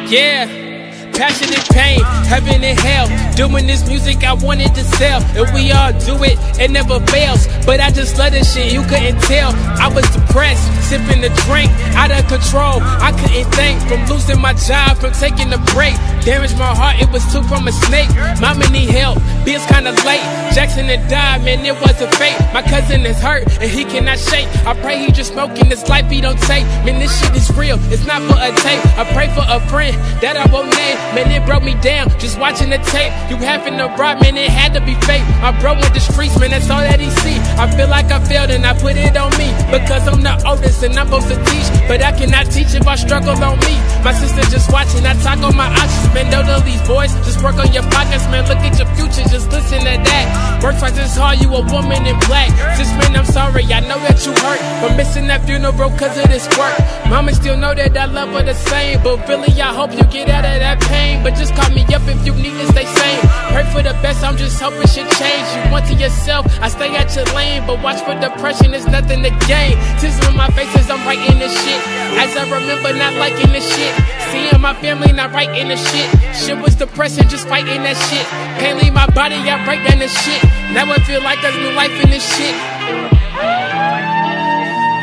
Yeah. 0.08 0.68
Passion 1.12 1.52
and 1.52 1.64
pain, 1.74 2.00
heaven 2.30 2.62
and 2.62 2.78
hell. 2.78 3.08
Doing 3.34 3.66
this 3.66 3.86
music 3.88 4.22
I 4.22 4.32
wanted 4.32 4.72
to 4.74 4.84
sell. 4.96 5.20
And 5.34 5.52
we 5.52 5.72
all 5.72 5.92
do 5.92 6.14
it, 6.22 6.38
it 6.58 6.70
never 6.70 7.00
fails. 7.10 7.46
But 7.66 7.80
I 7.80 7.90
just 7.90 8.16
love 8.16 8.32
this 8.32 8.54
shit, 8.54 8.72
you 8.72 8.82
couldn't 8.82 9.20
tell. 9.22 9.50
I 9.76 9.90
was 9.92 10.08
depressed, 10.14 10.62
sipping 10.88 11.20
the 11.20 11.28
drink, 11.44 11.68
out 11.98 12.10
of 12.10 12.22
control. 12.30 12.78
I 13.02 13.10
couldn't 13.12 13.50
think 13.52 13.82
from 13.90 14.06
losing 14.06 14.40
my 14.40 14.54
job, 14.54 14.96
from 14.96 15.12
taking 15.12 15.52
a 15.52 15.58
break. 15.74 15.98
Damaged 16.22 16.56
my 16.56 16.72
heart, 16.72 17.02
it 17.02 17.10
was 17.10 17.26
too 17.32 17.42
from 17.50 17.66
a 17.66 17.72
snake. 17.72 18.08
Mama 18.40 18.70
need 18.70 18.88
help, 18.88 19.18
bills 19.48 19.64
kinda 19.64 19.92
late. 20.04 20.26
Jackson 20.52 20.86
had 20.92 21.08
died, 21.08 21.42
man, 21.42 21.64
it 21.64 21.76
was 21.80 21.96
a 22.04 22.08
fate. 22.20 22.36
My 22.52 22.60
cousin 22.60 23.06
is 23.06 23.18
hurt, 23.18 23.44
and 23.62 23.70
he 23.70 23.82
cannot 23.84 24.18
shake. 24.18 24.48
I 24.68 24.74
pray 24.84 24.96
he 25.04 25.10
just 25.10 25.32
smoking 25.32 25.68
this 25.72 25.88
life 25.88 26.06
he 26.10 26.20
don't 26.20 26.40
take. 26.52 26.64
Man, 26.84 26.98
this 26.98 27.12
shit 27.18 27.34
is 27.34 27.48
real, 27.56 27.78
it's 27.92 28.04
not 28.04 28.20
for 28.28 28.36
a 28.36 28.50
tape. 28.66 28.82
I 29.00 29.04
pray 29.16 29.28
for 29.36 29.44
a 29.48 29.58
friend 29.72 29.96
that 30.20 30.36
I 30.36 30.44
won't 30.52 30.68
name. 30.76 30.96
Man, 31.14 31.30
it 31.32 31.46
broke 31.46 31.64
me 31.64 31.74
down, 31.80 32.10
just 32.20 32.38
watching 32.38 32.68
the 32.68 32.80
tape. 32.92 33.12
You 33.30 33.36
having 33.36 33.78
to 33.78 33.86
rob, 33.96 34.20
man, 34.20 34.36
it 34.36 34.50
had 34.50 34.74
to 34.74 34.82
be 34.84 34.94
fake. 35.08 35.24
My 35.40 35.52
bro 35.60 35.72
went 35.80 35.94
the 35.94 36.00
streets, 36.00 36.38
man, 36.38 36.50
that's 36.50 36.68
all 36.68 36.84
that 36.84 37.00
he 37.00 37.08
see. 37.22 37.38
I 37.56 37.64
feel 37.76 37.88
like 37.88 38.10
I 38.10 38.20
failed 38.28 38.50
and 38.50 38.66
I 38.66 38.74
put 38.76 38.96
it 38.96 39.16
on 39.16 39.32
me. 39.40 39.48
Because 39.72 40.04
I'm 40.08 40.20
the 40.22 40.34
oldest 40.44 40.82
and 40.82 40.98
I'm 40.98 41.06
supposed 41.06 41.28
to 41.32 41.38
teach. 41.48 41.68
But 41.88 42.02
I 42.02 42.12
cannot 42.12 42.50
teach 42.50 42.74
if 42.74 42.86
I 42.86 42.96
struggle 42.96 43.36
on 43.48 43.56
me. 43.64 43.74
My 44.04 44.12
sister 44.12 44.42
just 44.50 44.70
watching, 44.72 45.06
I 45.06 45.14
talk 45.22 45.40
on 45.40 45.56
my 45.56 45.68
options. 45.72 46.12
Man, 46.12 46.28
don't 46.30 46.48
these 46.64 46.82
boys, 46.86 47.12
just 47.24 47.42
work 47.42 47.56
on 47.56 47.72
your 47.72 47.86
pockets, 47.94 48.24
man. 48.32 48.44
Look 48.48 48.58
at 48.58 48.76
your 48.78 48.88
future, 48.96 49.28
just 49.28 49.37
listen 49.46 49.78
to 49.80 49.94
that. 50.10 50.58
Work 50.62 50.78
twice 50.78 50.98
as 50.98 51.16
hard, 51.16 51.38
you 51.40 51.48
a 51.54 51.62
woman 51.70 52.06
in 52.06 52.18
black. 52.26 52.50
Just 52.76 52.90
man, 52.98 53.14
I'm 53.14 53.24
sorry, 53.24 53.64
I 53.70 53.80
know 53.80 53.98
that 54.02 54.18
you 54.26 54.32
hurt. 54.42 54.58
But 54.82 54.96
missing 54.96 55.26
that 55.28 55.44
funeral 55.46 55.90
cause 55.94 56.18
of 56.18 56.26
this 56.28 56.48
work. 56.58 56.74
Mama 57.08 57.32
still 57.32 57.56
know 57.56 57.72
that 57.72 57.96
I 57.96 58.04
love 58.04 58.28
her 58.36 58.44
the 58.44 58.52
same. 58.52 59.00
But 59.02 59.26
really, 59.28 59.48
I 59.60 59.72
hope 59.72 59.92
you 59.96 60.04
get 60.12 60.28
out 60.28 60.44
of 60.44 60.60
that 60.60 60.78
pain. 60.84 61.22
But 61.24 61.34
just 61.40 61.56
call 61.56 61.70
me 61.72 61.82
up 61.88 62.04
if 62.04 62.20
you 62.26 62.36
need 62.36 62.52
to 62.60 62.66
stay 62.68 62.84
sane. 62.84 63.20
Pray 63.52 63.64
for 63.72 63.80
the 63.80 63.96
best, 64.04 64.22
I'm 64.22 64.36
just 64.36 64.60
hoping 64.60 64.84
shit 64.84 65.08
change. 65.16 65.48
You 65.56 65.72
want 65.72 65.88
to 65.88 65.94
yourself, 65.96 66.44
I 66.60 66.68
stay 66.68 66.92
at 66.94 67.08
your 67.16 67.24
lane. 67.32 67.64
But 67.66 67.80
watch 67.82 68.04
for 68.04 68.12
depression, 68.12 68.74
it's 68.76 68.84
nothing 68.86 69.24
to 69.24 69.32
gain. 69.48 69.80
On 70.28 70.36
my 70.36 70.48
face 70.52 70.68
as 70.76 70.90
I'm 70.90 71.00
writing 71.08 71.38
this 71.38 71.54
shit. 71.64 71.80
As 72.20 72.36
I 72.36 72.44
remember 72.44 72.92
not 72.92 73.14
liking 73.16 73.52
this 73.56 73.64
shit. 73.64 73.94
Seeing 74.28 74.60
my 74.60 74.74
family 74.74 75.12
not 75.12 75.32
writing 75.32 75.68
this 75.68 75.80
shit. 75.88 76.08
Shit 76.36 76.58
was 76.60 76.74
depressing, 76.74 77.28
just 77.28 77.48
fighting 77.48 77.82
that 77.88 77.96
shit. 78.10 78.26
Can't 78.60 78.82
leave 78.82 78.92
my 78.92 79.06
body, 79.16 79.36
I 79.36 79.64
break 79.64 79.80
down 79.88 79.98
this 79.98 80.12
shit. 80.12 80.44
Now 80.76 80.90
I 80.92 80.98
feel 81.08 81.22
like 81.22 81.40
there's 81.40 81.56
new 81.56 81.72
life 81.72 81.94
in 82.04 82.10
this 82.10 82.26
shit. 82.36 82.54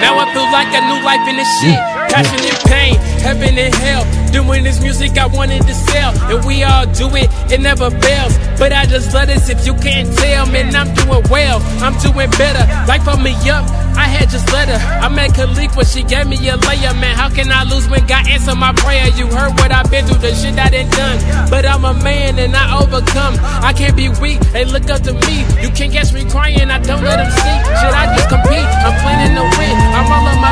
Now 0.04 0.20
I 0.20 0.26
feel 0.36 0.46
like 0.52 0.70
a 0.70 0.82
new 0.86 1.00
life 1.02 1.26
in 1.28 1.38
this 1.38 1.50
shit. 1.62 1.95
Passion 2.16 2.48
and 2.48 2.64
pain, 2.72 2.96
heaven 3.20 3.58
and 3.60 3.76
hell. 3.76 4.08
Doing 4.32 4.64
this 4.64 4.80
music 4.80 5.18
I 5.18 5.28
wanted 5.28 5.68
to 5.68 5.74
sell. 5.74 6.16
And 6.32 6.46
we 6.46 6.64
all 6.64 6.86
do 6.96 7.12
it, 7.12 7.28
it 7.52 7.60
never 7.60 7.92
fails. 7.92 8.38
But 8.58 8.72
I 8.72 8.86
just 8.86 9.14
love 9.14 9.28
this 9.28 9.50
if 9.50 9.68
you 9.68 9.74
can't 9.76 10.08
tell, 10.16 10.46
man, 10.48 10.74
I'm 10.74 10.94
doing 10.96 11.24
well. 11.30 11.60
I'm 11.84 11.92
doing 12.00 12.32
better. 12.40 12.64
Life 12.88 13.04
for 13.04 13.20
me 13.20 13.36
up, 13.52 13.68
I 14.00 14.08
had 14.08 14.30
just 14.30 14.48
let 14.54 14.70
her. 14.70 14.80
I 14.80 15.10
met 15.10 15.32
Khalik 15.32 15.76
when 15.76 15.86
she 15.86 16.04
gave 16.04 16.28
me 16.28 16.40
a 16.48 16.56
layer, 16.56 16.94
man. 16.96 17.16
How 17.16 17.28
can 17.28 17.52
I 17.52 17.64
lose 17.64 17.90
when 17.90 18.08
God 18.08 18.28
answered 18.30 18.56
my 18.56 18.72
prayer? 18.72 19.08
You 19.20 19.28
heard 19.28 19.52
what 19.60 19.74
I've 19.74 19.92
been 19.92 20.08
through, 20.08 20.24
the 20.24 20.32
shit 20.36 20.56
I 20.56 20.70
done 20.70 20.88
done. 20.96 21.20
But 21.50 21.66
I'm 21.66 21.84
a 21.84 21.94
man 22.00 22.40
and 22.40 22.56
I 22.56 22.80
overcome. 22.80 23.36
I 23.60 23.74
can't 23.74 23.96
be 23.96 24.08
weak, 24.24 24.40
they 24.56 24.64
look 24.64 24.88
up 24.90 25.04
to 25.04 25.12
me. 25.28 25.44
You 25.60 25.68
can't 25.76 25.92
catch 25.92 26.14
me 26.14 26.24
crying, 26.32 26.72
I 26.72 26.80
don't 26.80 27.04
let 27.04 27.20
them 27.20 27.28
see. 27.28 27.58
Should 27.76 27.92
I 27.92 28.16
just 28.16 28.32
compete? 28.32 28.68
I'm 28.88 28.96
planning 29.04 29.36
to 29.36 29.44
win. 29.60 29.76
I'm 30.00 30.08
all 30.12 30.28
on 30.32 30.40
my 30.40 30.45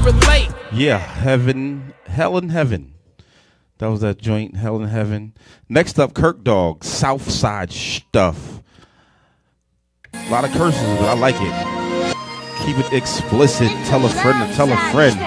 relate. 0.00 0.50
Yeah, 0.72 0.98
heaven, 0.98 1.94
hell 2.06 2.36
in 2.38 2.48
heaven. 2.50 2.94
That 3.78 3.88
was 3.88 4.00
that 4.02 4.18
joint, 4.18 4.56
hell 4.56 4.76
in 4.80 4.88
heaven. 4.88 5.34
Next 5.68 5.98
up, 5.98 6.14
Kirk 6.14 6.44
Dog, 6.44 6.84
Southside 6.84 7.72
stuff. 7.72 8.62
A 10.12 10.30
lot 10.30 10.44
of 10.44 10.52
curses, 10.52 10.98
but 10.98 11.08
I 11.08 11.14
like 11.14 11.36
it. 11.38 12.66
Keep 12.66 12.78
it 12.78 12.92
explicit. 12.92 13.68
Tell 13.86 14.04
a 14.04 14.08
friend 14.08 14.48
to 14.48 14.54
tell 14.54 14.70
a 14.70 14.76
friend. 14.92 15.18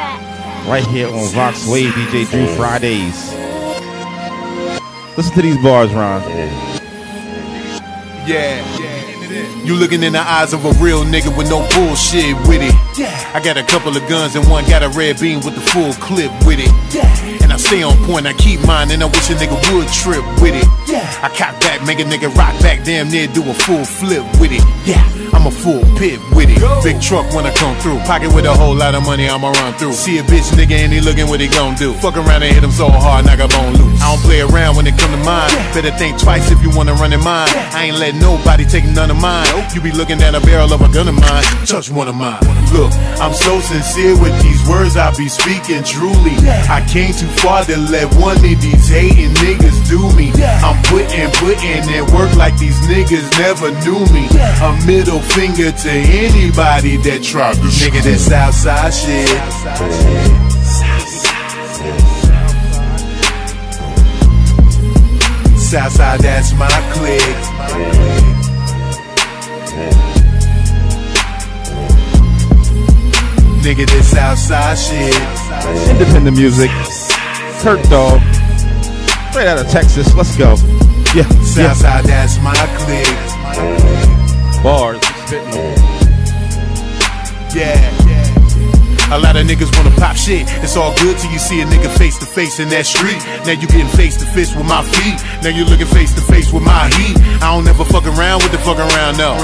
Right 0.69 0.85
here 0.85 1.07
on 1.07 1.13
VoxWav, 1.13 1.91
DJ 1.91 2.29
Dru 2.29 2.47
Fridays. 2.55 3.33
Listen 5.17 5.33
to 5.33 5.41
these 5.41 5.57
bars, 5.63 5.93
Ron. 5.93 6.21
Yeah. 8.25 8.92
You 9.65 9.76
looking 9.76 10.03
in 10.03 10.14
the 10.14 10.19
eyes 10.22 10.53
of 10.53 10.65
a 10.65 10.72
real 10.84 11.03
nigga 11.03 11.35
with 11.35 11.49
no 11.49 11.68
bullshit 11.73 12.35
with 12.47 12.61
it. 12.61 12.76
I 13.34 13.41
got 13.43 13.57
a 13.57 13.64
couple 13.64 13.95
of 13.95 14.07
guns 14.07 14.35
and 14.35 14.47
one 14.49 14.65
got 14.65 14.84
a 14.84 14.89
red 14.89 15.19
beam 15.19 15.39
with 15.41 15.55
the 15.55 15.61
full 15.61 15.93
clip 15.93 16.31
with 16.45 16.60
it. 16.60 17.42
I 17.53 17.57
stay 17.57 17.84
on 17.84 17.93
point, 18.09 18.25
I 18.25 18.34
keep 18.34 18.65
mine, 18.65 18.89
and 18.89 19.03
I 19.03 19.05
wish 19.05 19.30
a 19.30 19.38
nigga 19.38 19.53
would 19.69 19.88
trip 19.93 20.25
with 20.41 20.57
it. 20.57 20.65
Yeah. 20.89 21.05
I 21.21 21.30
cock 21.30 21.53
back, 21.61 21.85
make 21.85 21.99
a 21.99 22.03
nigga 22.03 22.34
rock 22.34 22.57
back, 22.65 22.84
damn 22.84 23.11
near 23.11 23.27
do 23.27 23.45
a 23.45 23.53
full 23.53 23.85
flip 23.85 24.25
with 24.41 24.49
it. 24.51 24.65
Yeah, 24.89 25.05
I'm 25.38 25.45
a 25.45 25.51
full 25.51 25.85
pit 26.01 26.17
with 26.34 26.49
it. 26.49 26.57
Big 26.81 26.99
truck 26.99 27.30
when 27.30 27.45
I 27.45 27.53
come 27.53 27.77
through, 27.77 27.99
pocket 28.09 28.34
with 28.34 28.45
a 28.45 28.53
whole 28.57 28.73
lot 28.73 28.95
of 28.95 29.03
money, 29.05 29.30
I'ma 29.30 29.51
run 29.51 29.73
through. 29.75 29.93
See 29.93 30.17
a 30.17 30.23
bitch 30.23 30.49
nigga 30.57 30.81
and 30.81 30.91
he 30.91 30.99
looking 30.99 31.30
what 31.30 31.39
he 31.39 31.47
gon' 31.47 31.75
do. 31.75 31.93
Fuck 32.01 32.17
around 32.17 32.41
and 32.41 32.51
hit 32.51 32.63
him 32.63 32.71
so 32.71 32.89
hard, 32.89 33.25
knock 33.25 33.38
a 33.38 33.47
bone 33.47 33.77
loose. 33.77 34.01
I 34.01 34.09
don't 34.09 34.23
play 34.25 34.41
around 34.41 34.75
when 34.75 34.88
it 34.88 34.97
come 34.97 35.11
to 35.11 35.21
mine. 35.21 35.53
Better 35.77 35.91
think 35.91 36.17
twice 36.17 36.49
if 36.49 36.57
you 36.63 36.73
wanna 36.75 36.93
run 36.97 37.13
in 37.13 37.21
mine. 37.21 37.53
I 37.77 37.85
ain't 37.85 37.99
let 37.99 38.15
nobody 38.15 38.65
take 38.65 38.85
none 38.85 39.11
of 39.11 39.21
mine. 39.21 39.45
You 39.75 39.81
be 39.81 39.91
looking 39.91 40.21
at 40.23 40.34
a 40.34 40.41
barrel 40.41 40.73
of 40.73 40.81
a 40.81 40.89
gun 40.89 41.07
of 41.07 41.13
mine. 41.13 41.43
Touch 41.69 41.91
one 41.91 42.07
of 42.07 42.15
mine. 42.15 42.41
Look, 42.73 42.91
I'm 43.21 43.34
so 43.34 43.61
sincere 43.61 44.17
with 44.17 44.34
these 44.41 44.57
words 44.67 44.97
I 44.97 45.13
be 45.15 45.30
speaking 45.30 45.84
truly. 45.84 46.34
I 46.65 46.81
came 46.89 47.13
too 47.13 47.30
far 47.43 47.65
to 47.65 47.77
let 47.91 48.07
one 48.15 48.37
of 48.37 48.41
these 48.41 48.87
hating 48.87 49.35
niggas 49.43 49.89
do 49.89 49.99
me. 50.15 50.31
I'm 50.63 50.81
putting, 50.83 51.29
putting 51.43 51.83
in 51.91 52.05
work 52.15 52.33
like 52.37 52.57
these 52.57 52.79
niggas 52.87 53.27
never 53.37 53.69
knew 53.83 53.99
me. 54.15 54.25
A 54.63 54.71
middle 54.87 55.19
finger 55.19 55.71
to 55.71 55.91
anybody 55.91 56.95
that 57.03 57.21
tried 57.21 57.55
to 57.55 57.67
nigga 57.83 58.01
that 58.01 58.19
Southside 58.19 58.93
shit. 58.93 59.27
Southside, 65.59 66.19
that's 66.21 66.53
my 66.53 66.69
clique. 66.93 68.23
Nigga, 73.63 73.85
this 73.87 74.15
outside 74.15 74.77
shit. 74.77 75.89
Independent 75.89 76.37
music. 76.37 76.69
Kirk 77.64 77.81
Dog. 77.84 78.19
Straight 79.31 79.48
out 79.48 79.57
of 79.57 79.69
Texas. 79.69 80.14
Let's 80.15 80.35
go. 80.35 80.56
Yeah. 81.15 81.23
yeah. 81.56 81.73
Southside, 81.73 82.03
that's 82.03 82.38
my 82.40 82.53
clique. 82.76 83.07
Bars. 84.61 84.99
Yeah. 87.56 88.02
A 89.14 89.19
lot 89.19 89.35
of 89.38 89.45
niggas 89.45 89.69
wanna 89.77 89.94
pop 90.02 90.15
shit. 90.18 90.49
It's 90.65 90.76
all 90.76 90.91
good 90.98 91.15
till 91.19 91.30
you 91.30 91.38
see 91.38 91.61
a 91.61 91.65
nigga 91.65 91.88
face 92.02 92.18
to 92.18 92.26
face 92.26 92.60
in 92.60 92.68
that 92.69 92.88
street. 92.88 93.22
Now 93.45 93.53
you 93.53 93.68
getting 93.68 93.88
face 93.94 94.18
to 94.18 94.26
face 94.34 94.56
with 94.56 94.65
my 94.65 94.81
feet. 94.81 95.22
Now 95.45 95.53
you 95.53 95.65
looking 95.65 95.85
face 95.85 96.15
to 96.15 96.22
face 96.22 96.52
with 96.52 96.64
my 96.64 96.90
heat. 96.98 97.22
I 97.38 97.53
don't 97.53 97.64
never 97.64 97.85
fuck 97.85 98.07
around 98.07 98.41
with 98.41 98.52
the 98.52 98.57
fuck 98.57 98.80
around, 98.80 99.18
no. 99.22 99.38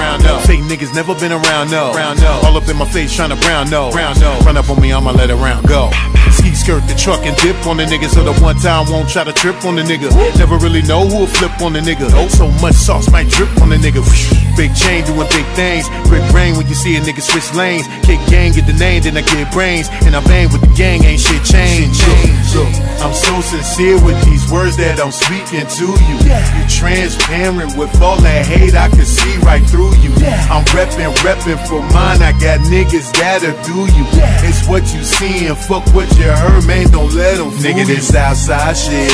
Fake 0.49 0.65
niggas 0.65 0.95
never 0.95 1.13
been 1.13 1.31
around, 1.31 1.69
no. 1.69 1.93
All 2.41 2.57
up 2.57 2.67
in 2.67 2.77
my 2.77 2.89
face 2.89 3.13
trying 3.15 3.29
to 3.29 3.35
brown, 3.45 3.69
no. 3.69 3.91
Round 3.91 4.19
no. 4.19 4.39
Run 4.41 4.57
up 4.57 4.69
on 4.71 4.81
me, 4.81 4.91
I'ma 4.91 5.11
let 5.11 5.29
it 5.29 5.35
round 5.35 5.67
go. 5.67 5.91
Ski 6.31 6.55
skirt 6.55 6.87
the 6.87 6.95
truck 6.95 7.25
and 7.25 7.37
dip 7.37 7.67
on 7.67 7.77
the 7.77 7.85
nigga 7.85 8.09
so 8.09 8.23
the 8.23 8.33
one 8.41 8.57
time 8.57 8.89
won't 8.89 9.09
try 9.09 9.23
to 9.23 9.33
trip 9.33 9.65
on 9.65 9.75
the 9.75 9.83
nigga. 9.83 10.09
Never 10.37 10.57
really 10.57 10.81
know 10.81 11.05
who'll 11.05 11.27
flip 11.27 11.61
on 11.61 11.73
the 11.73 11.79
nigga. 11.79 12.09
Oh, 12.13 12.27
so 12.27 12.49
much 12.61 12.73
sauce 12.73 13.09
might 13.11 13.29
drip 13.29 13.49
on 13.61 13.69
the 13.69 13.77
nigga. 13.77 14.01
Big 14.57 14.73
chain 14.75 15.05
doing 15.05 15.27
big 15.29 15.45
things. 15.53 15.85
Quick 16.09 16.25
brain 16.31 16.57
when 16.57 16.67
you 16.67 16.75
see 16.75 16.95
a 16.97 17.01
nigga 17.01 17.21
switch 17.21 17.53
lanes. 17.53 17.87
Kick 18.05 18.19
gang, 18.29 18.51
get 18.53 18.65
the 18.65 18.73
name, 18.73 19.03
then 19.03 19.17
I 19.17 19.21
get 19.21 19.51
brains. 19.59 19.89
And 20.07 20.15
I 20.15 20.23
bang 20.23 20.47
with 20.55 20.63
the 20.63 20.71
gang, 20.71 21.03
ain't 21.03 21.19
shit 21.19 21.43
changed. 21.43 21.99
Look, 22.07 22.63
look, 22.63 22.71
I'm 23.03 23.11
so 23.11 23.35
sincere 23.43 23.99
with 23.99 24.15
these 24.23 24.47
words 24.47 24.79
that 24.79 25.03
I'm 25.03 25.11
speaking 25.11 25.67
to 25.67 25.87
you. 26.07 26.15
You're 26.23 26.71
transparent 26.71 27.75
with 27.75 27.91
all 27.99 28.15
that 28.23 28.47
hate, 28.47 28.73
I 28.73 28.87
can 28.87 29.03
see 29.03 29.35
right 29.43 29.63
through 29.67 29.91
you. 29.99 30.15
I'm 30.47 30.63
reppin', 30.71 31.11
reppin' 31.27 31.59
for 31.67 31.83
mine. 31.91 32.23
I 32.23 32.31
got 32.39 32.63
niggas 32.71 33.11
that'll 33.19 33.51
do 33.67 33.83
you. 33.91 34.05
It's 34.47 34.63
what 34.71 34.87
you 34.95 35.03
see 35.03 35.47
and 35.47 35.57
fuck 35.57 35.83
what 35.93 36.07
you 36.15 36.31
heard, 36.31 36.63
man. 36.65 36.87
Don't 36.91 37.11
let 37.13 37.35
them 37.35 37.51
Nigga, 37.59 37.85
this 37.85 38.15
outside 38.15 38.77
shit. 38.79 39.11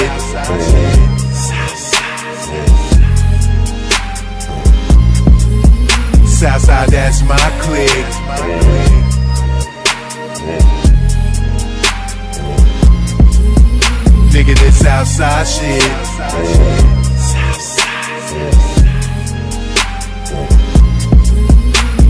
Southside, 6.37 6.89
that's 6.89 7.23
my 7.23 7.47
clique. 7.65 8.94
Nigga, 14.31 14.53
this 14.59 14.85
outside 14.85 15.47
shit. 15.47 15.81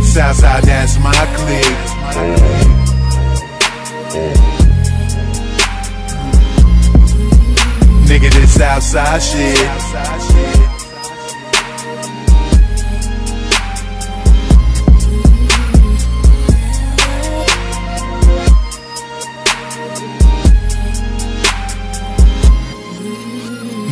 Southside, 0.03 0.63
that's 0.63 0.97
my 0.99 1.13
clique. 1.35 1.81
Nigga, 8.07 8.29
this 8.33 8.59
outside 8.59 9.21
shit. 9.21 10.64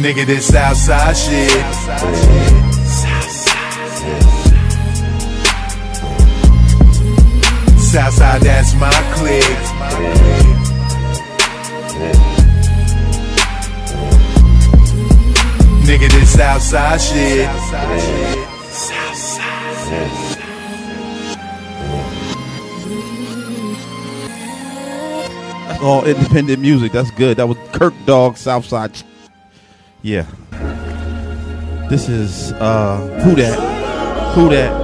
Nigga, 0.03 0.25
this 0.25 0.53
outside 0.53 1.15
shit. 1.15 1.49
Southside, 7.79 8.41
that's 8.41 8.73
my 8.73 8.91
clique. 9.13 9.43
Nigga, 15.85 16.09
this 16.11 16.37
outside 16.37 16.99
shit. 16.99 17.47
That's 25.69 25.81
all 25.81 26.03
independent 26.03 26.59
music. 26.59 26.91
That's 26.91 27.11
good. 27.11 27.37
That 27.37 27.47
was 27.47 27.57
Kirk 27.71 27.93
Dog 28.05 28.35
Southside. 28.35 29.01
Yeah. 30.03 30.25
This 31.89 32.09
is 32.09 32.51
uh 32.59 32.97
who 33.23 33.35
that? 33.35 33.55
Who 34.35 34.49
that? 34.49 34.83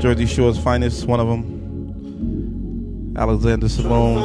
Jersey 0.00 0.26
Shore's 0.26 0.56
finest, 0.56 1.04
one 1.06 1.18
of 1.18 1.26
them. 1.26 3.12
Alexander 3.16 3.68
Simone. 3.68 4.22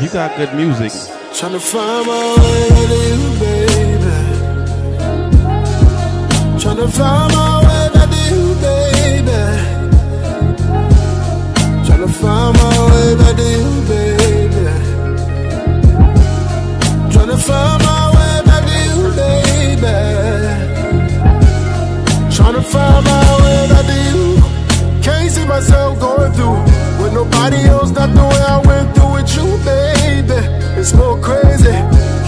You 0.00 0.08
got 0.10 0.36
good 0.36 0.54
music. 0.54 0.92
Tryna 1.32 1.60
find 1.60 2.06
my 2.06 2.36
way 2.38 2.68
to 2.86 2.96
you, 3.08 3.40
baby. 3.40 4.14
Tryna 6.62 6.88
find 6.92 7.32
my 7.34 7.55
find 12.20 12.56
my 12.56 12.76
way 12.90 13.14
back 13.16 13.36
to 13.36 13.42
you, 13.42 13.68
baby. 13.90 14.66
Tryna 17.12 17.38
find 17.46 17.82
my 17.84 18.02
way 18.16 18.34
back 18.48 18.62
to 18.68 18.76
you, 18.86 18.98
baby. 19.20 19.96
Tryna 22.34 22.62
find 22.72 23.04
my 23.04 23.28
way 23.42 23.60
back 23.70 23.84
to 23.90 23.96
you. 24.08 24.22
Can't 25.02 25.30
see 25.30 25.46
myself 25.46 26.00
going 26.00 26.32
through 26.32 26.60
with 27.02 27.12
nobody 27.12 27.60
else, 27.74 27.90
not 27.90 28.10
the 28.14 28.24
way 28.32 28.42
I 28.54 28.58
went 28.66 28.94
through 28.94 29.12
with 29.16 29.36
you, 29.36 29.46
baby. 29.64 30.40
It's 30.80 30.94
more 30.94 31.18
crazy. 31.20 31.76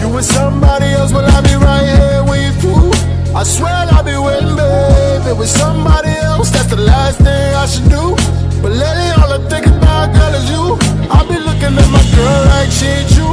You 0.00 0.08
with 0.14 0.26
somebody 0.26 0.86
else, 0.98 1.12
but 1.12 1.24
I'll 1.24 1.42
be 1.42 1.54
right 1.54 1.86
here 1.96 2.24
when 2.24 2.40
you 2.44 2.52
through. 2.60 3.17
I 3.38 3.44
swear 3.44 3.70
I'll 3.70 4.02
be 4.02 4.18
waiting, 4.18 4.56
baby. 4.58 5.30
With 5.38 5.48
somebody 5.48 6.10
else, 6.26 6.50
that's 6.50 6.66
the 6.74 6.82
last 6.82 7.18
thing 7.18 7.54
I 7.54 7.66
should 7.70 7.86
do. 7.86 8.18
But 8.58 8.74
lately, 8.74 9.10
all 9.14 9.30
I 9.30 9.38
think 9.46 9.64
about, 9.70 10.10
girl, 10.10 10.34
is 10.34 10.50
you. 10.50 10.74
I 11.06 11.22
be 11.22 11.38
looking 11.38 11.70
at 11.70 11.88
my 11.94 12.02
girl 12.18 12.40
like 12.50 12.66
she 12.74 12.86
ain't 12.98 13.14
you. 13.14 13.30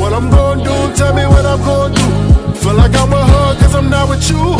What 0.00 0.14
I'm 0.16 0.30
gonna 0.30 0.64
do, 0.64 0.76
tell 0.96 1.12
me 1.12 1.28
what 1.28 1.44
I'm 1.44 1.60
gonna 1.60 1.94
do. 1.94 2.08
Feel 2.56 2.72
like 2.72 2.96
I'm 2.96 3.12
a 3.12 3.20
her, 3.20 3.60
cause 3.60 3.74
I'm 3.74 3.90
not 3.90 4.08
with 4.08 4.24
you. 4.32 4.56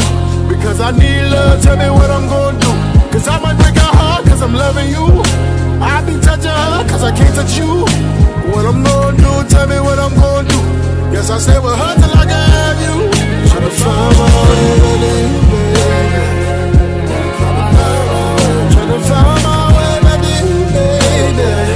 Because 0.52 0.82
I 0.82 0.92
need 0.92 1.32
love, 1.32 1.62
tell 1.62 1.78
me 1.78 1.88
what 1.88 2.10
I'm 2.10 2.28
gonna 2.28 2.60
do. 2.60 2.72
Cause 3.08 3.26
I 3.26 3.40
might 3.40 3.56
break 3.56 3.72
her 3.72 3.92
heart, 3.96 4.26
cause 4.26 4.42
I'm 4.42 4.52
loving 4.52 4.90
you. 4.92 5.24
I 5.80 6.04
be 6.04 6.20
touching 6.20 6.52
her, 6.52 6.84
cause 6.84 7.02
I 7.02 7.16
can't 7.16 7.34
touch 7.34 7.56
you. 7.56 8.27
What 8.52 8.64
I'm 8.66 8.82
gonna 8.82 9.16
do, 9.16 9.48
tell 9.48 9.66
me 9.68 9.78
what 9.80 9.98
I'm 9.98 10.14
gonna 10.14 10.48
do. 10.48 10.58
Guess 11.12 11.30
I 11.30 11.38
stay 11.38 11.58
with 11.58 11.76
her 11.82 11.94
till 12.00 12.12
I 12.22 12.24
can 12.30 12.44
have 12.56 12.78
you. 12.86 12.94
Tryna 13.48 13.70
find 13.80 14.16
my 14.18 14.26
way 14.48 14.78
baby. 14.84 15.14
Tryna 18.72 18.98
find 19.08 19.42
my 19.44 19.60
way 19.76 19.94
you, 20.40 20.48
baby. 20.74 21.67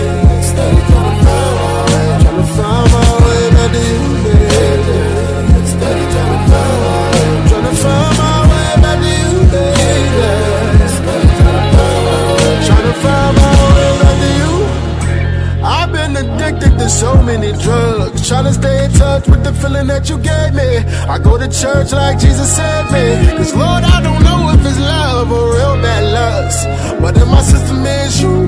Addicted 16.23 16.78
to 16.78 16.89
so 16.89 17.11
many 17.23 17.53
drugs. 17.65 18.27
Trying 18.28 18.44
to 18.44 18.53
stay 18.53 18.85
in 18.85 18.90
touch 18.93 19.27
with 19.28 19.43
the 19.44 19.53
feeling 19.53 19.86
that 19.89 20.09
you 20.09 20.19
gave 20.19 20.55
me. 20.55 20.70
I 21.15 21.19
go 21.19 21.36
to 21.36 21.49
church 21.49 21.93
like 21.93 22.19
Jesus 22.19 22.49
said 22.57 22.85
me. 22.94 23.05
Cause 23.39 23.55
Lord, 23.55 23.82
I 23.85 23.99
don't 24.03 24.23
know 24.23 24.51
if 24.55 24.65
it's 24.65 24.78
love 24.78 25.31
or 25.31 25.44
real 25.55 25.77
bad 25.82 26.05
lust. 26.16 27.01
But 27.01 27.16
in 27.16 27.28
my 27.28 27.43
system 27.43 27.85
is 27.85 28.23
you. 28.23 28.47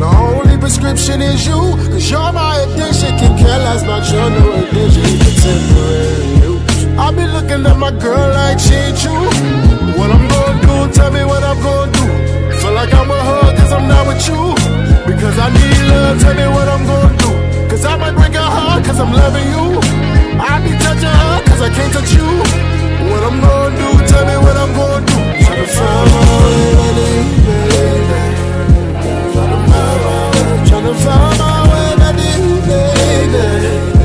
The 0.00 0.06
only 0.06 0.56
prescription 0.58 1.20
is 1.20 1.46
you. 1.46 1.60
Cause 1.92 2.10
you're 2.10 2.32
my 2.32 2.56
addiction. 2.64 3.12
Can 3.20 3.32
care 3.38 3.58
less 3.66 3.82
about 3.82 4.04
your 4.12 4.28
new 4.36 4.50
addiction. 4.60 5.04
Temporary. 5.44 6.28
I 6.98 7.12
be 7.12 7.24
looking 7.26 7.64
at 7.64 7.78
my 7.78 7.92
girl 7.92 8.28
like 8.34 8.58
she 8.58 8.74
ain't 8.74 8.98
you. 9.04 9.18
What 9.98 10.10
I'm 10.10 10.26
gonna 10.28 10.60
do, 10.66 10.92
tell 10.92 11.10
me 11.12 11.24
what 11.24 11.42
I'm 11.44 11.60
gonna 11.62 11.92
do. 11.92 12.17
Like 12.78 12.94
I'm 12.94 13.08
with 13.08 13.18
her 13.18 13.56
cause 13.58 13.72
I'm 13.72 13.88
not 13.88 14.06
with 14.06 14.22
you. 14.28 14.54
Because 15.10 15.36
I 15.36 15.50
need 15.50 15.80
love, 15.90 16.20
tell 16.22 16.32
me 16.32 16.46
what 16.46 16.68
I'm 16.68 16.86
gonna 16.86 17.18
do. 17.18 17.30
Cause 17.68 17.84
I 17.84 17.96
might 17.96 18.14
break 18.14 18.34
her 18.34 18.50
heart 18.56 18.84
cause 18.84 19.00
I'm 19.00 19.12
loving 19.12 19.48
you. 19.50 19.82
I 20.38 20.62
be 20.62 20.70
touching 20.78 21.10
her 21.10 21.42
cause 21.48 21.60
I 21.60 21.70
can't 21.74 21.92
touch 21.92 22.12
you. 22.14 22.28
What 23.10 23.22
I'm 23.26 23.40
gonna 23.42 23.76
do, 23.82 23.88
tell 24.06 24.24
me 24.30 24.36
what 24.44 24.56
I'm 24.56 24.72
gonna 24.78 25.06
do. 25.10 25.18
Tryna 25.42 25.66
find 25.74 26.06
my 26.14 26.22
way 26.38 26.70
to 26.78 26.88
baby. 27.48 28.20
Tryna 29.34 29.34
find 29.34 29.58
my 29.74 30.30
way 30.30 30.54
back 30.54 30.84
to 30.86 30.94
find 31.02 31.38
my 31.42 31.58
way 31.70 31.90
to 31.98 32.38
baby. 32.68 33.97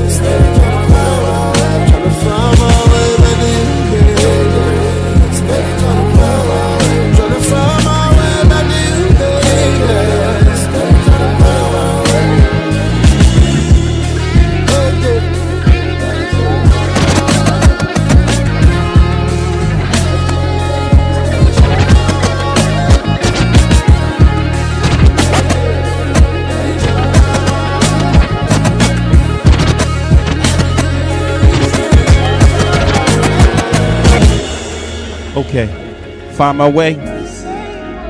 Okay. 35.56 36.32
Find 36.32 36.58
my 36.58 36.68
way. 36.68 36.94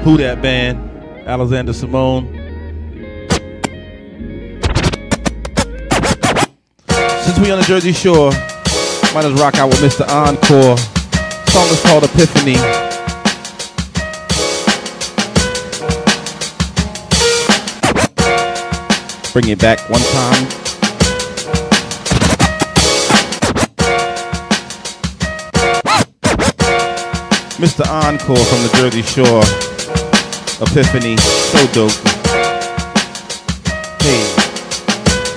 Who 0.03 0.17
that 0.17 0.41
band? 0.41 0.79
Alexander 1.29 1.75
Simone. 1.75 2.25
Since 7.23 7.39
we 7.39 7.51
on 7.51 7.59
the 7.59 7.65
Jersey 7.67 7.93
Shore, 7.93 8.31
might 9.13 9.27
as 9.27 9.39
rock 9.39 9.57
out 9.57 9.69
with 9.69 9.81
Mr. 9.81 10.09
Encore. 10.09 10.79
Song 11.51 11.69
is 11.69 11.83
called 11.83 12.05
Epiphany. 12.05 12.55
Bring 19.35 19.51
it 19.51 19.59
back 19.59 19.81
one 19.91 20.01
time. 20.01 20.64
Mr. 27.65 27.89
Encore 27.89 28.37
from 28.37 28.63
the 28.63 28.69
Jersey 28.77 29.01
Shore. 29.01 29.41
Epiphany, 30.61 31.17
so 31.17 31.67
dope. 31.73 31.93
Hey, 34.03 34.23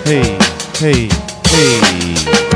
hey, 0.03 0.37
hey, 0.77 1.09
hey. 1.47 2.46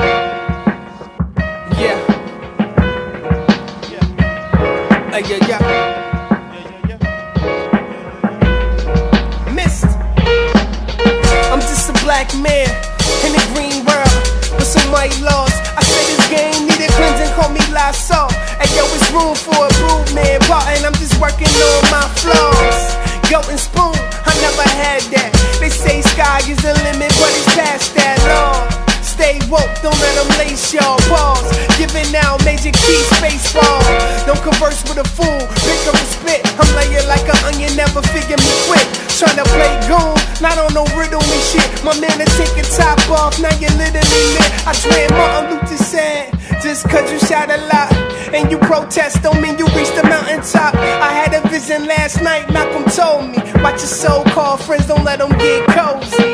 Man 41.99 42.21
is 42.21 42.31
taking 42.37 42.67
top 42.77 42.99
off, 43.09 43.39
now 43.41 43.51
you're 43.59 43.73
literally 43.75 44.23
lit. 44.37 44.51
I 44.63 44.73
dream 44.79 45.09
Martin 45.17 45.57
Luther 45.57 45.81
said, 45.83 46.31
just 46.61 46.87
cause 46.87 47.11
you 47.11 47.19
shout 47.19 47.49
a 47.49 47.57
lot. 47.67 47.91
And 48.31 48.49
you 48.49 48.57
protest 48.59 49.23
don't 49.23 49.41
mean 49.41 49.57
you 49.57 49.67
reach 49.75 49.91
the 49.91 50.03
mountaintop. 50.07 50.75
I 50.75 51.11
had 51.11 51.33
a 51.33 51.41
vision 51.49 51.85
last 51.85 52.21
night, 52.21 52.47
Malcolm 52.53 52.85
told 52.85 53.27
me. 53.27 53.37
Watch 53.61 53.83
your 53.83 53.91
so-called 53.91 54.61
friends, 54.61 54.87
don't 54.87 55.03
let 55.03 55.19
them 55.19 55.31
get 55.35 55.67
cozy. 55.67 56.31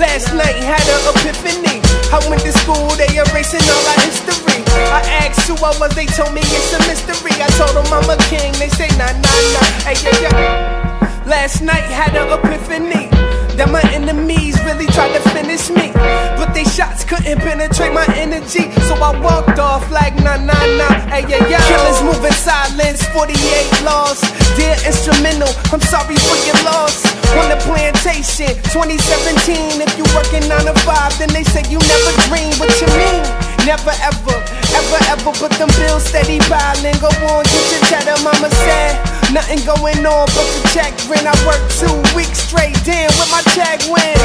Last 0.00 0.32
night 0.32 0.56
had 0.56 0.84
an 0.88 1.02
epiphany. 1.12 1.80
I 2.12 2.22
went 2.28 2.40
to 2.42 2.52
school, 2.52 2.88
they 2.96 3.08
erasing 3.12 3.60
all 3.68 3.86
our 3.92 4.00
history. 4.08 4.64
I 4.92 5.02
asked 5.26 5.48
who 5.48 5.56
I 5.56 5.76
was, 5.80 5.94
they 5.94 6.06
told 6.06 6.32
me 6.32 6.40
it's 6.40 6.72
a 6.72 6.80
mystery. 6.88 7.32
I 7.36 7.48
told 7.60 7.76
them 7.76 7.92
I'm 7.92 8.08
a 8.08 8.16
king, 8.28 8.52
they 8.60 8.68
say 8.68 8.88
nah 8.96 9.12
nah 9.12 9.40
nah. 9.52 9.68
Hey 9.84 9.96
yeah 10.00 10.20
yeah. 10.22 11.22
Last 11.26 11.60
night 11.60 11.84
had 11.92 12.14
an 12.16 12.32
epiphany. 12.32 13.25
That 13.56 13.72
my 13.72 13.80
enemies 13.96 14.60
really 14.68 14.84
tried 14.92 15.16
to 15.16 15.22
finish 15.32 15.72
me. 15.72 15.88
But 16.36 16.52
they 16.52 16.64
shots 16.64 17.08
couldn't 17.08 17.40
penetrate 17.40 17.92
my 17.92 18.04
energy. 18.12 18.68
So 18.84 18.92
I 19.00 19.16
walked 19.16 19.56
off 19.58 19.88
like 19.90 20.12
nah 20.20 20.36
nah 20.36 20.52
nah. 20.76 20.92
Hey 21.08 21.24
yeah 21.24 21.40
yeah. 21.48 21.64
Killers 21.64 22.04
moving 22.04 22.36
silence, 22.36 23.00
48 23.16 23.32
laws. 23.80 24.20
Dear 24.60 24.76
instrumental, 24.84 25.48
I'm 25.72 25.80
sorry 25.88 26.20
for 26.28 26.36
your 26.44 26.60
loss. 26.68 27.00
On 27.40 27.48
the 27.48 27.56
plantation, 27.64 28.52
2017. 28.76 29.80
If 29.80 29.92
you 29.96 30.04
working 30.12 30.44
9 30.44 30.68
to 30.68 30.76
5, 30.84 31.16
then 31.16 31.32
they 31.32 31.44
say 31.48 31.64
you 31.72 31.80
never 31.80 32.12
dream. 32.28 32.52
What 32.60 32.68
you 32.76 32.92
mean? 32.92 33.24
Never 33.64 33.96
ever, 34.04 34.36
ever 34.76 35.00
ever 35.16 35.32
put 35.32 35.56
them 35.56 35.72
bills 35.80 36.04
steady 36.04 36.44
piling. 36.44 37.00
Go 37.00 37.08
on, 37.32 37.42
get 37.48 37.64
your 37.72 37.82
cheddar, 37.88 38.20
mama 38.20 38.52
said. 38.52 39.15
Nothing 39.32 39.64
going 39.66 40.06
on 40.06 40.26
but 40.26 40.46
the 40.54 40.70
check 40.72 40.96
grin. 41.06 41.26
I 41.26 41.34
worked 41.46 41.78
two 41.78 41.92
weeks 42.16 42.38
straight, 42.46 42.76
damn, 42.84 43.10
with 43.18 43.30
my 43.30 43.42
check 43.54 43.82
win. 43.90 44.16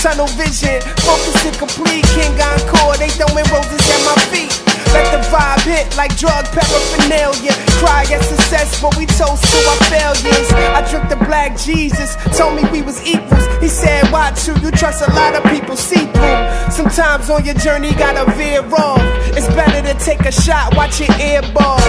Tunnel 0.00 0.26
vision, 0.38 0.80
focus 1.04 1.44
and 1.44 1.56
complete. 1.58 2.04
King 2.14 2.32
Encore, 2.40 2.96
they 2.96 3.08
throwing 3.10 3.46
roses 3.52 3.84
at 3.90 4.00
my 4.04 4.16
feet. 4.32 4.61
Let 4.92 5.08
the 5.08 5.20
vibe 5.32 5.64
hit 5.64 5.96
like 5.96 6.16
drug 6.16 6.44
paraphernalia. 6.52 7.52
Cry 7.80 8.04
at 8.12 8.22
success, 8.22 8.80
but 8.80 8.96
we 8.96 9.06
toast 9.06 9.40
to 9.40 9.58
our 9.72 9.80
failures. 9.88 10.48
I 10.52 10.84
drink 10.90 11.08
the 11.08 11.16
black 11.24 11.56
Jesus, 11.56 12.16
told 12.36 12.54
me 12.56 12.62
we 12.70 12.82
was 12.82 13.00
equals. 13.06 13.46
He 13.60 13.68
said, 13.68 14.04
Watch 14.12 14.46
you, 14.46 14.54
you 14.60 14.70
trust 14.70 15.00
a 15.06 15.10
lot 15.14 15.34
of 15.34 15.42
people 15.50 15.76
see 15.76 16.04
through. 16.12 16.38
Sometimes 16.70 17.30
on 17.30 17.44
your 17.44 17.54
journey, 17.54 17.92
gotta 17.94 18.30
veer 18.36 18.62
off. 18.74 19.00
It's 19.36 19.48
better 19.56 19.80
to 19.80 19.94
take 20.04 20.20
a 20.28 20.32
shot, 20.32 20.76
watch 20.76 21.00
your 21.00 21.10
ear 21.20 21.42
ball. 21.56 21.80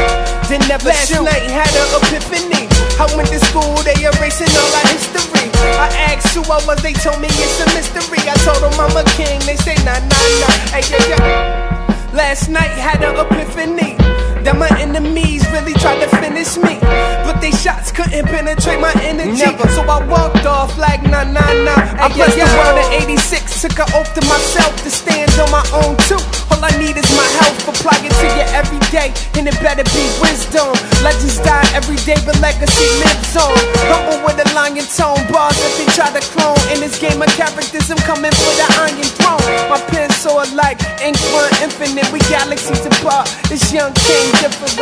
Then 0.47 0.61
never 0.67 0.89
Last 0.89 1.09
shoot. 1.11 1.23
night 1.23 1.43
had 1.51 1.71
an 1.75 1.89
epiphany. 1.99 2.67
I 2.99 3.09
went 3.17 3.27
to 3.29 3.39
school, 3.51 3.75
they 3.83 3.99
erasing 3.99 4.47
all 4.55 4.71
our 4.79 4.87
history. 4.87 5.49
I 5.75 5.89
asked 6.13 6.35
who 6.35 6.41
I 6.43 6.63
was, 6.65 6.81
they 6.81 6.93
told 6.93 7.19
me 7.19 7.27
it's 7.27 7.59
a 7.59 7.67
mystery. 7.75 8.19
I 8.29 8.35
told 8.47 8.63
them 8.63 8.79
I'm 8.79 8.95
a 8.95 9.03
king, 9.17 9.39
they 9.45 9.55
say 9.57 9.75
nah 9.83 9.99
nah 9.99 10.27
nah. 10.39 10.55
Hey 10.71 10.83
yeah 10.87 11.09
yeah. 11.09 11.82
Last 12.13 12.47
night 12.47 12.69
had 12.69 13.01
an 13.03 13.25
epiphany. 13.25 14.22
That 14.43 14.59
my 14.59 14.67
enemies 14.75 15.47
really 15.55 15.71
tried 15.79 16.03
to 16.03 16.09
finish 16.19 16.59
me. 16.59 16.75
But 17.23 17.39
they 17.39 17.51
shots 17.51 17.95
couldn't 17.95 18.27
penetrate 18.27 18.79
my 18.79 18.91
energy. 18.99 19.39
Never. 19.39 19.67
So 19.71 19.87
I 19.87 20.03
walked 20.03 20.43
off 20.45 20.75
like 20.77 20.99
nah 21.03 21.23
nah 21.23 21.47
nah. 21.63 21.79
I 21.95 22.11
Hey, 22.11 22.19
blessed 22.19 22.37
yo, 22.37 22.43
the 22.43 22.57
world 22.59 22.79
in 22.91 23.15
86. 23.15 23.63
Took 23.63 23.79
an 23.79 23.87
oath 23.95 24.11
to 24.19 24.21
myself 24.27 24.75
to 24.83 24.91
stand 24.91 25.31
on 25.39 25.47
my 25.47 25.63
own 25.71 25.95
too. 26.11 26.19
All 26.51 26.59
I 26.59 26.75
need 26.75 26.99
is 26.99 27.07
my 27.15 27.23
health. 27.39 27.55
Apply 27.71 27.95
it 28.03 28.11
to 28.19 28.27
you 28.35 28.45
every 28.51 28.83
day. 28.91 29.15
And 29.39 29.47
it 29.47 29.55
better 29.63 29.87
be 29.95 30.03
wisdom. 30.19 30.75
Legends 30.99 31.39
die 31.39 31.63
every 31.71 31.95
day, 32.03 32.19
but 32.27 32.35
legacy 32.43 32.87
lives 32.99 33.39
on. 33.39 33.55
Humble 33.87 34.19
with 34.27 34.43
a 34.43 34.47
lion 34.51 34.83
tone. 34.91 35.23
Bars 35.31 35.55
that 35.55 35.71
they 35.79 35.87
try 35.95 36.11
to 36.11 36.23
clone. 36.35 36.59
In 36.75 36.83
this 36.83 36.99
game 36.99 37.23
of 37.23 37.31
characters, 37.39 37.87
I'm 37.87 38.01
coming 38.03 38.35
for 38.35 38.53
the 38.59 38.67
iron 38.75 38.99
throne. 39.15 39.39
My 39.71 39.79
pen 39.87 40.11
soar 40.19 40.43
like 40.51 40.83
ink 40.99 41.15
run 41.31 41.47
infinite. 41.63 42.11
We 42.11 42.19
galaxies 42.27 42.83
apart. 42.83 43.31
This 43.47 43.71
young 43.71 43.95
king 44.03 44.32
different. 44.41 44.73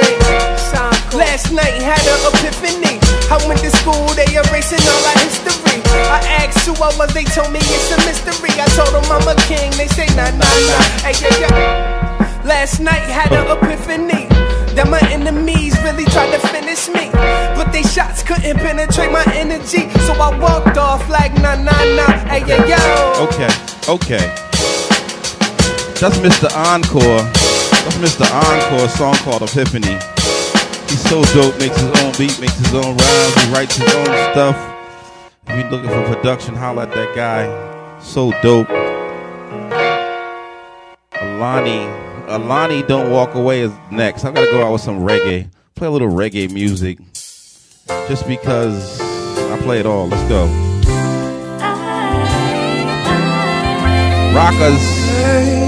Last 1.13 1.51
night 1.51 1.75
had 1.83 1.99
an 2.07 2.19
epiphany. 2.31 2.95
I 3.27 3.35
went 3.47 3.59
to 3.61 3.71
school, 3.71 4.07
they 4.15 4.27
erasing 4.31 4.79
all 4.87 5.03
our 5.11 5.19
history. 5.19 5.83
I 6.07 6.19
asked 6.39 6.65
who 6.65 6.73
I 6.79 6.95
was, 6.95 7.13
they 7.13 7.23
told 7.25 7.51
me 7.51 7.59
it's 7.59 7.91
a 7.91 7.97
mystery. 8.07 8.51
I 8.55 8.67
told 8.75 8.95
them 8.95 9.03
I'm 9.11 9.27
a 9.27 9.35
king, 9.43 9.71
they 9.75 9.87
say 9.87 10.07
nah 10.15 10.31
nah 10.31 10.47
nah. 10.47 10.83
Hey 11.03 11.15
yeah 11.19 11.35
yeah. 11.39 12.41
Last 12.45 12.79
night 12.79 13.03
had 13.03 13.31
an 13.33 13.51
epiphany. 13.51 14.27
That 14.75 14.87
my 14.87 15.01
enemies 15.11 15.75
really 15.83 16.05
tried 16.05 16.31
to 16.31 16.39
finish 16.47 16.87
me. 16.87 17.11
But 17.59 17.73
they 17.73 17.83
shots 17.83 18.23
couldn't 18.23 18.55
penetrate 18.57 19.11
my 19.11 19.25
energy. 19.35 19.89
So 20.07 20.13
I 20.13 20.31
walked 20.39 20.77
off 20.77 21.09
like 21.09 21.33
nah 21.43 21.55
nah 21.55 21.83
nah. 21.95 22.11
Hey 22.31 22.43
yeah 22.47 22.63
yo. 22.71 23.27
Okay, 23.27 23.51
okay. 23.91 24.23
That's 25.99 26.17
Mr. 26.23 26.47
Encore. 26.55 27.50
That's 27.83 27.97
Mr. 27.97 28.25
Encore, 28.31 28.85
a 28.85 28.89
song 28.89 29.15
called 29.15 29.41
Epiphany. 29.41 29.97
He's 30.87 31.01
so 31.09 31.23
dope, 31.33 31.57
makes 31.57 31.75
his 31.79 31.89
own 32.01 32.11
beat, 32.17 32.39
makes 32.39 32.57
his 32.57 32.73
own 32.73 32.95
rhymes, 32.95 33.43
he 33.43 33.51
writes 33.51 33.75
his 33.75 33.95
own 33.95 34.05
stuff. 34.31 34.55
If 35.47 35.59
you're 35.59 35.71
looking 35.71 35.89
for 35.89 36.15
production, 36.15 36.53
holla 36.53 36.83
at 36.83 36.93
that 36.93 37.15
guy. 37.15 37.99
So 37.99 38.31
dope. 38.41 38.69
Alani, 41.21 41.85
Alani, 42.27 42.83
Don't 42.83 43.09
Walk 43.09 43.33
Away 43.35 43.61
is 43.61 43.71
next. 43.91 44.25
I 44.25 44.31
gotta 44.31 44.51
go 44.51 44.63
out 44.63 44.73
with 44.73 44.81
some 44.81 44.99
reggae. 44.99 45.49
Play 45.75 45.87
a 45.87 45.91
little 45.91 46.09
reggae 46.09 46.51
music. 46.51 46.99
Just 48.07 48.27
because 48.27 49.01
I 49.01 49.59
play 49.61 49.79
it 49.79 49.85
all. 49.85 50.07
Let's 50.07 50.29
go. 50.29 50.45
Rockers. 54.35 55.60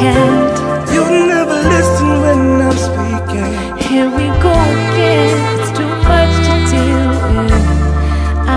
Can't. 0.00 0.90
You 0.94 1.02
never 1.32 1.58
listen 1.74 2.10
when 2.24 2.40
I'm 2.66 2.78
speaking. 2.88 3.52
Here 3.88 4.08
we 4.18 4.26
go 4.44 4.52
again. 4.74 5.36
It's 5.60 5.70
too 5.78 5.92
much 6.10 6.32
to 6.46 6.54
deal 6.72 7.10
with. 7.36 7.66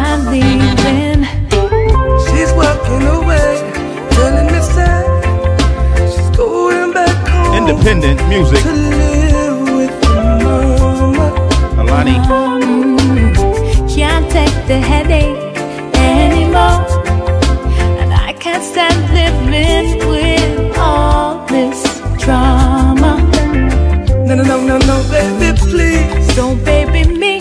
I'm 0.02 0.22
leaving. 0.34 1.22
She's 2.26 2.52
walking 2.62 3.04
away, 3.18 3.50
telling 4.16 4.48
me 4.54 4.60
sad. 4.76 5.06
She's 6.14 6.30
going 6.38 6.92
back 6.94 7.18
home 7.28 7.56
Independent 7.60 8.20
music. 8.30 8.62
to 8.64 8.72
live 8.72 9.62
with 9.78 9.94
mama. 10.16 11.28
Alani. 11.82 12.16
Mm, 12.28 13.96
can't 13.96 14.28
take 14.32 14.58
the 14.72 14.80
headache 14.92 15.38
anymore. 15.96 16.80
And 18.02 18.10
I 18.14 18.34
can't 18.44 18.64
stand 18.64 19.00
living 19.14 20.08
with 20.10 20.43
all 20.84 21.46
this 21.48 21.80
drama. 22.24 23.12
No, 24.28 24.34
no, 24.36 24.44
no, 24.52 24.58
no, 24.70 24.78
no, 24.90 24.98
baby, 25.16 25.50
please. 25.72 26.36
Don't 26.36 26.60
baby 26.64 27.02
me. 27.24 27.34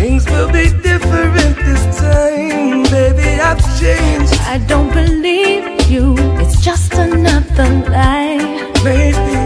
Things 0.00 0.24
will 0.32 0.50
be 0.58 0.66
different 0.88 1.56
this 1.66 1.82
time, 2.00 2.82
baby. 2.94 3.28
I've 3.48 3.62
changed. 3.80 4.34
I 4.54 4.58
don't 4.72 4.90
believe 4.92 5.64
you. 5.94 6.14
It's 6.42 6.56
just 6.68 6.92
another 6.94 7.68
lie. 7.94 8.44
Maybe 8.84 9.36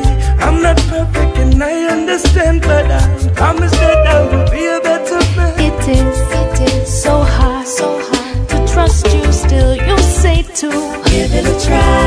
I'm 0.44 0.58
not 0.66 0.78
perfect 0.94 1.34
and 1.44 1.62
I 1.62 1.74
understand, 1.96 2.62
but 2.62 2.86
I 3.00 3.02
promise 3.40 3.74
that 3.82 4.00
I 4.14 4.18
will 4.30 4.48
be 4.56 4.62
a 4.76 4.80
better 4.88 5.20
man. 5.36 5.54
It 5.68 5.82
is, 6.00 6.16
it 6.42 6.56
is 6.72 7.02
so 7.04 7.14
hard, 7.36 7.66
so 7.66 7.88
hard 8.08 8.48
to 8.50 8.56
trust 8.72 9.06
you. 9.14 9.24
Still, 9.44 9.72
you 9.88 9.96
say 10.22 10.38
to 10.60 10.68
give 11.10 11.30
it 11.38 11.46
a 11.54 11.56
try. 11.66 11.99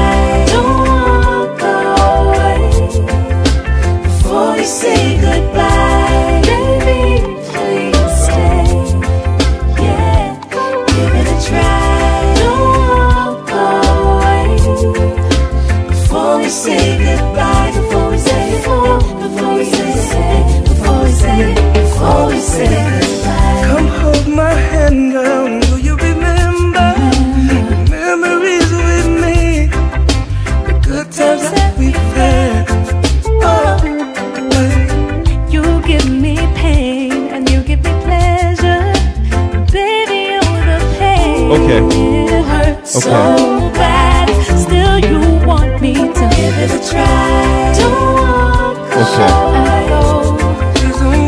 Okay. 41.53 41.81
It 41.85 42.43
hurts 42.45 42.95
Okay. 42.97 43.09
so 43.09 43.71
bad. 43.79 44.27
Still, 44.65 44.97
you 45.09 45.19
want 45.45 45.81
me 45.81 45.93
to 45.93 46.23
give 46.37 46.55
it 46.63 46.71
a 46.77 46.81
try. 46.89 47.73
Don't 47.79 47.99
walk 48.17 48.77
Okay. 49.03 49.31
away. 49.43 49.83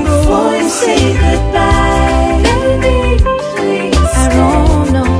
Before 0.03 0.53
you 0.61 0.69
say 0.69 1.02
goodbye, 1.23 2.41
baby, 2.81 3.23
please. 3.56 4.14
I 4.23 4.26
don't 4.38 4.88
know. 4.95 5.11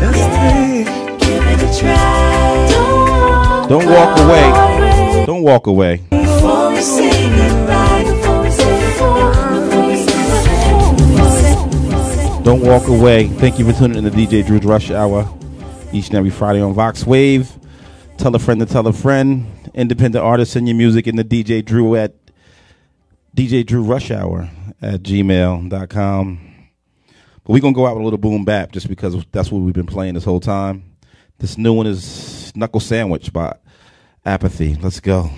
Just 0.00 0.18
yeah. 0.18 0.84
Give 1.22 1.44
it 1.52 1.60
a 1.68 1.70
try. 1.80 2.68
Don't 2.72 3.68
Don't 3.72 3.88
walk 3.96 4.12
away. 4.24 4.46
Don't 5.26 5.42
walk 5.42 5.66
away. 5.66 5.94
before 6.10 6.70
we 6.70 6.80
say 6.82 7.16
goodbye. 7.38 7.79
Don't 12.42 12.62
walk 12.62 12.88
away. 12.88 13.28
Thank 13.28 13.58
you 13.58 13.70
for 13.70 13.78
tuning 13.78 13.98
in 13.98 14.04
to 14.04 14.10
DJ 14.10 14.44
Dru's 14.46 14.64
Rush 14.64 14.90
Hour 14.90 15.28
each 15.92 16.08
and 16.08 16.16
every 16.16 16.30
Friday 16.30 16.62
on 16.62 16.74
VoxWav. 16.74 17.46
Tell 18.16 18.34
a 18.34 18.38
friend 18.38 18.60
to 18.60 18.66
tell 18.66 18.86
a 18.86 18.92
friend. 18.94 19.46
Independent 19.74 20.24
artists 20.24 20.54
send 20.54 20.66
your 20.66 20.76
music 20.76 21.06
in 21.06 21.16
the 21.16 21.24
DJ 21.24 21.62
Dru 21.62 21.96
at 21.96 22.14
DJ 23.36 23.64
Dru 23.64 23.82
Rush 23.82 24.10
Hour 24.10 24.50
at 24.80 25.02
gmail.com. 25.02 26.40
But 27.06 27.52
we're 27.52 27.60
going 27.60 27.74
to 27.74 27.76
go 27.76 27.86
out 27.86 27.94
with 27.94 28.02
a 28.02 28.04
little 28.04 28.18
boom 28.18 28.46
bap 28.46 28.72
just 28.72 28.88
because 28.88 29.22
that's 29.32 29.52
what 29.52 29.60
we've 29.60 29.74
been 29.74 29.86
playing 29.86 30.14
this 30.14 30.24
whole 30.24 30.40
time. 30.40 30.96
This 31.38 31.58
new 31.58 31.74
one 31.74 31.86
is 31.86 32.52
Knuckle 32.56 32.80
Sandwich 32.80 33.32
by 33.32 33.54
Apathy. 34.24 34.76
Let's 34.76 35.00
go. 35.00 35.30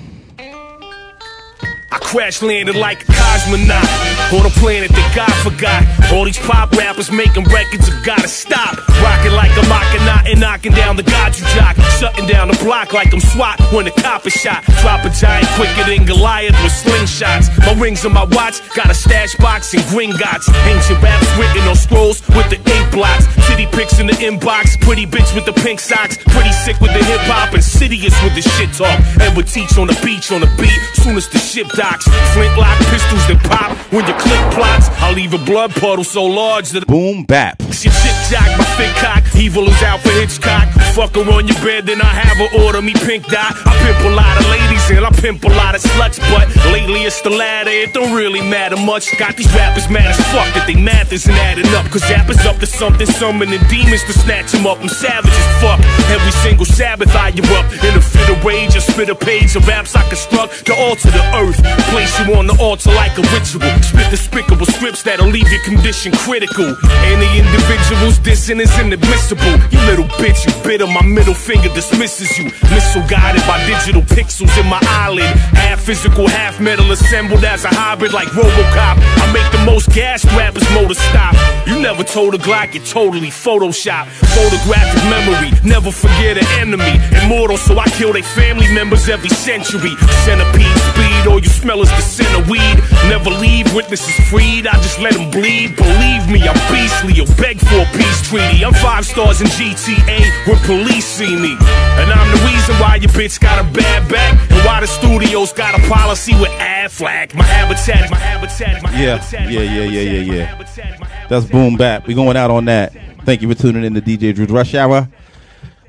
I 1.92 1.98
crash 1.98 2.40
landed 2.40 2.74
like 2.74 3.02
a 3.02 3.12
cosmonaut 3.12 3.84
on 4.32 4.46
a 4.46 4.54
planet 4.56 4.88
that 4.96 5.08
God 5.12 5.34
forgot. 5.44 5.84
All 6.08 6.24
these 6.24 6.38
pop 6.38 6.72
rappers 6.72 7.12
making 7.12 7.44
records 7.52 7.86
have 7.86 8.02
gotta 8.02 8.28
stop. 8.28 8.80
Rocking 9.04 9.36
like 9.36 9.52
a 9.60 9.64
Mackinac 9.68 10.24
and 10.24 10.40
knocking 10.40 10.72
down 10.72 10.96
the 10.96 11.02
God 11.02 11.36
you 11.36 11.44
jock. 11.52 11.76
Shutting 12.00 12.26
down 12.26 12.48
the 12.48 12.56
block 12.64 12.94
like 12.94 13.12
I'm 13.12 13.20
SWAT 13.20 13.60
when 13.76 13.84
the 13.84 13.90
cop 13.90 14.26
is 14.26 14.32
shot. 14.32 14.64
Drop 14.80 15.04
a 15.04 15.10
giant 15.10 15.46
quicker 15.52 15.84
than 15.84 16.06
Goliath 16.06 16.56
with 16.64 16.72
slingshots. 16.72 17.52
My 17.60 17.76
rings 17.76 18.06
on 18.06 18.14
my 18.14 18.24
watch, 18.24 18.56
got 18.72 18.88
a 18.88 18.94
stash 18.94 19.36
box 19.36 19.74
and 19.74 19.82
Gringotts. 19.92 20.48
Ancient 20.64 20.96
raps 21.02 21.28
written 21.36 21.68
on 21.68 21.76
scrolls 21.76 22.24
with 22.32 22.48
the 22.48 22.56
ink 22.56 22.88
blots. 22.90 23.28
City 23.44 23.66
pics 23.66 24.00
in 24.00 24.06
the 24.06 24.16
inbox. 24.24 24.80
Pretty 24.80 25.04
bitch 25.04 25.34
with 25.34 25.44
the 25.44 25.52
pink 25.60 25.78
socks. 25.78 26.16
Pretty 26.32 26.52
sick 26.52 26.80
with 26.80 26.92
the 26.96 27.04
hip 27.04 27.20
hop. 27.28 27.52
Insidious 27.52 28.16
with 28.24 28.34
the 28.34 28.40
shit 28.40 28.72
talk. 28.72 28.96
And 29.20 29.36
would 29.36 29.46
teach 29.46 29.76
on 29.76 29.88
the 29.88 29.98
beach 30.02 30.32
on 30.32 30.40
the 30.40 30.50
beat. 30.56 30.80
Soon 30.94 31.16
as 31.16 31.28
the 31.28 31.38
ship 31.38 31.68
Flintlock 31.82 32.78
pistols 32.88 33.26
that 33.28 33.42
pop 33.44 33.76
when 33.92 34.06
you 34.06 34.14
click 34.14 34.40
plots. 34.54 34.88
I'll 35.02 35.14
leave 35.14 35.34
a 35.34 35.42
blood 35.44 35.72
puddle 35.72 36.04
so 36.04 36.24
large 36.24 36.70
that 36.70 36.86
Boom 36.86 37.24
bap. 37.24 37.60
your 37.60 37.92
shit 37.92 38.16
jock, 38.30 38.48
my 38.56 38.64
thick 38.78 38.94
cock. 38.96 39.22
Evil 39.36 39.68
is 39.68 39.82
out 39.82 40.00
for 40.00 40.10
Hitchcock. 40.10 40.68
Fuck 40.94 41.16
her 41.16 41.26
on 41.32 41.48
your 41.48 41.58
bed, 41.60 41.86
then 41.86 42.00
I 42.00 42.12
have 42.24 42.38
her 42.38 42.64
order 42.64 42.80
me 42.80 42.94
pink 42.94 43.26
dot. 43.26 43.52
I 43.66 43.76
pimp 43.82 44.00
a 44.06 44.14
lot 44.14 44.38
of 44.38 44.46
ladies 44.48 44.71
I 45.00 45.10
pimp 45.10 45.44
a 45.44 45.48
lot 45.48 45.74
of 45.74 45.82
sluts, 45.82 46.20
but 46.28 46.46
lately 46.72 47.02
it's 47.08 47.20
the 47.22 47.30
latter. 47.30 47.70
It 47.70 47.94
don't 47.94 48.12
really 48.12 48.42
matter 48.42 48.76
much. 48.76 49.08
Got 49.18 49.36
these 49.36 49.52
rappers 49.54 49.88
mad 49.88 50.10
as 50.10 50.20
fuck 50.28 50.52
that 50.52 50.66
they 50.66 50.76
math 50.76 51.12
isn't 51.12 51.34
adding 51.48 51.66
up. 51.72 51.88
Cause 51.90 52.02
Zappa's 52.02 52.44
up 52.44 52.58
to 52.60 52.66
something, 52.66 53.06
summoning 53.06 53.62
demons 53.68 54.04
to 54.04 54.12
snatch 54.12 54.52
him 54.52 54.66
up. 54.66 54.78
I'm 54.80 54.88
savage 54.88 55.32
as 55.32 55.48
fuck. 55.62 55.80
Every 56.12 56.32
single 56.44 56.66
Sabbath 56.66 57.14
I 57.16 57.28
you 57.32 57.42
up 57.56 57.66
in 57.72 57.96
a 57.96 58.02
fit 58.02 58.28
of 58.28 58.44
rage. 58.44 58.76
I 58.76 58.84
spit 58.84 59.08
a 59.08 59.14
page 59.14 59.56
of 59.56 59.66
raps 59.66 59.96
I 59.96 60.06
construct 60.08 60.66
to 60.66 60.74
alter 60.76 61.10
the 61.10 61.24
earth. 61.40 61.62
Place 61.88 62.12
you 62.20 62.34
on 62.34 62.46
the 62.46 62.56
altar 62.60 62.92
like 62.92 63.16
a 63.16 63.24
ritual. 63.32 63.64
Spit 63.80 64.10
despicable 64.10 64.66
scripts 64.66 65.02
that'll 65.02 65.30
leave 65.32 65.50
your 65.50 65.62
condition 65.64 66.12
critical. 66.12 66.68
Any 67.08 67.28
individuals 67.40 68.18
dissing 68.20 68.60
is 68.60 68.72
inadmissible. 68.78 69.54
You 69.72 69.80
little 69.88 70.08
bitch, 70.20 70.44
you 70.44 70.52
bitter. 70.62 70.86
My 70.86 71.02
middle 71.02 71.34
finger 71.34 71.72
dismisses 71.72 72.36
you. 72.36 72.52
Missile 72.74 73.06
guided 73.08 73.42
by 73.48 73.56
digital 73.64 74.02
pixels 74.02 74.52
in 74.60 74.66
my 74.66 74.81
eyelid. 74.86 75.24
Half 75.54 75.80
physical, 75.82 76.28
half 76.28 76.60
metal 76.60 76.90
assembled 76.92 77.44
as 77.44 77.64
a 77.64 77.68
hybrid 77.68 78.12
like 78.12 78.28
Robocop. 78.28 78.96
I 78.98 79.32
make 79.32 79.48
the 79.52 79.64
most 79.64 79.90
gas 79.92 80.24
rappers 80.36 80.68
motor 80.74 80.94
stop. 80.94 81.34
You 81.66 81.80
never 81.80 82.04
told 82.04 82.34
a 82.34 82.38
Glock, 82.38 82.74
you 82.74 82.80
totally 82.80 83.28
Photoshop. 83.28 84.06
Photographic 84.34 85.02
memory, 85.10 85.50
never 85.64 85.90
forget 85.90 86.38
an 86.38 86.46
enemy. 86.60 86.94
Immortal, 87.22 87.56
so 87.56 87.78
I 87.78 87.86
kill 87.96 88.12
their 88.12 88.22
family 88.22 88.72
members 88.74 89.08
every 89.08 89.30
century. 89.30 89.94
Centipede 90.24 90.78
speed, 90.90 91.11
all 91.26 91.38
you 91.38 91.48
smell 91.48 91.80
is 91.82 91.88
the 91.90 92.00
scent 92.02 92.32
of 92.38 92.48
weed. 92.48 92.76
Never 93.08 93.30
leave, 93.30 93.72
witnesses 93.74 94.14
freed. 94.28 94.66
I 94.66 94.74
just 94.82 94.98
let 94.98 95.14
them 95.14 95.30
bleed. 95.30 95.76
Believe 95.76 96.28
me, 96.30 96.46
I'm 96.48 96.58
beastly. 96.72 97.14
You'll 97.14 97.34
beg 97.36 97.58
for 97.60 97.80
a 97.82 97.86
peace 97.96 98.22
treaty. 98.28 98.64
I'm 98.64 98.74
five 98.74 99.04
stars 99.06 99.40
in 99.40 99.46
GTA 99.48 100.46
when 100.46 100.58
police 100.64 101.04
see 101.06 101.34
me. 101.36 101.56
And 102.00 102.10
I'm 102.10 102.28
the 102.36 102.42
reason 102.46 102.74
why 102.76 102.96
your 102.96 103.10
bitch 103.10 103.40
got 103.40 103.58
a 103.64 103.64
bad 103.72 104.10
back. 104.10 104.32
And 104.50 104.64
why 104.66 104.80
the 104.80 104.86
studios 104.86 105.52
got 105.52 105.78
a 105.78 105.82
policy 105.88 106.34
with 106.34 106.50
ad 106.60 106.90
flag. 106.90 107.34
My 107.34 107.44
habitat, 107.44 108.10
my 108.10 108.16
habitat, 108.18 108.82
my 108.82 108.90
Yeah, 108.92 109.18
habitat. 109.18 109.50
yeah, 109.50 109.60
yeah, 109.60 109.84
yeah, 109.84 110.20
yeah, 110.20 110.34
yeah. 110.34 111.26
That's 111.28 111.46
boom 111.46 111.76
bap. 111.76 112.06
We 112.06 112.14
going 112.14 112.36
out 112.36 112.50
on 112.50 112.64
that. 112.66 112.92
Thank 113.24 113.40
you 113.42 113.48
for 113.48 113.54
tuning 113.60 113.84
in 113.84 113.94
to 113.94 114.00
DJ 114.00 114.34
Dru's 114.34 114.50
Rush 114.50 114.74
Hour 114.74 115.08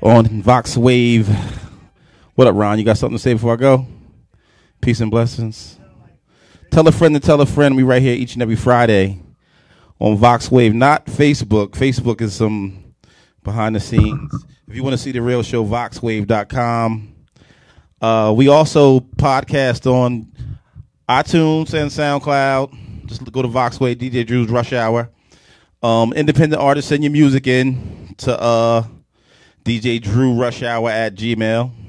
on 0.00 0.26
VoxWav. 0.26 1.26
What 2.36 2.46
up, 2.46 2.54
Ron? 2.54 2.78
You 2.78 2.84
got 2.84 2.96
something 2.98 3.16
to 3.16 3.22
say 3.22 3.32
before 3.32 3.52
I 3.54 3.56
go? 3.56 3.86
Peace 4.84 5.00
and 5.00 5.10
blessings. 5.10 5.78
Tell 6.70 6.86
a 6.86 6.92
friend 6.92 7.14
to 7.14 7.20
tell 7.20 7.40
a 7.40 7.46
friend. 7.46 7.74
We 7.74 7.82
right 7.82 8.02
here 8.02 8.14
each 8.14 8.34
and 8.34 8.42
every 8.42 8.54
Friday 8.54 9.18
on 9.98 10.18
VoxWav, 10.18 10.74
not 10.74 11.06
Facebook. 11.06 11.68
Facebook 11.68 12.20
is 12.20 12.34
some 12.34 12.94
behind 13.42 13.76
the 13.76 13.80
scenes. 13.80 14.44
If 14.68 14.76
you 14.76 14.82
want 14.82 14.92
to 14.92 14.98
see 14.98 15.10
the 15.10 15.22
real 15.22 15.42
show, 15.42 15.64
voxwav.com. 15.64 17.14
Uh, 18.02 18.34
we 18.36 18.48
also 18.48 19.00
podcast 19.00 19.90
on 19.90 20.30
iTunes 21.08 21.72
and 21.72 21.90
SoundCloud. 21.90 23.06
Just 23.06 23.32
go 23.32 23.40
to 23.40 23.48
VoxWav, 23.48 23.94
DJ 23.96 24.26
Dru's 24.26 24.50
Rush 24.50 24.74
Hour. 24.74 25.08
Um, 25.82 26.12
independent 26.12 26.60
artists 26.60 26.90
send 26.90 27.02
your 27.02 27.10
music 27.10 27.46
in 27.46 28.14
to 28.18 28.38
uh, 28.38 28.84
DJ 29.64 30.02
Dru 30.02 30.34
Rush 30.34 30.62
Hour 30.62 30.90
at 30.90 31.14
Gmail. 31.14 31.83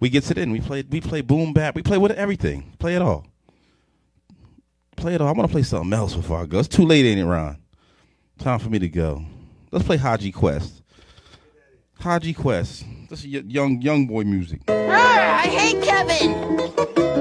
We 0.00 0.10
gets 0.10 0.30
it 0.30 0.38
in. 0.38 0.50
We 0.50 0.60
play 0.60 0.84
we 0.88 1.00
play 1.00 1.20
boom 1.20 1.52
bap. 1.52 1.74
We 1.74 1.82
play 1.82 1.98
with 1.98 2.12
everything. 2.12 2.74
Play 2.78 2.94
it 2.94 3.02
all. 3.02 3.26
Play 4.96 5.14
it 5.14 5.20
all. 5.20 5.28
I 5.28 5.32
want 5.32 5.48
to 5.48 5.52
play 5.52 5.62
something 5.62 5.92
else 5.92 6.14
before 6.14 6.38
I 6.38 6.46
go. 6.46 6.58
It's 6.58 6.68
too 6.68 6.84
late, 6.84 7.04
ain't 7.04 7.20
it, 7.20 7.26
Ron? 7.26 7.58
Time 8.38 8.58
for 8.58 8.68
me 8.68 8.78
to 8.78 8.88
go. 8.88 9.24
Let's 9.70 9.84
play 9.84 9.96
Haji 9.96 10.32
Quest. 10.32 10.82
Haji 12.00 12.34
Quest. 12.34 12.84
This 13.08 13.20
is 13.20 13.26
young 13.26 13.80
young 13.80 14.06
boy 14.06 14.24
music. 14.24 14.60
I 14.68 15.42
hate 15.42 15.82
Kevin. 15.82 17.15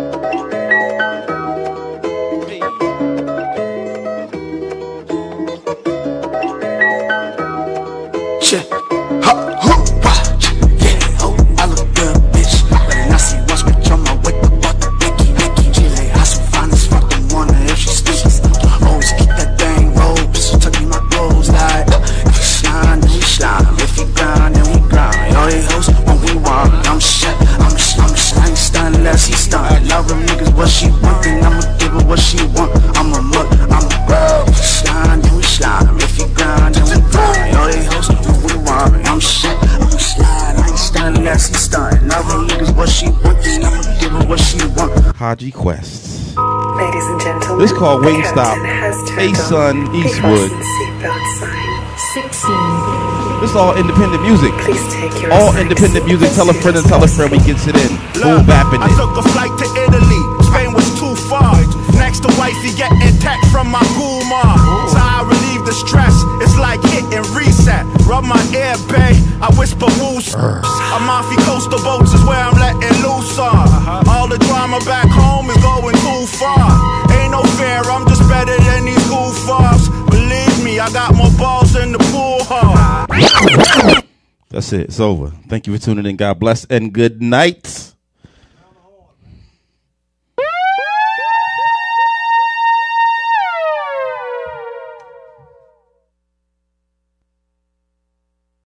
I'm 26.95 27.01
shit, 27.01 27.35
I'm 27.59 27.75
just, 27.75 27.99
I'm 27.99 28.07
just, 28.07 28.37
I 28.37 28.47
ain't 28.47 28.57
stunned 28.57 28.95
unless 28.95 29.25
he 29.25 29.33
stunned. 29.33 29.85
A 29.85 29.89
lot 29.89 30.09
of 30.09 30.15
niggas 30.15 30.55
what 30.55 30.69
she 30.69 30.87
want, 31.03 31.21
then 31.25 31.43
I'ma 31.43 31.59
give 31.77 31.91
her 31.91 32.05
what 32.07 32.19
she 32.19 32.37
want. 32.55 32.71
I'm 32.95 33.11
a 33.11 33.21
mutt, 33.21 33.51
I'm 33.67 33.83
a 33.83 34.05
bro. 34.07 34.45
Slime, 34.55 35.19
then 35.19 35.35
we 35.35 35.43
slime. 35.43 35.97
If 35.99 36.17
you 36.17 36.27
grind, 36.33 36.75
then 36.75 36.85
we 36.87 37.03
grind. 37.11 37.57
All 37.57 37.67
they 37.67 37.83
hoes 37.83 38.07
do 38.07 38.31
we 38.47 38.55
want. 38.63 38.95
I'm 39.09 39.19
shit, 39.19 39.51
I'm 39.51 39.91
slide, 39.91 40.55
I 40.55 40.69
ain't 40.69 40.79
stunned 40.79 41.17
unless 41.17 41.49
he 41.49 41.55
stunned. 41.55 41.99
A 41.99 42.15
lot 42.15 42.33
of 42.33 42.47
niggas 42.47 42.73
what 42.77 42.87
she 42.87 43.09
want, 43.09 43.43
then 43.43 43.65
I'ma 43.65 43.99
give 43.99 44.11
her 44.13 44.25
what 44.27 44.39
she 44.39 44.65
want. 44.79 44.95
Haji 45.17 45.51
Quest. 45.51 46.37
Ladies 46.37 47.07
and 47.07 47.19
gentlemen, 47.19 47.59
this 47.59 47.73
called 47.73 48.03
Wingstop. 48.05 48.55
Hey, 49.19 49.33
son, 49.33 49.93
Eastwood. 49.93 50.49
16. 52.13 53.24
This 53.45 53.53
is 53.53 53.61
all 53.61 53.77
independent 53.77 54.25
music. 54.25 54.49
Please 54.65 54.81
take 54.89 55.21
your 55.21 55.29
All 55.29 55.53
assigned 55.53 55.69
independent 55.69 56.09
music. 56.09 56.33
Tell 56.33 56.49
a 56.49 56.57
friend 56.65 56.81
and 56.81 56.85
tell 56.89 56.97
a 57.05 57.07
friend 57.07 57.29
we 57.29 57.37
gets 57.45 57.69
it 57.69 57.77
in. 57.77 57.93
Boom 58.17 58.41
Look, 58.41 58.49
bapping 58.49 58.81
I 58.81 58.89
took 58.97 59.13
a 59.13 59.21
flight 59.21 59.53
to 59.61 59.67
Italy. 59.85 60.21
Spain 60.49 60.73
was 60.73 60.89
too 60.97 61.13
far. 61.29 61.53
Next 61.93 62.25
to 62.25 62.29
wifey 62.41 62.73
getting 62.73 62.97
text 63.21 63.45
from 63.53 63.69
my 63.69 63.85
guma. 63.93 64.41
So 64.89 64.97
I 64.97 65.21
relieve 65.29 65.61
the 65.61 65.77
stress. 65.77 66.17
It's 66.41 66.57
like 66.57 66.81
hit 66.89 67.05
and 67.13 67.21
reset. 67.37 67.85
Rub 68.09 68.25
my 68.25 68.41
ear, 68.49 68.81
babe. 68.89 69.13
I 69.37 69.53
whisper 69.53 69.93
woos. 70.01 70.33
A 70.33 70.97
mafia 71.05 71.37
coastal 71.45 71.77
boats 71.85 72.17
is 72.17 72.25
where 72.25 72.41
I'm 72.41 72.57
letting 72.57 72.97
loose 73.05 73.37
on. 73.37 74.09
All 74.09 74.25
the 74.25 74.41
drama 74.49 74.81
back 74.89 75.05
home 75.05 75.53
is 75.53 75.61
going 75.61 75.93
too 76.01 76.25
far. 76.41 76.65
Ain't 77.13 77.29
no 77.29 77.45
fair, 77.61 77.85
I'm 77.93 78.09
just 78.09 78.25
better 78.25 78.57
than 78.57 78.89
these 78.89 79.05
goof-offs. 79.05 79.93
Believe 80.09 80.57
me, 80.65 80.79
I 80.79 80.89
got 80.89 81.13
more 81.13 81.29
balls 81.37 81.64
That's 84.55 84.71
it. 84.71 84.83
It's 84.83 85.01
over. 85.01 85.31
Thank 85.49 85.67
you 85.67 85.77
for 85.77 85.83
tuning 85.83 86.05
in. 86.05 86.15
God 86.15 86.39
bless 86.39 86.63
and 86.63 86.93
good 86.93 87.21
night. 87.21 87.93